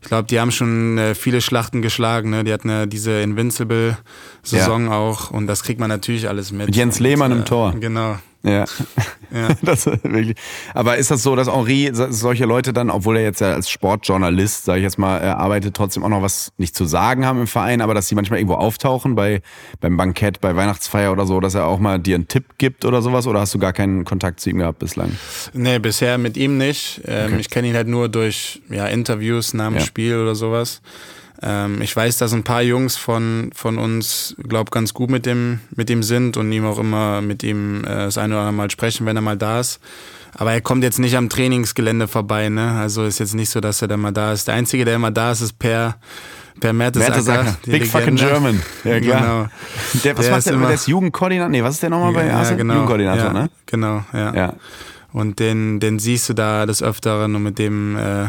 ich 0.02 0.08
glaube, 0.08 0.26
die 0.26 0.40
haben 0.40 0.50
schon 0.50 0.96
äh, 0.96 1.14
viele 1.14 1.40
Schlachten 1.40 1.82
geschlagen. 1.82 2.30
Ne? 2.30 2.42
Die 2.42 2.52
hatten 2.52 2.70
ja 2.70 2.86
diese 2.86 3.20
Invincible-Saison 3.20 4.86
ja. 4.86 4.92
auch 4.92 5.30
und 5.30 5.46
das 5.46 5.62
kriegt 5.62 5.78
man 5.78 5.90
natürlich 5.90 6.28
alles 6.28 6.52
mit. 6.52 6.66
Mit 6.66 6.76
Jens 6.76 7.00
Lehmann 7.00 7.32
und, 7.32 7.38
im 7.40 7.44
Tor. 7.44 7.74
Genau. 7.78 8.18
Ja. 8.42 8.64
ja. 9.30 9.48
Das 9.62 9.86
wirklich. 9.86 10.34
Aber 10.74 10.96
ist 10.96 11.10
das 11.10 11.22
so, 11.22 11.36
dass 11.36 11.48
Henri 11.48 11.90
solche 11.92 12.46
Leute 12.46 12.72
dann, 12.72 12.90
obwohl 12.90 13.18
er 13.18 13.22
jetzt 13.22 13.40
ja 13.40 13.52
als 13.52 13.68
Sportjournalist, 13.70 14.64
sage 14.64 14.78
ich 14.78 14.84
jetzt 14.84 14.98
mal, 14.98 15.20
arbeitet, 15.20 15.74
trotzdem 15.76 16.04
auch 16.04 16.08
noch 16.08 16.22
was 16.22 16.52
nicht 16.56 16.74
zu 16.74 16.86
sagen 16.86 17.26
haben 17.26 17.40
im 17.40 17.46
Verein, 17.46 17.80
aber 17.80 17.94
dass 17.94 18.08
sie 18.08 18.14
manchmal 18.14 18.38
irgendwo 18.38 18.54
auftauchen 18.54 19.14
bei 19.14 19.42
beim 19.80 19.96
Bankett, 19.96 20.40
bei 20.40 20.56
Weihnachtsfeier 20.56 21.12
oder 21.12 21.26
so, 21.26 21.40
dass 21.40 21.54
er 21.54 21.66
auch 21.66 21.78
mal 21.78 21.98
dir 21.98 22.14
einen 22.14 22.28
Tipp 22.28 22.44
gibt 22.58 22.84
oder 22.84 23.02
sowas? 23.02 23.26
Oder 23.26 23.40
hast 23.40 23.54
du 23.54 23.58
gar 23.58 23.72
keinen 23.72 24.04
Kontakt 24.04 24.40
zu 24.40 24.50
ihm 24.50 24.58
gehabt 24.58 24.78
bislang? 24.78 25.16
Nee, 25.52 25.78
bisher 25.78 26.18
mit 26.18 26.36
ihm 26.36 26.56
nicht. 26.56 27.02
Ähm, 27.06 27.32
okay. 27.32 27.40
Ich 27.40 27.50
kenne 27.50 27.68
ihn 27.68 27.74
halt 27.74 27.88
nur 27.88 28.08
durch 28.08 28.62
ja, 28.70 28.86
Interviews 28.86 29.54
nach 29.54 29.68
dem 29.68 29.76
ja. 29.76 29.80
Spiel 29.80 30.16
oder 30.16 30.34
sowas. 30.34 30.80
Ähm, 31.42 31.80
ich 31.80 31.94
weiß, 31.94 32.18
dass 32.18 32.32
ein 32.32 32.42
paar 32.42 32.62
Jungs 32.62 32.96
von, 32.96 33.50
von 33.54 33.78
uns, 33.78 34.36
glaub, 34.46 34.70
ganz 34.70 34.92
gut 34.92 35.10
mit 35.10 35.26
dem, 35.26 35.60
mit 35.74 35.88
ihm 35.90 36.02
sind 36.02 36.36
und 36.36 36.52
ihm 36.52 36.66
auch 36.66 36.78
immer 36.78 37.22
mit 37.22 37.42
ihm 37.42 37.84
äh, 37.84 37.88
das 37.88 38.18
eine 38.18 38.34
oder 38.34 38.42
andere 38.42 38.54
Mal 38.54 38.70
sprechen, 38.70 39.06
wenn 39.06 39.16
er 39.16 39.22
mal 39.22 39.36
da 39.36 39.60
ist. 39.60 39.80
Aber 40.34 40.52
er 40.52 40.60
kommt 40.60 40.84
jetzt 40.84 40.98
nicht 40.98 41.16
am 41.16 41.28
Trainingsgelände 41.28 42.06
vorbei, 42.06 42.48
ne? 42.48 42.72
Also 42.72 43.04
ist 43.04 43.18
jetzt 43.18 43.34
nicht 43.34 43.50
so, 43.50 43.60
dass 43.60 43.82
er 43.82 43.88
da 43.88 43.96
mal 43.96 44.12
da 44.12 44.32
ist. 44.32 44.46
Der 44.46 44.54
Einzige, 44.54 44.84
der 44.84 44.94
immer 44.96 45.10
da 45.10 45.32
ist, 45.32 45.40
ist 45.40 45.58
Per, 45.58 45.96
Per 46.60 46.72
Mertesacker. 46.72 47.10
Mertesacker. 47.10 47.56
Big 47.64 47.72
Legende. 47.72 47.90
fucking 47.90 48.16
German. 48.16 48.62
Ja, 48.84 49.00
klar. 49.00 49.20
Genau. 49.20 49.46
Der, 50.04 50.18
was 50.18 50.24
der 50.26 50.34
macht 50.34 50.46
der? 50.46 50.58
Der 50.58 50.74
ist 50.74 50.86
Jugendkoordinator? 50.86 51.48
Nee, 51.48 51.62
was 51.62 51.74
ist 51.74 51.82
der 51.82 51.90
nochmal 51.90 52.12
bei 52.12 52.32
Arsenal? 52.32 52.50
Ja, 52.50 52.56
genau. 52.56 52.74
Jugendkoordinator, 52.74 53.24
ja, 53.24 53.32
ne? 53.32 53.50
Genau, 53.66 54.04
ja. 54.12 54.34
ja. 54.34 54.54
Und 55.12 55.40
den, 55.40 55.80
den 55.80 55.98
siehst 55.98 56.28
du 56.28 56.34
da 56.34 56.66
des 56.66 56.82
Öfteren 56.82 57.34
und 57.34 57.42
mit 57.42 57.58
dem 57.58 57.96
äh, 57.96 58.28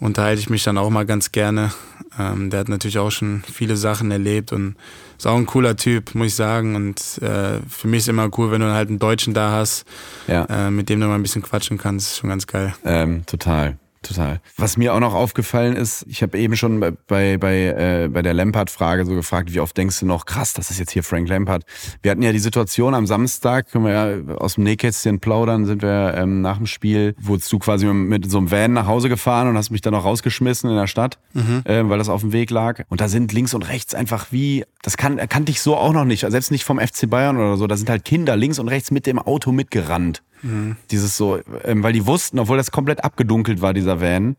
unterhalte 0.00 0.40
ich 0.40 0.50
mich 0.50 0.64
dann 0.64 0.78
auch 0.78 0.90
mal 0.90 1.06
ganz 1.06 1.32
gerne. 1.32 1.72
Ähm, 2.18 2.50
der 2.50 2.60
hat 2.60 2.68
natürlich 2.68 2.98
auch 2.98 3.10
schon 3.10 3.42
viele 3.52 3.76
Sachen 3.76 4.10
erlebt 4.10 4.52
und 4.52 4.76
ist 5.16 5.26
auch 5.26 5.36
ein 5.36 5.46
cooler 5.46 5.76
Typ, 5.76 6.14
muss 6.14 6.28
ich 6.28 6.34
sagen. 6.34 6.74
Und 6.76 7.00
äh, 7.22 7.60
für 7.68 7.88
mich 7.88 7.98
ist 7.98 8.08
immer 8.08 8.28
cool, 8.38 8.50
wenn 8.50 8.60
du 8.60 8.72
halt 8.72 8.88
einen 8.88 8.98
Deutschen 8.98 9.34
da 9.34 9.52
hast, 9.52 9.84
ja. 10.26 10.44
äh, 10.44 10.70
mit 10.70 10.88
dem 10.88 11.00
du 11.00 11.06
mal 11.06 11.14
ein 11.14 11.22
bisschen 11.22 11.42
quatschen 11.42 11.78
kannst. 11.78 12.12
Ist 12.12 12.18
schon 12.18 12.30
ganz 12.30 12.46
geil. 12.46 12.74
Ähm, 12.84 13.24
total 13.26 13.76
total. 14.02 14.40
Was 14.56 14.76
mir 14.76 14.94
auch 14.94 15.00
noch 15.00 15.14
aufgefallen 15.14 15.76
ist, 15.76 16.04
ich 16.08 16.22
habe 16.22 16.38
eben 16.38 16.56
schon 16.56 16.80
bei, 17.06 17.36
bei, 17.38 17.56
äh, 17.66 18.08
bei 18.08 18.22
der 18.22 18.34
Lampard-Frage 18.34 19.04
so 19.04 19.14
gefragt, 19.14 19.52
wie 19.52 19.60
oft 19.60 19.76
denkst 19.76 20.00
du 20.00 20.06
noch, 20.06 20.26
krass, 20.26 20.52
das 20.52 20.70
ist 20.70 20.78
jetzt 20.78 20.92
hier 20.92 21.02
Frank 21.02 21.28
Lampard. 21.28 21.64
Wir 22.02 22.10
hatten 22.10 22.22
ja 22.22 22.32
die 22.32 22.38
Situation 22.38 22.94
am 22.94 23.06
Samstag, 23.06 23.70
können 23.70 23.84
wir 23.84 23.92
ja 23.92 24.34
aus 24.36 24.54
dem 24.54 24.64
Nähkästchen 24.64 25.20
plaudern, 25.20 25.66
sind 25.66 25.82
wir 25.82 26.14
ähm, 26.16 26.40
nach 26.40 26.58
dem 26.58 26.66
Spiel, 26.66 27.14
wurdest 27.20 27.52
du 27.52 27.58
quasi 27.58 27.86
mit 27.86 28.30
so 28.30 28.38
einem 28.38 28.50
Van 28.50 28.72
nach 28.72 28.86
Hause 28.86 29.08
gefahren 29.08 29.48
und 29.48 29.56
hast 29.56 29.70
mich 29.70 29.80
dann 29.80 29.92
noch 29.92 30.04
rausgeschmissen 30.04 30.70
in 30.70 30.76
der 30.76 30.86
Stadt, 30.86 31.18
mhm. 31.34 31.62
äh, 31.64 31.88
weil 31.88 31.98
das 31.98 32.08
auf 32.08 32.20
dem 32.20 32.32
Weg 32.32 32.50
lag. 32.50 32.84
Und 32.88 33.00
da 33.00 33.08
sind 33.08 33.32
links 33.32 33.54
und 33.54 33.68
rechts 33.68 33.94
einfach 33.94 34.28
wie, 34.30 34.64
das 34.82 34.96
kann, 34.96 35.16
kannte 35.28 35.50
ich 35.50 35.60
so 35.60 35.76
auch 35.76 35.92
noch 35.92 36.04
nicht, 36.04 36.26
selbst 36.28 36.50
nicht 36.50 36.64
vom 36.64 36.78
FC 36.78 37.08
Bayern 37.08 37.36
oder 37.36 37.56
so, 37.56 37.66
da 37.66 37.76
sind 37.76 37.90
halt 37.90 38.04
Kinder 38.04 38.36
links 38.36 38.58
und 38.58 38.68
rechts 38.68 38.90
mit 38.90 39.06
dem 39.06 39.18
Auto 39.18 39.52
mitgerannt. 39.52 40.22
Mhm. 40.42 40.76
Dieses 40.90 41.16
so, 41.16 41.38
ähm, 41.64 41.82
weil 41.82 41.92
die 41.92 42.06
wussten, 42.06 42.38
obwohl 42.38 42.56
das 42.56 42.70
komplett 42.70 43.04
abgedunkelt 43.04 43.60
war, 43.60 43.74
dieser 43.74 44.00
Van, 44.00 44.36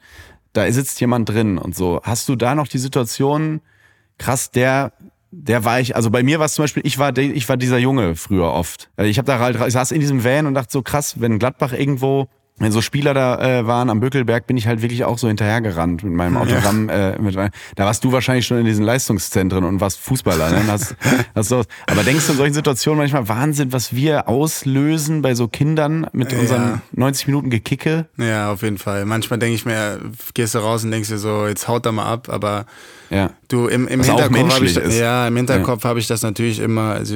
da 0.54 0.72
sitzt 0.72 1.00
jemand 1.00 1.30
drin 1.30 1.58
und 1.58 1.76
so. 1.76 2.02
Hast 2.04 2.28
du 2.30 2.36
da 2.36 2.56
noch 2.56 2.68
die 2.68 2.78
Situation, 2.78 3.62
krass, 4.18 4.52
der, 4.52 4.94
der 5.32 5.64
war 5.66 5.80
ich, 5.80 5.96
also 5.96 6.10
bei 6.10 6.24
mir 6.24 6.40
war 6.40 6.46
es 6.46 6.54
zum 6.54 6.64
Beispiel, 6.64 6.86
ich 6.86 6.98
war, 6.98 7.16
ich 7.18 7.48
war 7.48 7.58
dieser 7.58 7.78
Junge 7.78 8.16
früher 8.16 8.52
oft. 8.52 8.90
Ich 8.98 9.18
habe 9.18 9.26
da 9.26 9.40
halt, 9.40 9.60
ich 9.68 9.74
saß 9.74 9.92
in 9.92 10.00
diesem 10.00 10.24
Van 10.24 10.48
und 10.48 10.54
dachte 10.56 10.72
so 10.72 10.82
krass, 10.82 11.20
wenn 11.20 11.40
Gladbach 11.40 11.74
irgendwo 11.74 12.30
wenn 12.60 12.72
so 12.72 12.82
Spieler 12.82 13.14
da 13.14 13.60
äh, 13.60 13.68
waren 13.68 13.90
am 13.90 14.00
Bückelberg, 14.00 14.46
bin 14.48 14.58
ich 14.58 14.68
halt 14.68 14.82
wirklich 14.82 15.04
auch 15.06 15.18
so 15.18 15.28
hinterhergerannt 15.28 16.04
mit 16.04 16.14
meinem 16.14 16.38
Autogramm. 16.38 16.90
Ja. 16.90 17.12
Äh, 17.12 17.22
mit, 17.22 17.36
da 17.36 17.86
warst 17.86 18.04
du 18.04 18.12
wahrscheinlich 18.12 18.46
schon 18.46 18.60
in 18.60 18.66
diesen 18.66 18.86
Leistungszentren 18.86 19.64
und 19.64 19.82
warst 19.82 20.00
Fußballer. 20.00 20.52
Ne? 20.52 20.64
Hast, 20.68 20.96
hast 21.36 21.50
so, 21.50 21.64
aber 21.88 22.04
denkst 22.04 22.26
du 22.28 22.34
in 22.34 22.38
solchen 22.38 22.54
Situationen 22.54 23.00
manchmal 23.00 23.28
Wahnsinn, 23.28 23.72
was 23.72 23.96
wir 23.96 24.28
auslösen 24.28 25.22
bei 25.22 25.36
so 25.36 25.48
Kindern 25.48 26.08
mit 26.12 26.34
unseren 26.34 26.62
ja. 26.62 26.82
90 26.94 27.28
Minuten 27.28 27.50
Gekicke? 27.50 28.08
Ja, 28.18 28.52
auf 28.52 28.62
jeden 28.62 28.78
Fall. 28.78 29.06
Manchmal 29.06 29.40
denke 29.40 29.56
ich 29.56 29.66
mir, 29.66 30.00
gehst 30.34 30.56
du 30.56 30.60
raus 30.60 30.84
und 30.84 30.92
denkst 30.92 31.10
dir 31.10 31.18
so, 31.18 31.48
jetzt 31.48 31.68
haut 31.68 31.86
da 31.86 31.92
mal 31.92 32.06
ab, 32.06 32.30
aber 32.30 32.66
ja. 33.10 33.32
du 33.48 33.68
im, 33.68 33.88
im 33.88 34.04
Hinterkopf 34.04 34.56
habe 34.56 34.66
ich, 34.66 34.76
ja, 34.98 35.28
im 35.28 35.36
Hinterkopf 35.36 35.84
ja. 35.84 35.90
habe 35.90 36.00
ich 36.00 36.08
das 36.08 36.22
natürlich 36.22 36.60
immer. 36.60 36.94
Also 36.94 37.16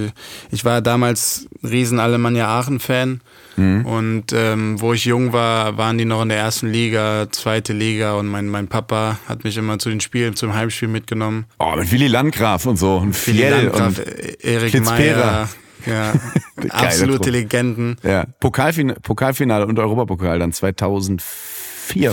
ich 0.51 0.65
war 0.65 0.81
damals 0.81 1.47
riesen 1.63 1.99
Alemannia 1.99 2.47
Aachen 2.47 2.79
Fan. 2.79 3.21
Mhm. 3.55 3.85
Und 3.85 4.25
ähm, 4.33 4.81
wo 4.81 4.93
ich 4.93 5.05
jung 5.05 5.31
war, 5.31 5.77
waren 5.77 5.97
die 5.97 6.05
noch 6.05 6.23
in 6.23 6.29
der 6.29 6.39
ersten 6.39 6.67
Liga, 6.67 7.27
zweite 7.31 7.73
Liga 7.73 8.13
und 8.15 8.27
mein, 8.27 8.49
mein 8.49 8.67
Papa 8.67 9.19
hat 9.27 9.43
mich 9.43 9.57
immer 9.57 9.77
zu 9.77 9.89
den 9.89 9.99
Spielen, 9.99 10.35
zum 10.35 10.55
Heimspiel 10.55 10.87
mitgenommen. 10.87 11.45
Oh, 11.59 11.75
mit 11.75 11.91
Willy 11.91 12.07
Landgraf 12.07 12.65
und 12.65 12.77
so. 12.77 12.97
Und 12.97 13.27
Willy 13.27 13.47
Landgraf, 13.47 13.99
und 13.99 14.43
Erik 14.43 14.83
Meyer. 14.83 15.49
Ja, 15.85 16.13
absolute 16.69 17.29
Legenden. 17.29 17.97
Ja. 18.03 18.25
Pokalfin 18.39 18.93
Pokalfinale 19.03 19.67
und 19.67 19.77
Europapokal 19.77 20.39
dann 20.39 20.53
2004 20.53 21.21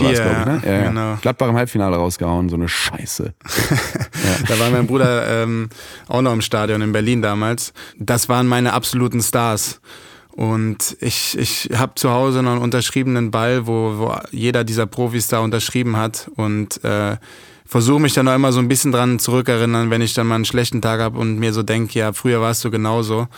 war 0.03 0.13
es, 0.13 0.21
glaube 0.21 0.37
ich, 0.39 0.47
ne? 0.47 0.63
Ja, 0.65 0.89
genau. 0.89 1.17
Gladbach 1.21 1.49
im 1.49 1.57
Halbfinale 1.57 1.97
rausgehauen, 1.97 2.49
so 2.49 2.57
eine 2.57 2.69
Scheiße. 2.69 3.25
ja. 3.25 3.77
Da 4.49 4.59
war 4.59 4.71
mein 4.71 4.87
Bruder 4.87 5.43
ähm, 5.43 5.69
auch 6.09 6.23
noch 6.23 6.33
im 6.33 6.41
Stadion 6.41 6.83
in 6.83 6.93
Berlin 6.93 7.23
damals. 7.23 7.73
Das 7.99 8.29
waren 8.29 8.47
meine 8.47 8.73
absoluten 8.73 9.21
Stars. 9.21 9.81
Und 10.33 10.97
ich, 11.01 11.37
ich 11.39 11.71
habe 11.75 11.95
zu 11.97 12.11
Hause 12.11 12.43
noch 12.43 12.53
einen 12.53 12.63
unterschriebenen 12.63 13.31
Ball, 13.31 13.67
wo, 13.67 13.99
wo 13.99 14.17
jeder 14.31 14.65
dieser 14.65 14.87
Profis 14.87 15.29
da 15.29 15.41
unterschrieben 15.41 15.97
hat. 15.97 16.31
Und 16.37 16.83
äh, 16.85 17.17
versuche 17.71 18.01
mich 18.01 18.15
dann 18.15 18.27
auch 18.27 18.35
immer 18.35 18.51
so 18.53 18.59
ein 18.59 18.67
bisschen 18.67 18.91
dran 18.91 19.21
zurückerinnern, 19.21 19.91
wenn 19.91 20.03
ich 20.03 20.13
dann 20.13 20.27
mal 20.27 20.35
einen 20.35 20.45
schlechten 20.45 20.83
Tag 20.83 21.01
habe 21.01 21.17
und 21.19 21.39
mir 21.39 21.53
so 21.53 21.63
denke, 21.63 21.97
ja, 21.97 22.13
früher 22.13 22.41
warst 22.41 22.65
du 22.65 22.71
genauso. 22.71 23.29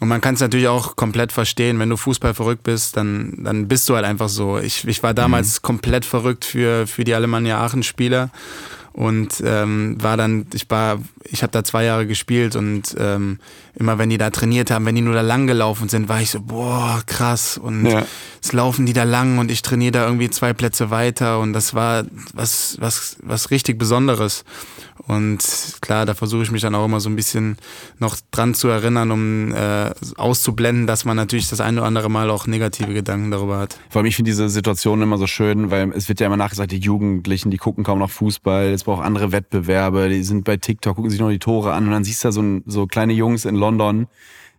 Und 0.00 0.08
man 0.08 0.20
kann 0.20 0.34
es 0.34 0.40
natürlich 0.40 0.66
auch 0.66 0.96
komplett 0.96 1.30
verstehen, 1.30 1.78
wenn 1.78 1.88
du 1.88 1.96
Fußball 1.96 2.34
verrückt 2.34 2.64
bist, 2.64 2.96
dann, 2.96 3.38
dann 3.38 3.68
bist 3.68 3.88
du 3.88 3.94
halt 3.94 4.04
einfach 4.04 4.28
so. 4.28 4.58
Ich, 4.58 4.86
ich 4.86 5.04
war 5.04 5.14
damals 5.14 5.60
mhm. 5.60 5.62
komplett 5.62 6.04
verrückt 6.04 6.44
für, 6.44 6.88
für 6.88 7.04
die 7.04 7.14
Alemannia 7.14 7.64
Aachen-Spieler 7.64 8.30
und 8.92 9.40
ähm, 9.44 9.96
war 10.02 10.16
dann, 10.16 10.46
ich 10.54 10.68
war, 10.68 10.98
ich 11.22 11.44
habe 11.44 11.52
da 11.52 11.62
zwei 11.62 11.84
Jahre 11.84 12.04
gespielt 12.04 12.56
und 12.56 12.96
ähm, 12.98 13.38
immer 13.78 13.96
wenn 13.98 14.10
die 14.10 14.18
da 14.18 14.30
trainiert 14.30 14.70
haben, 14.70 14.84
wenn 14.86 14.96
die 14.96 15.02
nur 15.02 15.14
da 15.14 15.20
lang 15.20 15.46
gelaufen 15.46 15.88
sind, 15.88 16.08
war 16.08 16.20
ich 16.20 16.30
so, 16.30 16.40
boah, 16.40 17.00
krass. 17.06 17.56
Und 17.58 17.86
ja. 17.86 18.04
es 18.42 18.52
laufen 18.52 18.86
die 18.86 18.92
da 18.92 19.04
lang 19.04 19.38
und 19.38 19.52
ich 19.52 19.62
trainiere 19.62 19.92
da 19.92 20.04
irgendwie 20.04 20.30
zwei 20.30 20.52
Plätze 20.52 20.90
weiter 20.90 21.38
und 21.38 21.52
das 21.52 21.74
war 21.74 22.04
was, 22.34 22.76
was, 22.80 23.16
was 23.22 23.50
richtig 23.52 23.78
Besonderes. 23.78 24.44
Und 25.06 25.38
klar, 25.80 26.04
da 26.04 26.14
versuche 26.14 26.42
ich 26.42 26.50
mich 26.50 26.60
dann 26.60 26.74
auch 26.74 26.84
immer 26.84 27.00
so 27.00 27.08
ein 27.08 27.16
bisschen 27.16 27.56
noch 27.98 28.16
dran 28.30 28.54
zu 28.54 28.68
erinnern, 28.68 29.10
um 29.10 29.54
äh, 29.54 29.90
auszublenden, 30.16 30.86
dass 30.86 31.06
man 31.06 31.16
natürlich 31.16 31.48
das 31.48 31.60
eine 31.60 31.80
oder 31.80 31.86
andere 31.86 32.10
Mal 32.10 32.28
auch 32.30 32.46
negative 32.46 32.92
Gedanken 32.92 33.30
darüber 33.30 33.58
hat. 33.58 33.78
Vor 33.88 34.00
allem, 34.00 34.06
ich 34.06 34.16
finde 34.16 34.30
diese 34.30 34.48
Situation 34.50 35.00
immer 35.00 35.16
so 35.16 35.26
schön, 35.26 35.70
weil 35.70 35.92
es 35.92 36.08
wird 36.08 36.20
ja 36.20 36.26
immer 36.26 36.36
nachgesagt, 36.36 36.72
die 36.72 36.78
Jugendlichen, 36.78 37.50
die 37.50 37.56
gucken 37.56 37.84
kaum 37.84 38.00
noch 38.00 38.10
Fußball, 38.10 38.66
es 38.66 38.84
braucht 38.84 39.02
andere 39.02 39.32
Wettbewerbe, 39.32 40.08
die 40.08 40.22
sind 40.24 40.44
bei 40.44 40.56
TikTok, 40.56 40.96
gucken 40.96 41.10
sich 41.10 41.20
noch 41.20 41.30
die 41.30 41.38
Tore 41.38 41.72
an 41.72 41.86
und 41.86 41.92
dann 41.92 42.04
siehst 42.04 42.24
du 42.24 42.28
da 42.28 42.32
so, 42.32 42.60
so 42.66 42.86
kleine 42.86 43.12
Jungs 43.12 43.44
in 43.44 43.54
London, 43.54 43.67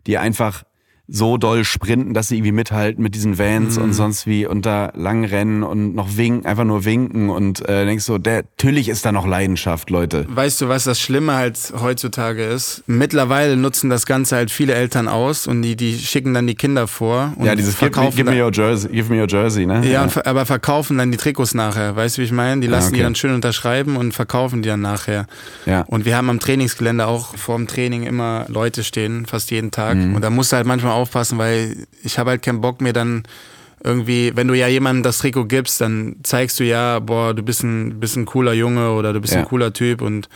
die 0.08 0.18
einfach 0.18 0.64
so 1.12 1.38
doll 1.38 1.64
sprinten, 1.64 2.14
dass 2.14 2.28
sie 2.28 2.38
irgendwie 2.38 2.52
mithalten 2.52 3.02
mit 3.02 3.16
diesen 3.16 3.40
Vans 3.40 3.78
mhm. 3.78 3.84
und 3.84 3.94
sonst 3.94 4.28
wie 4.28 4.46
und 4.46 4.66
da 4.66 4.92
lang 4.96 5.26
rennen 5.26 5.64
und 5.64 5.96
noch 5.96 6.18
winken, 6.18 6.46
einfach 6.46 6.64
nur 6.64 6.86
winken 6.86 7.30
und 7.30 7.68
äh, 7.68 7.86
denkst 7.86 8.04
so, 8.04 8.18
der, 8.18 8.44
natürlich 8.44 8.90
ist 8.90 9.06
da 9.06 9.12
noch 9.12 9.26
Leidenschaft, 9.26 9.90
Leute. 9.90 10.26
Weißt 10.30 10.62
du, 10.62 10.70
was 10.70 10.84
das 10.84 11.00
Schlimme 11.00 11.34
halt 11.34 11.74
heutzutage 11.80 12.44
ist? 12.44 12.84
Mittlerweile 12.86 13.58
nutzen 13.58 13.90
das 13.90 14.06
Ganze 14.06 14.36
halt 14.36 14.52
viele 14.52 14.74
Eltern 14.74 15.08
aus 15.08 15.48
und 15.48 15.64
die, 15.64 15.76
die 15.76 15.98
schicken 15.98 16.34
dann 16.34 16.46
die 16.46 16.56
Kinder 16.56 16.88
vor 16.88 17.34
und 17.38 17.46
ja, 17.46 17.56
dieses 17.56 17.76
verkaufen 17.76 18.16
give, 18.16 18.30
give 18.30 18.38
me 18.38 18.44
your 18.44 18.52
jersey, 18.54 18.92
give 18.92 19.12
me 19.12 19.20
your 19.20 19.28
jersey, 19.28 19.66
ne? 19.66 19.82
Ja, 19.86 20.06
ja. 20.06 20.26
aber 20.26 20.46
verkaufen 20.46 20.98
dann 20.98 21.12
die 21.12 21.18
Trikots 21.18 21.56
nachher, 21.56 21.96
weißt 21.96 22.18
du, 22.18 22.22
wie 22.22 22.26
ich 22.26 22.32
meine? 22.32 22.62
Die 22.62 22.68
lassen 22.68 22.88
ja, 22.88 22.90
okay. 22.90 22.98
die 22.98 23.04
dann 23.04 23.16
schön 23.16 23.34
unterschreiben 23.34 23.98
und 23.98 24.14
verkaufen 24.14 24.62
die 24.62 24.70
dann 24.70 24.82
nachher. 24.82 25.26
Ja. 25.66 25.82
Und 25.88 26.06
wir 26.06 26.16
haben 26.16 26.30
am 26.30 26.40
Trainingsgelände 26.40 27.08
auch 27.08 27.36
vor 27.36 27.56
dem 27.56 27.68
Training 27.68 28.04
immer 28.04 28.46
Leute 28.48 28.84
stehen, 28.84 29.26
fast 29.26 29.50
jeden 29.50 29.72
Tag 29.72 29.98
mhm. 29.98 30.16
und 30.16 30.22
da 30.22 30.30
musst 30.30 30.52
du 30.52 30.58
halt 30.58 30.68
manchmal 30.68 30.99
aufpassen, 31.00 31.38
weil 31.38 31.88
ich 32.04 32.20
habe 32.20 32.32
halt 32.32 32.42
keinen 32.42 32.62
Bock 32.62 32.82
mir 32.82 32.94
dann 32.94 33.24
irgendwie, 33.84 34.36
wenn 34.36 34.48
du 34.48 34.54
ja 34.54 34.68
jemandem 34.68 35.04
das 35.04 35.20
Trikot 35.20 35.46
gibst, 35.46 35.82
dann 35.82 36.18
zeigst 36.24 36.60
du 36.60 36.66
ja, 36.66 37.00
boah, 37.00 37.34
du 37.34 37.44
bist 37.44 37.64
ein, 37.64 38.00
bist 38.00 38.18
ein 38.18 38.26
cooler 38.26 38.54
Junge 38.54 38.92
oder 38.92 39.14
du 39.14 39.22
bist 39.22 39.34
ja. 39.34 39.40
ein 39.40 39.46
cooler 39.46 39.74
Typ 39.74 40.02
und 40.02 40.30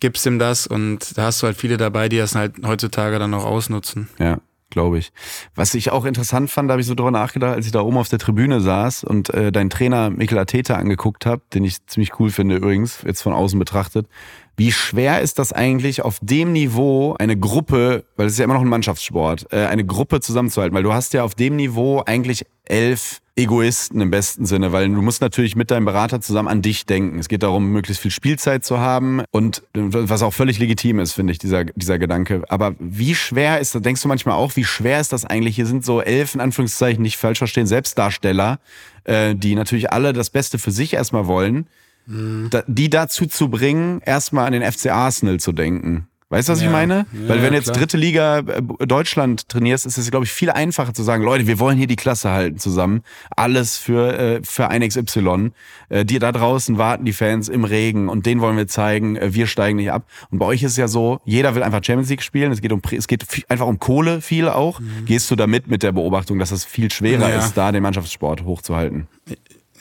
gibst 0.00 0.26
ihm 0.26 0.38
das 0.38 0.66
und 0.66 1.16
da 1.16 1.24
hast 1.24 1.42
du 1.42 1.46
halt 1.46 1.56
viele 1.56 1.76
dabei, 1.76 2.08
die 2.08 2.18
das 2.18 2.34
halt 2.34 2.54
heutzutage 2.66 3.18
dann 3.18 3.32
auch 3.34 3.44
ausnutzen. 3.44 4.08
Ja 4.18 4.38
glaube 4.72 4.98
ich. 4.98 5.12
Was 5.54 5.74
ich 5.74 5.92
auch 5.92 6.04
interessant 6.04 6.50
fand, 6.50 6.68
da 6.68 6.72
habe 6.72 6.80
ich 6.80 6.86
so 6.88 6.94
drüber 6.96 7.12
nachgedacht, 7.12 7.54
als 7.54 7.66
ich 7.66 7.72
da 7.72 7.82
oben 7.82 7.98
auf 7.98 8.08
der 8.08 8.18
Tribüne 8.18 8.60
saß 8.60 9.04
und 9.04 9.28
äh, 9.30 9.52
deinen 9.52 9.70
Trainer 9.70 10.10
Mikel 10.10 10.38
Ateta 10.38 10.74
angeguckt 10.74 11.26
habe, 11.26 11.42
den 11.54 11.62
ich 11.62 11.86
ziemlich 11.86 12.18
cool 12.18 12.30
finde 12.30 12.56
übrigens, 12.56 13.02
jetzt 13.04 13.22
von 13.22 13.32
außen 13.32 13.58
betrachtet. 13.58 14.08
Wie 14.56 14.70
schwer 14.70 15.20
ist 15.22 15.38
das 15.38 15.52
eigentlich 15.52 16.02
auf 16.02 16.18
dem 16.20 16.52
Niveau 16.52 17.16
eine 17.18 17.38
Gruppe, 17.38 18.04
weil 18.16 18.26
es 18.26 18.34
ist 18.34 18.38
ja 18.38 18.44
immer 18.44 18.54
noch 18.54 18.60
ein 18.62 18.68
Mannschaftssport, 18.68 19.46
äh, 19.50 19.66
eine 19.66 19.84
Gruppe 19.84 20.20
zusammenzuhalten? 20.20 20.74
Weil 20.74 20.82
du 20.82 20.92
hast 20.92 21.14
ja 21.14 21.24
auf 21.24 21.34
dem 21.34 21.56
Niveau 21.56 22.02
eigentlich 22.04 22.44
elf 22.64 23.20
Egoisten 23.34 24.02
im 24.02 24.10
besten 24.10 24.44
Sinne, 24.44 24.72
weil 24.72 24.90
du 24.90 25.00
musst 25.00 25.22
natürlich 25.22 25.56
mit 25.56 25.70
deinem 25.70 25.86
Berater 25.86 26.20
zusammen 26.20 26.48
an 26.48 26.60
dich 26.60 26.84
denken. 26.84 27.18
Es 27.18 27.28
geht 27.28 27.42
darum, 27.42 27.72
möglichst 27.72 28.02
viel 28.02 28.10
Spielzeit 28.10 28.62
zu 28.62 28.78
haben 28.78 29.22
und 29.30 29.62
was 29.72 30.22
auch 30.22 30.34
völlig 30.34 30.58
legitim 30.58 30.98
ist, 30.98 31.12
finde 31.12 31.32
ich, 31.32 31.38
dieser, 31.38 31.64
dieser 31.64 31.98
Gedanke. 31.98 32.42
Aber 32.50 32.74
wie 32.78 33.14
schwer 33.14 33.58
ist 33.58 33.74
das, 33.74 33.80
denkst 33.80 34.02
du 34.02 34.08
manchmal 34.08 34.36
auch, 34.36 34.54
wie 34.56 34.64
schwer 34.64 35.00
ist 35.00 35.14
das 35.14 35.24
eigentlich? 35.24 35.56
Hier 35.56 35.64
sind 35.64 35.82
so 35.82 36.02
elf, 36.02 36.34
in 36.34 36.42
Anführungszeichen, 36.42 37.02
nicht 37.02 37.16
falsch 37.16 37.38
verstehen, 37.38 37.66
Selbstdarsteller, 37.66 38.60
äh, 39.04 39.34
die 39.34 39.54
natürlich 39.54 39.90
alle 39.90 40.12
das 40.12 40.28
Beste 40.28 40.58
für 40.58 40.70
sich 40.70 40.92
erstmal 40.92 41.26
wollen, 41.26 41.66
mhm. 42.12 42.48
da, 42.50 42.62
die 42.66 42.90
dazu 42.90 43.26
zu 43.26 43.48
bringen, 43.48 44.00
erstmal 44.04 44.46
an 44.46 44.52
den 44.52 44.70
FC 44.70 44.90
Arsenal 44.90 45.40
zu 45.40 45.52
denken. 45.52 46.08
Weißt 46.32 46.48
du, 46.48 46.54
was 46.54 46.60
ja. 46.62 46.68
ich 46.68 46.72
meine? 46.72 47.04
Ja, 47.12 47.28
Weil 47.28 47.42
wenn 47.42 47.50
du 47.50 47.56
jetzt 47.56 47.66
klar. 47.66 47.76
dritte 47.76 47.98
Liga 47.98 48.38
äh, 48.38 48.62
Deutschland 48.86 49.50
trainierst, 49.50 49.84
ist 49.84 49.98
es, 49.98 50.10
glaube 50.10 50.24
ich, 50.24 50.32
viel 50.32 50.48
einfacher 50.48 50.94
zu 50.94 51.02
sagen, 51.02 51.22
Leute, 51.22 51.46
wir 51.46 51.58
wollen 51.58 51.76
hier 51.76 51.86
die 51.86 51.96
Klasse 51.96 52.30
halten 52.30 52.58
zusammen. 52.58 53.02
Alles 53.36 53.76
für, 53.76 54.18
äh, 54.18 54.40
für 54.42 54.68
ein 54.68 54.80
XY. 54.80 55.50
Äh, 55.90 56.06
die 56.06 56.18
da 56.18 56.32
draußen 56.32 56.78
warten 56.78 57.04
die 57.04 57.12
Fans 57.12 57.50
im 57.50 57.64
Regen 57.64 58.08
und 58.08 58.24
denen 58.24 58.40
wollen 58.40 58.56
wir 58.56 58.66
zeigen, 58.66 59.16
äh, 59.16 59.34
wir 59.34 59.46
steigen 59.46 59.76
nicht 59.76 59.92
ab. 59.92 60.06
Und 60.30 60.38
bei 60.38 60.46
euch 60.46 60.62
ist 60.62 60.70
es 60.70 60.76
ja 60.78 60.88
so, 60.88 61.20
jeder 61.26 61.54
will 61.54 61.62
einfach 61.62 61.84
Champions 61.84 62.08
League 62.08 62.22
spielen. 62.22 62.50
Es 62.50 62.62
geht 62.62 62.72
um, 62.72 62.80
es 62.90 63.08
geht 63.08 63.26
einfach 63.50 63.66
um 63.66 63.78
Kohle 63.78 64.22
viel 64.22 64.48
auch. 64.48 64.80
Mhm. 64.80 65.04
Gehst 65.04 65.30
du 65.30 65.36
da 65.36 65.46
mit 65.46 65.66
mit 65.66 65.82
der 65.82 65.92
Beobachtung, 65.92 66.38
dass 66.38 66.50
es 66.50 66.64
viel 66.64 66.90
schwerer 66.90 67.28
ja. 67.28 67.40
ist, 67.40 67.58
da 67.58 67.72
den 67.72 67.82
Mannschaftssport 67.82 68.44
hochzuhalten? 68.44 69.06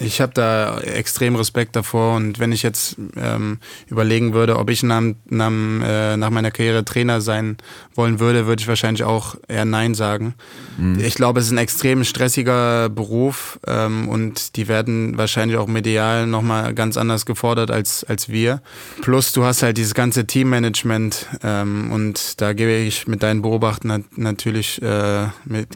Ich 0.04 0.20
habe 0.20 0.34
da 0.34 0.80
extrem 0.80 1.36
Respekt 1.36 1.76
davor 1.76 2.16
und 2.16 2.40
wenn 2.40 2.52
ich 2.52 2.64
jetzt 2.64 2.98
ähm, 3.16 3.60
überlegen 3.88 4.34
würde, 4.34 4.58
ob 4.58 4.70
ich 4.70 4.84
nach, 4.84 5.02
nach, 5.30 5.52
äh, 5.52 6.18
nach 6.18 6.30
meiner 6.30 6.52
Karriere 6.52 6.84
Trainer 6.84 7.22
sein 7.22 7.58
wollen 7.94 8.20
würde, 8.20 8.48
würde 8.48 8.62
ich 8.62 8.68
wahrscheinlich 8.68 9.04
auch 9.04 9.36
eher 9.48 9.66
Nein 9.66 9.94
sagen. 9.94 10.34
Mhm. 10.78 11.00
Ich 11.00 11.16
glaube, 11.16 11.40
es 11.40 11.48
ist 11.48 11.52
ein 11.52 11.60
extrem 11.60 12.04
stressiger 12.04 12.90
Beruf 12.90 13.60
ähm, 13.68 14.10
und 14.10 14.56
die 14.56 14.68
werden 14.68 15.18
wahrscheinlich 15.18 15.58
auch 15.58 15.68
medial 15.68 16.26
nochmal 16.26 16.74
ganz 16.74 16.98
anders 16.98 17.26
gefordert 17.26 17.70
als, 17.70 18.04
als 18.04 18.30
wir. 18.30 18.62
Plus 19.02 19.34
du 19.34 19.44
hast 19.44 19.62
halt 19.62 19.78
dieses 19.78 19.94
ganze 19.94 20.26
Teammanagement 20.26 21.28
ähm, 21.44 21.92
und 21.92 22.42
da 22.42 22.54
gebe 22.54 22.72
ich 22.72 23.08
mit 23.08 23.22
deinen 23.22 23.44
Beobachten 23.44 24.06
natürlich, 24.16 24.82
äh, 24.82 25.28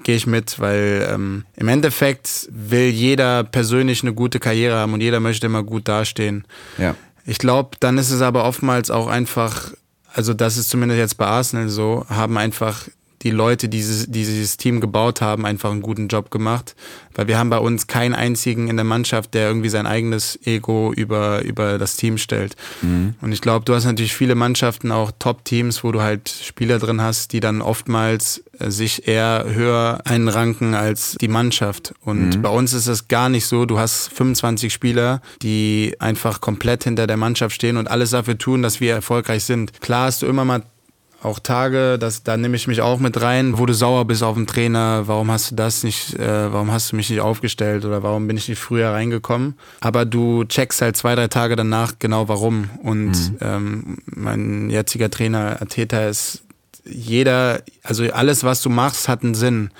gehe 0.03 0.15
ich 0.15 0.25
mit, 0.25 0.59
weil 0.59 1.07
ähm, 1.11 1.45
im 1.55 1.67
Endeffekt 1.67 2.49
will 2.51 2.89
jeder 2.89 3.43
persönlich 3.43 4.01
eine 4.01 4.14
gute 4.15 4.39
Karriere 4.39 4.75
haben 4.75 4.93
und 4.93 5.01
jeder 5.01 5.19
möchte 5.19 5.45
immer 5.45 5.63
gut 5.63 5.87
dastehen. 5.87 6.45
Ja. 6.77 6.95
Ich 7.25 7.37
glaube, 7.37 7.77
dann 7.79 7.97
ist 7.97 8.11
es 8.11 8.21
aber 8.21 8.45
oftmals 8.45 8.91
auch 8.91 9.07
einfach, 9.07 9.71
also 10.13 10.33
das 10.33 10.57
ist 10.57 10.69
zumindest 10.69 10.99
jetzt 10.99 11.17
bei 11.17 11.25
Arsenal 11.25 11.69
so, 11.69 12.05
haben 12.09 12.37
einfach 12.37 12.87
die 13.25 13.31
Leute, 13.31 13.67
die 13.67 13.77
dieses, 13.77 14.05
die 14.05 14.23
dieses 14.23 14.55
Team 14.57 14.79
gebaut 14.79 15.19
haben, 15.19 15.45
einfach 15.45 15.71
einen 15.71 15.81
guten 15.81 16.07
Job 16.07 16.29
gemacht. 16.29 16.75
Weil 17.15 17.27
wir 17.27 17.39
haben 17.39 17.49
bei 17.49 17.57
uns 17.57 17.87
keinen 17.87 18.13
einzigen 18.13 18.67
in 18.67 18.77
der 18.77 18.85
Mannschaft, 18.85 19.33
der 19.33 19.47
irgendwie 19.47 19.69
sein 19.69 19.87
eigenes 19.87 20.39
Ego 20.45 20.93
über, 20.93 21.41
über 21.41 21.77
das 21.79 21.97
Team 21.97 22.17
stellt. 22.17 22.55
Mhm. 22.81 23.15
Und 23.21 23.31
ich 23.31 23.41
glaube, 23.41 23.65
du 23.65 23.73
hast 23.73 23.85
natürlich 23.85 24.13
viele 24.13 24.35
Mannschaften, 24.35 24.91
auch 24.91 25.11
Top-Teams, 25.17 25.83
wo 25.83 25.91
du 25.91 26.01
halt 26.01 26.29
Spieler 26.29 26.77
drin 26.77 27.01
hast, 27.01 27.33
die 27.33 27.39
dann 27.39 27.61
oftmals 27.61 28.43
äh, 28.59 28.69
sich 28.69 29.07
eher 29.07 29.45
höher 29.47 30.01
einranken 30.05 30.75
als 30.75 31.15
die 31.19 31.27
Mannschaft. 31.27 31.95
Und 32.01 32.37
mhm. 32.37 32.41
bei 32.43 32.49
uns 32.49 32.73
ist 32.73 32.87
es 32.87 33.07
gar 33.07 33.29
nicht 33.29 33.47
so. 33.47 33.65
Du 33.65 33.79
hast 33.79 34.09
25 34.09 34.71
Spieler, 34.71 35.21
die 35.41 35.95
einfach 35.99 36.41
komplett 36.41 36.83
hinter 36.83 37.07
der 37.07 37.17
Mannschaft 37.17 37.55
stehen 37.55 37.77
und 37.77 37.89
alles 37.89 38.11
dafür 38.11 38.37
tun, 38.37 38.61
dass 38.61 38.79
wir 38.81 38.93
erfolgreich 38.93 39.45
sind. 39.45 39.81
Klar 39.81 40.05
hast 40.05 40.21
du 40.21 40.27
immer 40.27 40.45
mal 40.45 40.61
auch 41.25 41.39
Tage, 41.39 41.97
das, 41.99 42.23
da 42.23 42.37
nehme 42.37 42.55
ich 42.55 42.67
mich 42.67 42.81
auch 42.81 42.99
mit 42.99 43.21
rein, 43.21 43.57
wo 43.57 43.65
du 43.65 43.73
sauer 43.73 44.05
bist 44.05 44.23
auf 44.23 44.35
den 44.35 44.47
Trainer, 44.47 45.07
warum 45.07 45.31
hast 45.31 45.51
du 45.51 45.55
das 45.55 45.83
nicht, 45.83 46.13
äh, 46.15 46.53
warum 46.53 46.71
hast 46.71 46.91
du 46.91 46.95
mich 46.95 47.09
nicht 47.09 47.19
aufgestellt 47.21 47.83
oder 47.85 48.03
warum 48.03 48.27
bin 48.27 48.37
ich 48.37 48.47
nicht 48.47 48.59
früher 48.59 48.91
reingekommen. 48.91 49.55
Aber 49.81 50.05
du 50.05 50.45
checkst 50.45 50.81
halt 50.81 50.95
zwei, 50.95 51.15
drei 51.15 51.27
Tage 51.27 51.55
danach 51.55 51.93
genau 51.99 52.27
warum. 52.27 52.69
Und 52.81 53.11
mhm. 53.11 53.37
ähm, 53.41 53.97
mein 54.05 54.69
jetziger 54.69 55.09
Trainer 55.09 55.61
Ateta 55.61 56.07
ist 56.07 56.43
jeder, 56.85 57.61
also 57.83 58.05
alles, 58.11 58.43
was 58.43 58.61
du 58.61 58.69
machst, 58.69 59.07
hat 59.07 59.23
einen 59.23 59.35
Sinn. 59.35 59.71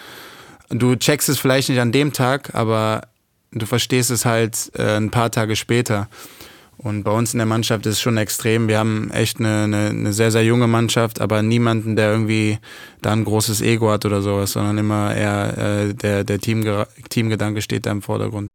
Du 0.70 0.96
checkst 0.96 1.30
es 1.30 1.38
vielleicht 1.38 1.70
nicht 1.70 1.80
an 1.80 1.92
dem 1.92 2.14
Tag, 2.14 2.56
aber 2.56 3.04
du 3.52 3.66
verstehst 3.66 4.12
es 4.12 4.26
halt 4.26 4.72
äh, 4.76 4.98
ein 4.98 5.12
paar 5.12 5.32
Tage 5.32 5.56
später. 5.56 6.10
Und 6.78 7.04
bei 7.04 7.12
uns 7.12 7.34
in 7.34 7.40
der 7.40 7.46
Mannschaft 7.46 7.86
ist 7.86 7.94
es 7.94 8.02
schon 8.02 8.18
extrem. 8.18 8.68
Wir 8.68 8.80
haben 8.80 9.10
echt 9.12 9.40
eine, 9.40 9.64
eine, 9.64 9.90
eine, 9.90 10.14
sehr, 10.14 10.32
sehr 10.32 10.44
junge 10.44 10.68
Mannschaft, 10.68 11.22
aber 11.22 11.42
niemanden, 11.42 11.96
der 11.96 12.12
irgendwie 12.12 12.60
da 13.02 13.12
ein 13.12 13.24
großes 13.24 13.62
Ego 13.62 13.92
hat 13.92 14.06
oder 14.06 14.22
sowas, 14.22 14.52
sondern 14.52 14.78
immer 14.78 15.16
eher 15.16 15.58
äh, 15.58 15.94
der, 15.94 16.24
der 16.24 16.40
Teamge 16.40 16.88
Teamgedanke 17.10 17.62
steht 17.62 17.86
da 17.86 17.92
im 17.92 18.02
Vordergrund. 18.02 18.50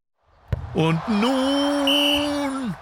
Und 0.73 0.99
nun 1.09 2.75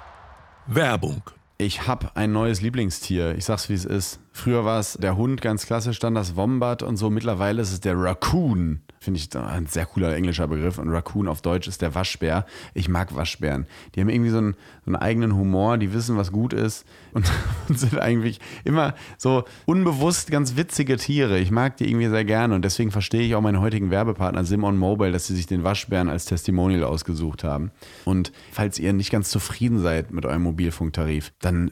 Werbung. 0.67 1.23
Ich 1.57 1.87
habe 1.87 2.11
ein 2.15 2.31
neues 2.31 2.61
Lieblingstier. 2.61 3.35
Ich 3.35 3.45
sag's 3.45 3.69
wie 3.69 3.73
es 3.73 3.85
ist. 3.85 4.19
Früher 4.31 4.63
war 4.63 4.79
es 4.79 4.93
der 4.93 5.17
Hund, 5.17 5.41
ganz 5.41 5.65
klassisch, 5.65 5.99
dann 5.99 6.15
das 6.15 6.35
Wombat 6.35 6.83
und 6.83 6.97
so. 6.97 7.09
Mittlerweile 7.09 7.61
ist 7.61 7.73
es 7.73 7.81
der 7.81 7.97
Raccoon. 7.97 8.81
Finde 8.99 9.19
ich 9.19 9.33
ein 9.35 9.65
sehr 9.67 9.85
cooler 9.85 10.13
englischer 10.15 10.47
Begriff. 10.47 10.77
Und 10.77 10.89
Raccoon 10.89 11.27
auf 11.27 11.41
Deutsch 11.41 11.67
ist 11.67 11.81
der 11.81 11.95
Waschbär. 11.95 12.45
Ich 12.73 12.89
mag 12.89 13.15
Waschbären. 13.15 13.65
Die 13.95 14.01
haben 14.01 14.09
irgendwie 14.09 14.31
so 14.31 14.39
einen, 14.39 14.53
so 14.85 14.87
einen 14.87 14.97
eigenen 14.97 15.35
Humor, 15.35 15.77
die 15.77 15.93
wissen, 15.93 16.17
was 16.17 16.31
gut 16.31 16.53
ist 16.53 16.85
und, 17.13 17.31
und, 17.69 17.79
sind 17.79 17.97
eigentlich 17.99 18.39
immer 18.65 18.95
so 19.17 19.45
unbewusst 19.65 20.31
ganz 20.31 20.57
witzige 20.57 20.97
Tiere. 20.97 21.39
Ich 21.39 21.51
mag 21.51 21.77
die 21.77 21.89
irgendwie 21.89 22.09
sehr 22.09 22.25
gerne 22.25 22.55
und 22.55 22.65
deswegen 22.65 22.91
verstehe 22.91 23.21
ich 23.21 23.35
auch 23.35 23.41
meinen 23.41 23.61
heutigen 23.61 23.89
Werbepartner 23.89 24.43
Simon 24.43 24.77
Mobile, 24.77 25.11
dass 25.11 25.27
sie 25.27 25.35
sich 25.35 25.47
den 25.47 25.63
Waschbären 25.63 26.09
als 26.09 26.25
Testimonial 26.25 26.83
ausgesucht 26.83 27.43
haben. 27.43 27.71
Und 28.05 28.33
falls 28.51 28.79
ihr 28.79 28.91
nicht 28.91 29.11
ganz 29.11 29.29
zufrieden 29.29 29.79
seid 29.79 30.11
mit 30.11 30.25
eurem 30.25 30.43
Mobilfunktarif, 30.43 31.31
dann 31.39 31.71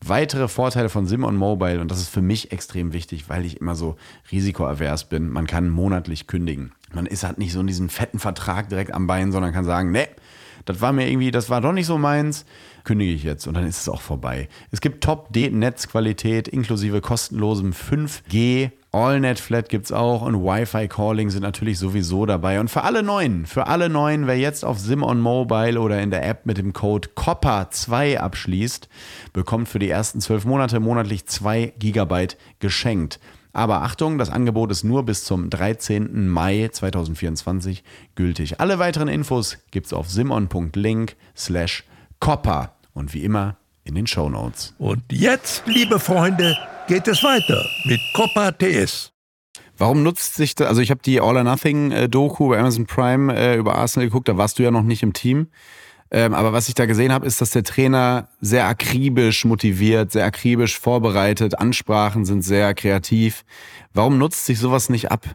Weitere 0.00 0.48
Vorteile 0.48 0.88
von 0.88 1.06
Simon 1.06 1.36
Mobile, 1.36 1.80
und 1.80 1.90
das 1.90 1.98
ist 1.98 2.08
für 2.08 2.20
mich 2.20 2.52
extrem 2.52 2.92
wichtig, 2.92 3.28
weil 3.28 3.44
ich 3.44 3.60
immer 3.60 3.74
so 3.74 3.96
risikoavers 4.30 5.08
bin, 5.08 5.30
man 5.30 5.46
kann 5.46 5.70
monatlich 5.70 6.26
kündigen. 6.26 6.72
Man 6.92 7.06
ist 7.06 7.24
halt 7.24 7.38
nicht 7.38 7.52
so 7.52 7.60
in 7.60 7.66
diesen 7.66 7.88
fetten 7.88 8.18
Vertrag 8.18 8.68
direkt 8.68 8.92
am 8.92 9.06
Bein, 9.06 9.32
sondern 9.32 9.52
kann 9.52 9.64
sagen, 9.64 9.92
ne, 9.92 10.08
das 10.64 10.80
war 10.80 10.92
mir 10.92 11.08
irgendwie, 11.08 11.30
das 11.30 11.50
war 11.50 11.60
doch 11.60 11.72
nicht 11.72 11.86
so 11.86 11.98
meins, 11.98 12.44
kündige 12.84 13.12
ich 13.12 13.22
jetzt 13.22 13.46
und 13.46 13.54
dann 13.54 13.66
ist 13.66 13.80
es 13.80 13.88
auch 13.88 14.00
vorbei. 14.00 14.48
Es 14.70 14.80
gibt 14.80 15.02
Top-Netzqualität 15.02 16.48
inklusive 16.48 17.00
kostenlosem 17.00 17.72
5G. 17.72 18.70
AllNet 18.94 19.40
Flat 19.40 19.68
gibt 19.68 19.86
es 19.86 19.92
auch 19.92 20.22
und 20.22 20.36
Wi-Fi 20.36 20.86
Calling 20.86 21.28
sind 21.28 21.42
natürlich 21.42 21.78
sowieso 21.78 22.26
dabei. 22.26 22.60
Und 22.60 22.70
für 22.70 22.84
alle 22.84 23.02
Neuen, 23.02 23.44
für 23.44 23.66
alle 23.66 23.88
Neuen, 23.88 24.26
wer 24.28 24.38
jetzt 24.38 24.64
auf 24.64 24.78
Simon 24.78 25.20
Mobile 25.20 25.80
oder 25.80 26.00
in 26.00 26.10
der 26.10 26.24
App 26.26 26.46
mit 26.46 26.58
dem 26.58 26.72
Code 26.72 27.08
COPPA2 27.16 28.18
abschließt, 28.18 28.88
bekommt 29.32 29.68
für 29.68 29.80
die 29.80 29.90
ersten 29.90 30.20
zwölf 30.20 30.44
Monate 30.44 30.78
monatlich 30.78 31.26
2 31.26 31.74
Gigabyte 31.78 32.38
geschenkt. 32.60 33.18
Aber 33.52 33.82
Achtung, 33.82 34.18
das 34.18 34.30
Angebot 34.30 34.70
ist 34.70 34.84
nur 34.84 35.04
bis 35.04 35.24
zum 35.24 35.50
13. 35.50 36.28
Mai 36.28 36.68
2024 36.72 37.84
gültig. 38.14 38.60
Alle 38.60 38.78
weiteren 38.78 39.08
Infos 39.08 39.58
gibt's 39.70 39.92
auf 39.92 40.08
simon.link 40.08 41.16
slash 41.36 41.84
copper 42.20 42.74
und 42.94 43.12
wie 43.12 43.24
immer 43.24 43.56
in 43.84 43.94
den 43.94 44.06
Show 44.06 44.28
Notes. 44.28 44.74
Und 44.78 45.02
jetzt, 45.10 45.64
liebe 45.66 46.00
Freunde, 46.00 46.56
geht 46.86 47.08
es 47.08 47.22
weiter 47.22 47.64
mit 47.84 48.00
Copper 48.14 48.56
TS. 48.56 49.12
Warum 49.76 50.02
nutzt 50.02 50.34
sich 50.34 50.54
das? 50.54 50.68
Also 50.68 50.80
ich 50.80 50.90
habe 50.90 51.00
die 51.04 51.20
All 51.20 51.36
or 51.36 51.44
Nothing 51.44 51.90
äh, 51.90 52.08
bei 52.08 52.58
Amazon 52.58 52.86
Prime 52.86 53.34
äh, 53.34 53.56
über 53.56 53.74
Arsenal 53.76 54.06
geguckt, 54.08 54.28
da 54.28 54.36
warst 54.36 54.58
du 54.58 54.62
ja 54.62 54.70
noch 54.70 54.82
nicht 54.82 55.02
im 55.02 55.12
Team. 55.12 55.48
Ähm, 56.10 56.32
aber 56.34 56.52
was 56.52 56.68
ich 56.68 56.74
da 56.74 56.86
gesehen 56.86 57.12
habe, 57.12 57.26
ist, 57.26 57.40
dass 57.40 57.50
der 57.50 57.64
Trainer 57.64 58.28
sehr 58.40 58.68
akribisch 58.68 59.44
motiviert, 59.44 60.12
sehr 60.12 60.26
akribisch 60.26 60.78
vorbereitet, 60.78 61.58
Ansprachen 61.58 62.24
sind 62.24 62.42
sehr 62.42 62.74
kreativ. 62.74 63.44
Warum 63.92 64.18
nutzt 64.18 64.46
sich 64.46 64.58
sowas 64.58 64.90
nicht 64.90 65.10
ab? 65.10 65.34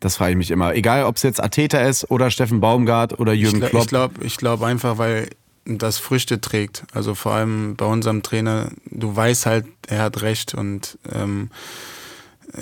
Das 0.00 0.16
frage 0.16 0.32
ich 0.32 0.36
mich 0.36 0.50
immer. 0.50 0.74
Egal, 0.74 1.04
ob 1.04 1.16
es 1.16 1.22
jetzt 1.22 1.42
Ateta 1.42 1.80
ist 1.80 2.10
oder 2.10 2.30
Steffen 2.30 2.60
Baumgart 2.60 3.20
oder 3.20 3.32
Jürgen 3.32 3.62
ich 3.62 3.70
Klopp. 3.70 3.82
Ich 3.82 3.88
glaube 3.88 4.24
ich 4.24 4.36
glaub 4.36 4.62
einfach, 4.62 4.98
weil 4.98 5.28
das 5.64 5.98
Früchte 5.98 6.40
trägt. 6.40 6.84
Also 6.92 7.14
vor 7.14 7.32
allem 7.32 7.76
bei 7.76 7.84
unserem 7.84 8.22
Trainer, 8.22 8.70
du 8.86 9.14
weißt 9.14 9.46
halt, 9.46 9.66
er 9.86 10.02
hat 10.02 10.22
recht 10.22 10.54
und 10.54 10.98
ähm, 11.12 11.50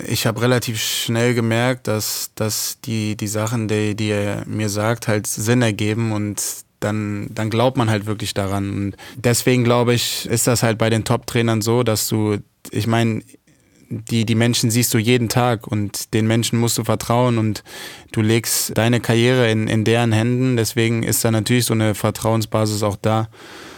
ich 0.07 0.25
habe 0.25 0.41
relativ 0.41 0.79
schnell 0.79 1.33
gemerkt, 1.33 1.87
dass, 1.87 2.31
dass 2.35 2.79
die, 2.81 3.17
die 3.17 3.27
Sachen, 3.27 3.67
die, 3.67 3.95
die 3.95 4.09
er 4.09 4.45
mir 4.45 4.69
sagt, 4.69 5.07
halt 5.07 5.27
Sinn 5.27 5.61
ergeben 5.61 6.11
und 6.11 6.41
dann, 6.79 7.27
dann 7.33 7.49
glaubt 7.49 7.77
man 7.77 7.89
halt 7.89 8.05
wirklich 8.05 8.33
daran. 8.33 8.69
Und 8.71 8.97
deswegen 9.15 9.63
glaube 9.63 9.93
ich, 9.93 10.25
ist 10.27 10.47
das 10.47 10.63
halt 10.63 10.77
bei 10.77 10.89
den 10.89 11.03
Top-Trainern 11.03 11.61
so, 11.61 11.83
dass 11.83 12.07
du, 12.07 12.37
ich 12.71 12.87
meine, 12.87 13.21
die, 13.91 14.25
die 14.25 14.35
Menschen 14.35 14.71
siehst 14.71 14.93
du 14.93 14.97
jeden 14.97 15.29
Tag 15.29 15.67
und 15.67 16.13
den 16.13 16.25
Menschen 16.25 16.59
musst 16.59 16.77
du 16.77 16.83
vertrauen 16.83 17.37
und 17.37 17.63
du 18.11 18.21
legst 18.21 18.77
deine 18.77 19.01
Karriere 19.01 19.51
in, 19.51 19.67
in 19.67 19.83
deren 19.83 20.13
Händen. 20.13 20.55
Deswegen 20.55 21.03
ist 21.03 21.23
da 21.25 21.31
natürlich 21.31 21.65
so 21.65 21.73
eine 21.73 21.93
Vertrauensbasis 21.93 22.83
auch 22.83 22.95
da. 22.95 23.27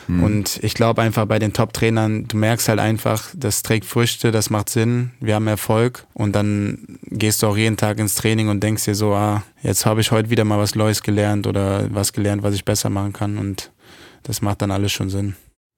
Mhm. 0.08 0.24
Und 0.24 0.60
ich 0.64 0.74
glaube 0.74 1.02
einfach 1.02 1.26
bei 1.26 1.40
den 1.40 1.54
Top-Trainern, 1.54 2.28
du 2.28 2.38
merkst 2.38 2.70
halt 2.70 2.80
einfach, 2.80 3.30
das 3.36 3.64
trägt 3.64 3.86
Früchte, 3.86 4.32
das 4.32 4.50
macht 4.50 4.70
Sinn, 4.70 5.12
wir 5.20 5.36
haben 5.36 5.48
Erfolg 5.48 6.06
und 6.14 6.36
dann 6.36 7.00
gehst 7.06 7.42
du 7.42 7.48
auch 7.48 7.58
jeden 7.58 7.78
Tag 7.78 8.00
ins 8.00 8.16
Training 8.16 8.50
und 8.50 8.62
denkst 8.62 8.86
dir 8.86 8.96
so, 8.96 9.14
ah, 9.14 9.44
jetzt 9.62 9.86
habe 9.86 10.02
ich 10.02 10.12
heute 10.12 10.30
wieder 10.30 10.44
mal 10.44 10.60
was 10.60 10.76
Neues 10.76 11.04
gelernt 11.04 11.48
oder 11.48 11.88
was 11.94 12.14
gelernt, 12.14 12.44
was 12.44 12.54
ich 12.54 12.66
besser 12.66 12.90
machen 12.90 13.14
kann 13.14 13.38
und 13.38 13.72
das 14.24 14.42
macht 14.42 14.62
dann 14.62 14.72
alles 14.72 14.92
schon 14.92 15.10
Sinn. 15.10 15.36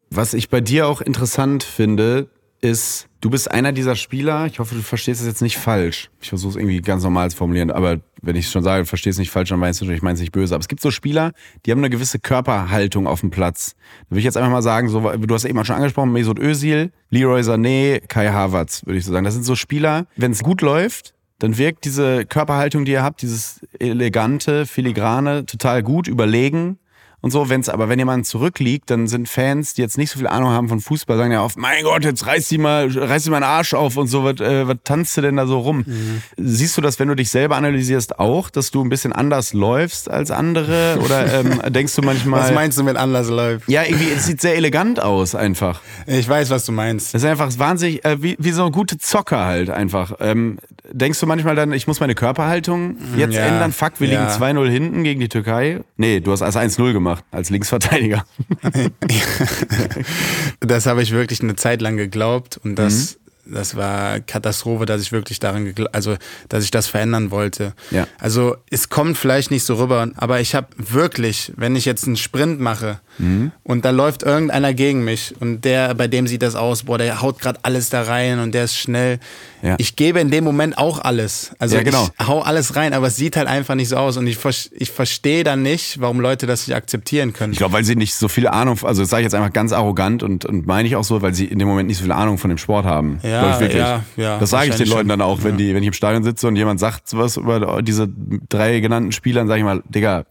Was 0.10 0.34
ich 0.34 0.50
bei 0.50 0.62
dir 0.62 0.88
auch 0.88 1.02
interessant 1.02 1.64
finde, 1.64 2.30
ist, 2.62 3.08
du 3.22 3.30
bist 3.30 3.49
einer 3.51 3.72
dieser 3.72 3.95
Spieler, 3.95 4.45
ich 4.45 4.60
hoffe, 4.60 4.76
du 4.76 4.82
verstehst 4.82 5.22
es 5.22 5.28
jetzt 5.28 5.41
nicht 5.41 5.58
falsch. 5.58 6.10
Ich 6.22 6.30
versuche 6.30 6.51
es 6.51 6.56
irgendwie 6.56 6.82
ganz 6.82 7.03
normal 7.03 7.30
zu 7.30 7.38
formulieren, 7.38 7.72
aber 7.72 7.99
wenn 8.22 8.36
ich 8.36 8.45
es 8.45 8.51
schon 8.51 8.64
sage, 8.64 8.86
verstehst 8.86 9.16
es 9.16 9.20
nicht 9.20 9.32
falsch, 9.32 9.49
dann 9.49 9.60
meinst 9.60 9.82
du, 9.82 9.89
ich 9.89 10.01
meine 10.01 10.16
es 10.16 10.20
nicht 10.20 10.32
böse. 10.32 10.56
Aber 10.56 10.62
es 10.62 10.68
gibt 10.68 10.82
so 10.82 10.91
Spieler, 10.91 11.34
die 11.66 11.72
haben 11.72 11.80
eine 11.80 11.89
gewisse 11.89 12.20
Körperhaltung 12.20 13.08
auf 13.08 13.22
dem 13.22 13.30
Platz. 13.30 13.76
Da 14.06 14.12
würde 14.12 14.20
ich 14.20 14.26
jetzt 14.26 14.38
einfach 14.38 14.51
mal 14.51 14.62
sagen, 14.62 14.89
so, 14.89 14.99
du 15.01 15.34
hast 15.34 15.45
eben 15.45 15.64
schon 15.64 15.76
angesprochen, 15.76 16.12
Mesut 16.12 16.39
Özil, 16.39 16.91
Leroy 17.10 17.41
Sané, 17.41 17.99
Kai 18.08 18.30
Havertz, 18.30 18.86
würde 18.86 18.97
ich 18.97 19.06
so 19.06 19.12
sagen. 19.12 19.26
Das 19.26 19.34
sind 19.34 19.43
so 19.43 19.56
Spieler, 19.56 20.08
wenn 20.16 20.32
es 20.32 20.43
gut 20.43 20.62
läuft, 20.62 21.14
dann 21.39 21.58
wirkt 21.58 21.86
diese 21.86 22.26
Körperhaltung, 22.26 22.86
die 22.86 22.93
ihr 22.93 23.03
habt, 23.03 23.22
dieses 23.22 23.62
elegante, 23.80 24.66
filigrane, 24.66 25.45
total 25.45 25.84
gut, 25.84 26.08
überlegen 26.08 26.80
und 27.26 27.32
so. 27.32 27.50
Wenn's, 27.50 27.70
aber 27.70 27.90
wenn 27.90 27.98
jemand 27.98 28.28
zurückliegt, 28.28 28.92
dann 28.92 29.08
sind 29.08 29.28
Fans, 29.28 29.74
die 29.74 29.82
jetzt 29.82 29.98
nicht 29.98 30.12
so 30.12 30.20
viel 30.20 30.28
Ahnung 30.28 30.52
haben 30.52 30.70
von 30.70 30.80
Fußball, 30.80 31.18
sagen 31.18 31.32
ja 31.32 31.44
oft, 31.44 31.58
mein 31.58 31.84
Gott, 31.84 32.04
jetzt 32.04 32.28
reiß 32.28 32.48
die 32.50 32.60
mal, 32.60 32.88
reiß 32.88 33.24
die 33.24 33.32
mal 33.32 33.38
einen 33.38 33.46
Arsch 33.46 33.74
auf 33.74 33.98
und 33.98 34.08
so, 34.08 34.24
was, 34.24 34.40
äh, 34.40 34.68
was 34.68 34.78
tanzt 34.84 35.18
du 35.18 35.22
denn 35.22 35.36
da 35.36 35.48
so 35.48 35.58
rum? 35.58 35.86
Mhm. 35.88 36.22
Siehst 36.38 36.78
du 36.78 36.82
das, 36.82 37.00
wenn 37.00 37.08
du 37.08 37.16
dich 37.16 37.32
selber 37.32 37.56
analysierst, 37.56 38.20
auch, 38.20 38.52
dass 38.52 38.70
du 38.70 38.84
ein 38.84 38.90
bisschen 38.90 39.12
anders 39.12 39.54
läufst 39.54 40.08
als 40.08 40.30
andere? 40.30 41.00
Oder 41.04 41.40
ähm, 41.40 41.62
denkst 41.74 41.96
du 41.96 42.04
manchmal. 42.04 42.42
Was 42.42 42.54
meinst 42.54 42.78
du 42.78 42.84
mit 42.84 42.96
anders 42.96 43.28
läuft? 43.28 43.68
Ja, 43.70 43.82
irgendwie, 43.84 44.12
es 44.16 44.28
sieht 44.28 44.40
sehr 44.40 44.56
elegant 44.56 45.02
aus, 45.02 45.34
einfach. 45.34 45.82
Ich 46.06 46.30
weiß, 46.30 46.52
was 46.52 46.66
du 46.66 46.74
meinst. 46.74 47.16
Es 47.16 47.24
ist 47.24 47.28
einfach 47.28 47.52
wahnsinnig, 47.58 48.06
äh, 48.06 48.22
wie, 48.22 48.36
wie 48.38 48.52
so 48.52 48.68
ein 48.68 48.72
gute 48.72 49.00
Zocker 49.00 49.46
halt 49.46 49.72
einfach. 49.72 50.14
Ähm, 50.20 50.60
denkst 50.92 51.20
du 51.20 51.26
manchmal 51.26 51.56
dann, 51.56 51.74
ich 51.74 51.88
muss 51.88 52.00
meine 52.00 52.16
Körperhaltung 52.16 52.98
jetzt 53.18 53.34
ja, 53.34 53.46
ändern? 53.46 53.72
Fuck, 53.72 53.94
wir 54.00 54.08
ja. 54.08 54.22
liegen 54.22 54.32
2-0 54.32 54.70
hinten 54.70 55.04
gegen 55.04 55.20
die 55.20 55.30
Türkei. 55.30 55.82
Nee, 55.98 56.20
du 56.20 56.32
hast 56.32 56.42
als 56.42 56.56
1-0 56.56 56.94
gemacht, 56.94 57.14
als 57.32 57.49
Linksverteidiger. 57.49 58.26
das 60.59 60.86
habe 60.86 61.01
ich 61.01 61.11
wirklich 61.11 61.41
eine 61.41 61.55
Zeit 61.55 61.82
lang 61.82 61.97
geglaubt 61.97 62.59
und 62.63 62.76
das, 62.76 63.18
mhm. 63.45 63.53
das 63.55 63.76
war 63.76 64.20
Katastrophe, 64.20 64.86
dass 64.86 65.01
ich 65.01 65.11
wirklich 65.11 65.39
daran, 65.39 65.74
also 65.91 66.16
dass 66.49 66.63
ich 66.63 66.72
das 66.72 66.88
verändern 66.88 67.32
wollte. 67.32 67.74
Ja. 67.91 68.07
Also 68.20 68.57
es 68.70 68.89
kommt 68.89 69.18
vielleicht 69.18 69.51
nicht 69.51 69.63
so 69.63 69.76
rüber, 69.76 70.09
aber 70.16 70.39
ich 70.39 70.55
habe 70.55 70.68
wirklich, 70.78 71.51
wenn 71.55 71.76
ich 71.76 71.86
jetzt 71.86 72.05
einen 72.05 72.18
Sprint 72.18 72.59
mache, 72.59 72.99
Mhm. 73.18 73.51
Und 73.63 73.86
da 73.86 73.91
läuft 73.91 74.24
irgendeiner 74.24 74.74
gegen 74.74 75.03
mich 75.03 75.34
und 75.39 75.63
der, 75.66 75.93
bei 75.95 76.07
dem 76.07 76.28
sieht 76.28 76.41
das 76.41 76.55
aus, 76.55 76.84
boah, 76.84 76.97
der 76.97 77.22
haut 77.22 77.39
gerade 77.39 77.59
alles 77.63 77.89
da 77.89 78.03
rein 78.03 78.39
und 78.39 78.53
der 78.53 78.66
ist 78.66 78.76
schnell. 78.76 79.20
Ja. 79.66 79.76
Ich 79.80 79.95
gebe 79.95 80.20
in 80.20 80.30
dem 80.30 80.43
Moment 80.43 80.78
auch 80.78 80.99
alles. 80.99 81.55
Also 81.57 81.76
ja, 81.76 81.82
genau. 81.82 82.07
ich 82.20 82.28
hau 82.28 82.41
alles 82.41 82.76
rein, 82.76 82.93
aber 82.93 83.07
es 83.07 83.16
sieht 83.16 83.36
halt 83.36 83.47
einfach 83.47 83.74
nicht 83.74 83.89
so 83.89 83.97
aus 83.97 84.16
und 84.18 84.28
ich, 84.28 84.38
ich 84.72 84.91
verstehe 84.91 85.43
dann 85.43 85.63
nicht, 85.63 85.99
warum 85.99 86.20
Leute 86.20 86.45
das 86.45 86.68
nicht 86.68 86.76
akzeptieren 86.76 87.34
können. 87.34 87.53
Ich 87.53 87.57
glaube, 87.57 87.74
weil 87.74 87.84
sie 87.84 87.95
nicht 87.95 88.13
so 88.13 88.28
viel 88.28 88.47
Ahnung, 88.47 88.78
also 88.84 89.01
das 89.01 89.09
sage 89.09 89.22
ich 89.22 89.26
jetzt 89.26 89.34
einfach 89.34 89.51
ganz 89.51 89.74
arrogant 89.74 90.22
und, 90.22 90.45
und 90.45 90.68
meine 90.68 90.88
ich 90.88 90.95
auch 90.95 91.03
so, 91.03 91.24
weil 91.24 91.34
sie 91.34 91.45
in 91.45 91.57
dem 91.57 91.68
Moment 91.68 91.88
nicht 91.88 91.97
so 91.97 92.03
viel 92.03 92.11
Ahnung 92.11 92.38
von 92.38 92.49
dem 92.49 92.59
Sport 92.59 92.86
haben. 92.86 93.20
Ja, 93.24 93.59
ja, 93.59 94.03
ja. 94.18 94.38
Das 94.38 94.51
sage 94.51 94.70
ich 94.70 94.76
den 94.76 94.88
Leuten 94.88 95.09
dann 95.09 95.22
auch, 95.22 95.43
wenn, 95.43 95.57
die, 95.57 95.74
wenn 95.74 95.82
ich 95.82 95.88
im 95.88 95.93
Stadion 95.93 96.24
sitze 96.24 96.47
und 96.47 96.55
jemand 96.55 96.80
sagt 96.80 97.09
sowas 97.09 97.38
über 97.38 97.82
diese 97.82 98.07
drei 98.49 98.80
genannten 98.82 99.11
Spieler, 99.13 99.41
dann 99.41 99.47
sage 99.47 99.59
ich 99.59 99.66
mal, 99.66 99.82
Digga, 99.89 100.26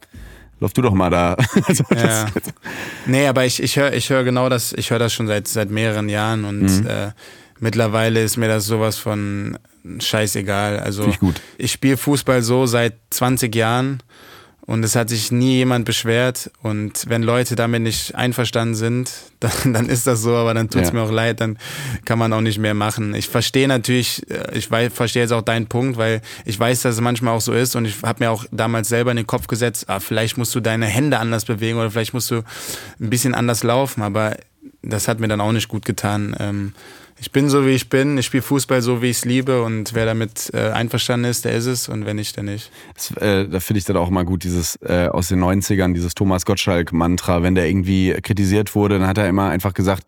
lauf 0.59 0.71
du 0.71 0.81
doch 0.81 0.93
mal 0.93 1.09
da. 1.09 1.35
also 1.67 1.83
ja. 1.93 2.25
Nee, 3.05 3.27
aber 3.27 3.45
ich, 3.45 3.61
ich 3.61 3.75
höre 3.75 3.93
ich 3.93 4.09
hör 4.09 4.23
genau 4.23 4.47
das, 4.47 4.73
ich 4.73 4.91
höre 4.91 4.99
das 4.99 5.13
schon 5.13 5.27
seit, 5.27 5.47
seit 5.47 5.69
mehreren 5.69 6.09
Jahren 6.09 6.45
und 6.45 6.61
mhm. 6.61 6.87
äh, 6.87 7.11
mittlerweile 7.59 8.23
ist 8.23 8.37
mir 8.37 8.47
das 8.47 8.65
sowas 8.65 8.97
von 8.97 9.57
scheißegal. 9.99 10.79
Also 10.79 11.07
ich, 11.07 11.19
ich 11.57 11.71
spiele 11.71 11.97
Fußball 11.97 12.41
so 12.41 12.65
seit 12.65 12.95
20 13.11 13.55
Jahren 13.55 14.01
und 14.67 14.83
es 14.83 14.95
hat 14.95 15.09
sich 15.09 15.31
nie 15.31 15.57
jemand 15.57 15.85
beschwert. 15.85 16.51
Und 16.63 17.07
wenn 17.07 17.21
Leute 17.21 17.55
damit 17.55 17.83
nicht 17.83 18.15
einverstanden 18.15 18.73
sind, 18.73 19.11
dann, 19.39 19.73
dann 19.73 19.89
ist 19.89 20.07
das 20.07 20.21
so, 20.21 20.35
aber 20.35 20.53
dann 20.53 20.69
tut 20.69 20.81
es 20.81 20.87
ja. 20.87 20.93
mir 20.95 21.01
auch 21.01 21.11
leid, 21.11 21.39
dann 21.39 21.59
kann 22.03 22.17
man 22.17 22.33
auch 22.33 22.41
nicht 22.41 22.57
mehr 22.57 22.73
machen. 22.73 23.13
Ich 23.13 23.29
verstehe 23.29 23.67
natürlich, 23.67 24.29
äh, 24.29 24.57
ich 24.57 24.67
verstehe 24.67 25.21
jetzt 25.21 25.31
auch 25.31 25.43
deinen 25.43 25.67
Punkt, 25.67 25.97
weil 25.97 26.21
ich 26.45 26.59
weiß, 26.59 26.81
dass 26.81 26.95
es 26.95 27.01
manchmal 27.01 27.35
auch 27.35 27.41
so 27.41 27.53
ist 27.53 27.75
und 27.75 27.85
ich 27.85 28.01
habe 28.01 28.23
mir 28.23 28.31
auch 28.31 28.45
damals 28.51 28.89
selber 28.89 29.11
in 29.11 29.17
den 29.17 29.27
Kopf 29.27 29.47
gesetzt, 29.47 29.85
ah, 29.87 29.99
vielleicht 29.99 30.37
musst 30.37 30.55
du 30.55 30.61
deine 30.61 30.87
Hände 30.87 31.19
anders 31.19 31.45
bewegen 31.45 31.77
oder 31.77 31.91
vielleicht 31.91 32.15
musst 32.15 32.31
du 32.31 32.37
ein 32.99 33.09
bisschen 33.09 33.35
anders 33.35 33.63
laufen, 33.63 34.01
aber 34.01 34.37
das 34.81 35.07
hat 35.07 35.19
mir 35.19 35.27
dann 35.27 35.41
auch 35.41 35.51
nicht 35.51 35.67
gut 35.67 35.85
getan. 35.85 36.35
Ähm, 36.39 36.73
ich 37.17 37.31
bin 37.31 37.49
so, 37.49 37.65
wie 37.65 37.71
ich 37.71 37.89
bin. 37.89 38.17
Ich 38.17 38.25
spiele 38.25 38.43
Fußball 38.43 38.81
so, 38.81 39.01
wie 39.01 39.09
ich 39.09 39.17
es 39.17 39.25
liebe. 39.25 39.63
Und 39.63 39.93
wer 39.93 40.05
damit 40.05 40.51
äh, 40.53 40.71
einverstanden 40.71 41.29
ist, 41.29 41.45
der 41.45 41.53
ist 41.53 41.65
es. 41.65 41.87
Und 41.87 42.05
wenn 42.05 42.17
nicht, 42.17 42.35
der 42.35 42.43
nicht. 42.43 42.71
Das, 42.93 43.11
äh, 43.17 43.47
da 43.47 43.59
finde 43.61 43.79
ich 43.79 43.85
dann 43.85 43.95
auch 43.95 44.09
mal 44.09 44.25
gut, 44.25 44.43
dieses 44.43 44.77
äh, 44.81 45.07
aus 45.07 45.29
den 45.29 45.41
90ern, 45.41 45.93
dieses 45.93 46.13
Thomas 46.13 46.45
Gottschalk-Mantra. 46.45 47.41
Wenn 47.41 47.55
der 47.55 47.67
irgendwie 47.67 48.13
kritisiert 48.21 48.75
wurde, 48.75 48.99
dann 48.99 49.07
hat 49.07 49.17
er 49.17 49.29
immer 49.29 49.49
einfach 49.49 49.73
gesagt, 49.73 50.03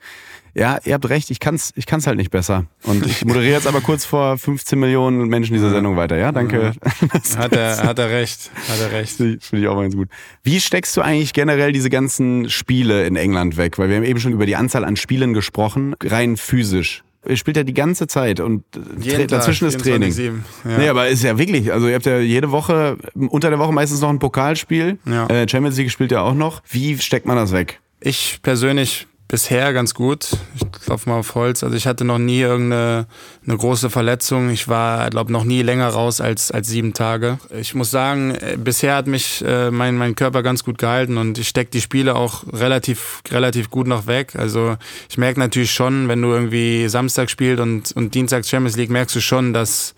ja, 0.58 0.80
ihr 0.86 0.96
habt 0.96 1.08
recht, 1.08 1.30
ich 1.30 1.40
kann's, 1.40 1.72
ich 1.76 1.86
kann's 1.86 2.08
halt 2.08 2.18
nicht 2.18 2.32
besser. 2.32 2.66
Und 2.84 3.06
ich 3.06 3.24
moderiere 3.24 3.54
jetzt 3.54 3.68
aber 3.68 3.80
kurz 3.80 4.06
vor 4.06 4.40
15 4.40 4.80
Millionen 4.80 5.28
Menschen 5.28 5.54
diese 5.54 5.70
Sendung 5.70 5.98
weiter. 5.98 6.18
Ja, 6.18 6.32
danke. 6.32 6.74
Ja. 6.74 7.38
Hat 7.38 7.54
er, 7.54 7.84
hat 7.84 8.00
er 8.00 8.10
recht, 8.10 8.50
hat 8.68 8.80
er 8.80 8.92
recht. 8.92 9.18
Finde 9.18 9.40
ich 9.54 9.68
auch 9.68 9.76
mal 9.76 9.84
ganz 9.84 9.96
gut. 9.96 10.10
Wie 10.44 10.60
steckst 10.60 10.98
du 10.98 11.02
eigentlich 11.02 11.34
generell 11.34 11.72
diese 11.72 11.90
ganzen 11.90 12.50
Spiele 12.50 13.06
in 13.06 13.16
England 13.16 13.58
weg? 13.58 13.78
Weil 13.78 13.90
wir 13.90 13.98
haben 13.98 14.04
eben 14.04 14.20
schon 14.20 14.32
über 14.32 14.46
die 14.46 14.56
Anzahl 14.56 14.84
an 14.84 14.96
Spielen 14.96 15.34
gesprochen, 15.34 15.96
rein 16.04 16.38
physisch. 16.38 17.04
Ihr 17.28 17.38
spielt 17.38 17.58
ja 17.58 17.64
die 17.64 17.74
ganze 17.74 18.08
Zeit 18.08 18.40
und 18.40 18.64
Jeden 19.00 19.28
dazwischen 19.28 19.70
Tag, 19.70 19.76
ist 19.76 19.84
Training. 19.84 20.44
Ja. 20.64 20.78
Nee, 20.78 20.88
aber 20.88 21.08
ist 21.10 21.24
ja 21.24 21.38
wirklich, 21.38 21.72
also 21.72 21.88
ihr 21.88 21.96
habt 21.96 22.06
ja 22.06 22.20
jede 22.20 22.52
Woche, 22.52 22.98
unter 23.14 23.50
der 23.50 23.60
Woche 23.60 23.74
meistens 23.74 24.02
noch 24.02 24.10
ein 24.10 24.20
Pokalspiel. 24.20 24.98
Ja. 25.06 25.28
Äh, 25.28 25.48
Champions 25.48 25.78
League 25.78 25.92
spielt 25.92 26.12
ja 26.12 26.22
auch 26.22 26.36
noch. 26.36 26.64
Wie 26.70 26.98
steckt 26.98 27.26
man 27.26 27.36
das 27.36 27.52
weg? 27.52 27.80
Ich 28.00 28.40
persönlich 28.42 29.08
bisher 29.28 29.74
ganz 29.74 29.94
gut. 29.94 30.30
Ich 30.56 30.72
klopfe 30.72 31.10
mal 31.10 31.20
auf 31.20 31.36
Holz. 31.36 31.64
Also 31.64 31.76
ich 31.76 31.86
hatte 31.88 32.06
noch 32.06 32.18
nie 32.18 32.40
irgendeine 32.40 33.08
eine 33.46 33.58
große 33.58 33.90
Verletzung. 33.90 34.50
Ich 34.50 34.68
war, 34.68 35.10
glaube 35.10 35.32
noch 35.32 35.44
nie 35.44 35.62
länger 35.62 35.90
raus 35.90 36.22
als, 36.22 36.52
als 36.52 36.68
sieben 36.68 36.94
Tage. 36.94 37.40
Ich 37.60 37.76
muss 37.76 37.92
sagen, 37.92 38.36
äh, 38.36 38.58
bisher 38.58 38.96
hat 38.96 39.08
mich 39.08 39.44
äh, 39.46 39.72
mein, 39.72 39.98
mein 39.98 40.16
Körper 40.16 40.44
ganz 40.44 40.64
gut 40.64 40.78
gehalten 40.78 41.18
und 41.18 41.38
ich 41.38 41.48
stecke 41.48 41.72
die 41.72 41.82
Spiele 41.82 42.16
auch 42.16 42.44
relativ, 42.54 43.22
relativ 43.30 43.70
gut 43.70 43.88
noch 43.88 44.08
weg. 44.08 44.36
Also 44.36 44.78
ich 45.10 45.18
merke 45.18 45.40
natürlich 45.40 45.72
schon, 45.72 46.08
wenn 46.08 46.22
du 46.22 46.30
irgendwie 46.30 46.88
Samstag 46.88 47.30
spielst 47.30 47.62
und, 47.62 47.92
und 47.94 48.16
Dienstag 48.16 48.46
Champions 48.46 48.78
League, 48.78 48.90
merkst 48.90 49.16
du 49.16 49.22
schon, 49.22 49.54
dass 49.54 49.94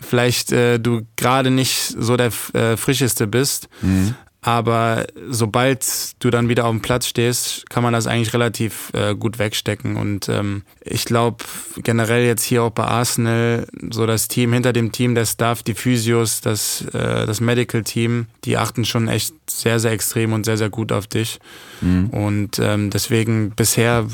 vielleicht 0.00 0.52
äh, 0.52 0.78
du 0.78 1.02
gerade 1.16 1.50
nicht 1.50 1.94
so 1.98 2.16
der 2.16 2.32
äh, 2.54 2.76
frischeste 2.76 3.26
bist. 3.26 3.68
Mhm. 3.82 4.14
Aber 4.48 5.04
sobald 5.28 5.84
du 6.20 6.30
dann 6.30 6.48
wieder 6.48 6.64
auf 6.64 6.70
dem 6.70 6.80
Platz 6.80 7.06
stehst, 7.06 7.68
kann 7.68 7.82
man 7.82 7.92
das 7.92 8.06
eigentlich 8.06 8.32
relativ 8.32 8.90
äh, 8.94 9.14
gut 9.14 9.38
wegstecken. 9.38 9.96
Und 9.96 10.30
ähm, 10.30 10.62
ich 10.82 11.04
glaube 11.04 11.44
generell 11.76 12.24
jetzt 12.24 12.44
hier 12.44 12.62
auch 12.62 12.70
bei 12.70 12.84
Arsenal, 12.84 13.66
so 13.90 14.06
das 14.06 14.26
Team 14.26 14.54
hinter 14.54 14.72
dem 14.72 14.90
Team, 14.90 15.14
der 15.14 15.26
Staff, 15.26 15.62
die 15.62 15.74
Physios, 15.74 16.40
das, 16.40 16.80
äh, 16.94 17.26
das 17.26 17.42
Medical 17.42 17.82
Team, 17.82 18.24
die 18.44 18.56
achten 18.56 18.86
schon 18.86 19.08
echt 19.08 19.34
sehr, 19.50 19.80
sehr 19.80 19.92
extrem 19.92 20.32
und 20.32 20.46
sehr, 20.46 20.56
sehr 20.56 20.70
gut 20.70 20.92
auf 20.92 21.06
dich. 21.06 21.40
Mhm. 21.82 22.08
Und 22.08 22.58
ähm, 22.58 22.88
deswegen 22.88 23.50
bisher 23.50 24.06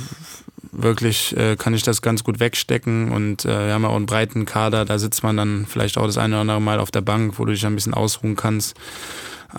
wirklich 0.73 1.37
äh, 1.37 1.55
kann 1.55 1.75
ich 1.75 1.85
das 1.85 2.03
ganz 2.03 2.25
gut 2.25 2.41
wegstecken 2.41 3.13
und 3.13 3.45
äh, 3.45 3.67
wir 3.67 3.73
haben 3.73 3.83
ja 3.85 3.89
auch 3.89 3.95
einen 3.95 4.07
breiten 4.07 4.47
Kader, 4.47 4.85
da 4.85 4.99
sitzt 4.99 5.23
man 5.23 5.37
dann 5.37 5.65
vielleicht 5.69 5.97
auch 5.97 6.07
das 6.07 6.19
eine 6.19 6.35
oder 6.35 6.41
andere 6.41 6.61
Mal 6.61 6.81
auf 6.81 6.91
der 6.91 7.03
Bank, 7.03 7.39
wo 7.39 7.45
du 7.45 7.53
dich 7.53 7.65
ein 7.65 7.77
bisschen 7.77 7.95
ausruhen 7.95 8.35
kannst. 8.35 8.75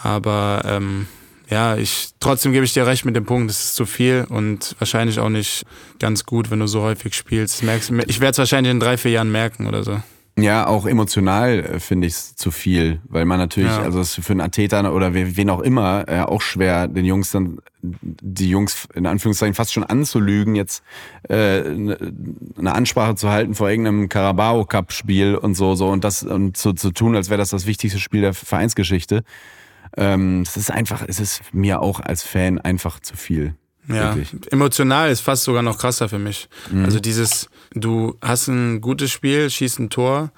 Aber 0.01 0.61
ähm, 0.65 1.07
ja, 1.49 1.75
ich 1.77 2.09
trotzdem 2.19 2.51
gebe 2.51 2.65
ich 2.65 2.73
dir 2.73 2.85
recht 2.87 3.05
mit 3.05 3.15
dem 3.15 3.25
Punkt, 3.25 3.51
es 3.51 3.59
ist 3.65 3.75
zu 3.75 3.85
viel 3.85 4.25
und 4.29 4.75
wahrscheinlich 4.79 5.19
auch 5.19 5.29
nicht 5.29 5.63
ganz 5.99 6.25
gut, 6.25 6.49
wenn 6.51 6.59
du 6.59 6.67
so 6.67 6.81
häufig 6.81 7.13
spielst. 7.15 7.63
Merkst, 7.63 7.91
ich 8.07 8.19
werde 8.19 8.31
es 8.31 8.37
wahrscheinlich 8.37 8.71
in 8.71 8.79
drei, 8.79 8.97
vier 8.97 9.11
Jahren 9.11 9.31
merken 9.31 9.67
oder 9.67 9.83
so. 9.83 10.01
Ja, 10.37 10.67
auch 10.67 10.85
emotional 10.85 11.59
äh, 11.59 11.79
finde 11.79 12.07
ich 12.07 12.13
es 12.13 12.35
zu 12.35 12.51
viel, 12.51 12.99
weil 13.07 13.23
man 13.23 13.37
natürlich, 13.39 13.69
Ja. 13.71 13.83
also 13.83 14.01
es 14.01 14.17
ist 14.17 14.25
für 14.25 14.33
einen 14.33 14.41
Athleter 14.41 14.93
oder 14.93 15.13
we- 15.13 15.37
wen 15.37 15.49
auch 15.49 15.61
immer, 15.61 16.03
äh, 16.09 16.19
auch 16.19 16.41
schwer, 16.41 16.89
den 16.89 17.05
Jungs 17.05 17.31
dann, 17.31 17.59
die 17.81 18.49
Jungs 18.49 18.85
in 18.95 19.05
Anführungszeichen 19.05 19.53
fast 19.53 19.71
schon 19.71 19.85
anzulügen, 19.85 20.55
jetzt 20.55 20.83
äh, 21.29 21.61
ne- 21.61 21.97
eine 22.57 22.73
Ansprache 22.75 23.15
zu 23.15 23.29
halten 23.29 23.55
vor 23.55 23.69
irgendeinem 23.69 24.09
Carabao-Cup-Spiel 24.09 25.35
und 25.35 25.55
so, 25.55 25.73
so 25.75 25.87
und 25.87 26.03
das 26.03 26.23
und 26.23 26.57
zu, 26.57 26.73
zu 26.73 26.91
tun, 26.91 27.15
als 27.15 27.29
wäre 27.29 27.37
das 27.37 27.51
das 27.51 27.65
wichtigste 27.65 27.99
Spiel 28.01 28.19
der 28.19 28.33
Vereinsgeschichte. 28.33 29.23
Ähm, 29.97 30.41
es 30.41 30.57
ist 30.57 30.71
einfach, 30.71 31.03
es 31.07 31.19
ist 31.19 31.41
mir 31.53 31.81
auch 31.81 31.99
als 31.99 32.23
Fan 32.23 32.59
einfach 32.59 32.99
zu 32.99 33.15
viel. 33.15 33.55
Ja, 33.87 34.15
Wirklich. 34.15 34.51
emotional 34.51 35.11
ist 35.11 35.21
fast 35.21 35.43
sogar 35.43 35.61
noch 35.61 35.77
krasser 35.77 36.09
für 36.09 36.17
mich. 36.17 36.49
Also 36.83 36.99
dieses, 36.99 37.49
du 37.73 38.17
hast 38.21 38.47
ein 38.47 38.81
gutes 38.81 39.11
Spiel, 39.11 39.49
schießt 39.49 39.79
ein 39.79 39.89
Tor 39.91 40.31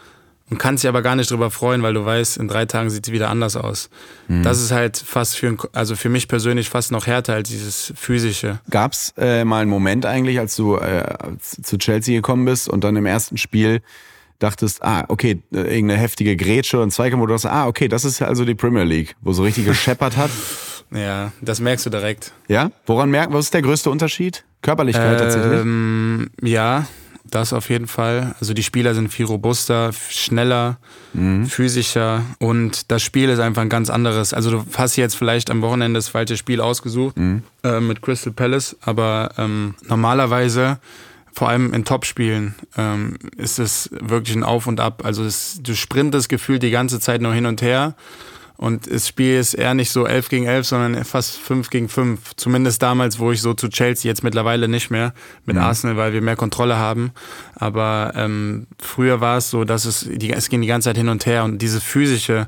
und 0.50 0.58
kannst 0.58 0.84
dich 0.84 0.90
aber 0.90 1.02
gar 1.02 1.16
nicht 1.16 1.32
drüber 1.32 1.50
freuen, 1.50 1.82
weil 1.82 1.94
du 1.94 2.04
weißt, 2.04 2.38
in 2.38 2.50
drei 2.50 2.66
Tagen 2.66 2.90
sieht 2.90 3.08
es 3.08 3.14
wieder 3.14 3.30
anders 3.30 3.56
aus. 3.56 3.90
Das 4.28 4.62
ist 4.62 4.72
halt 4.72 4.98
fast 4.98 5.38
für, 5.38 5.58
also 5.74 5.96
für 5.96 6.10
mich 6.10 6.28
persönlich 6.28 6.70
fast 6.70 6.92
noch 6.92 7.08
härter 7.08 7.34
als 7.34 7.50
dieses 7.50 7.94
physische. 7.96 8.60
Gab's 8.70 9.14
äh, 9.18 9.46
mal 9.46 9.62
einen 9.62 9.70
Moment 9.70 10.06
eigentlich, 10.06 10.40
als 10.40 10.56
du 10.56 10.76
äh, 10.76 11.16
zu 11.40 11.78
Chelsea 11.78 12.16
gekommen 12.16 12.44
bist 12.46 12.68
und 12.68 12.84
dann 12.84 12.98
im 12.98 13.06
ersten 13.06 13.38
Spiel 13.38 13.82
dachtest, 14.40 14.84
ah, 14.84 15.06
okay, 15.08 15.42
irgendeine 15.52 16.00
heftige 16.00 16.36
Grätsche 16.36 16.82
und 16.82 16.92
Zweikampf, 16.92 17.22
wo 17.22 17.26
du 17.26 17.34
dachtest, 17.34 17.52
ah, 17.54 17.68
okay, 17.68 17.88
das 17.88 18.06
ist 18.06 18.22
also 18.22 18.46
die 18.46 18.56
Premier 18.56 18.84
League, 18.84 19.16
wo 19.22 19.34
so 19.34 19.44
richtig 19.44 19.66
gescheppert 19.66 20.18
hat. 20.18 20.32
Ja, 20.90 21.34
das 21.42 21.60
merkst 21.60 21.86
du 21.86 21.90
direkt. 21.90 22.32
Ja? 22.48 22.72
Woran 22.86 23.12
merken, 23.12 23.34
was 23.34 23.46
ist 23.46 23.54
der 23.54 23.62
größte 23.62 23.90
Unterschied? 23.90 24.46
Körperlichkeit 24.62 25.20
tatsächlich? 25.20 25.60
Ähm, 25.60 26.30
ja, 26.42 26.88
das 27.26 27.52
auf 27.52 27.70
jeden 27.70 27.88
Fall. 27.88 28.36
Also 28.40 28.54
die 28.54 28.64
Spieler 28.64 28.94
sind 28.96 29.10
viel 29.10 29.26
robuster, 29.26 29.92
schneller, 30.10 30.78
physischer 31.48 32.24
und 32.40 32.92
das 32.92 33.04
Spiel 33.04 33.30
ist 33.30 33.40
einfach 33.40 33.64
ein 33.64 33.70
ganz 33.70 33.90
anderes. 33.90 34.34
Also 34.34 34.52
du 34.52 34.66
hast 34.78 34.96
jetzt 34.96 35.16
vielleicht 35.16 35.52
am 35.52 35.62
Wochenende 35.62 35.98
das 35.98 36.08
falsche 36.08 36.38
Spiel 36.38 36.62
ausgesucht 36.62 37.18
äh, 37.18 37.80
mit 37.80 38.02
Crystal 38.02 38.32
Palace, 38.32 38.78
aber 38.82 39.32
ähm, 39.38 39.76
normalerweise 39.88 40.80
vor 41.38 41.50
allem 41.50 41.72
in 41.72 41.86
Topspielen 41.86 42.56
ähm, 42.78 43.20
ist 43.38 43.60
es 43.60 43.92
wirklich 43.92 44.36
ein 44.36 44.44
Auf 44.44 44.66
und 44.66 44.80
Ab. 44.80 45.04
Also 45.06 45.24
es, 45.24 45.60
du 45.62 45.76
sprintest 45.76 46.30
gefühlt 46.30 46.64
die 46.64 46.72
ganze 46.72 47.00
Zeit 47.00 47.22
nur 47.22 47.32
hin 47.32 47.46
und 47.46 47.62
her. 47.62 47.94
Und 48.56 48.92
das 48.92 49.08
Spiel 49.08 49.38
ist 49.38 49.54
eher 49.54 49.76
nicht 49.76 49.92
so 49.92 50.08
11 50.08 50.30
gegen 50.30 50.46
11, 50.48 50.66
sondern 50.66 51.06
fast 51.06 51.38
5 51.38 51.70
gegen 51.70 51.90
5. 51.90 52.38
Zumindest 52.38 52.82
damals, 52.82 53.20
wo 53.20 53.32
ich 53.32 53.44
so 53.44 53.54
zu 53.54 53.70
Chelsea, 53.70 54.10
jetzt 54.10 54.24
mittlerweile 54.24 54.68
nicht 54.68 54.90
mehr 54.90 55.14
mit 55.46 55.58
Arsenal, 55.58 55.96
weil 55.96 56.12
wir 56.12 56.24
mehr 56.24 56.36
Kontrolle 56.36 56.78
haben. 56.78 57.12
Aber 57.54 58.14
ähm, 58.16 58.66
früher 58.80 59.22
war 59.22 59.38
es 59.38 59.52
so, 59.52 59.64
dass 59.64 59.86
es, 59.86 60.10
die, 60.12 60.34
es 60.34 60.50
ging 60.50 60.62
die 60.62 60.68
ganze 60.68 60.90
Zeit 60.90 60.98
hin 60.98 61.08
und 61.08 61.28
her 61.28 61.44
und 61.44 61.62
diese 61.62 61.82
physische, 61.82 62.48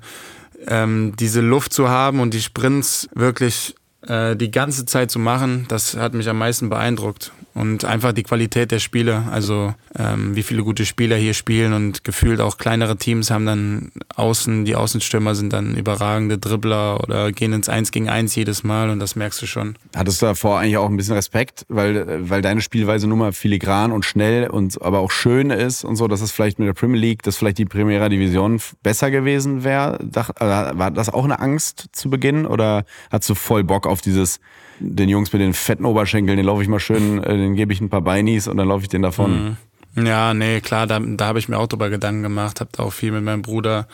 ähm, 0.65 1.13
diese 1.19 1.41
Luft 1.41 1.73
zu 1.73 1.89
haben 1.89 2.19
und 2.19 2.33
die 2.33 2.41
Sprints 2.41 3.07
wirklich 3.13 3.75
äh, 4.07 4.35
die 4.35 4.49
ganze 4.49 4.85
Zeit 4.85 5.11
zu 5.11 5.19
machen, 5.19 5.65
das 5.67 5.95
hat 5.95 6.15
mich 6.15 6.27
am 6.27 6.39
meisten 6.39 6.69
beeindruckt. 6.69 7.31
Und 7.59 7.83
einfach 7.83 8.13
die 8.13 8.23
Qualität 8.23 8.71
der 8.71 8.79
Spiele, 8.79 9.25
also 9.29 9.73
ähm, 9.97 10.33
wie 10.33 10.43
viele 10.43 10.63
gute 10.63 10.85
Spieler 10.85 11.17
hier 11.17 11.33
spielen 11.33 11.73
und 11.73 12.05
gefühlt 12.05 12.39
auch 12.39 12.57
kleinere 12.57 12.95
Teams 12.95 13.31
haben 13.31 13.45
dann 13.45 13.91
außen, 14.15 14.63
die 14.63 14.77
Außenstürmer 14.77 15.35
sind 15.35 15.51
dann 15.51 15.75
überragende 15.75 16.37
Dribbler 16.37 17.03
oder 17.03 17.33
gehen 17.33 17.51
ins 17.51 17.67
Eins 17.67 17.91
gegen 17.91 18.07
Eins 18.07 18.33
jedes 18.33 18.63
Mal 18.63 18.89
und 18.89 18.99
das 18.99 19.17
merkst 19.17 19.41
du 19.41 19.45
schon. 19.45 19.75
Hattest 19.93 20.21
du 20.21 20.27
davor 20.27 20.59
eigentlich 20.59 20.77
auch 20.77 20.87
ein 20.87 20.95
bisschen 20.95 21.15
Respekt, 21.15 21.65
weil, 21.67 22.29
weil 22.29 22.41
deine 22.41 22.61
Spielweise 22.61 23.07
nun 23.07 23.19
mal 23.19 23.33
filigran 23.33 23.91
und 23.91 24.05
schnell 24.05 24.49
und 24.49 24.81
aber 24.81 24.99
auch 24.99 25.11
schön 25.11 25.49
ist 25.49 25.83
und 25.83 25.97
so, 25.97 26.07
dass 26.07 26.21
es 26.21 26.31
vielleicht 26.31 26.59
mit 26.59 26.67
der 26.69 26.73
Premier 26.73 27.01
League, 27.01 27.23
dass 27.23 27.35
vielleicht 27.35 27.57
die 27.57 27.65
Primera 27.65 28.07
Division 28.07 28.61
besser 28.83 29.11
gewesen 29.11 29.65
wäre? 29.65 29.99
Äh, 29.99 30.45
War 30.45 30.91
das 30.91 31.09
auch 31.09 31.25
eine 31.25 31.41
Angst 31.41 31.89
zu 31.91 32.09
Beginn 32.09 32.45
oder 32.45 32.85
hast 33.11 33.29
du 33.29 33.35
voll 33.35 33.65
Bock 33.65 33.85
auf 33.85 33.99
dieses, 33.99 34.39
den 34.79 35.09
Jungs 35.09 35.31
mit 35.33 35.41
den 35.41 35.53
fetten 35.53 35.85
Oberschenkeln, 35.85 36.37
den 36.37 36.45
laufe 36.45 36.61
ich 36.61 36.67
mal 36.67 36.79
schön, 36.79 37.23
äh, 37.23 37.37
den 37.37 37.55
gebe 37.55 37.73
ich 37.73 37.81
ein 37.81 37.89
paar 37.89 38.01
Beinis 38.01 38.47
und 38.47 38.57
dann 38.57 38.67
laufe 38.67 38.83
ich 38.83 38.89
den 38.89 39.01
davon? 39.01 39.57
Ja, 39.95 40.33
nee, 40.33 40.61
klar, 40.61 40.87
da, 40.87 40.99
da 40.99 41.25
habe 41.25 41.39
ich 41.39 41.49
mir 41.49 41.57
auch 41.57 41.67
drüber 41.67 41.89
Gedanken 41.89 42.23
gemacht, 42.23 42.59
habe 42.59 42.69
da 42.73 42.83
auch 42.83 42.93
viel 42.93 43.11
mit 43.11 43.23
meinem 43.23 43.41
Bruder 43.41 43.87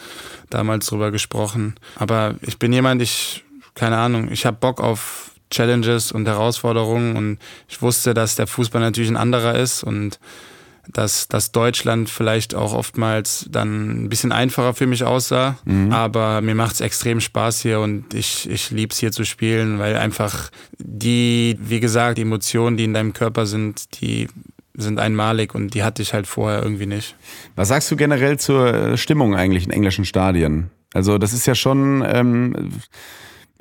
damals 0.50 0.88
drüber 0.88 1.12
gesprochen. 1.12 1.76
Aber 1.96 2.36
ich 2.42 2.60
bin 2.60 2.74
jemand, 2.74 3.02
ich, 3.02 3.44
keine 3.76 3.98
Ahnung, 3.98 4.32
ich 4.32 4.46
habe 4.46 4.58
Bock 4.60 4.82
auf 4.82 5.32
Challenges 5.50 6.12
und 6.12 6.28
Herausforderungen 6.28 7.16
und 7.16 7.38
ich 7.70 7.82
wusste, 7.82 8.14
dass 8.14 8.36
der 8.36 8.48
Fußball 8.48 8.82
natürlich 8.82 9.10
ein 9.10 9.18
anderer 9.18 9.56
ist 9.56 9.84
und 9.84 10.20
dass, 10.92 11.28
dass 11.28 11.52
Deutschland 11.52 12.10
vielleicht 12.10 12.56
auch 12.56 12.74
oftmals 12.74 13.48
dann 13.50 14.06
ein 14.06 14.10
bisschen 14.10 14.32
einfacher 14.32 14.74
für 14.74 14.88
mich 14.88 15.04
aussah. 15.04 15.58
Aber 15.92 16.42
mir 16.42 16.56
macht 16.56 16.76
es 16.76 16.82
extrem 16.82 17.20
Spaß 17.20 17.62
hier 17.62 17.80
und 17.80 18.14
ich, 18.14 18.50
ich 18.50 18.72
liebe 18.72 18.92
es 18.92 19.00
hier 19.00 19.12
zu 19.12 19.26
spielen, 19.26 19.80
weil 19.80 19.96
einfach 19.96 20.50
die, 20.78 21.58
wie 21.60 21.80
gesagt, 21.80 22.18
die 22.18 22.24
Emotionen, 22.24 22.78
die 22.78 22.84
in 22.84 22.94
deinem 22.94 23.14
Körper 23.14 23.46
sind, 23.46 24.02
die 24.02 24.28
sind 24.78 25.00
einmalig 25.00 25.56
und 25.56 25.74
die 25.74 25.84
hatte 25.84 26.02
ich 26.02 26.14
halt 26.14 26.28
vorher 26.28 26.62
irgendwie 26.62 26.86
nicht. 26.86 27.16
Was 27.56 27.70
sagst 27.70 27.90
du 27.92 27.96
generell 27.96 28.38
zur 28.38 28.74
äh, 28.74 28.98
Stimmung 28.98 29.36
eigentlich 29.36 29.66
in 29.66 29.72
englischen 29.72 30.06
Stadien? 30.06 30.70
Also 30.94 31.18
das 31.18 31.34
ist 31.34 31.46
ja 31.46 31.56
schon, 31.56 32.04
ähm, 32.08 32.72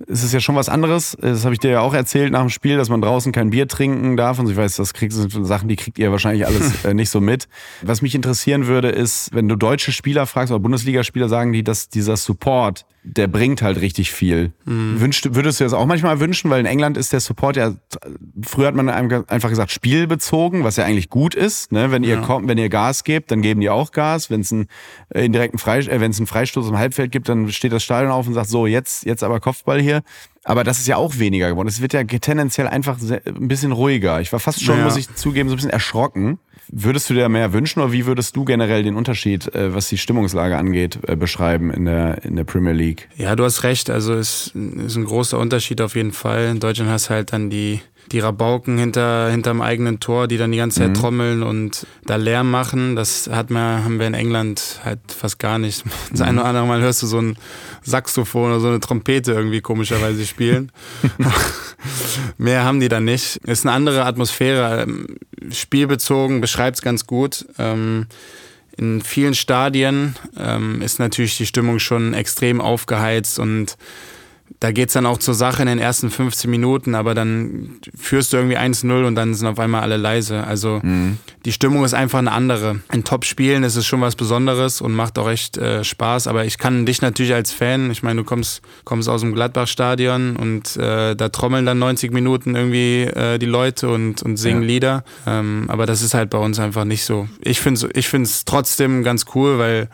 es 0.09 0.25
ist 0.25 0.33
ja 0.33 0.41
schon 0.41 0.57
was 0.57 0.69
anderes. 0.69 1.17
Das 1.21 1.45
habe 1.45 1.55
ich 1.55 1.61
dir 1.61 1.71
ja 1.71 1.81
auch 1.81 1.95
erzählt 1.95 2.33
nach 2.33 2.41
dem 2.41 2.51
Spiel, 2.51 2.77
dass 2.77 2.89
man 2.89 3.01
draußen 3.01 3.31
kein 3.33 3.51
Bier 3.51 3.69
trinken 3.69 4.17
darf. 4.17 4.39
Und 4.39 4.51
ich 4.51 4.57
weiß, 4.57 4.77
das 4.77 4.93
kriegst, 4.93 5.17
sind 5.17 5.47
Sachen, 5.47 5.69
die 5.69 5.77
kriegt 5.77 5.99
ihr 5.99 6.11
wahrscheinlich 6.11 6.47
alles 6.47 6.85
äh, 6.85 6.95
nicht 6.95 7.11
so 7.11 7.21
mit. 7.21 7.49
Was 7.83 8.03
mich 8.03 8.15
interessieren 8.15 8.67
würde, 8.67 8.89
ist, 8.89 9.33
wenn 9.33 9.49
du 9.49 9.57
deutsche 9.57 9.93
Spieler 9.93 10.27
fragst 10.27 10.53
oder 10.53 10.61
Bundesligaspieler, 10.61 11.29
sagen 11.29 11.53
die, 11.53 11.63
dass 11.63 11.89
dieser 11.89 12.17
Support, 12.17 12.87
der 13.07 13.29
bringt 13.29 13.61
halt 13.61 13.81
richtig 13.83 14.11
viel. 14.11 14.53
Wünscht, 14.65 15.29
würdest 15.33 15.61
du 15.61 15.65
das 15.65 15.75
auch 15.75 15.85
manchmal 15.85 16.21
wünschen? 16.21 16.51
Weil 16.51 16.61
in 16.61 16.67
England 16.67 16.97
ist 16.97 17.13
der 17.13 17.21
Support 17.21 17.57
ja, 17.57 17.75
früher 18.43 18.67
hat 18.69 18.75
man 18.75 18.89
einfach 18.89 19.51
gesagt, 19.51 19.71
spielbezogen, 19.73 20.65
was 20.65 20.77
ja 20.77 20.85
eigentlich 20.85 21.11
gut 21.11 21.35
ist. 21.35 21.71
Ne? 21.71 21.91
Wenn 21.91 22.03
ihr 22.03 22.17
kommt, 22.23 22.49
wenn 22.49 22.57
ihr 22.57 22.71
Gas 22.71 23.05
gebt, 23.05 23.31
dann 23.31 23.43
geben 23.43 23.61
die 23.61 23.69
auch 23.69 23.93
Gas. 23.93 24.31
Wenn 24.31 24.41
es 24.41 24.53
einen 24.53 24.69
äh, 25.11 25.27
indirekten 25.27 25.59
Freistoß, 25.59 25.93
äh, 25.93 26.01
wenn 26.01 26.13
es 26.13 26.19
einen 26.19 26.27
Freistoß 26.27 26.67
im 26.69 26.79
Halbfeld 26.79 27.13
gibt, 27.13 27.29
dann 27.29 27.51
steht 27.53 27.73
das 27.73 27.83
Stadion 27.85 28.11
auf 28.11 28.27
und 28.27 28.33
sagt, 28.33 28.49
so, 28.49 28.67
jetzt, 28.67 29.05
jetzt 29.05 29.23
aber 29.23 29.39
Kopfball 29.39 29.81
hier. 29.81 30.03
Aber 30.43 30.65
das 30.65 30.79
ist 30.79 30.89
ja 30.89 30.97
auch 30.97 31.19
weniger 31.19 31.51
geworden. 31.51 31.69
Es 31.69 31.83
wird 31.83 31.93
ja 31.93 32.05
tendenziell 32.05 32.69
einfach 32.69 32.99
ein 33.01 33.49
bisschen 33.49 33.73
ruhiger. 33.73 34.21
Ich 34.23 34.33
war 34.33 34.41
fast 34.41 34.63
schon, 34.65 34.79
Ja. 34.79 34.85
muss 34.85 34.97
ich 34.97 35.15
zugeben, 35.15 35.49
so 35.51 35.55
ein 35.55 35.57
bisschen 35.57 35.71
erschrocken. 35.71 36.39
Würdest 36.69 37.11
du 37.11 37.15
dir 37.15 37.29
mehr 37.29 37.53
wünschen 37.53 37.81
oder 37.81 37.93
wie 37.93 38.07
würdest 38.07 38.37
du 38.37 38.45
generell 38.45 38.83
den 38.83 38.97
Unterschied, 38.97 39.55
äh, 39.55 39.75
was 39.75 39.89
die 39.89 39.99
Stimmungslage 39.99 40.57
angeht, 40.57 40.99
äh, 41.07 41.17
beschreiben 41.17 41.71
in 41.71 41.85
der, 41.85 42.25
in 42.25 42.37
der 42.37 42.45
Premier 42.45 42.73
League? 42.73 43.09
Ja, 43.17 43.37
du 43.37 43.45
hast 43.45 43.63
recht. 43.63 43.91
Also 43.91 44.15
es 44.15 44.49
ist 44.49 44.97
ein 44.97 45.05
großer 45.05 45.39
Unterschied 45.39 45.81
auf 45.81 45.95
jeden 45.95 46.13
Fall. 46.13 46.47
In 46.47 46.61
Deutschland 46.61 46.91
hast 46.91 47.07
du 47.07 47.11
halt 47.11 47.33
dann 47.33 47.51
die, 47.51 47.81
die 48.13 48.21
Rabauken 48.21 48.79
hinter, 48.79 49.31
hinterm 49.31 49.61
eigenen 49.61 50.01
Tor, 50.01 50.29
die 50.29 50.37
dann 50.37 50.53
die 50.53 50.59
ganze 50.59 50.81
Zeit 50.81 50.97
trommeln 50.97 51.43
und 51.43 51.87
da 52.07 52.17
Lärm 52.17 52.51
machen. 52.51 52.97
Das 52.97 53.29
hat 53.31 53.51
man, 53.51 53.85
haben 53.85 53.99
wir 53.99 54.07
in 54.07 54.15
England 54.15 54.81
halt 54.85 55.01
fast 55.09 55.39
gar 55.39 55.59
nicht. 55.59 55.85
Das 56.11 56.21
eine 56.21 56.41
oder 56.41 56.49
andere 56.49 56.67
Mal 56.67 56.81
hörst 56.81 57.03
du 57.03 57.07
so 57.07 57.21
ein 57.21 57.37
Saxophon 57.83 58.51
oder 58.51 58.61
so 58.61 58.69
eine 58.69 58.79
Trompete 58.79 59.33
irgendwie 59.33 59.61
komischerweise 59.61 60.25
spielen. 60.27 60.71
Mehr 62.39 62.65
haben 62.65 62.79
die 62.79 62.89
dann 62.89 63.05
nicht. 63.05 63.37
Ist 63.39 63.67
eine 63.67 63.75
andere 63.75 64.05
Atmosphäre. 64.05 64.83
ähm, 64.83 65.17
Spielbezogen 65.51 66.41
beschreibt 66.41 66.77
es 66.77 66.83
ganz 66.83 67.07
gut. 67.07 67.47
Ähm, 67.59 68.07
in 68.77 69.03
vielen 69.03 69.35
Stadien 69.35 70.17
ähm, 70.39 70.83
ist 70.83 70.99
natürlich 70.99 71.37
die 71.37 71.47
Stimmung 71.47 71.79
schon 71.79 72.15
extrem 72.15 72.61
aufgeheizt 72.61 73.39
und 73.39 73.77
da 74.61 74.73
geht's 74.73 74.93
dann 74.95 75.05
auch 75.07 75.19
zur 75.19 75.35
Sache 75.35 75.63
in 75.63 75.69
den 75.69 75.79
ersten 75.79 76.11
15 76.11 76.51
Minuten, 76.51 76.95
aber 76.95 77.15
dann 77.15 77.79
führst 77.97 78.33
du 78.33 78.37
irgendwie 78.37 78.59
1-0 78.59 79.05
und 79.07 79.15
dann 79.15 79.35
sind 79.35 79.47
auf 79.47 79.59
einmal 79.59 79.83
alle 79.83 79.97
leise. 79.97 80.45
Also 80.45 80.81
die 81.45 81.53
Stimmung 81.53 81.85
ist 81.85 81.93
einfach 81.95 82.19
eine 82.19 82.33
andere. 82.33 82.81
In 82.93 83.05
Top-Spielen 83.05 83.63
ist 83.65 83.77
es 83.77 83.87
schon 83.87 84.01
was 84.01 84.17
Besonderes 84.17 84.81
und 84.81 84.93
macht 84.93 85.19
auch 85.19 85.29
echt 85.29 85.59
äh, 85.59 85.85
Spaß, 85.85 86.27
aber 86.29 86.45
ich 86.45 86.57
kann 86.59 86.87
dich 86.87 87.03
natürlich 87.03 87.35
als 87.35 87.53
Fan, 87.53 87.91
ich 87.91 88.03
meine, 88.03 88.21
du 88.21 88.25
kommst, 88.25 88.63
kommst 88.85 89.09
aus 89.09 89.21
dem 89.21 89.35
Gladbach-Stadion 89.35 90.37
und 90.37 90.77
äh, 90.77 91.15
da 91.15 91.29
trommeln 91.29 91.67
dann 91.67 91.79
90 91.79 92.13
Minuten 92.13 92.55
irgendwie 92.55 93.03
äh, 93.03 93.39
die 93.39 93.47
Leute 93.47 93.89
und, 93.89 94.23
und 94.23 94.37
singen 94.37 94.63
Ja. 94.63 94.67
Lieder, 94.69 95.05
ähm, 95.27 95.65
aber 95.69 95.85
das 95.87 96.01
ist 96.03 96.15
halt 96.15 96.31
bei 96.31 96.39
uns 96.39 96.59
einfach 96.59 96.85
nicht 96.85 97.05
so. 97.05 97.29
Ich 97.41 97.61
finde 97.61 97.87
es 97.87 97.97
ich 97.97 98.09
find's 98.09 98.45
trotzdem 98.45 99.03
ganz 99.03 99.27
cool, 99.35 99.59
weil 99.59 99.89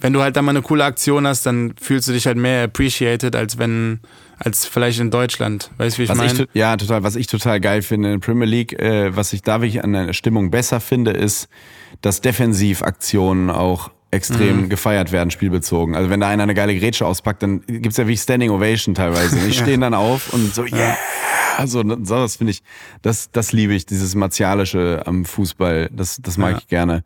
wenn 0.00 0.14
du 0.14 0.22
halt 0.22 0.34
dann 0.34 0.46
mal 0.46 0.52
eine 0.52 0.62
coole 0.62 0.82
Aktion 0.82 1.26
hast, 1.26 1.44
dann 1.44 1.74
fühlst 1.78 2.08
du 2.08 2.12
dich 2.12 2.26
halt 2.26 2.38
mehr 2.38 2.64
appreciated, 2.64 3.36
als 3.36 3.58
wenn, 3.58 3.77
als 4.38 4.66
vielleicht 4.66 5.00
in 5.00 5.10
Deutschland. 5.10 5.70
Weißt 5.78 5.96
du, 5.96 6.00
wie 6.00 6.04
ich 6.04 6.14
meine? 6.14 6.46
ja, 6.54 6.76
total. 6.76 7.02
Was 7.02 7.16
ich 7.16 7.26
total 7.26 7.60
geil 7.60 7.82
finde 7.82 8.12
in 8.12 8.20
der 8.20 8.26
Premier 8.26 8.46
League, 8.46 8.72
äh, 8.78 9.14
was 9.16 9.32
ich 9.32 9.42
da 9.42 9.60
wirklich 9.60 9.82
an 9.82 9.92
der 9.92 10.12
Stimmung 10.12 10.50
besser 10.50 10.80
finde, 10.80 11.10
ist, 11.12 11.48
dass 12.02 12.20
Defensivaktionen 12.20 13.50
auch 13.50 13.90
extrem 14.10 14.62
Mhm. 14.62 14.68
gefeiert 14.70 15.12
werden, 15.12 15.30
spielbezogen. 15.30 15.94
Also 15.94 16.08
wenn 16.08 16.20
da 16.20 16.28
einer 16.28 16.44
eine 16.44 16.54
geile 16.54 16.78
Grätsche 16.78 17.04
auspackt, 17.06 17.42
dann 17.42 17.60
gibt's 17.66 17.98
ja 17.98 18.06
wie 18.08 18.16
Standing 18.16 18.50
Ovation 18.50 18.94
teilweise. 18.94 19.36
Die 19.46 19.52
stehen 19.52 19.82
dann 19.82 19.94
auf 19.94 20.32
und 20.32 20.54
so, 20.54 20.64
yeah! 20.64 20.96
Also, 21.58 21.82
so, 21.82 22.14
das 22.14 22.36
finde 22.36 22.52
ich, 22.52 22.62
das, 23.02 23.30
das 23.32 23.52
liebe 23.52 23.74
ich, 23.74 23.84
dieses 23.84 24.14
Martialische 24.14 25.02
am 25.06 25.24
Fußball. 25.24 25.90
Das, 25.92 26.18
das 26.22 26.38
mag 26.38 26.52
Ja. 26.52 26.58
ich 26.58 26.68
gerne. 26.68 27.02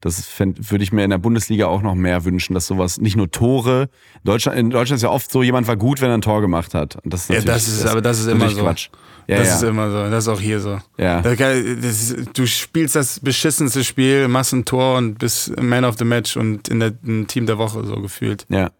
Das 0.00 0.24
fänd, 0.26 0.70
würde 0.70 0.84
ich 0.84 0.92
mir 0.92 1.04
in 1.04 1.10
der 1.10 1.18
Bundesliga 1.18 1.66
auch 1.66 1.82
noch 1.82 1.94
mehr 1.94 2.24
wünschen, 2.24 2.54
dass 2.54 2.66
sowas 2.66 3.00
nicht 3.00 3.16
nur 3.16 3.30
Tore. 3.30 3.88
Deutschland, 4.24 4.58
in 4.58 4.70
Deutschland 4.70 4.98
ist 4.98 5.02
ja 5.02 5.10
oft 5.10 5.30
so, 5.30 5.42
jemand 5.42 5.66
war 5.66 5.76
gut, 5.76 6.00
wenn 6.00 6.10
er 6.10 6.18
ein 6.18 6.20
Tor 6.20 6.40
gemacht 6.40 6.74
hat. 6.74 6.96
Und 7.04 7.12
das 7.14 7.30
ist 7.30 7.30
Ja, 7.30 7.40
das 7.40 7.68
ist, 7.68 7.86
aber 7.86 8.02
das 8.02 8.20
ist 8.20 8.26
immer 8.26 8.50
so. 8.50 8.60
Quatsch. 8.60 8.90
Ja, 9.26 9.38
das 9.38 9.48
ja. 9.48 9.54
ist 9.56 9.62
immer 9.62 9.90
so. 9.90 10.10
Das 10.10 10.24
ist 10.24 10.28
auch 10.28 10.40
hier 10.40 10.60
so. 10.60 10.78
Ja. 10.98 11.22
Das 11.22 11.38
das 11.38 12.16
du 12.34 12.46
spielst 12.46 12.94
das 12.94 13.20
beschissenste 13.20 13.82
Spiel, 13.84 14.28
machst 14.28 14.52
ein 14.52 14.64
Tor 14.64 14.98
und 14.98 15.18
bist 15.18 15.58
Man 15.60 15.84
of 15.84 15.96
the 15.98 16.04
Match 16.04 16.36
und 16.36 16.68
in 16.68 16.80
der 16.80 16.92
Team 17.26 17.46
der 17.46 17.58
Woche 17.58 17.84
so 17.84 17.96
gefühlt. 17.96 18.46
Ja. 18.50 18.70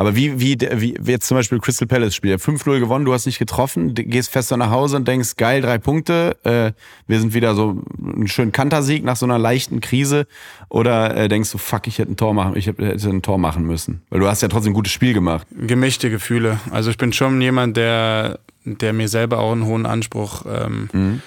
Aber 0.00 0.16
wie, 0.16 0.40
wie, 0.40 0.56
wie 0.58 1.10
jetzt 1.10 1.26
zum 1.26 1.36
Beispiel 1.36 1.58
Crystal 1.58 1.86
Palace 1.86 2.14
Spiel, 2.14 2.36
5-0 2.36 2.80
gewonnen, 2.80 3.04
du 3.04 3.12
hast 3.12 3.26
nicht 3.26 3.38
getroffen, 3.38 3.94
gehst 3.94 4.30
fester 4.30 4.56
nach 4.56 4.70
Hause 4.70 4.96
und 4.96 5.06
denkst, 5.06 5.36
geil, 5.36 5.60
drei 5.60 5.76
Punkte, 5.76 6.38
äh, 6.42 6.72
wir 7.06 7.20
sind 7.20 7.34
wieder 7.34 7.54
so 7.54 7.82
ein 7.98 8.26
schön 8.26 8.50
Kantersieg 8.50 9.04
nach 9.04 9.16
so 9.16 9.26
einer 9.26 9.38
leichten 9.38 9.82
Krise. 9.82 10.26
Oder 10.70 11.14
äh, 11.14 11.28
denkst 11.28 11.52
du, 11.52 11.58
fuck, 11.58 11.86
ich 11.86 11.98
hätte 11.98 12.12
ein 12.12 12.16
Tor 12.16 12.32
machen, 12.32 12.56
ich 12.56 12.66
hätte 12.66 12.82
ein 12.82 13.20
Tor 13.20 13.36
machen 13.36 13.66
müssen. 13.66 14.00
Weil 14.08 14.20
du 14.20 14.26
hast 14.26 14.40
ja 14.40 14.48
trotzdem 14.48 14.70
ein 14.70 14.74
gutes 14.74 14.94
Spiel 14.94 15.12
gemacht. 15.12 15.46
Gemischte 15.50 16.08
Gefühle. 16.08 16.58
Also 16.70 16.88
ich 16.88 16.96
bin 16.96 17.12
schon 17.12 17.38
jemand, 17.42 17.76
der, 17.76 18.38
der 18.64 18.94
mir 18.94 19.08
selber 19.08 19.40
auch 19.40 19.52
einen 19.52 19.66
hohen 19.66 19.84
Anspruch 19.84 20.46
ähm, 20.50 21.20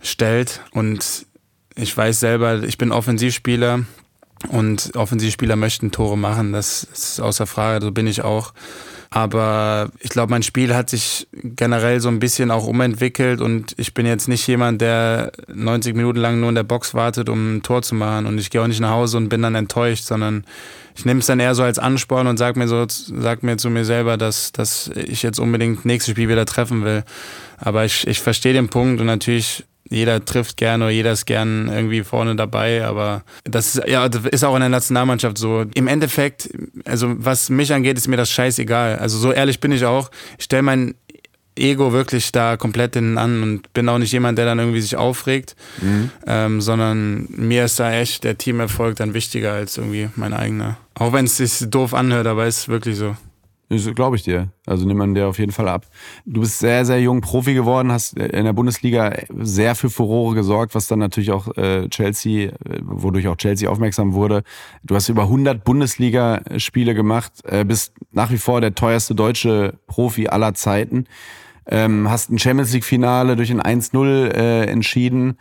stellt. 0.00 0.62
Und 0.72 1.26
ich 1.76 1.96
weiß 1.96 2.18
selber, 2.18 2.64
ich 2.64 2.76
bin 2.76 2.90
Offensivspieler 2.90 3.84
und 4.48 4.94
Offensivspieler 4.96 5.56
möchten 5.56 5.90
Tore 5.90 6.18
machen. 6.18 6.52
Das 6.52 6.84
ist 6.84 7.20
außer 7.20 7.46
Frage, 7.46 7.84
so 7.84 7.92
bin 7.92 8.06
ich 8.06 8.22
auch. 8.22 8.52
Aber 9.10 9.88
ich 10.00 10.10
glaube, 10.10 10.30
mein 10.30 10.42
Spiel 10.42 10.74
hat 10.74 10.90
sich 10.90 11.28
generell 11.32 12.00
so 12.00 12.08
ein 12.08 12.18
bisschen 12.18 12.50
auch 12.50 12.66
umentwickelt 12.66 13.40
und 13.40 13.74
ich 13.78 13.94
bin 13.94 14.04
jetzt 14.04 14.28
nicht 14.28 14.46
jemand, 14.46 14.80
der 14.80 15.32
90 15.52 15.94
Minuten 15.94 16.18
lang 16.18 16.40
nur 16.40 16.48
in 16.48 16.54
der 16.54 16.64
Box 16.64 16.92
wartet, 16.92 17.28
um 17.28 17.56
ein 17.56 17.62
Tor 17.62 17.82
zu 17.82 17.94
machen. 17.94 18.26
Und 18.26 18.38
ich 18.38 18.50
gehe 18.50 18.60
auch 18.60 18.66
nicht 18.66 18.80
nach 18.80 18.90
Hause 18.90 19.16
und 19.16 19.28
bin 19.28 19.42
dann 19.42 19.54
enttäuscht, 19.54 20.04
sondern 20.04 20.44
ich 20.96 21.04
nehme 21.04 21.20
es 21.20 21.26
dann 21.26 21.40
eher 21.40 21.54
so 21.54 21.62
als 21.62 21.78
Ansporn 21.78 22.26
und 22.26 22.36
sag 22.36 22.56
mir 22.56 22.68
so, 22.68 22.84
sag 22.88 23.42
mir 23.42 23.56
zu 23.58 23.70
mir 23.70 23.84
selber, 23.84 24.16
dass, 24.16 24.52
dass 24.52 24.88
ich 24.88 25.22
jetzt 25.22 25.38
unbedingt 25.38 25.84
nächstes 25.84 26.12
Spiel 26.12 26.28
wieder 26.28 26.46
treffen 26.46 26.84
will. 26.84 27.04
Aber 27.58 27.84
ich, 27.84 28.06
ich 28.06 28.20
verstehe 28.20 28.54
den 28.54 28.68
Punkt 28.68 29.00
und 29.00 29.06
natürlich 29.06 29.64
jeder 29.88 30.24
trifft 30.24 30.56
gerne 30.56 30.84
oder 30.84 30.92
jeder 30.92 31.12
ist 31.12 31.26
gern 31.26 31.68
irgendwie 31.68 32.02
vorne 32.02 32.36
dabei, 32.36 32.84
aber 32.84 33.22
das 33.44 33.76
ist, 33.76 33.88
ja, 33.88 34.08
das 34.08 34.24
ist 34.26 34.44
auch 34.44 34.54
in 34.54 34.60
der 34.60 34.68
Nationalmannschaft 34.68 35.38
so. 35.38 35.64
Im 35.74 35.86
Endeffekt, 35.86 36.50
also 36.84 37.14
was 37.18 37.50
mich 37.50 37.72
angeht, 37.72 37.96
ist 37.96 38.08
mir 38.08 38.16
das 38.16 38.30
scheißegal. 38.30 38.98
Also 38.98 39.18
so 39.18 39.32
ehrlich 39.32 39.60
bin 39.60 39.72
ich 39.72 39.84
auch. 39.84 40.10
Ich 40.38 40.44
stelle 40.44 40.62
mein 40.62 40.94
Ego 41.58 41.92
wirklich 41.92 42.32
da 42.32 42.56
komplett 42.56 42.94
hinten 42.94 43.18
an 43.18 43.42
und 43.42 43.72
bin 43.72 43.88
auch 43.88 43.98
nicht 43.98 44.12
jemand, 44.12 44.38
der 44.38 44.44
dann 44.44 44.58
irgendwie 44.58 44.80
sich 44.80 44.96
aufregt, 44.96 45.56
ähm, 46.26 46.60
sondern 46.60 47.26
mir 47.30 47.64
ist 47.64 47.80
da 47.80 47.92
echt 47.92 48.24
der 48.24 48.36
Teamerfolg 48.36 48.96
dann 48.96 49.14
wichtiger 49.14 49.54
als 49.54 49.78
irgendwie 49.78 50.10
mein 50.16 50.34
eigener. 50.34 50.76
Auch 50.94 51.12
wenn 51.12 51.24
es 51.24 51.38
sich 51.38 51.70
doof 51.70 51.94
anhört, 51.94 52.26
aber 52.26 52.46
es 52.46 52.58
ist 52.58 52.68
wirklich 52.68 52.96
so. 52.96 53.16
Das 53.68 53.84
glaube 53.94 54.14
ich 54.14 54.22
dir. 54.22 54.48
Also 54.64 54.86
nimm 54.86 54.96
man 54.96 55.14
dir 55.14 55.26
auf 55.26 55.38
jeden 55.38 55.50
Fall 55.50 55.68
ab. 55.68 55.86
Du 56.24 56.40
bist 56.40 56.60
sehr, 56.60 56.84
sehr 56.84 57.00
jung 57.00 57.20
Profi 57.20 57.52
geworden, 57.52 57.90
hast 57.90 58.16
in 58.16 58.44
der 58.44 58.52
Bundesliga 58.52 59.12
sehr 59.28 59.74
für 59.74 59.90
Furore 59.90 60.36
gesorgt, 60.36 60.74
was 60.76 60.86
dann 60.86 61.00
natürlich 61.00 61.32
auch 61.32 61.56
äh, 61.56 61.88
Chelsea, 61.88 62.50
äh, 62.50 62.52
wodurch 62.82 63.26
auch 63.26 63.36
Chelsea 63.36 63.68
aufmerksam 63.68 64.12
wurde. 64.12 64.44
Du 64.84 64.94
hast 64.94 65.08
über 65.08 65.22
100 65.22 65.64
Bundesligaspiele 65.64 66.94
gemacht, 66.94 67.32
äh, 67.44 67.64
bist 67.64 67.92
nach 68.12 68.30
wie 68.30 68.38
vor 68.38 68.60
der 68.60 68.74
teuerste 68.74 69.16
deutsche 69.16 69.74
Profi 69.88 70.28
aller 70.28 70.54
Zeiten. 70.54 71.06
Ähm, 71.66 72.08
hast 72.08 72.30
ein 72.30 72.38
Champions 72.38 72.72
League 72.72 72.84
Finale 72.84 73.34
durch 73.34 73.50
ein 73.50 73.60
1-0 73.60 74.30
äh, 74.30 74.66
entschieden. 74.66 75.38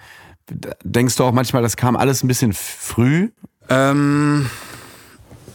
Denkst 0.83 1.15
du 1.15 1.23
auch 1.23 1.31
manchmal, 1.31 1.61
das 1.61 1.77
kam 1.77 1.95
alles 1.95 2.23
ein 2.23 2.27
bisschen 2.27 2.53
früh? 2.53 3.29
Ähm, 3.69 4.49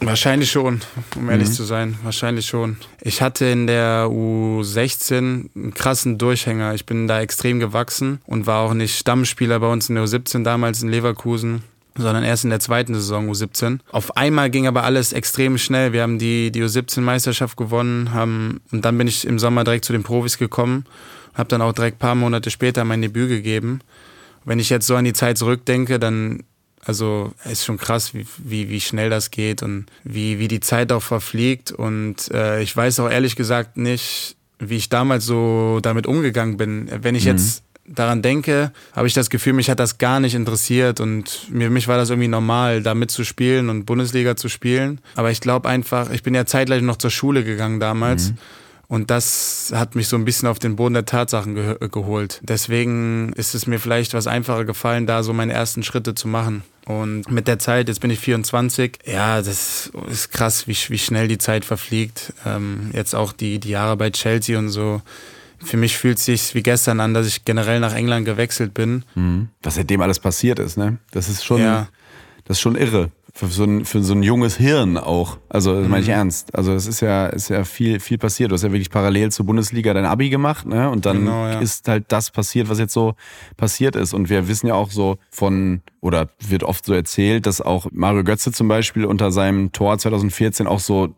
wahrscheinlich 0.01 0.51
schon, 0.51 0.81
um 1.15 1.29
ehrlich 1.29 1.51
zu 1.51 1.63
sein. 1.63 1.97
Wahrscheinlich 2.03 2.45
schon. 2.45 2.77
Ich 3.01 3.21
hatte 3.21 3.45
in 3.45 3.67
der 3.67 4.07
U16 4.07 5.17
einen 5.55 5.73
krassen 5.73 6.17
Durchhänger. 6.17 6.73
Ich 6.73 6.85
bin 6.85 7.07
da 7.07 7.21
extrem 7.21 7.59
gewachsen 7.59 8.19
und 8.25 8.47
war 8.47 8.61
auch 8.61 8.73
nicht 8.73 8.97
Stammspieler 8.97 9.59
bei 9.59 9.71
uns 9.71 9.89
in 9.89 9.95
der 9.95 10.05
U17 10.05 10.43
damals 10.43 10.81
in 10.81 10.89
Leverkusen 10.89 11.63
sondern 11.97 12.23
erst 12.23 12.43
in 12.43 12.49
der 12.49 12.59
zweiten 12.59 12.93
Saison 12.93 13.29
U17. 13.29 13.79
Auf 13.91 14.15
einmal 14.15 14.49
ging 14.49 14.67
aber 14.67 14.83
alles 14.83 15.13
extrem 15.13 15.57
schnell. 15.57 15.93
Wir 15.93 16.03
haben 16.03 16.19
die, 16.19 16.51
die 16.51 16.63
U17-Meisterschaft 16.63 17.57
gewonnen 17.57 18.13
haben, 18.13 18.61
und 18.71 18.85
dann 18.85 18.97
bin 18.97 19.07
ich 19.07 19.27
im 19.27 19.39
Sommer 19.39 19.63
direkt 19.63 19.85
zu 19.85 19.93
den 19.93 20.03
Profis 20.03 20.37
gekommen, 20.37 20.85
habe 21.33 21.49
dann 21.49 21.61
auch 21.61 21.73
direkt 21.73 21.97
ein 21.97 21.99
paar 21.99 22.15
Monate 22.15 22.49
später 22.49 22.83
mein 22.85 23.01
Debüt 23.01 23.29
gegeben. 23.29 23.81
Wenn 24.45 24.59
ich 24.59 24.69
jetzt 24.69 24.87
so 24.87 24.95
an 24.95 25.05
die 25.05 25.13
Zeit 25.13 25.37
zurückdenke, 25.37 25.99
dann 25.99 26.43
also 26.85 27.31
es 27.43 27.53
ist 27.53 27.65
schon 27.65 27.77
krass, 27.77 28.13
wie, 28.13 28.25
wie, 28.37 28.69
wie 28.69 28.81
schnell 28.81 29.09
das 29.09 29.31
geht 29.31 29.61
und 29.61 29.85
wie, 30.03 30.39
wie 30.39 30.47
die 30.47 30.59
Zeit 30.59 30.91
auch 30.91 31.03
verfliegt. 31.03 31.71
Und 31.71 32.31
äh, 32.31 32.61
ich 32.61 32.75
weiß 32.75 32.99
auch 32.99 33.09
ehrlich 33.09 33.35
gesagt 33.35 33.77
nicht, 33.77 34.35
wie 34.59 34.77
ich 34.77 34.89
damals 34.89 35.25
so 35.25 35.79
damit 35.81 36.07
umgegangen 36.07 36.57
bin. 36.57 36.89
Wenn 37.01 37.15
ich 37.15 37.23
jetzt 37.23 37.63
daran 37.85 38.21
denke, 38.21 38.71
habe 38.93 39.07
ich 39.07 39.13
das 39.13 39.29
Gefühl, 39.29 39.53
mich 39.53 39.69
hat 39.69 39.79
das 39.79 39.97
gar 39.97 40.19
nicht 40.19 40.35
interessiert 40.35 40.99
und 40.99 41.47
mir, 41.51 41.69
mich 41.69 41.87
war 41.87 41.97
das 41.97 42.09
irgendwie 42.09 42.27
normal, 42.27 42.81
da 42.81 42.95
mitzuspielen 42.95 43.69
und 43.69 43.85
Bundesliga 43.85 44.35
zu 44.35 44.49
spielen. 44.49 45.01
Aber 45.15 45.31
ich 45.31 45.41
glaube 45.41 45.67
einfach, 45.67 46.11
ich 46.11 46.23
bin 46.23 46.33
ja 46.33 46.45
zeitgleich 46.45 46.81
noch 46.81 46.97
zur 46.97 47.11
Schule 47.11 47.43
gegangen 47.43 47.79
damals. 47.79 48.33
Und 48.91 49.09
das 49.09 49.71
hat 49.73 49.95
mich 49.95 50.09
so 50.09 50.17
ein 50.17 50.25
bisschen 50.25 50.49
auf 50.49 50.59
den 50.59 50.75
Boden 50.75 50.95
der 50.95 51.05
Tatsachen 51.05 51.55
ge 51.55 51.77
geholt. 51.89 52.41
Deswegen 52.43 53.31
ist 53.37 53.55
es 53.55 53.65
mir 53.65 53.79
vielleicht 53.79 54.13
was 54.13 54.27
einfacher 54.27 54.65
gefallen, 54.65 55.07
da 55.07 55.23
so 55.23 55.31
meine 55.31 55.53
ersten 55.53 55.81
Schritte 55.81 56.13
zu 56.13 56.27
machen. 56.27 56.61
Und 56.87 57.31
mit 57.31 57.47
der 57.47 57.57
Zeit, 57.57 57.87
jetzt 57.87 58.01
bin 58.01 58.11
ich 58.11 58.19
24, 58.19 58.99
ja, 59.05 59.37
das 59.41 59.89
ist 60.09 60.33
krass, 60.33 60.67
wie, 60.67 60.75
wie 60.89 60.97
schnell 60.97 61.29
die 61.29 61.37
Zeit 61.37 61.63
verfliegt. 61.63 62.33
Ähm, 62.45 62.89
jetzt 62.91 63.15
auch 63.15 63.31
die, 63.31 63.59
die 63.59 63.69
Jahre 63.69 63.95
bei 63.95 64.09
Chelsea 64.09 64.59
und 64.59 64.67
so. 64.67 65.01
Für 65.63 65.77
mich 65.77 65.95
fühlt 65.97 66.17
es 66.17 66.25
sich 66.25 66.53
wie 66.53 66.61
gestern 66.63 66.99
an, 66.99 67.13
dass 67.13 67.27
ich 67.27 67.45
generell 67.45 67.79
nach 67.79 67.93
England 67.95 68.25
gewechselt 68.25 68.73
bin. 68.73 69.05
Was 69.63 69.75
seitdem 69.75 70.01
alles 70.01 70.19
passiert 70.19 70.59
ist, 70.59 70.75
ne? 70.77 70.97
Das 71.11 71.29
ist 71.29 71.45
schon, 71.45 71.61
Ja. 71.61 71.87
das 72.43 72.57
ist 72.57 72.61
schon 72.61 72.75
irre. 72.75 73.09
Für 73.33 73.47
so, 73.47 73.63
ein, 73.63 73.85
für 73.85 74.03
so 74.03 74.13
ein 74.13 74.23
junges 74.23 74.57
Hirn 74.57 74.97
auch. 74.97 75.37
Also, 75.47 75.73
das 75.75 75.85
Mhm. 75.85 75.89
meine 75.91 76.03
ich 76.03 76.09
ernst. 76.09 76.53
Also, 76.53 76.73
es 76.73 76.85
ist 76.85 76.99
ja, 76.99 77.27
ist 77.27 77.49
ja 77.49 77.63
viel, 77.63 77.99
viel 77.99 78.17
passiert. 78.17 78.51
Du 78.51 78.55
hast 78.55 78.63
ja 78.63 78.71
wirklich 78.71 78.89
parallel 78.89 79.31
zur 79.31 79.45
Bundesliga 79.45 79.93
dein 79.93 80.05
Abi 80.05 80.29
gemacht, 80.29 80.65
ne? 80.67 80.89
Und 80.89 81.05
dann 81.05 81.19
Genau, 81.19 81.47
ja. 81.47 81.59
ist 81.59 81.87
halt 81.87 82.05
das 82.09 82.29
passiert, 82.31 82.67
was 82.69 82.77
jetzt 82.79 82.93
so 82.93 83.15
passiert 83.57 83.95
ist. 83.95 84.13
Und 84.13 84.29
wir 84.29 84.47
wissen 84.47 84.67
ja 84.67 84.73
auch 84.73 84.91
so 84.91 85.17
von, 85.31 85.81
oder 86.01 86.27
wird 86.45 86.63
oft 86.63 86.85
so 86.85 86.93
erzählt, 86.93 87.45
dass 87.45 87.61
auch 87.61 87.87
Mario 87.91 88.23
Götze 88.23 88.51
zum 88.51 88.67
Beispiel 88.67 89.05
unter 89.05 89.31
seinem 89.31 89.71
Tor 89.71 89.97
2014 89.97 90.67
auch 90.67 90.79
so 90.79 91.15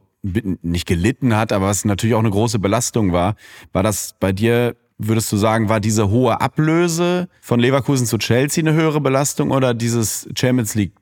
nicht 0.62 0.86
gelitten 0.88 1.36
hat, 1.36 1.52
aber 1.52 1.66
was 1.68 1.84
natürlich 1.84 2.16
auch 2.16 2.20
eine 2.20 2.30
große 2.30 2.58
Belastung 2.60 3.12
war. 3.12 3.36
War 3.74 3.84
das 3.84 4.16
bei 4.22 4.32
dir, 4.32 4.76
würdest 4.98 5.30
du 5.34 5.38
sagen, 5.38 5.68
war 5.68 5.82
diese 5.82 6.10
hohe 6.10 6.40
Ablöse 6.40 7.28
von 7.42 7.60
Leverkusen 7.60 8.06
zu 8.06 8.18
Chelsea 8.18 8.62
eine 8.64 8.74
höhere 8.74 9.02
Belastung 9.02 9.52
oder 9.52 9.74
dieses 9.74 10.30
Champions 10.38 10.76
League 10.76 10.94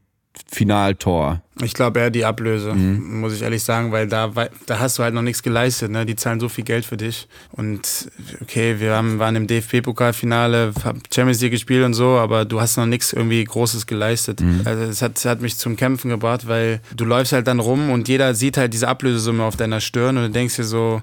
Finaltor? 0.49 1.41
Ich 1.61 1.73
glaube 1.73 1.99
eher 1.99 2.09
die 2.09 2.25
Ablöse, 2.25 2.73
muss 2.73 3.33
ich 3.33 3.41
ehrlich 3.41 3.63
sagen, 3.63 3.91
weil 3.91 4.07
da, 4.07 4.31
da 4.65 4.79
hast 4.79 4.97
du 4.97 5.03
halt 5.03 5.13
noch 5.13 5.21
nichts 5.21 5.43
geleistet. 5.43 5.91
Ne? 5.91 6.05
Die 6.05 6.15
zahlen 6.15 6.39
so 6.39 6.49
viel 6.49 6.63
Geld 6.63 6.85
für 6.85 6.97
dich. 6.97 7.27
Und 7.51 8.09
okay, 8.41 8.79
wir 8.79 8.95
haben, 8.95 9.19
waren 9.19 9.35
im 9.35 9.47
DFB-Pokalfinale, 9.47 10.73
haben 10.83 11.03
Champions 11.13 11.41
League 11.41 11.51
gespielt 11.51 11.85
und 11.85 11.93
so, 11.93 12.17
aber 12.17 12.45
du 12.45 12.59
hast 12.61 12.77
noch 12.77 12.85
nichts 12.85 13.13
irgendwie 13.13 13.43
Großes 13.43 13.85
geleistet. 13.85 14.41
Also 14.65 14.83
es 14.83 15.01
hat, 15.01 15.23
hat 15.25 15.41
mich 15.41 15.57
zum 15.57 15.75
Kämpfen 15.75 16.09
gebracht, 16.09 16.47
weil 16.47 16.79
du 16.95 17.05
läufst 17.05 17.33
halt 17.33 17.47
dann 17.47 17.59
rum 17.59 17.89
und 17.91 18.07
jeder 18.07 18.33
sieht 18.33 18.57
halt 18.57 18.73
diese 18.73 18.87
Ablösesumme 18.87 19.43
auf 19.43 19.55
deiner 19.55 19.81
Stirn 19.81 20.17
und 20.17 20.23
du 20.23 20.29
denkst 20.31 20.55
dir 20.55 20.63
so, 20.63 21.01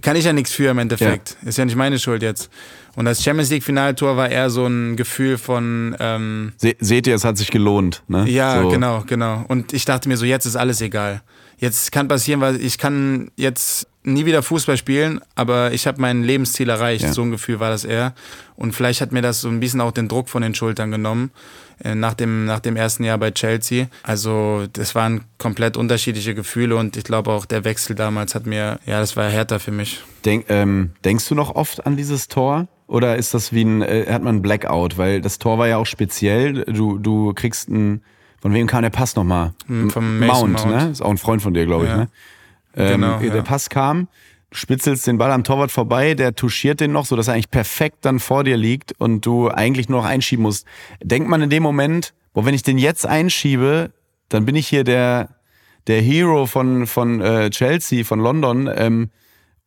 kann 0.00 0.16
ich 0.16 0.24
ja 0.24 0.32
nichts 0.32 0.52
für 0.52 0.70
im 0.70 0.78
Endeffekt. 0.78 1.36
Ist 1.44 1.58
ja 1.58 1.64
nicht 1.64 1.76
meine 1.76 1.98
Schuld 1.98 2.22
jetzt. 2.22 2.50
Und 2.94 3.06
das 3.06 3.22
Champions 3.22 3.50
League 3.50 3.62
Finaltor 3.62 4.16
war 4.16 4.28
eher 4.28 4.50
so 4.50 4.66
ein 4.66 4.96
Gefühl 4.96 5.38
von 5.38 5.96
ähm, 5.98 6.52
Se 6.58 6.74
seht 6.78 7.06
ihr, 7.06 7.14
es 7.14 7.24
hat 7.24 7.38
sich 7.38 7.50
gelohnt, 7.50 8.02
ne? 8.08 8.28
ja, 8.28 8.62
so. 8.62 8.68
genau, 8.68 9.02
genau. 9.06 9.44
Und 9.48 9.72
ich 9.72 9.84
dachte 9.84 10.08
mir 10.08 10.16
so, 10.16 10.26
jetzt 10.26 10.44
ist 10.44 10.56
alles 10.56 10.80
egal. 10.80 11.22
Jetzt 11.56 11.92
kann 11.92 12.08
passieren, 12.08 12.40
weil 12.40 12.60
ich 12.60 12.76
kann 12.76 13.30
jetzt 13.36 13.86
nie 14.04 14.26
wieder 14.26 14.42
Fußball 14.42 14.76
spielen, 14.76 15.20
aber 15.36 15.72
ich 15.72 15.86
habe 15.86 16.00
mein 16.00 16.22
Lebensziel 16.22 16.68
erreicht. 16.68 17.04
Ja. 17.04 17.12
So 17.12 17.22
ein 17.22 17.30
Gefühl 17.30 17.60
war 17.60 17.70
das 17.70 17.84
eher. 17.84 18.14
Und 18.56 18.74
vielleicht 18.74 19.00
hat 19.00 19.12
mir 19.12 19.22
das 19.22 19.40
so 19.40 19.48
ein 19.48 19.60
bisschen 19.60 19.80
auch 19.80 19.92
den 19.92 20.08
Druck 20.08 20.28
von 20.28 20.42
den 20.42 20.54
Schultern 20.54 20.90
genommen 20.90 21.30
äh, 21.84 21.94
nach 21.94 22.14
dem, 22.14 22.44
nach 22.44 22.60
dem 22.60 22.76
ersten 22.76 23.04
Jahr 23.04 23.18
bei 23.18 23.30
Chelsea. 23.30 23.86
Also 24.02 24.66
das 24.72 24.94
waren 24.94 25.22
komplett 25.38 25.76
unterschiedliche 25.76 26.34
Gefühle 26.34 26.76
und 26.76 26.96
ich 26.96 27.04
glaube 27.04 27.30
auch 27.30 27.46
der 27.46 27.64
Wechsel 27.64 27.94
damals 27.94 28.34
hat 28.34 28.46
mir, 28.46 28.78
ja, 28.86 29.00
das 29.00 29.16
war 29.16 29.28
härter 29.28 29.60
für 29.60 29.72
mich. 29.72 30.00
Denk, 30.24 30.46
ähm, 30.48 30.90
denkst 31.04 31.28
du 31.28 31.34
noch 31.34 31.54
oft 31.54 31.86
an 31.86 31.96
dieses 31.96 32.28
Tor? 32.28 32.68
Oder 32.92 33.16
ist 33.16 33.32
das 33.32 33.52
wie 33.54 33.62
ein, 33.64 33.80
äh, 33.80 34.04
hat 34.10 34.22
man 34.22 34.36
ein 34.36 34.42
Blackout? 34.42 34.98
Weil 34.98 35.20
das 35.22 35.38
Tor 35.38 35.56
war 35.58 35.66
ja 35.66 35.78
auch 35.78 35.86
speziell. 35.86 36.64
Du, 36.64 36.98
du 36.98 37.32
kriegst 37.32 37.70
ein, 37.70 38.02
von 38.40 38.52
wem 38.52 38.66
kam 38.66 38.82
der 38.82 38.90
Pass 38.90 39.16
nochmal? 39.16 39.54
Hm, 39.66 39.88
vom 39.90 40.18
Mount, 40.18 40.52
Mount. 40.52 40.66
ne? 40.70 40.90
Ist 40.90 41.00
auch 41.00 41.10
ein 41.10 41.16
Freund 41.16 41.40
von 41.40 41.54
dir, 41.54 41.64
glaube 41.64 41.84
ich, 41.86 41.90
Ja. 41.90 41.96
ne? 41.96 42.08
Ähm, 42.76 43.00
Genau, 43.00 43.18
Der 43.18 43.34
ja. 43.36 43.42
Pass 43.42 43.70
kam, 43.70 44.08
du 44.50 44.56
spitzelst 44.58 45.06
den 45.06 45.16
Ball 45.16 45.30
am 45.32 45.42
Torwart 45.42 45.70
vorbei, 45.72 46.12
der 46.14 46.34
touchiert 46.34 46.80
den 46.80 46.92
noch, 46.92 47.06
sodass 47.06 47.28
er 47.28 47.34
eigentlich 47.34 47.50
perfekt 47.50 47.98
dann 48.02 48.18
vor 48.18 48.44
dir 48.44 48.56
liegt 48.58 48.92
und 48.98 49.24
du 49.24 49.48
eigentlich 49.48 49.88
nur 49.88 50.00
noch 50.02 50.06
einschieben 50.08 50.42
musst. 50.42 50.66
Denkt 51.02 51.28
man 51.30 51.40
in 51.40 51.48
dem 51.50 51.62
Moment, 51.62 52.12
boah, 52.34 52.44
wenn 52.44 52.54
ich 52.54 52.62
den 52.62 52.76
jetzt 52.76 53.06
einschiebe, 53.06 53.90
dann 54.28 54.44
bin 54.44 54.54
ich 54.54 54.68
hier 54.68 54.84
der, 54.84 55.30
der 55.86 56.02
Hero 56.02 56.44
von, 56.46 56.86
von 56.86 57.22
äh, 57.22 57.48
Chelsea, 57.48 58.04
von 58.04 58.20
London. 58.20 58.68
Ähm, 58.74 59.08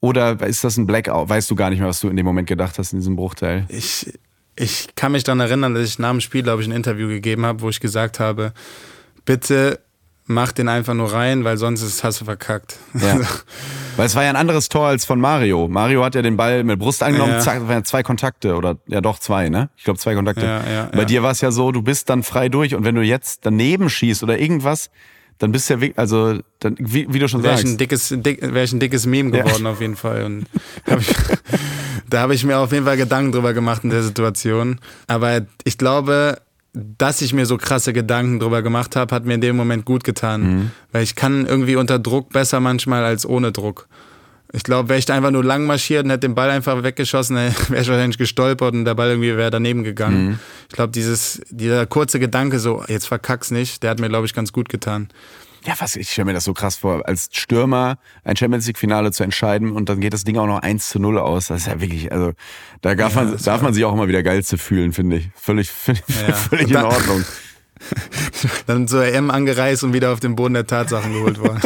oder 0.01 0.39
ist 0.45 0.63
das 0.63 0.77
ein 0.77 0.85
Blackout? 0.85 1.29
Weißt 1.29 1.49
du 1.49 1.55
gar 1.55 1.69
nicht 1.69 1.79
mehr, 1.79 1.87
was 1.89 1.99
du 1.99 2.09
in 2.09 2.15
dem 2.15 2.25
Moment 2.25 2.47
gedacht 2.47 2.77
hast 2.77 2.93
in 2.93 2.99
diesem 2.99 3.15
Bruchteil? 3.15 3.65
Ich, 3.69 4.13
ich 4.55 4.89
kann 4.95 5.11
mich 5.11 5.23
daran 5.23 5.39
erinnern, 5.39 5.73
dass 5.73 5.83
ich 5.87 5.99
nach 5.99 6.11
dem 6.11 6.21
Spiel, 6.21 6.43
glaube 6.43 6.61
ich, 6.61 6.67
ein 6.67 6.71
Interview 6.73 7.07
gegeben 7.07 7.45
habe, 7.45 7.61
wo 7.61 7.69
ich 7.69 7.79
gesagt 7.79 8.19
habe, 8.19 8.53
bitte 9.25 9.79
mach 10.27 10.51
den 10.51 10.69
einfach 10.69 10.95
nur 10.95 11.13
rein, 11.13 11.43
weil 11.43 11.57
sonst 11.57 11.83
ist, 11.83 12.03
hast 12.03 12.21
du 12.21 12.25
verkackt. 12.25 12.77
Ja. 12.95 13.19
weil 13.95 14.07
es 14.07 14.15
war 14.15 14.23
ja 14.23 14.29
ein 14.29 14.35
anderes 14.35 14.69
Tor 14.69 14.87
als 14.87 15.05
von 15.05 15.19
Mario. 15.19 15.67
Mario 15.67 16.03
hat 16.03 16.15
ja 16.15 16.23
den 16.23 16.35
Ball 16.35 16.63
mit 16.63 16.79
Brust 16.79 17.03
angenommen, 17.03 17.33
Ja. 17.33 17.39
zack, 17.41 17.67
waren 17.67 17.85
zwei 17.85 18.01
Kontakte 18.01 18.55
oder 18.55 18.77
ja 18.87 19.01
doch 19.01 19.19
zwei, 19.19 19.49
ne? 19.49 19.69
Ich 19.77 19.83
glaube 19.83 19.99
zwei 19.99 20.15
Kontakte. 20.15 20.43
Ja, 20.45 20.63
ja, 20.71 20.89
Bei 20.93 21.05
dir 21.05 21.21
war 21.21 21.31
es 21.31 21.41
ja 21.41 21.51
so, 21.51 21.71
du 21.71 21.83
bist 21.83 22.09
dann 22.09 22.23
frei 22.23 22.49
durch 22.49 22.73
und 22.73 22.83
wenn 22.83 22.95
du 22.95 23.01
jetzt 23.03 23.45
daneben 23.45 23.87
schießt 23.89 24.23
oder 24.23 24.39
irgendwas, 24.39 24.89
dann 25.39 25.51
bist 25.51 25.69
du 25.69 25.73
ja, 25.75 25.81
wirklich- 25.81 25.97
also 25.99 26.39
dann, 26.59 26.75
wie, 26.79 27.07
wie 27.13 27.19
du 27.19 27.27
schon 27.27 27.43
Wäre 27.43 27.55
ich 27.55 27.61
sagst. 27.61 27.73
ein 27.73 27.77
dickes, 27.77 28.13
dick, 28.17 28.39
wär 28.53 28.63
ich 28.63 28.71
ein 28.73 28.79
dickes 28.79 29.05
Meme 29.05 29.31
geworden 29.31 29.67
auf 29.67 29.81
jeden 29.81 29.95
Fall. 29.95 30.23
Und 30.23 30.45
hab 30.89 30.99
ich, 31.01 31.13
da 32.09 32.21
habe 32.21 32.33
ich 32.35 32.43
mir 32.45 32.57
auf 32.57 32.71
jeden 32.71 32.85
Fall 32.85 32.97
Gedanken 32.97 33.31
drüber 33.31 33.53
gemacht 33.53 33.83
in 33.83 33.89
der 33.89 34.03
Situation. 34.03 34.79
Aber 35.07 35.41
ich 35.63 35.77
glaube, 35.77 36.37
dass 36.73 37.21
ich 37.21 37.33
mir 37.33 37.45
so 37.45 37.57
krasse 37.57 37.93
Gedanken 37.93 38.39
drüber 38.39 38.61
gemacht 38.61 38.95
habe, 38.95 39.13
hat 39.15 39.25
mir 39.25 39.35
in 39.35 39.41
dem 39.41 39.55
Moment 39.55 39.85
gut 39.85 40.03
getan. 40.03 40.41
Mhm. 40.41 40.71
Weil 40.91 41.03
ich 41.03 41.15
kann 41.15 41.45
irgendwie 41.45 41.75
unter 41.77 41.99
Druck 41.99 42.29
besser 42.33 42.59
manchmal 42.59 43.03
als 43.03 43.25
ohne 43.25 43.51
Druck. 43.51 43.87
Ich 44.55 44.63
glaube, 44.63 44.87
wäre 44.87 44.97
ich 44.99 45.05
da 45.05 45.15
einfach 45.15 45.31
nur 45.31 45.43
lang 45.43 45.65
marschiert 45.65 46.05
und 46.05 46.11
hätte 46.11 46.21
den 46.21 46.33
Ball 46.35 46.49
einfach 46.49 46.81
weggeschossen, 46.81 47.35
wäre 47.69 47.81
ich 47.81 47.89
wahrscheinlich 47.89 48.17
gestolpert 48.17 48.73
und 48.73 48.85
der 48.85 48.95
Ball 48.95 49.09
irgendwie 49.09 49.35
wäre 49.35 49.51
daneben 49.51 49.83
gegangen. 49.83 50.25
Mhm. 50.27 50.39
Ich 50.69 50.75
glaube, 50.75 50.91
dieses, 50.91 51.41
dieser 51.49 51.85
kurze 51.85 52.19
Gedanke, 52.19 52.59
so, 52.59 52.83
jetzt 52.87 53.05
verkack's 53.07 53.51
nicht, 53.51 53.83
der 53.83 53.89
hat 53.91 53.99
mir, 53.99 54.07
glaube 54.07 54.25
ich, 54.25 54.33
ganz 54.33 54.53
gut 54.53 54.69
getan. 54.69 55.09
Ja, 55.65 55.73
was, 55.79 55.95
ich 55.95 56.11
stelle 56.11 56.25
mir 56.25 56.33
das 56.33 56.43
so 56.43 56.53
krass 56.53 56.75
vor, 56.75 57.07
als 57.07 57.27
Stürmer 57.31 57.97
ein 58.23 58.37
Champions 58.37 58.67
League-Finale 58.67 59.11
zu 59.11 59.23
entscheiden 59.23 59.71
und 59.71 59.89
dann 59.89 59.99
geht 59.99 60.13
das 60.13 60.23
Ding 60.23 60.37
auch 60.37 60.45
noch 60.45 60.59
1 60.61 60.89
zu 60.89 60.99
0 60.99 61.17
aus. 61.17 61.47
Das 61.47 61.61
ist 61.61 61.67
ja 61.67 61.81
wirklich, 61.81 62.11
also 62.11 62.33
da 62.81 62.93
darf, 62.93 63.15
man, 63.15 63.35
darf 63.43 63.61
man 63.63 63.73
sich 63.73 63.83
auch 63.83 63.93
immer 63.93 64.07
wieder 64.07 64.21
geil 64.21 64.43
zu 64.43 64.57
fühlen, 64.57 64.93
finde 64.93 65.17
ich. 65.17 65.29
Völlig, 65.35 65.69
völlig, 65.71 66.03
Ja. 66.27 66.33
völlig 66.33 66.69
in 66.69 66.77
Ordnung. 66.77 67.25
Dann 68.67 68.87
zur 68.87 69.05
EM 69.05 69.31
angereist 69.31 69.83
und 69.83 69.91
wieder 69.93 70.13
auf 70.13 70.19
den 70.19 70.35
Boden 70.35 70.53
der 70.53 70.65
Tatsachen 70.67 71.11
geholt 71.13 71.39
worden. 71.39 71.59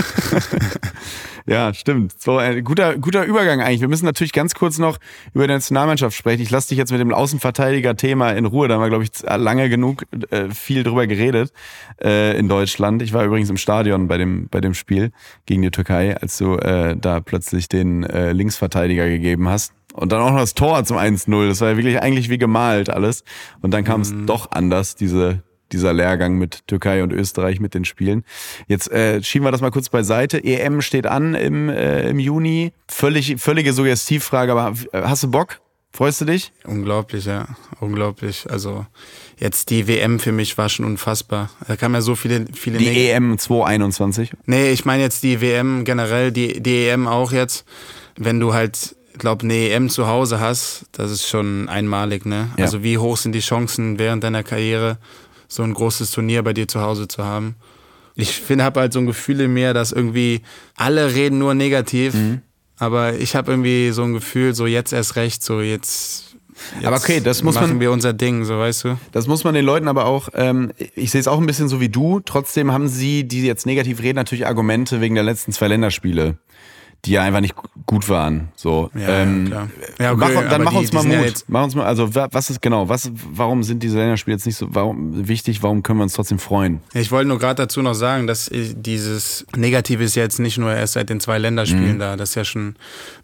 Ja, 1.49 1.73
stimmt. 1.73 2.13
So 2.21 2.37
ein 2.37 2.63
guter, 2.63 2.99
guter 2.99 3.25
Übergang 3.25 3.59
eigentlich. 3.59 3.81
Wir 3.81 3.87
müssen 3.87 4.05
natürlich 4.05 4.33
ganz 4.33 4.53
kurz 4.53 4.77
noch 4.77 4.99
über 5.33 5.47
die 5.47 5.53
Nationalmannschaft 5.53 6.15
sprechen. 6.15 6.43
Ich 6.43 6.51
lasse 6.51 6.69
dich 6.69 6.77
jetzt 6.77 6.91
mit 6.91 7.01
dem 7.01 7.11
Außenverteidiger-Thema 7.11 8.33
in 8.33 8.45
Ruhe. 8.45 8.67
Da 8.67 8.75
haben 8.75 8.81
wir, 8.81 8.89
glaube 8.89 9.03
ich, 9.03 9.09
lange 9.23 9.67
genug 9.67 10.05
äh, 10.29 10.51
viel 10.51 10.83
drüber 10.83 11.07
geredet 11.07 11.51
äh, 12.03 12.37
in 12.37 12.49
Deutschland. 12.49 13.01
Ich 13.01 13.13
war 13.13 13.25
übrigens 13.25 13.49
im 13.49 13.57
Stadion 13.57 14.07
bei 14.07 14.19
dem, 14.19 14.47
bei 14.49 14.61
dem 14.61 14.75
Spiel 14.75 15.11
gegen 15.47 15.63
die 15.63 15.71
Türkei, 15.71 16.15
als 16.15 16.37
du 16.37 16.53
äh, 16.53 16.95
da 16.95 17.19
plötzlich 17.19 17.67
den 17.67 18.03
äh, 18.03 18.31
Linksverteidiger 18.31 19.09
gegeben 19.09 19.49
hast. 19.49 19.73
Und 19.95 20.11
dann 20.11 20.21
auch 20.21 20.29
noch 20.29 20.39
das 20.39 20.53
Tor 20.53 20.83
zum 20.83 20.97
1-0. 20.97 21.47
Das 21.47 21.61
war 21.61 21.69
ja 21.71 21.77
wirklich 21.77 21.99
eigentlich 21.99 22.29
wie 22.29 22.37
gemalt 22.37 22.91
alles. 22.91 23.23
Und 23.61 23.73
dann 23.73 23.83
kam 23.83 24.01
es 24.01 24.13
doch 24.27 24.51
anders, 24.51 24.95
diese, 24.95 25.41
dieser 25.71 25.93
Lehrgang 25.93 26.37
mit 26.37 26.67
Türkei 26.67 27.03
und 27.03 27.13
Österreich 27.13 27.59
mit 27.59 27.73
den 27.73 27.85
Spielen. 27.85 28.23
Jetzt 28.67 28.91
äh, 28.91 29.21
schieben 29.23 29.45
wir 29.47 29.51
das 29.51 29.61
mal 29.61 29.71
kurz 29.71 29.89
beiseite. 29.89 30.43
EM 30.43 30.81
steht 30.81 31.07
an 31.07 31.35
im, 31.35 31.69
äh, 31.69 32.09
im 32.09 32.19
Juni. 32.19 32.71
Völlig, 32.87 33.35
völlige 33.39 33.73
Suggestivfrage, 33.73 34.51
aber 34.51 34.73
äh, 34.93 35.01
hast 35.03 35.23
du 35.23 35.31
Bock? 35.31 35.59
Freust 35.91 36.21
du 36.21 36.25
dich? 36.25 36.51
Unglaublich, 36.65 37.25
ja. 37.25 37.47
Unglaublich. 37.79 38.45
Also 38.49 38.85
jetzt 39.39 39.71
die 39.71 39.87
WM 39.87 40.19
für 40.19 40.31
mich 40.31 40.55
war 40.57 40.69
schon 40.69 40.85
unfassbar. 40.85 41.49
Da 41.67 41.75
kamen 41.77 41.95
ja 41.95 42.01
so 42.01 42.15
viele, 42.15 42.45
viele 42.53 42.77
Die 42.77 42.85
Neg- 42.89 43.09
EM 43.09 43.37
2021. 43.39 44.33
Nee, 44.45 44.71
ich 44.71 44.85
meine 44.85 45.01
jetzt 45.01 45.23
die 45.23 45.41
WM 45.41 45.85
generell, 45.85 46.31
die, 46.31 46.61
die 46.61 46.87
EM 46.87 47.07
auch 47.07 47.31
jetzt. 47.31 47.65
Wenn 48.17 48.39
du 48.39 48.53
halt, 48.53 48.95
glaub, 49.17 49.43
eine 49.43 49.69
EM 49.71 49.89
zu 49.89 50.05
Hause 50.07 50.39
hast, 50.39 50.85
das 50.91 51.09
ist 51.09 51.27
schon 51.27 51.67
einmalig, 51.69 52.23
ne? 52.23 52.49
Ja. 52.57 52.65
Also 52.65 52.83
wie 52.83 52.99
hoch 52.99 53.17
sind 53.17 53.31
die 53.33 53.39
Chancen 53.39 53.97
während 53.97 54.23
deiner 54.23 54.43
Karriere, 54.43 54.99
so 55.49 55.63
ein 55.63 55.73
großes 55.73 56.11
Turnier 56.11 56.41
bei 56.43 56.53
dir 56.53 56.67
zu 56.69 56.79
Hause 56.79 57.09
zu 57.09 57.25
haben? 57.25 57.55
Ich 58.15 58.31
finde, 58.33 58.63
habe 58.63 58.79
halt 58.79 58.93
so 58.93 58.99
ein 58.99 59.05
Gefühl 59.05 59.41
in 59.41 59.53
mir, 59.53 59.73
dass 59.73 59.91
irgendwie 59.91 60.41
alle 60.75 61.13
reden 61.15 61.39
nur 61.39 61.53
negativ, 61.53 62.13
Mhm. 62.13 62.41
aber 62.77 63.15
ich 63.15 63.35
habe 63.35 63.51
irgendwie 63.51 63.91
so 63.91 64.03
ein 64.03 64.13
Gefühl, 64.13 64.53
so 64.55 64.65
jetzt 64.67 64.93
erst 64.93 65.15
recht, 65.17 65.43
so 65.43 65.59
jetzt. 65.61 66.35
jetzt 66.75 66.85
Aber 66.85 66.97
okay, 66.97 67.21
das 67.21 67.43
muss 67.43 67.55
machen 67.55 67.69
man- 67.71 67.79
wir 67.79 67.91
unser 67.91 68.11
Ding, 68.13 68.43
so 68.43 68.57
weißt 68.59 68.83
du. 68.83 68.97
Das 69.13 69.27
muss 69.27 69.43
man 69.45 69.53
den 69.53 69.63
Leuten 69.65 69.87
aber 69.87 70.05
auch, 70.05 70.29
ähm, 70.33 70.71
ich 70.95 71.11
sehe 71.11 71.21
es 71.21 71.27
auch 71.29 71.39
ein 71.39 71.45
bisschen 71.45 71.69
so 71.69 71.79
wie 71.79 71.89
du. 71.89 72.19
Trotzdem 72.19 72.71
haben 72.73 72.89
sie, 72.89 73.23
die 73.25 73.41
jetzt 73.45 73.65
negativ 73.65 74.01
reden, 74.01 74.17
natürlich 74.17 74.45
Argumente 74.45 74.99
wegen 75.01 75.15
der 75.15 75.23
letzten 75.23 75.53
zwei 75.53 75.67
Länderspiele, 75.69 76.37
die 77.05 77.11
ja 77.11 77.23
einfach 77.23 77.39
nicht 77.41 77.55
gut 77.85 78.09
waren. 78.09 78.49
So, 78.55 78.91
Ja, 78.93 79.07
ähm, 79.21 79.45
ja, 79.45 79.49
klar. 79.49 79.69
Ja, 79.99 80.11
okay, 80.11 80.33
mach, 80.35 80.49
dann 80.49 80.63
mach 80.63 80.71
die- 80.71 80.77
uns 80.77 80.93
mal 80.93 81.05
ja 81.07 81.17
Mut. 81.17 81.25
jetzt- 81.27 81.45
mach 81.47 81.63
uns 81.63 81.73
mal, 81.75 81.85
also 81.85 82.13
wa- 82.13 82.27
was 82.31 82.49
ist 82.49 82.61
genau, 82.61 82.89
was, 82.89 83.09
warum 83.31 83.63
sind 83.63 83.81
diese 83.81 83.97
Länderspiele 83.97 84.35
jetzt 84.35 84.45
nicht 84.45 84.57
so 84.57 84.67
warum, 84.69 85.27
wichtig? 85.27 85.63
Warum 85.63 85.81
können 85.81 85.99
wir 85.99 86.03
uns 86.03 86.13
trotzdem 86.13 86.39
freuen? 86.39 86.81
Ich 86.93 87.09
wollte 87.11 87.27
nur 87.29 87.39
gerade 87.39 87.55
dazu 87.63 87.81
noch 87.81 87.93
sagen, 87.93 88.27
dass 88.27 88.47
ich- 88.49 88.73
dieses 88.77 89.45
Negative 89.55 90.03
ist 90.03 90.15
ja 90.15 90.23
jetzt 90.23 90.39
nicht 90.39 90.57
nur 90.57 90.73
erst 90.73 90.93
seit 90.93 91.09
den 91.09 91.19
zwei 91.19 91.37
Länderspielen 91.37 91.95
Mhm. 91.95 91.99
da, 91.99 92.15
das 92.17 92.29
ist 92.29 92.35
ja 92.35 92.43
schon 92.45 92.75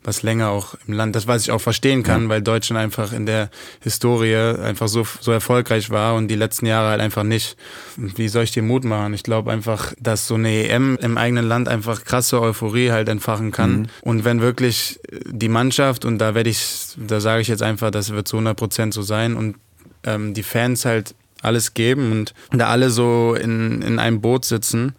was 0.03 0.23
länger 0.23 0.49
auch 0.49 0.75
im 0.87 0.93
Land. 0.93 1.15
Das, 1.15 1.27
was 1.27 1.43
ich 1.43 1.51
auch 1.51 1.61
verstehen 1.61 2.01
kann, 2.03 2.29
weil 2.29 2.41
Deutschland 2.41 2.81
einfach 2.81 3.11
in 3.11 3.25
der 3.25 3.49
Historie 3.81 4.35
einfach 4.35 4.87
so, 4.87 5.05
so 5.19 5.31
erfolgreich 5.31 5.89
war 5.89 6.15
und 6.15 6.27
die 6.29 6.35
letzten 6.35 6.65
Jahre 6.65 6.89
halt 6.89 7.01
einfach 7.01 7.23
nicht. 7.23 7.57
Wie 7.97 8.27
soll 8.29 8.43
ich 8.43 8.51
dir 8.51 8.63
Mut 8.63 8.83
machen? 8.85 9.13
Ich 9.13 9.23
glaube 9.23 9.51
einfach, 9.51 9.93
dass 9.99 10.27
so 10.27 10.35
eine 10.35 10.49
EM 10.69 10.97
im 11.01 11.17
eigenen 11.17 11.47
Land 11.47 11.67
einfach 11.67 12.03
krasse 12.05 12.41
Euphorie 12.41 12.91
halt 12.91 13.09
entfachen 13.09 13.51
kann. 13.51 13.64
Mhm. 13.71 13.87
Und 14.01 14.25
wenn 14.25 14.41
wirklich 14.41 14.99
die 15.25 15.49
Mannschaft, 15.49 16.05
und 16.05 16.17
da 16.19 16.35
werde 16.35 16.49
ich, 16.49 16.95
da 16.97 17.19
sage 17.19 17.41
ich 17.41 17.47
jetzt 17.47 17.63
einfach, 17.63 17.91
das 17.91 18.11
wird 18.11 18.27
zu 18.27 18.37
100 18.37 18.57
Prozent 18.57 18.93
so 18.93 19.01
sein 19.01 19.35
und 19.35 19.55
ähm, 20.03 20.33
die 20.33 20.43
Fans 20.43 20.85
halt 20.85 21.15
alles 21.41 21.73
geben 21.73 22.11
und 22.11 22.33
da 22.51 22.67
alle 22.67 22.89
so 22.89 23.35
in, 23.35 23.81
in 23.81 23.99
einem 23.99 24.21
Boot 24.21 24.45
sitzen, 24.45 24.95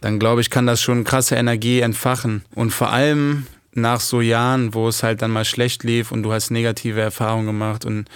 dann 0.00 0.18
glaube 0.18 0.40
ich, 0.40 0.50
kann 0.50 0.66
das 0.66 0.82
schon 0.82 1.04
krasse 1.04 1.36
Energie 1.36 1.80
entfachen. 1.80 2.44
Und 2.54 2.72
vor 2.72 2.90
allem 2.90 3.46
nach 3.72 4.00
so 4.00 4.20
Jahren, 4.20 4.74
wo 4.74 4.88
es 4.88 5.02
halt 5.02 5.22
dann 5.22 5.30
mal 5.30 5.44
schlecht 5.44 5.82
lief 5.82 6.12
und 6.12 6.22
du 6.22 6.32
hast 6.32 6.50
negative 6.50 7.00
Erfahrungen 7.00 7.46
gemacht 7.46 7.84
und 7.84 8.08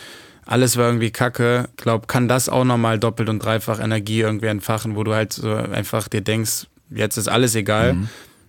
alles 0.44 0.76
war 0.76 0.86
irgendwie 0.86 1.10
kacke, 1.10 1.68
glaube, 1.76 2.06
kann 2.06 2.26
das 2.26 2.48
auch 2.48 2.64
nochmal 2.64 2.98
doppelt 2.98 3.28
und 3.28 3.40
dreifach 3.40 3.80
Energie 3.80 4.20
irgendwie 4.20 4.46
entfachen, 4.46 4.96
wo 4.96 5.04
du 5.04 5.14
halt 5.14 5.32
so 5.32 5.54
einfach 5.54 6.08
dir 6.08 6.22
denkst, 6.22 6.66
jetzt 6.90 7.18
ist 7.18 7.28
alles 7.28 7.54
egal. 7.54 7.96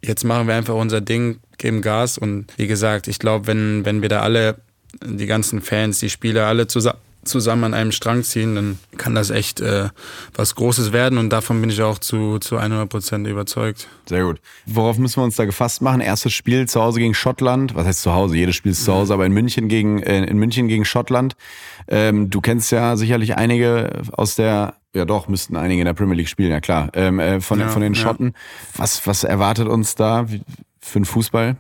Jetzt 0.04 0.24
machen 0.24 0.48
wir 0.48 0.56
einfach 0.56 0.76
unser 0.76 1.02
Ding, 1.02 1.40
geben 1.58 1.82
Gas 1.82 2.18
und 2.18 2.48
wie 2.58 2.68
gesagt, 2.68 3.08
ich 3.08 3.20
glaube, 3.20 3.48
wenn, 3.48 3.86
wenn 3.86 4.02
wir 4.02 4.10
da 4.10 4.22
alle, 4.22 4.56
die 5.04 5.26
ganzen 5.26 5.62
Fans, 5.62 6.00
die 6.00 6.10
Spieler 6.10 6.48
alle 6.48 6.68
zusammen 6.68 7.00
zusammen 7.24 7.66
an 7.66 7.74
einem 7.74 7.92
Strang 7.92 8.24
ziehen, 8.24 8.56
dann 8.56 8.80
kann 8.98 9.16
das 9.16 9.30
echt 9.30 9.60
äh, 9.62 9.90
was 10.34 10.56
Großes 10.56 10.94
werden 10.94 11.18
und 11.18 11.30
davon 11.30 11.60
bin 11.62 11.70
ich 11.70 11.82
auch 11.82 12.00
zu, 12.00 12.40
zu 12.40 12.58
100 12.58 12.90
Prozent 12.90 13.28
überzeugt. 13.28 13.88
Sehr 14.06 14.24
gut. 14.24 14.40
Worauf 14.66 14.98
müssen 14.98 15.18
wir 15.18 15.26
uns 15.26 15.36
da 15.36 15.46
gefasst 15.46 15.82
machen? 15.82 16.02
Erstes 16.02 16.34
Spiel 16.34 16.68
zu 16.68 16.82
Hause 16.82 17.00
gegen 17.00 17.14
Schottland. 17.14 17.76
Was 17.76 17.86
heißt 17.86 18.02
zu 18.02 18.14
Hause? 18.14 18.38
Jedes 18.38 18.56
Spiel 18.56 18.72
ist 18.72 18.86
zu 18.86 18.94
Hause, 18.94 19.14
aber 19.14 19.26
in 19.26 19.34
München 19.34 19.68
gegen, 19.68 20.02
äh, 20.02 20.24
in 20.26 20.38
München 20.38 20.68
gegen 20.68 20.86
Schottland. 20.86 21.36
Ähm, 21.88 22.30
du 22.30 22.42
kennst 22.42 22.72
ja 22.72 22.96
sicherlich 22.96 23.36
einige 23.36 24.02
aus 24.12 24.36
der, 24.36 24.76
ja 24.96 25.06
doch, 25.06 25.28
müssten 25.28 25.56
einige 25.56 25.82
in 25.82 25.86
der 25.86 25.94
Premier 25.94 26.16
League 26.16 26.30
spielen, 26.30 26.52
ja 26.52 26.62
klar, 26.62 26.90
ähm, 26.94 27.20
äh, 27.20 27.42
von, 27.42 27.60
Ja, 27.60 27.70
von 27.70 27.82
den 27.82 27.94
ja. 27.94 28.02
Schotten. 28.02 28.34
Was, 28.76 29.06
was 29.06 29.24
erwartet 29.24 29.68
uns 29.68 29.96
da 29.96 30.30
wie, 30.32 30.42
für 30.80 30.98
einen 30.98 31.06
Fußball? 31.06 31.58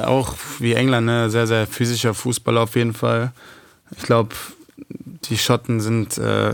Auch 0.00 0.34
wie 0.58 0.74
England, 0.74 1.06
ne? 1.06 1.30
sehr, 1.30 1.46
sehr 1.46 1.66
physischer 1.66 2.14
Fußball 2.14 2.56
auf 2.58 2.76
jeden 2.76 2.94
Fall. 2.94 3.32
Ich 3.96 4.04
glaube, 4.04 4.34
die 5.24 5.36
Schotten 5.36 5.80
sind 5.80 6.16
äh, 6.18 6.52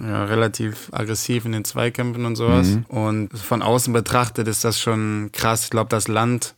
ja, 0.00 0.24
relativ 0.24 0.88
aggressiv 0.92 1.44
in 1.44 1.52
den 1.52 1.64
Zweikämpfen 1.64 2.24
und 2.24 2.36
sowas. 2.36 2.68
Und 2.88 3.36
von 3.36 3.60
außen 3.62 3.92
betrachtet 3.92 4.46
ist 4.48 4.64
das 4.64 4.80
schon 4.80 5.30
krass. 5.32 5.64
Ich 5.64 5.70
glaube, 5.70 5.88
das 5.90 6.06
Land, 6.08 6.54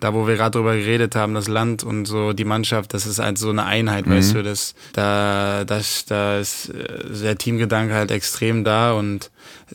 da 0.00 0.14
wo 0.14 0.26
wir 0.26 0.36
gerade 0.36 0.58
drüber 0.58 0.76
geredet 0.76 1.14
haben, 1.14 1.34
das 1.34 1.48
Land 1.48 1.84
und 1.84 2.06
so 2.06 2.32
die 2.32 2.44
Mannschaft, 2.44 2.94
das 2.94 3.06
ist 3.06 3.18
halt 3.18 3.38
so 3.38 3.50
eine 3.50 3.64
Einheit, 3.64 4.08
weißt 4.08 4.34
du. 4.34 4.42
Das, 4.42 4.74
da, 4.92 5.64
das, 5.64 6.04
da 6.06 6.38
ist 6.38 6.70
äh, 6.70 7.22
der 7.22 7.36
Teamgedanke 7.36 7.94
halt 7.94 8.10
extrem 8.10 8.64
da 8.64 8.92
und 8.92 9.30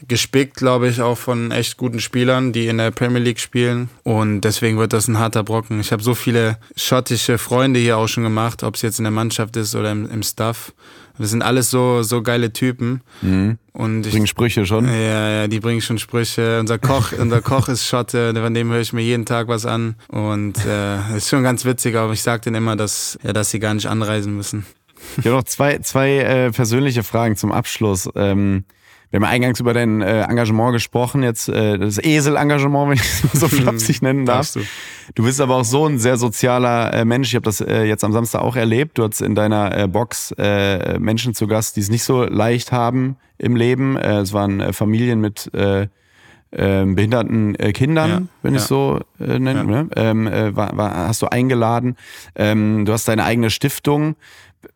gespickt, 0.08 0.56
glaube 0.56 0.88
ich, 0.88 1.02
auch 1.02 1.18
von 1.18 1.52
echt 1.52 1.78
guten 1.78 2.00
Spielern, 2.00 2.54
die 2.54 2.68
in 2.68 2.78
der 2.78 2.92
Premier 2.92 3.22
League 3.22 3.40
spielen. 3.40 3.90
Und 4.04 4.42
deswegen 4.42 4.78
wird 4.78 4.94
das 4.94 5.08
ein 5.08 5.20
harter 5.20 5.44
Brocken. 5.44 5.80
Ich 5.80 5.92
habe 5.92 6.04
so 6.04 6.16
viele 6.16 6.58
schottische 6.76 7.38
Freunde 7.38 7.80
hier 7.80 7.98
auch 7.98 8.08
schon 8.08 8.24
gemacht, 8.24 8.64
ob 8.64 8.76
es 8.76 8.82
jetzt 8.82 9.00
in 9.00 9.04
der 9.04 9.12
Mannschaft 9.12 9.56
ist 9.56 9.76
oder 9.76 9.92
im, 9.92 10.10
im 10.10 10.24
Staff. 10.24 10.74
Das 11.18 11.30
sind 11.30 11.44
alles 11.44 11.70
so, 11.70 12.02
so 12.02 12.22
geile 12.24 12.54
Typen. 12.54 13.02
Und 13.74 14.06
ich, 14.06 14.12
Bringen 14.12 14.28
Sprüche 14.28 14.66
schon. 14.66 14.86
ja, 14.88 15.30
ja, 15.30 15.48
die 15.48 15.60
bringen 15.60 15.82
schon 15.82 16.00
Sprüche. 16.00 16.60
Unser 16.60 16.80
Koch, 16.80 17.12
unser 17.20 17.42
Koch 17.42 17.70
ist 17.70 17.86
Schotte, 17.86 18.34
von 18.34 18.54
dem 18.54 18.72
höre 18.72 18.82
ich 18.82 18.94
mir 18.94 19.02
jeden 19.02 19.26
Tag 19.26 19.48
was 19.48 19.66
an. 19.66 19.96
Und 20.08 20.66
äh, 20.66 21.18
ist 21.18 21.30
schon 21.30 21.44
ganz 21.44 21.66
witzig, 21.66 21.96
aber 21.96 22.14
ich 22.14 22.22
sage 22.22 22.42
denen 22.42 22.58
immer, 22.58 22.76
dass, 22.76 23.18
ja, 23.24 23.34
dass 23.34 23.52
sie 23.52 23.60
gar 23.60 23.74
nicht 23.74 23.88
anreisen 23.88 24.36
müssen. 24.36 24.66
Ich 25.18 25.26
habe 25.26 25.36
noch 25.36 25.44
zwei, 25.44 25.80
zwei 25.80 26.18
äh, 26.18 26.52
persönliche 26.52 27.04
Fragen 27.04 27.36
zum 27.36 27.52
Abschluss. 27.52 28.10
Ähm, 28.16 28.64
Wir 29.14 29.20
haben 29.20 29.26
eingangs 29.26 29.60
über 29.60 29.76
dein 29.76 30.02
äh, 30.02 30.24
Engagement 30.24 30.74
gesprochen, 30.74 31.22
jetzt 31.22 31.48
äh, 31.48 31.78
das 31.78 32.00
Esel-Engagement, 32.00 32.90
wenn 32.90 32.96
ich 32.96 33.02
es 33.04 33.40
so 33.40 33.48
flapsig 33.48 34.02
nennen 34.02 34.26
darf. 34.26 34.54
Du. 34.54 34.62
Du 35.14 35.24
bist 35.24 35.40
aber 35.40 35.58
auch 35.58 35.66
so 35.66 35.86
ein 35.86 36.00
sehr 36.00 36.18
sozialer 36.18 36.92
äh, 36.92 37.06
Mensch. 37.06 37.28
Ich 37.28 37.36
habe 37.36 37.46
das 37.46 37.62
äh, 37.62 37.84
jetzt 37.84 38.04
am 38.04 38.12
Samstag 38.12 38.42
auch 38.42 38.56
erlebt. 38.56 38.98
Du 38.98 39.04
hast 39.04 39.22
in 39.22 39.36
deiner 39.36 39.78
äh, 39.78 39.88
Box 39.88 40.34
äh, 40.40 40.98
Menschen 40.98 41.36
zu 41.36 41.46
Gast, 41.46 41.76
die 41.76 41.82
es 41.82 41.92
nicht 41.92 42.04
so 42.04 42.24
leicht 42.24 42.72
haben 42.72 43.18
im 43.38 43.56
Leben. 43.56 43.98
Äh, 43.98 44.22
es 44.22 44.34
waren 44.34 44.60
äh, 44.60 44.74
Familien 44.74 45.22
mit 45.22 45.54
äh, 45.54 45.90
ähm, 46.52 46.96
behinderten 46.96 47.54
äh, 47.60 47.72
Kindern, 47.72 48.10
Ja, 48.10 48.22
wenn 48.42 48.56
ich 48.56 48.62
ja. 48.62 48.68
so 48.68 49.00
äh, 49.20 49.38
nenne. 49.38 49.60
Ja. 49.60 49.64
Ne? 49.64 49.90
Ähm, 49.96 50.26
äh, 50.26 50.56
war, 50.56 50.76
war, 50.76 51.08
hast 51.08 51.22
du 51.22 51.28
eingeladen. 51.28 51.98
Ähm, 52.36 52.86
du 52.86 52.94
hast 52.94 53.08
deine 53.08 53.26
eigene 53.26 53.52
Stiftung. 53.52 54.16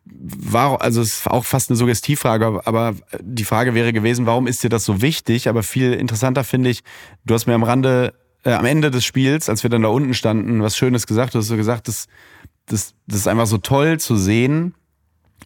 War, 0.04 0.80
also 0.80 1.00
es 1.00 1.20
ist 1.20 1.26
auch 1.26 1.44
fast 1.44 1.70
eine 1.70 1.76
Suggestivfrage, 1.76 2.62
aber- 2.64 2.94
die 3.20 3.44
Frage 3.44 3.74
wäre 3.74 3.92
gewesen, 3.92 4.26
warum 4.26 4.46
ist 4.46 4.62
dir 4.62 4.68
das 4.68 4.84
so 4.84 5.00
wichtig? 5.02 5.48
Aber 5.48 5.62
viel 5.62 5.92
interessanter 5.92 6.44
finde 6.44 6.70
ich, 6.70 6.82
du 7.24 7.34
hast 7.34 7.46
mir 7.46 7.54
am 7.54 7.62
Rande, 7.62 8.14
äh, 8.44 8.52
am 8.52 8.64
Ende 8.64 8.90
des 8.90 9.04
Spiels, 9.04 9.48
als 9.48 9.62
wir 9.62 9.70
dann 9.70 9.82
da 9.82 9.88
unten 9.88 10.14
standen, 10.14 10.62
was 10.62 10.76
Schönes 10.76 11.06
gesagt. 11.06 11.34
Du 11.34 11.38
hast 11.38 11.46
so 11.48 11.56
gesagt, 11.56 11.88
das, 11.88 12.06
das, 12.66 12.94
das 13.06 13.20
ist 13.20 13.28
einfach 13.28 13.46
so 13.46 13.58
toll 13.58 13.98
zu 14.00 14.16
sehen, 14.16 14.74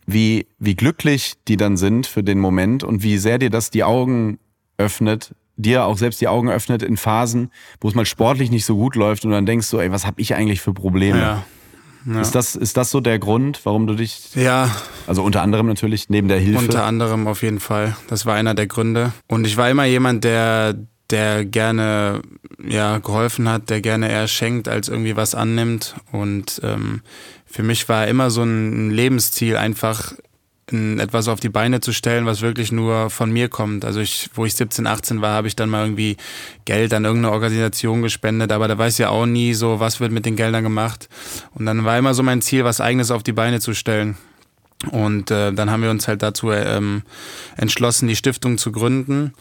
wie, 0.07 0.47
wie 0.59 0.75
glücklich 0.75 1.35
die 1.49 1.57
dann 1.57 1.77
sind 1.77 2.07
für 2.07 2.23
den 2.23 2.39
Moment 2.39 2.83
und 2.85 3.03
wie 3.03 3.19
sehr 3.19 3.39
dir 3.39 3.51
das 3.51 3.71
die 3.71 3.85
Augen 3.85 4.39
öffnet, 4.79 5.35
dir 5.57 5.85
auch 5.85 5.99
selbst 5.99 6.21
die 6.21 6.29
Augen 6.29 6.49
öffnet 6.51 6.83
in 6.83 6.97
Phasen, 6.97 7.51
wo 7.81 7.89
es 7.89 7.95
mal 7.95 8.07
sportlich 8.07 8.51
nicht 8.51 8.65
so 8.65 8.77
gut 8.77 8.97
läuft 8.97 9.25
und 9.25 9.31
dann 9.31 9.47
denkst 9.47 9.71
du, 9.71 9.79
ey, 9.79 9.93
was 9.93 10.07
habe 10.07 10.21
ich 10.21 10.35
eigentlich 10.35 10.61
für 10.61 10.73
Probleme? 10.73 11.19
Ja. 11.21 11.45
Ja. 12.07 12.21
Ist, 12.21 12.35
das, 12.35 12.57
ist 12.57 12.77
das 12.77 12.91
so 12.91 13.01
der 13.01 13.19
Grund, 13.19 13.61
warum 13.65 13.87
du 13.87 13.95
dich, 13.95 14.35
ja, 14.35 14.71
also 15.07 15.23
unter 15.23 15.43
anderem 15.43 15.67
natürlich 15.67 16.09
neben 16.09 16.29
der 16.29 16.39
Hilfe, 16.39 16.59
Unter 16.59 16.85
anderem 16.85 17.27
auf 17.27 17.43
jeden 17.43 17.61
Fall. 17.61 17.97
Das 18.09 18.27
war 18.27 18.35
einer 18.35 18.55
der 18.55 18.67
Gründe. 18.67 19.13
Und 19.29 19.47
ich 19.47 19.57
war 19.57 19.71
immer 19.71 19.85
jemand, 19.85 20.25
der, 20.25 20.75
der 21.11 21.45
gerne 21.45 22.23
ja, 22.67 22.99
geholfen 22.99 23.49
hat, 23.49 23.71
der 23.71 23.81
gerne 23.81 24.11
eher 24.11 24.29
schenkt, 24.29 24.69
als 24.69 24.89
irgendwie 24.89 25.17
was 25.17 25.35
annimmt. 25.35 25.95
Und 26.11 26.61
ähm, 26.65 27.03
für 27.45 27.63
mich 27.63 27.89
war 27.89 28.07
immer 28.09 28.31
so 28.31 28.43
ein 28.43 28.91
Lebensziel, 28.91 29.57
einfach 29.57 30.13
ein, 30.13 30.17
etwas 30.73 31.29
auf 31.29 31.41
die 31.41 31.49
Beine 31.49 31.81
zu 31.81 31.93
stellen, 31.93 32.27
was 32.27 32.43
wirklich 32.43 32.73
nur 32.73 33.11
von 33.11 33.31
mir 33.31 33.49
kommt. 33.49 33.85
Also 33.85 34.01
ich, 34.01 34.31
wo 34.35 34.45
ich 34.45 34.55
17, 34.55 34.87
18 34.87 35.21
war, 35.21 35.35
habe 35.35 35.49
ich 35.49 35.57
dann 35.57 35.71
mal 35.71 35.85
irgendwie 35.85 36.17
Geld 36.65 36.95
an 36.95 37.05
irgendeine 37.05 37.33
Organisation 37.33 38.03
gespendet, 38.03 38.53
aber 38.53 38.69
da 38.69 38.77
weiß 38.79 38.99
ja 38.99 39.11
auch 39.11 39.27
nie 39.27 39.55
so, 39.55 39.81
was 39.81 40.01
wird 40.01 40.13
mit 40.13 40.27
den 40.27 40.37
Geldern 40.37 40.63
gemacht. 40.63 41.09
Und 41.55 41.67
dann 41.67 41.85
war 41.85 41.99
immer 41.99 42.15
so 42.15 42.23
mein 42.23 42.43
Ziel, 42.43 42.65
was 42.65 42.81
eigenes 42.81 43.11
auf 43.11 43.23
die 43.23 43.33
Beine 43.33 43.61
zu 43.61 43.75
stellen. 43.75 44.17
Und 44.91 45.31
äh, 45.31 45.53
dann 45.53 45.71
haben 45.71 45.83
wir 45.83 45.91
uns 45.91 46.09
halt 46.09 46.23
dazu 46.23 46.51
ähm, 46.51 47.03
entschlossen, 47.57 48.09
die 48.09 48.17
Stiftung 48.17 48.59
zu 48.59 48.73
gründen. 48.73 49.35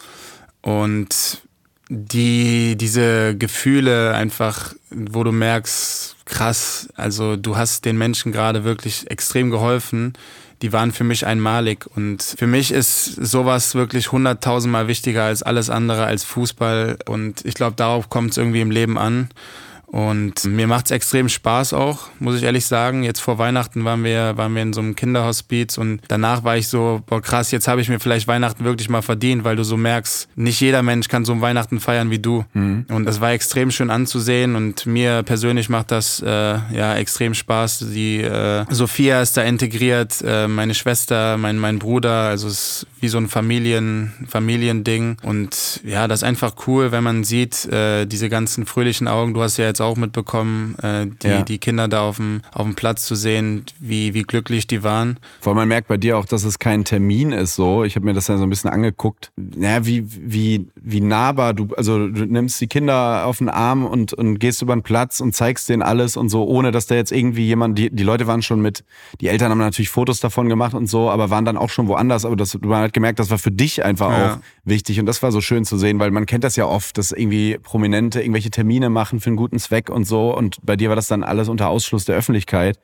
Und 0.60 1.42
die, 1.88 2.76
diese 2.76 3.36
Gefühle 3.36 4.14
einfach, 4.14 4.74
wo 4.90 5.24
du 5.24 5.32
merkst, 5.32 6.16
krass, 6.24 6.88
also 6.94 7.36
du 7.36 7.56
hast 7.56 7.84
den 7.84 7.98
Menschen 7.98 8.32
gerade 8.32 8.64
wirklich 8.64 9.10
extrem 9.10 9.50
geholfen, 9.50 10.14
die 10.62 10.72
waren 10.72 10.92
für 10.92 11.04
mich 11.04 11.26
einmalig. 11.26 11.86
Und 11.94 12.22
für 12.22 12.46
mich 12.46 12.70
ist 12.70 13.04
sowas 13.04 13.74
wirklich 13.74 14.12
hunderttausendmal 14.12 14.88
wichtiger 14.88 15.24
als 15.24 15.42
alles 15.42 15.68
andere, 15.68 16.04
als 16.06 16.24
Fußball. 16.24 16.98
Und 17.06 17.44
ich 17.44 17.54
glaube, 17.54 17.76
darauf 17.76 18.08
kommt 18.08 18.30
es 18.30 18.36
irgendwie 18.38 18.60
im 18.60 18.70
Leben 18.70 18.96
an. 18.96 19.28
Und 19.92 20.46
mir 20.46 20.66
macht's 20.66 20.90
extrem 20.90 21.28
Spaß 21.28 21.74
auch, 21.74 22.08
muss 22.18 22.36
ich 22.36 22.44
ehrlich 22.44 22.64
sagen. 22.64 23.02
Jetzt 23.02 23.20
vor 23.20 23.36
Weihnachten 23.36 23.84
waren 23.84 24.02
wir, 24.04 24.38
waren 24.38 24.54
wir 24.54 24.62
in 24.62 24.72
so 24.72 24.80
einem 24.80 24.96
Kinderhospiz 24.96 25.76
und 25.76 26.00
danach 26.08 26.44
war 26.44 26.56
ich 26.56 26.68
so, 26.68 27.02
boah 27.04 27.20
krass, 27.20 27.50
jetzt 27.50 27.68
habe 27.68 27.82
ich 27.82 27.90
mir 27.90 28.00
vielleicht 28.00 28.26
Weihnachten 28.26 28.64
wirklich 28.64 28.88
mal 28.88 29.02
verdient, 29.02 29.44
weil 29.44 29.54
du 29.54 29.64
so 29.64 29.76
merkst, 29.76 30.30
nicht 30.34 30.58
jeder 30.62 30.82
Mensch 30.82 31.08
kann 31.08 31.26
so 31.26 31.34
ein 31.34 31.42
Weihnachten 31.42 31.78
feiern 31.78 32.10
wie 32.10 32.18
du. 32.18 32.46
Und 32.88 33.04
das 33.04 33.20
war 33.20 33.32
extrem 33.32 33.70
schön 33.70 33.90
anzusehen 33.90 34.56
und 34.56 34.86
mir 34.86 35.22
persönlich 35.24 35.68
macht 35.68 35.90
das 35.90 36.22
äh, 36.22 36.26
ja 36.26 36.94
extrem 36.94 37.34
Spaß. 37.34 37.90
Die 37.92 38.22
äh, 38.22 38.64
Sophia 38.70 39.20
ist 39.20 39.36
da 39.36 39.42
integriert, 39.42 40.24
äh, 40.26 40.48
meine 40.48 40.72
Schwester, 40.72 41.36
mein, 41.36 41.58
mein 41.58 41.78
Bruder, 41.78 42.28
also 42.28 42.48
es 42.48 42.54
ist 42.54 42.86
wie 43.00 43.08
so 43.08 43.18
ein 43.18 43.28
Familien, 43.28 44.14
Familiending. 44.26 45.18
Und 45.22 45.80
ja, 45.84 46.08
das 46.08 46.20
ist 46.20 46.24
einfach 46.24 46.54
cool, 46.66 46.92
wenn 46.92 47.04
man 47.04 47.24
sieht, 47.24 47.66
äh, 47.66 48.06
diese 48.06 48.30
ganzen 48.30 48.64
fröhlichen 48.64 49.06
Augen. 49.06 49.34
Du 49.34 49.42
hast 49.42 49.58
ja 49.58 49.66
jetzt 49.66 49.81
auch 49.82 49.96
mitbekommen, 49.96 50.76
äh, 50.82 51.06
die, 51.22 51.26
Ja. 51.28 51.42
die 51.42 51.58
Kinder 51.58 51.88
da 51.88 52.02
auf 52.08 52.16
dem, 52.16 52.40
auf 52.52 52.64
dem 52.64 52.74
Platz 52.74 53.04
zu 53.04 53.14
sehen, 53.14 53.64
wie, 53.78 54.14
wie 54.14 54.22
glücklich 54.22 54.66
die 54.66 54.82
waren. 54.82 55.18
Vor 55.40 55.50
allem 55.50 55.58
man 55.58 55.68
merkt 55.68 55.88
bei 55.88 55.96
dir 55.96 56.16
auch, 56.18 56.24
dass 56.24 56.44
es 56.44 56.58
kein 56.58 56.84
Termin 56.84 57.32
ist 57.32 57.54
so. 57.54 57.84
Ich 57.84 57.96
habe 57.96 58.06
mir 58.06 58.14
das 58.14 58.28
ja 58.28 58.36
so 58.38 58.44
ein 58.44 58.50
bisschen 58.50 58.70
angeguckt. 58.70 59.32
Naja, 59.36 59.84
wie, 59.86 60.04
wie, 60.06 60.68
wie 60.84 61.00
nahbar 61.00 61.54
du, 61.54 61.68
also 61.76 62.08
du 62.08 62.24
nimmst 62.26 62.60
die 62.60 62.66
Kinder 62.66 63.26
auf 63.26 63.38
den 63.38 63.48
Arm 63.48 63.84
und, 63.86 64.12
und 64.12 64.38
gehst 64.38 64.62
über 64.62 64.74
den 64.74 64.82
Platz 64.82 65.20
und 65.20 65.34
zeigst 65.34 65.68
denen 65.68 65.82
alles 65.82 66.16
und 66.16 66.28
so, 66.28 66.44
ohne 66.44 66.72
dass 66.72 66.86
da 66.86 66.94
jetzt 66.94 67.12
irgendwie 67.12 67.46
jemand, 67.46 67.78
die, 67.78 67.90
die 67.90 68.02
Leute 68.02 68.26
waren 68.26 68.42
schon 68.42 68.60
mit, 68.60 68.84
die 69.20 69.28
Eltern 69.28 69.50
haben 69.50 69.58
natürlich 69.58 69.90
Fotos 69.90 70.20
davon 70.20 70.48
gemacht 70.48 70.74
und 70.74 70.86
so, 70.88 71.08
aber 71.10 71.30
waren 71.30 71.44
dann 71.44 71.56
auch 71.56 71.70
schon 71.70 71.86
woanders. 71.88 72.24
Aber 72.24 72.36
das, 72.36 72.58
man 72.60 72.82
hat 72.82 72.92
gemerkt, 72.92 73.18
das 73.18 73.30
war 73.30 73.38
für 73.38 73.52
dich 73.52 73.84
einfach 73.84 74.10
Ja. 74.10 74.34
auch 74.34 74.38
wichtig 74.64 74.98
und 74.98 75.06
das 75.06 75.22
war 75.22 75.30
so 75.32 75.40
schön 75.40 75.64
zu 75.64 75.78
sehen, 75.78 75.98
weil 75.98 76.10
man 76.10 76.26
kennt 76.26 76.44
das 76.44 76.56
ja 76.56 76.66
oft, 76.66 76.98
dass 76.98 77.12
irgendwie 77.12 77.58
Prominente 77.62 78.20
irgendwelche 78.20 78.50
Termine 78.50 78.90
machen 78.90 79.20
für 79.20 79.28
einen 79.28 79.36
guten 79.36 79.58
Zweck 79.58 79.88
und 79.90 80.04
so 80.04 80.36
und 80.36 80.56
bei 80.64 80.76
dir 80.76 80.88
war 80.88 80.96
das 80.96 81.06
dann 81.06 81.22
alles 81.22 81.48
unter 81.48 81.68
Ausschluss 81.68 82.04
der 82.04 82.16
Öffentlichkeit. 82.16 82.78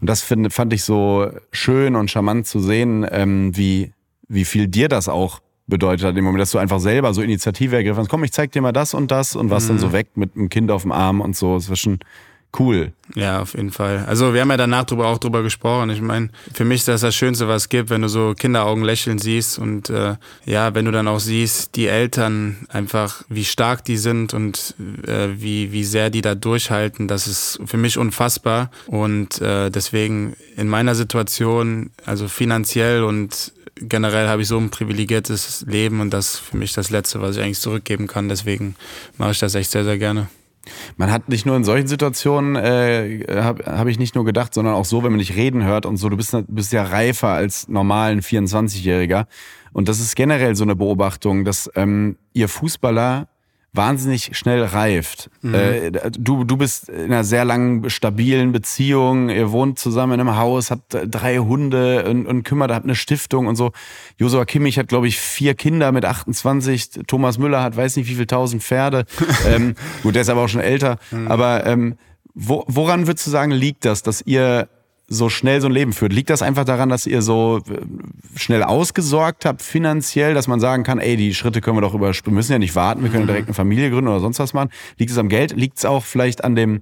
Und 0.00 0.08
das 0.08 0.22
find, 0.22 0.52
fand 0.52 0.72
ich 0.72 0.84
so 0.84 1.28
schön 1.50 1.96
und 1.96 2.10
charmant 2.10 2.46
zu 2.46 2.60
sehen, 2.60 3.06
ähm, 3.10 3.56
wie, 3.56 3.92
wie 4.28 4.44
viel 4.44 4.68
dir 4.68 4.88
das 4.88 5.08
auch 5.08 5.40
bedeutet 5.66 6.06
hat, 6.06 6.16
im 6.16 6.24
Moment, 6.24 6.42
dass 6.42 6.50
du 6.50 6.58
einfach 6.58 6.80
selber 6.80 7.14
so 7.14 7.22
Initiative 7.22 7.76
ergriffen 7.76 8.00
hast. 8.00 8.08
Komm, 8.08 8.24
ich 8.24 8.32
zeig 8.32 8.52
dir 8.52 8.62
mal 8.62 8.72
das 8.72 8.94
und 8.94 9.10
das 9.10 9.34
und 9.34 9.50
warst 9.50 9.70
dann 9.70 9.78
so 9.78 9.92
weg 9.92 10.08
mit 10.14 10.36
einem 10.36 10.48
Kind 10.48 10.70
auf 10.70 10.82
dem 10.82 10.92
Arm 10.92 11.20
und 11.20 11.36
so. 11.36 11.54
Das 11.54 11.68
war 11.68 11.76
schon 11.76 12.00
cool. 12.58 12.92
Ja, 13.14 13.42
auf 13.42 13.54
jeden 13.54 13.70
Fall. 13.70 14.04
Also 14.06 14.32
wir 14.32 14.40
haben 14.40 14.50
ja 14.50 14.56
danach 14.56 14.84
drüber 14.84 15.08
auch 15.08 15.18
drüber 15.18 15.42
gesprochen. 15.42 15.90
Ich 15.90 16.00
meine, 16.00 16.30
für 16.52 16.64
mich 16.64 16.80
ist 16.80 16.88
das 16.88 17.00
das 17.00 17.14
Schönste, 17.14 17.48
was 17.48 17.62
es 17.62 17.68
gibt, 17.68 17.90
wenn 17.90 18.02
du 18.02 18.08
so 18.08 18.34
Kinderaugen 18.36 18.84
lächeln 18.84 19.18
siehst 19.18 19.58
und 19.58 19.90
äh, 19.90 20.16
ja, 20.44 20.74
wenn 20.74 20.84
du 20.84 20.90
dann 20.90 21.08
auch 21.08 21.18
siehst, 21.18 21.76
die 21.76 21.86
Eltern 21.86 22.66
einfach, 22.68 23.24
wie 23.28 23.44
stark 23.44 23.84
die 23.84 23.96
sind 23.96 24.34
und 24.34 24.74
äh, 25.06 25.28
wie, 25.36 25.72
wie 25.72 25.84
sehr 25.84 26.10
die 26.10 26.22
da 26.22 26.34
durchhalten, 26.34 27.08
das 27.08 27.26
ist 27.26 27.60
für 27.64 27.76
mich 27.76 27.98
unfassbar. 27.98 28.70
Und 28.86 29.40
äh, 29.40 29.70
deswegen 29.70 30.34
in 30.56 30.68
meiner 30.68 30.94
Situation, 30.94 31.90
also 32.06 32.28
finanziell 32.28 33.04
und 33.04 33.52
generell 33.76 34.28
habe 34.28 34.42
ich 34.42 34.48
so 34.48 34.58
ein 34.58 34.70
privilegiertes 34.70 35.64
Leben 35.68 36.00
und 36.00 36.10
das 36.10 36.34
ist 36.34 36.38
für 36.40 36.56
mich 36.56 36.72
das 36.72 36.90
Letzte, 36.90 37.20
was 37.20 37.36
ich 37.36 37.42
eigentlich 37.42 37.60
zurückgeben 37.60 38.06
kann. 38.06 38.28
Deswegen 38.28 38.76
mache 39.18 39.32
ich 39.32 39.38
das 39.38 39.54
echt 39.54 39.70
sehr, 39.70 39.84
sehr 39.84 39.98
gerne. 39.98 40.28
Man 40.96 41.10
hat 41.10 41.28
nicht 41.28 41.44
nur 41.44 41.56
in 41.56 41.64
solchen 41.64 41.86
Situationen, 41.86 42.56
äh, 42.56 43.26
habe 43.28 43.64
hab 43.66 43.86
ich 43.86 43.98
nicht 43.98 44.14
nur 44.14 44.24
gedacht, 44.24 44.54
sondern 44.54 44.74
auch 44.74 44.84
so, 44.84 45.02
wenn 45.02 45.12
man 45.12 45.18
dich 45.18 45.36
reden 45.36 45.64
hört 45.64 45.86
und 45.86 45.98
so, 45.98 46.08
du 46.08 46.16
bist, 46.16 46.34
bist 46.48 46.72
ja 46.72 46.84
reifer 46.84 47.28
als 47.28 47.68
normalen 47.68 48.22
24-Jähriger. 48.22 49.26
Und 49.72 49.88
das 49.88 50.00
ist 50.00 50.16
generell 50.16 50.54
so 50.54 50.64
eine 50.64 50.76
Beobachtung, 50.76 51.44
dass 51.44 51.70
ähm, 51.74 52.16
ihr 52.32 52.48
Fußballer 52.48 53.28
wahnsinnig 53.74 54.36
schnell 54.36 54.62
reift. 54.62 55.30
Äh, 55.42 55.90
du, 55.90 56.44
du 56.44 56.56
bist 56.56 56.88
in 56.88 57.06
einer 57.06 57.24
sehr 57.24 57.44
langen, 57.44 57.90
stabilen 57.90 58.52
Beziehung, 58.52 59.28
ihr 59.28 59.50
wohnt 59.50 59.78
zusammen 59.78 60.14
in 60.14 60.20
einem 60.20 60.36
Haus, 60.36 60.70
habt 60.70 60.96
drei 61.06 61.38
Hunde 61.38 62.08
und, 62.08 62.26
und 62.26 62.44
kümmert, 62.44 62.70
habt 62.70 62.84
eine 62.84 62.94
Stiftung 62.94 63.46
und 63.46 63.56
so. 63.56 63.72
Josua 64.16 64.44
Kimmich 64.44 64.78
hat, 64.78 64.88
glaube 64.88 65.08
ich, 65.08 65.18
vier 65.18 65.54
Kinder 65.54 65.90
mit 65.92 66.04
28. 66.04 67.00
Thomas 67.06 67.36
Müller 67.38 67.62
hat 67.62 67.76
weiß 67.76 67.96
nicht 67.96 68.08
wie 68.08 68.14
viel 68.14 68.26
tausend 68.26 68.62
Pferde. 68.62 69.04
ähm, 69.46 69.74
gut, 70.02 70.14
der 70.14 70.22
ist 70.22 70.30
aber 70.30 70.42
auch 70.42 70.48
schon 70.48 70.60
älter. 70.60 70.98
Aber 71.26 71.66
ähm, 71.66 71.96
wo, 72.34 72.64
woran 72.66 73.06
würdest 73.06 73.26
du 73.26 73.30
sagen, 73.30 73.52
liegt 73.52 73.84
das, 73.84 74.02
dass 74.02 74.22
ihr 74.22 74.68
so 75.06 75.28
schnell 75.28 75.60
so 75.60 75.66
ein 75.68 75.72
Leben 75.72 75.92
führt? 75.92 76.12
Liegt 76.12 76.30
das 76.30 76.40
einfach 76.42 76.64
daran, 76.64 76.88
dass 76.88 77.06
ihr 77.06 77.20
so 77.22 77.58
äh, 77.68 78.38
schnell 78.38 78.62
ausgesorgt 78.62 79.44
habt 79.44 79.62
finanziell, 79.62 80.34
dass 80.34 80.48
man 80.48 80.60
sagen 80.60 80.82
kann, 80.82 80.98
ey, 80.98 81.16
die 81.16 81.34
Schritte 81.34 81.60
können 81.60 81.76
wir 81.76 81.82
doch 81.82 81.94
überspringen, 81.94 82.34
wir 82.34 82.38
müssen 82.38 82.52
ja 82.52 82.58
nicht 82.58 82.74
warten, 82.74 83.02
wir 83.02 83.10
können 83.10 83.26
direkt 83.26 83.48
eine 83.48 83.54
Familie 83.54 83.90
gründen 83.90 84.08
oder 84.08 84.20
sonst 84.20 84.38
was 84.38 84.54
machen? 84.54 84.70
Liegt 84.98 85.10
es 85.10 85.18
am 85.18 85.28
Geld? 85.28 85.52
Liegt 85.56 85.78
es 85.78 85.84
auch 85.84 86.04
vielleicht 86.04 86.42
an 86.44 86.54
dem, 86.56 86.80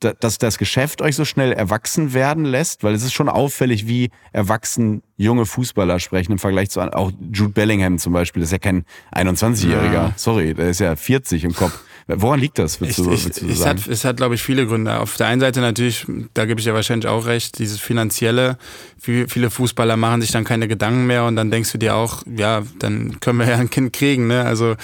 da- 0.00 0.12
dass 0.12 0.38
das 0.38 0.58
Geschäft 0.58 1.02
euch 1.02 1.16
so 1.16 1.24
schnell 1.24 1.52
erwachsen 1.52 2.12
werden 2.14 2.44
lässt? 2.44 2.84
Weil 2.84 2.94
es 2.94 3.02
ist 3.02 3.14
schon 3.14 3.28
auffällig, 3.28 3.86
wie 3.88 4.10
erwachsen 4.32 5.02
junge 5.16 5.44
Fußballer 5.46 5.98
sprechen 5.98 6.32
im 6.32 6.38
Vergleich 6.38 6.70
zu 6.70 6.80
auch 6.80 7.10
Jude 7.32 7.52
Bellingham 7.52 7.98
zum 7.98 8.12
Beispiel. 8.12 8.40
Das 8.42 8.48
ist 8.48 8.52
ja 8.52 8.58
kein 8.58 8.84
21-Jähriger. 9.14 9.92
Ja. 9.92 10.12
Sorry, 10.16 10.54
der 10.54 10.68
ist 10.70 10.80
ja 10.80 10.94
40 10.94 11.44
im 11.44 11.54
Kopf. 11.54 11.80
Woran 12.08 12.38
liegt 12.38 12.58
das, 12.58 12.80
würdest 12.80 12.98
du, 12.98 13.10
ich, 13.10 13.24
würdest 13.24 13.42
du 13.42 13.48
es, 13.48 13.58
sagen? 13.58 13.80
hat, 13.80 13.88
es 13.88 14.04
hat, 14.04 14.16
glaube 14.18 14.36
ich, 14.36 14.42
viele 14.42 14.64
Gründe. 14.66 15.00
Auf 15.00 15.16
der 15.16 15.26
einen 15.26 15.40
Seite 15.40 15.60
natürlich, 15.60 16.06
da 16.34 16.44
gebe 16.44 16.60
ich 16.60 16.66
ja 16.66 16.72
wahrscheinlich 16.72 17.08
auch 17.08 17.26
recht, 17.26 17.58
dieses 17.58 17.80
Finanzielle. 17.80 18.58
Viele 18.98 19.50
Fußballer 19.50 19.96
machen 19.96 20.20
sich 20.20 20.30
dann 20.30 20.44
keine 20.44 20.68
Gedanken 20.68 21.06
mehr 21.06 21.24
und 21.24 21.36
dann 21.36 21.50
denkst 21.50 21.70
du 21.72 21.78
dir 21.78 21.94
auch, 21.96 22.22
ja, 22.26 22.62
dann 22.78 23.18
können 23.20 23.38
wir 23.40 23.48
ja 23.48 23.56
ein 23.56 23.70
Kind 23.70 23.92
kriegen. 23.92 24.26
Ne? 24.28 24.44
Also 24.44 24.74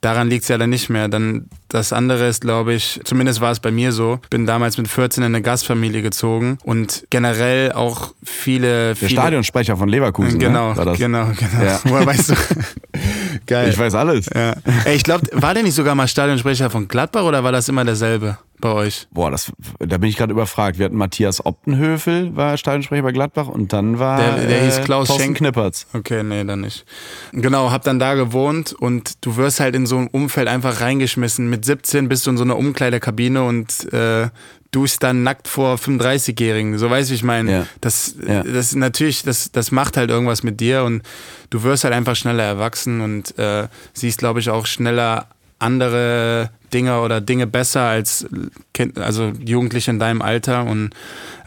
daran 0.00 0.28
liegt 0.28 0.42
es 0.42 0.48
ja 0.48 0.58
dann 0.58 0.70
nicht 0.70 0.88
mehr. 0.90 1.08
Dann 1.08 1.46
das 1.68 1.92
andere 1.92 2.28
ist, 2.28 2.42
glaube 2.42 2.74
ich, 2.74 3.00
zumindest 3.04 3.40
war 3.40 3.50
es 3.52 3.60
bei 3.60 3.70
mir 3.70 3.92
so, 3.92 4.18
bin 4.30 4.44
damals 4.46 4.76
mit 4.76 4.88
14 4.88 5.22
in 5.22 5.34
eine 5.34 5.42
Gastfamilie 5.42 6.02
gezogen 6.02 6.58
und 6.64 7.06
generell 7.10 7.72
auch 7.72 8.12
viele, 8.24 8.88
Der 8.88 8.96
viele 8.96 9.10
Stadionsprecher 9.10 9.76
von 9.76 9.88
Leverkusen, 9.88 10.38
Genau, 10.38 10.70
ne? 10.72 10.76
War 10.76 10.84
das? 10.84 10.98
genau, 10.98 11.26
genau. 11.38 11.64
Ja. 11.64 11.80
Woher 11.84 12.06
weißt 12.06 12.30
du? 12.30 12.34
Geil. 13.46 13.70
Ich 13.70 13.78
weiß 13.78 13.94
alles. 13.94 14.28
Ja. 14.34 14.54
Ey, 14.84 14.96
ich 14.96 15.02
glaube, 15.04 15.26
war 15.32 15.54
der 15.54 15.62
nicht 15.62 15.74
sogar 15.74 15.94
mal 15.94 16.06
Stadionsprecher 16.08 16.70
von 16.70 16.88
Gladbach 16.88 17.24
oder 17.24 17.42
war 17.44 17.52
das 17.52 17.68
immer 17.68 17.84
derselbe 17.84 18.38
bei 18.60 18.70
euch? 18.70 19.08
Boah, 19.10 19.30
das, 19.30 19.50
da 19.78 19.98
bin 19.98 20.08
ich 20.10 20.16
gerade 20.16 20.32
überfragt. 20.32 20.78
Wir 20.78 20.84
hatten 20.84 20.96
Matthias 20.96 21.44
Optenhöfel, 21.44 22.36
war 22.36 22.56
Stadionsprecher 22.56 23.02
bei 23.02 23.12
Gladbach 23.12 23.48
und 23.48 23.72
dann 23.72 23.98
war 23.98 24.18
Der- 24.20 24.46
der 24.46 24.64
hieß 24.64 24.82
Klaus 24.82 25.08
Thorsten 25.08 25.24
Schenk. 25.24 25.36
Knippertz. 25.38 25.86
Okay, 25.94 26.22
nee, 26.22 26.44
dann 26.44 26.60
nicht. 26.60 26.84
Genau, 27.32 27.70
hab 27.70 27.82
dann 27.84 27.98
da 27.98 28.14
gewohnt 28.14 28.72
und 28.72 29.24
du 29.24 29.36
wirst 29.36 29.58
halt 29.60 29.74
in 29.74 29.86
so 29.86 29.96
ein 29.98 30.06
Umfeld 30.08 30.46
einfach 30.48 30.80
reingeschmissen. 30.80 31.48
Mit 31.50 31.64
17 31.64 32.08
bist 32.08 32.26
du 32.26 32.30
in 32.30 32.36
so 32.36 32.44
einer 32.44 32.56
Umkleidekabine 32.56 33.42
und 33.42 33.92
äh, 33.92 34.28
duschst 34.72 35.02
dann 35.02 35.22
nackt 35.22 35.48
vor 35.48 35.76
35-Jährigen. 35.76 36.78
So 36.78 36.90
weiß 36.90 37.08
ich, 37.10 37.16
ich 37.16 37.22
meine, 37.22 37.50
Ja. 37.52 37.66
das, 37.80 38.14
Ja. 38.26 38.42
das 38.42 38.74
natürlich, 38.74 39.22
das, 39.22 39.52
das 39.52 39.70
macht 39.70 39.96
halt 39.96 40.10
irgendwas 40.10 40.42
mit 40.42 40.60
dir 40.60 40.82
und 40.84 41.02
du 41.50 41.62
wirst 41.62 41.84
halt 41.84 41.94
einfach 41.94 42.16
schneller 42.16 42.42
erwachsen 42.44 43.00
und 43.02 43.38
äh, 43.38 43.68
siehst, 43.92 44.18
glaube 44.18 44.40
ich, 44.40 44.50
auch 44.50 44.66
schneller 44.66 45.28
andere 45.58 46.50
Dinge 46.72 47.00
oder 47.02 47.20
Dinge 47.20 47.46
besser 47.46 47.82
als 47.82 48.26
kind, 48.74 48.98
also 48.98 49.32
Jugendliche 49.44 49.90
in 49.90 49.98
deinem 50.00 50.22
Alter 50.22 50.64
und 50.64 50.90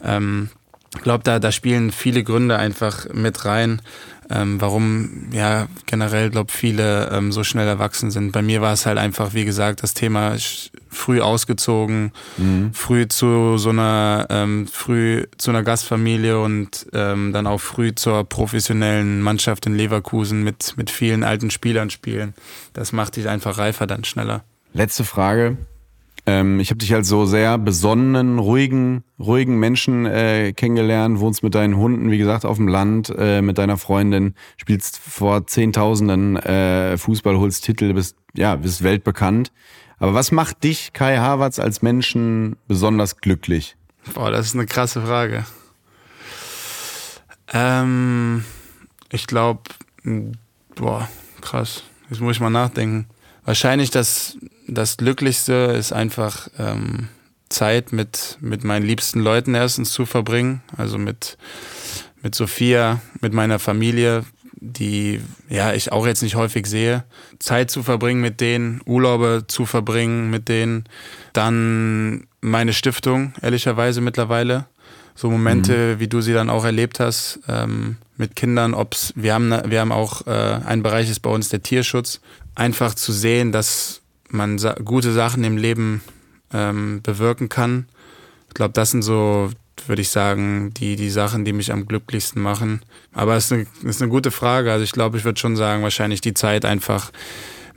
ähm, 0.04 0.48
ich 0.96 1.02
glaube, 1.02 1.24
da, 1.24 1.38
da 1.38 1.52
spielen 1.52 1.92
viele 1.92 2.22
Gründe 2.24 2.56
einfach 2.56 3.06
mit 3.12 3.44
rein, 3.44 3.82
ähm, 4.30 4.60
warum 4.60 5.28
ja 5.32 5.68
generell, 5.86 6.30
glaube 6.30 6.52
viele 6.52 7.10
ähm, 7.10 7.32
so 7.32 7.44
schnell 7.44 7.68
erwachsen 7.68 8.10
sind. 8.10 8.32
Bei 8.32 8.42
mir 8.42 8.60
war 8.60 8.72
es 8.72 8.86
halt 8.86 8.98
einfach, 8.98 9.34
wie 9.34 9.44
gesagt, 9.44 9.82
das 9.82 9.94
Thema 9.94 10.36
früh 10.88 11.20
ausgezogen, 11.20 12.12
früh 12.72 13.06
zu 13.06 13.58
so 13.58 13.70
einer 13.70 14.26
ähm, 14.30 14.66
früh 14.66 15.24
zu 15.36 15.50
einer 15.50 15.62
Gastfamilie 15.62 16.40
und 16.40 16.86
ähm, 16.92 17.32
dann 17.32 17.46
auch 17.46 17.60
früh 17.60 17.94
zur 17.94 18.24
professionellen 18.24 19.20
Mannschaft 19.20 19.66
in 19.66 19.76
Leverkusen 19.76 20.42
mit 20.42 20.74
mit 20.76 20.90
vielen 20.90 21.22
alten 21.22 21.50
Spielern 21.50 21.90
spielen. 21.90 22.34
Das 22.72 22.92
macht 22.92 23.16
dich 23.16 23.28
einfach 23.28 23.58
reifer 23.58 23.86
dann 23.86 24.04
schneller. 24.04 24.44
Letzte 24.72 25.04
Frage. 25.04 25.56
Ähm, 26.26 26.58
ich 26.58 26.70
habe 26.70 26.78
dich 26.78 26.92
als 26.92 27.08
so 27.08 27.24
sehr 27.24 27.56
besonnenen, 27.56 28.40
ruhigen, 28.40 29.04
ruhigen 29.18 29.58
Menschen 29.58 30.06
äh, 30.06 30.52
kennengelernt, 30.52 31.20
wohnst 31.20 31.44
mit 31.44 31.54
deinen 31.54 31.76
Hunden, 31.76 32.10
wie 32.10 32.18
gesagt, 32.18 32.44
auf 32.44 32.56
dem 32.56 32.66
Land, 32.66 33.14
äh, 33.16 33.40
mit 33.42 33.58
deiner 33.58 33.76
Freundin, 33.76 34.34
spielst 34.56 34.98
vor 34.98 35.46
Zehntausenden 35.46 36.36
äh, 36.36 36.98
Fußball, 36.98 37.38
holst 37.38 37.64
Titel, 37.64 37.94
bist, 37.94 38.16
ja, 38.34 38.56
bist 38.56 38.82
weltbekannt. 38.82 39.52
Aber 39.98 40.14
was 40.14 40.32
macht 40.32 40.64
dich, 40.64 40.92
Kai 40.92 41.16
Havertz, 41.18 41.58
als 41.58 41.80
Menschen 41.80 42.56
besonders 42.66 43.18
glücklich? 43.18 43.76
Boah, 44.12 44.30
das 44.30 44.46
ist 44.46 44.54
eine 44.54 44.66
krasse 44.66 45.02
Frage. 45.02 45.46
Ähm, 47.52 48.44
ich 49.10 49.26
glaube, 49.26 49.62
boah, 50.74 51.08
krass. 51.40 51.84
Jetzt 52.10 52.20
muss 52.20 52.36
ich 52.36 52.40
mal 52.40 52.50
nachdenken. 52.50 53.06
Wahrscheinlich 53.44 53.90
das, 53.90 54.36
das 54.68 54.96
Glücklichste 54.96 55.74
ist 55.78 55.92
einfach 55.92 56.48
ähm, 56.58 57.08
Zeit 57.48 57.92
mit, 57.92 58.38
mit 58.40 58.64
meinen 58.64 58.84
liebsten 58.84 59.20
Leuten 59.20 59.54
erstens 59.54 59.92
zu 59.92 60.06
verbringen. 60.06 60.62
Also 60.76 60.98
mit, 60.98 61.38
mit 62.22 62.34
Sophia, 62.34 63.00
mit 63.20 63.32
meiner 63.32 63.58
Familie, 63.58 64.24
die 64.52 65.20
ja 65.48 65.72
ich 65.72 65.92
auch 65.92 66.06
jetzt 66.06 66.22
nicht 66.22 66.34
häufig 66.34 66.66
sehe. 66.66 67.04
Zeit 67.38 67.70
zu 67.70 67.82
verbringen 67.82 68.20
mit 68.20 68.40
denen, 68.40 68.80
Urlaube 68.84 69.44
zu 69.46 69.66
verbringen 69.66 70.30
mit 70.30 70.48
denen. 70.48 70.84
Dann 71.32 72.26
meine 72.40 72.72
Stiftung, 72.72 73.34
ehrlicherweise 73.42 74.00
mittlerweile. 74.00 74.66
So 75.14 75.30
Momente, 75.30 75.98
wie 75.98 76.08
du 76.08 76.20
sie 76.20 76.34
dann 76.34 76.50
auch 76.50 76.64
erlebt 76.64 77.00
hast, 77.00 77.40
ähm, 77.48 77.96
mit 78.18 78.36
Kindern, 78.36 78.74
ob's, 78.74 79.14
wir 79.16 79.32
haben, 79.32 79.50
wir 79.50 79.80
haben 79.80 79.92
auch, 79.92 80.26
äh, 80.26 80.30
ein 80.30 80.82
Bereich 80.82 81.08
ist 81.08 81.20
bei 81.20 81.30
uns 81.30 81.48
der 81.48 81.62
Tierschutz. 81.62 82.20
Einfach 82.54 82.94
zu 82.94 83.12
sehen, 83.12 83.50
dass 83.50 84.02
man 84.28 84.58
sa 84.58 84.74
gute 84.74 85.12
Sachen 85.12 85.44
im 85.44 85.56
Leben 85.56 86.02
ähm, 86.52 87.00
bewirken 87.02 87.48
kann. 87.48 87.86
Ich 88.48 88.54
glaube, 88.54 88.72
das 88.72 88.90
sind 88.90 89.02
so, 89.02 89.50
würde 89.86 90.02
ich 90.02 90.08
sagen, 90.08 90.72
die, 90.74 90.96
die 90.96 91.10
Sachen, 91.10 91.44
die 91.44 91.52
mich 91.52 91.72
am 91.72 91.86
glücklichsten 91.86 92.40
machen. 92.42 92.82
Aber 93.12 93.36
es 93.36 93.46
ist 93.46 93.52
eine, 93.52 93.66
ist 93.84 94.02
eine 94.02 94.10
gute 94.10 94.30
Frage. 94.30 94.72
Also 94.72 94.84
ich 94.84 94.92
glaube, 94.92 95.18
ich 95.18 95.24
würde 95.24 95.38
schon 95.38 95.56
sagen, 95.56 95.82
wahrscheinlich 95.82 96.20
die 96.20 96.34
Zeit 96.34 96.64
einfach 96.64 97.12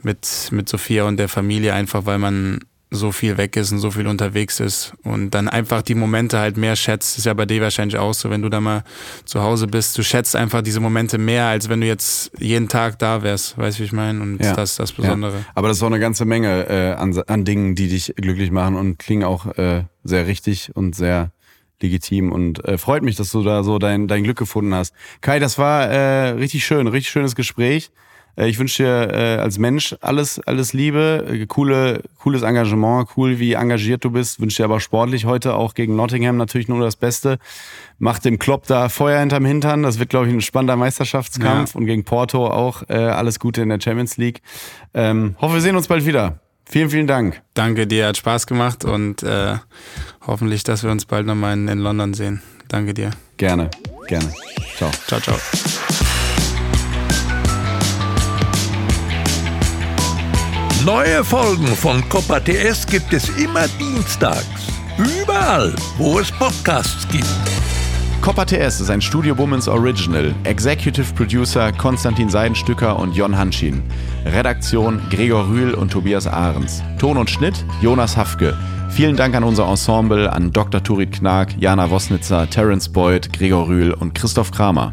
mit, 0.02 0.48
mit 0.50 0.68
Sophia 0.68 1.04
und 1.04 1.18
der 1.18 1.28
Familie, 1.28 1.74
einfach 1.74 2.06
weil 2.06 2.18
man 2.18 2.60
so 2.92 3.12
viel 3.12 3.36
weg 3.36 3.56
ist 3.56 3.70
und 3.70 3.78
so 3.78 3.92
viel 3.92 4.06
unterwegs 4.08 4.58
ist 4.58 4.94
und 5.04 5.30
dann 5.30 5.48
einfach 5.48 5.82
die 5.82 5.94
Momente 5.94 6.38
halt 6.40 6.56
mehr 6.56 6.74
schätzt. 6.74 7.18
ist 7.18 7.24
ja 7.26 7.34
bei 7.34 7.46
dir 7.46 7.60
wahrscheinlich 7.62 7.96
auch 7.98 8.12
so, 8.14 8.30
wenn 8.30 8.42
du 8.42 8.48
da 8.48 8.60
mal 8.60 8.82
zu 9.24 9.40
Hause 9.42 9.68
bist. 9.68 9.96
Du 9.96 10.02
schätzt 10.02 10.34
einfach 10.34 10.60
diese 10.62 10.80
Momente 10.80 11.16
mehr, 11.16 11.46
als 11.46 11.68
wenn 11.68 11.80
du 11.80 11.86
jetzt 11.86 12.32
jeden 12.38 12.68
Tag 12.68 12.98
da 12.98 13.22
wärst. 13.22 13.56
Weißt 13.56 13.78
du, 13.78 13.82
wie 13.82 13.86
ich 13.86 13.92
meine? 13.92 14.20
Und 14.20 14.42
Ja. 14.44 14.54
das 14.54 14.72
ist 14.72 14.80
das 14.80 14.92
Besondere. 14.92 15.38
Ja. 15.38 15.44
Aber 15.54 15.68
das 15.68 15.76
ist 15.76 15.82
auch 15.84 15.86
eine 15.86 16.00
ganze 16.00 16.24
Menge 16.24 16.68
äh, 16.68 16.92
an, 16.94 17.16
an 17.28 17.44
Dingen, 17.44 17.76
die 17.76 17.88
dich 17.88 18.12
glücklich 18.16 18.50
machen 18.50 18.74
und 18.74 18.98
klingen 18.98 19.22
auch 19.24 19.46
äh, 19.56 19.84
sehr 20.02 20.26
richtig 20.26 20.74
und 20.74 20.96
sehr 20.96 21.30
legitim 21.80 22.32
und 22.32 22.64
äh, 22.64 22.76
freut 22.76 23.02
mich, 23.02 23.16
dass 23.16 23.30
du 23.30 23.42
da 23.42 23.62
so 23.62 23.78
dein, 23.78 24.08
dein 24.08 24.24
Glück 24.24 24.36
gefunden 24.36 24.74
hast. 24.74 24.94
Kai, 25.20 25.38
das 25.38 25.58
war 25.58 25.86
äh, 25.88 26.30
richtig 26.30 26.64
schön, 26.64 26.86
richtig 26.88 27.10
schönes 27.10 27.34
Gespräch. 27.36 27.90
Äh, 28.36 28.48
ich 28.48 28.58
wünsche 28.58 28.82
dir 28.82 29.12
äh, 29.12 29.36
als 29.38 29.58
Mensch 29.58 29.94
alles, 30.00 30.40
alles 30.40 30.72
Liebe, 30.72 31.26
äh, 31.28 31.46
coole, 31.46 32.02
cooles 32.18 32.42
Engagement, 32.42 33.08
cool, 33.16 33.38
wie 33.38 33.54
engagiert 33.54 34.04
du 34.04 34.10
bist. 34.10 34.40
Wünsche 34.40 34.58
dir 34.58 34.64
aber 34.64 34.80
sportlich 34.80 35.24
heute 35.24 35.54
auch 35.54 35.74
gegen 35.74 35.96
Nottingham 35.96 36.36
natürlich 36.36 36.68
nur 36.68 36.80
das 36.80 36.96
Beste. 36.96 37.38
Mach 37.98 38.18
dem 38.18 38.38
Klopp 38.38 38.66
da 38.66 38.88
Feuer 38.88 39.20
hinterm 39.20 39.44
Hintern. 39.44 39.82
Das 39.82 39.98
wird, 39.98 40.10
glaube 40.10 40.26
ich, 40.26 40.32
ein 40.32 40.40
spannender 40.40 40.76
Meisterschaftskampf. 40.76 41.74
Ja. 41.74 41.78
Und 41.78 41.86
gegen 41.86 42.04
Porto 42.04 42.46
auch 42.46 42.82
äh, 42.88 42.94
alles 42.94 43.38
Gute 43.38 43.62
in 43.62 43.68
der 43.68 43.80
Champions 43.80 44.16
League. 44.16 44.42
Ähm, 44.94 45.36
hoffe, 45.40 45.54
wir 45.54 45.60
sehen 45.60 45.76
uns 45.76 45.88
bald 45.88 46.06
wieder. 46.06 46.40
Vielen, 46.70 46.90
vielen 46.90 47.06
Dank. 47.08 47.42
Danke 47.54 47.88
dir, 47.88 48.06
hat 48.06 48.16
Spaß 48.16 48.46
gemacht 48.46 48.84
und 48.84 49.24
äh, 49.24 49.56
hoffentlich, 50.24 50.62
dass 50.62 50.84
wir 50.84 50.92
uns 50.92 51.04
bald 51.04 51.26
nochmal 51.26 51.54
in, 51.54 51.66
in 51.66 51.80
London 51.80 52.14
sehen. 52.14 52.42
Danke 52.68 52.94
dir. 52.94 53.10
Gerne, 53.38 53.70
gerne. 54.06 54.32
Ciao. 54.76 54.90
Ciao, 55.08 55.20
ciao. 55.20 56.09
Neue 60.84 61.22
Folgen 61.22 61.66
von 61.66 62.08
Copa 62.08 62.40
TS 62.40 62.86
gibt 62.86 63.12
es 63.12 63.28
immer 63.36 63.68
dienstags. 63.78 64.46
Überall, 64.96 65.74
wo 65.98 66.18
es 66.18 66.32
Podcasts 66.32 67.06
gibt. 67.08 67.26
Copper 68.22 68.46
TS 68.46 68.80
ist 68.80 68.90
ein 68.90 69.02
Studio 69.02 69.36
Womans 69.36 69.68
Original. 69.68 70.34
Executive 70.44 71.12
Producer 71.12 71.70
Konstantin 71.72 72.30
Seidenstücker 72.30 72.98
und 72.98 73.14
Jon 73.14 73.36
Hanschin. 73.36 73.82
Redaktion 74.24 75.02
Gregor 75.10 75.48
Rühl 75.48 75.74
und 75.74 75.92
Tobias 75.92 76.26
Ahrens. 76.26 76.82
Ton 76.98 77.18
und 77.18 77.28
Schnitt 77.28 77.62
Jonas 77.82 78.16
Hafke. 78.16 78.56
Vielen 78.88 79.16
Dank 79.16 79.34
an 79.34 79.44
unser 79.44 79.68
Ensemble, 79.68 80.32
an 80.32 80.50
Dr. 80.50 80.82
Turit 80.82 81.12
Knag, 81.12 81.48
Jana 81.58 81.90
Wosnitzer, 81.90 82.48
Terence 82.48 82.88
Boyd, 82.88 83.30
Gregor 83.34 83.68
Rühl 83.68 83.92
und 83.92 84.14
Christoph 84.14 84.50
Kramer. 84.50 84.92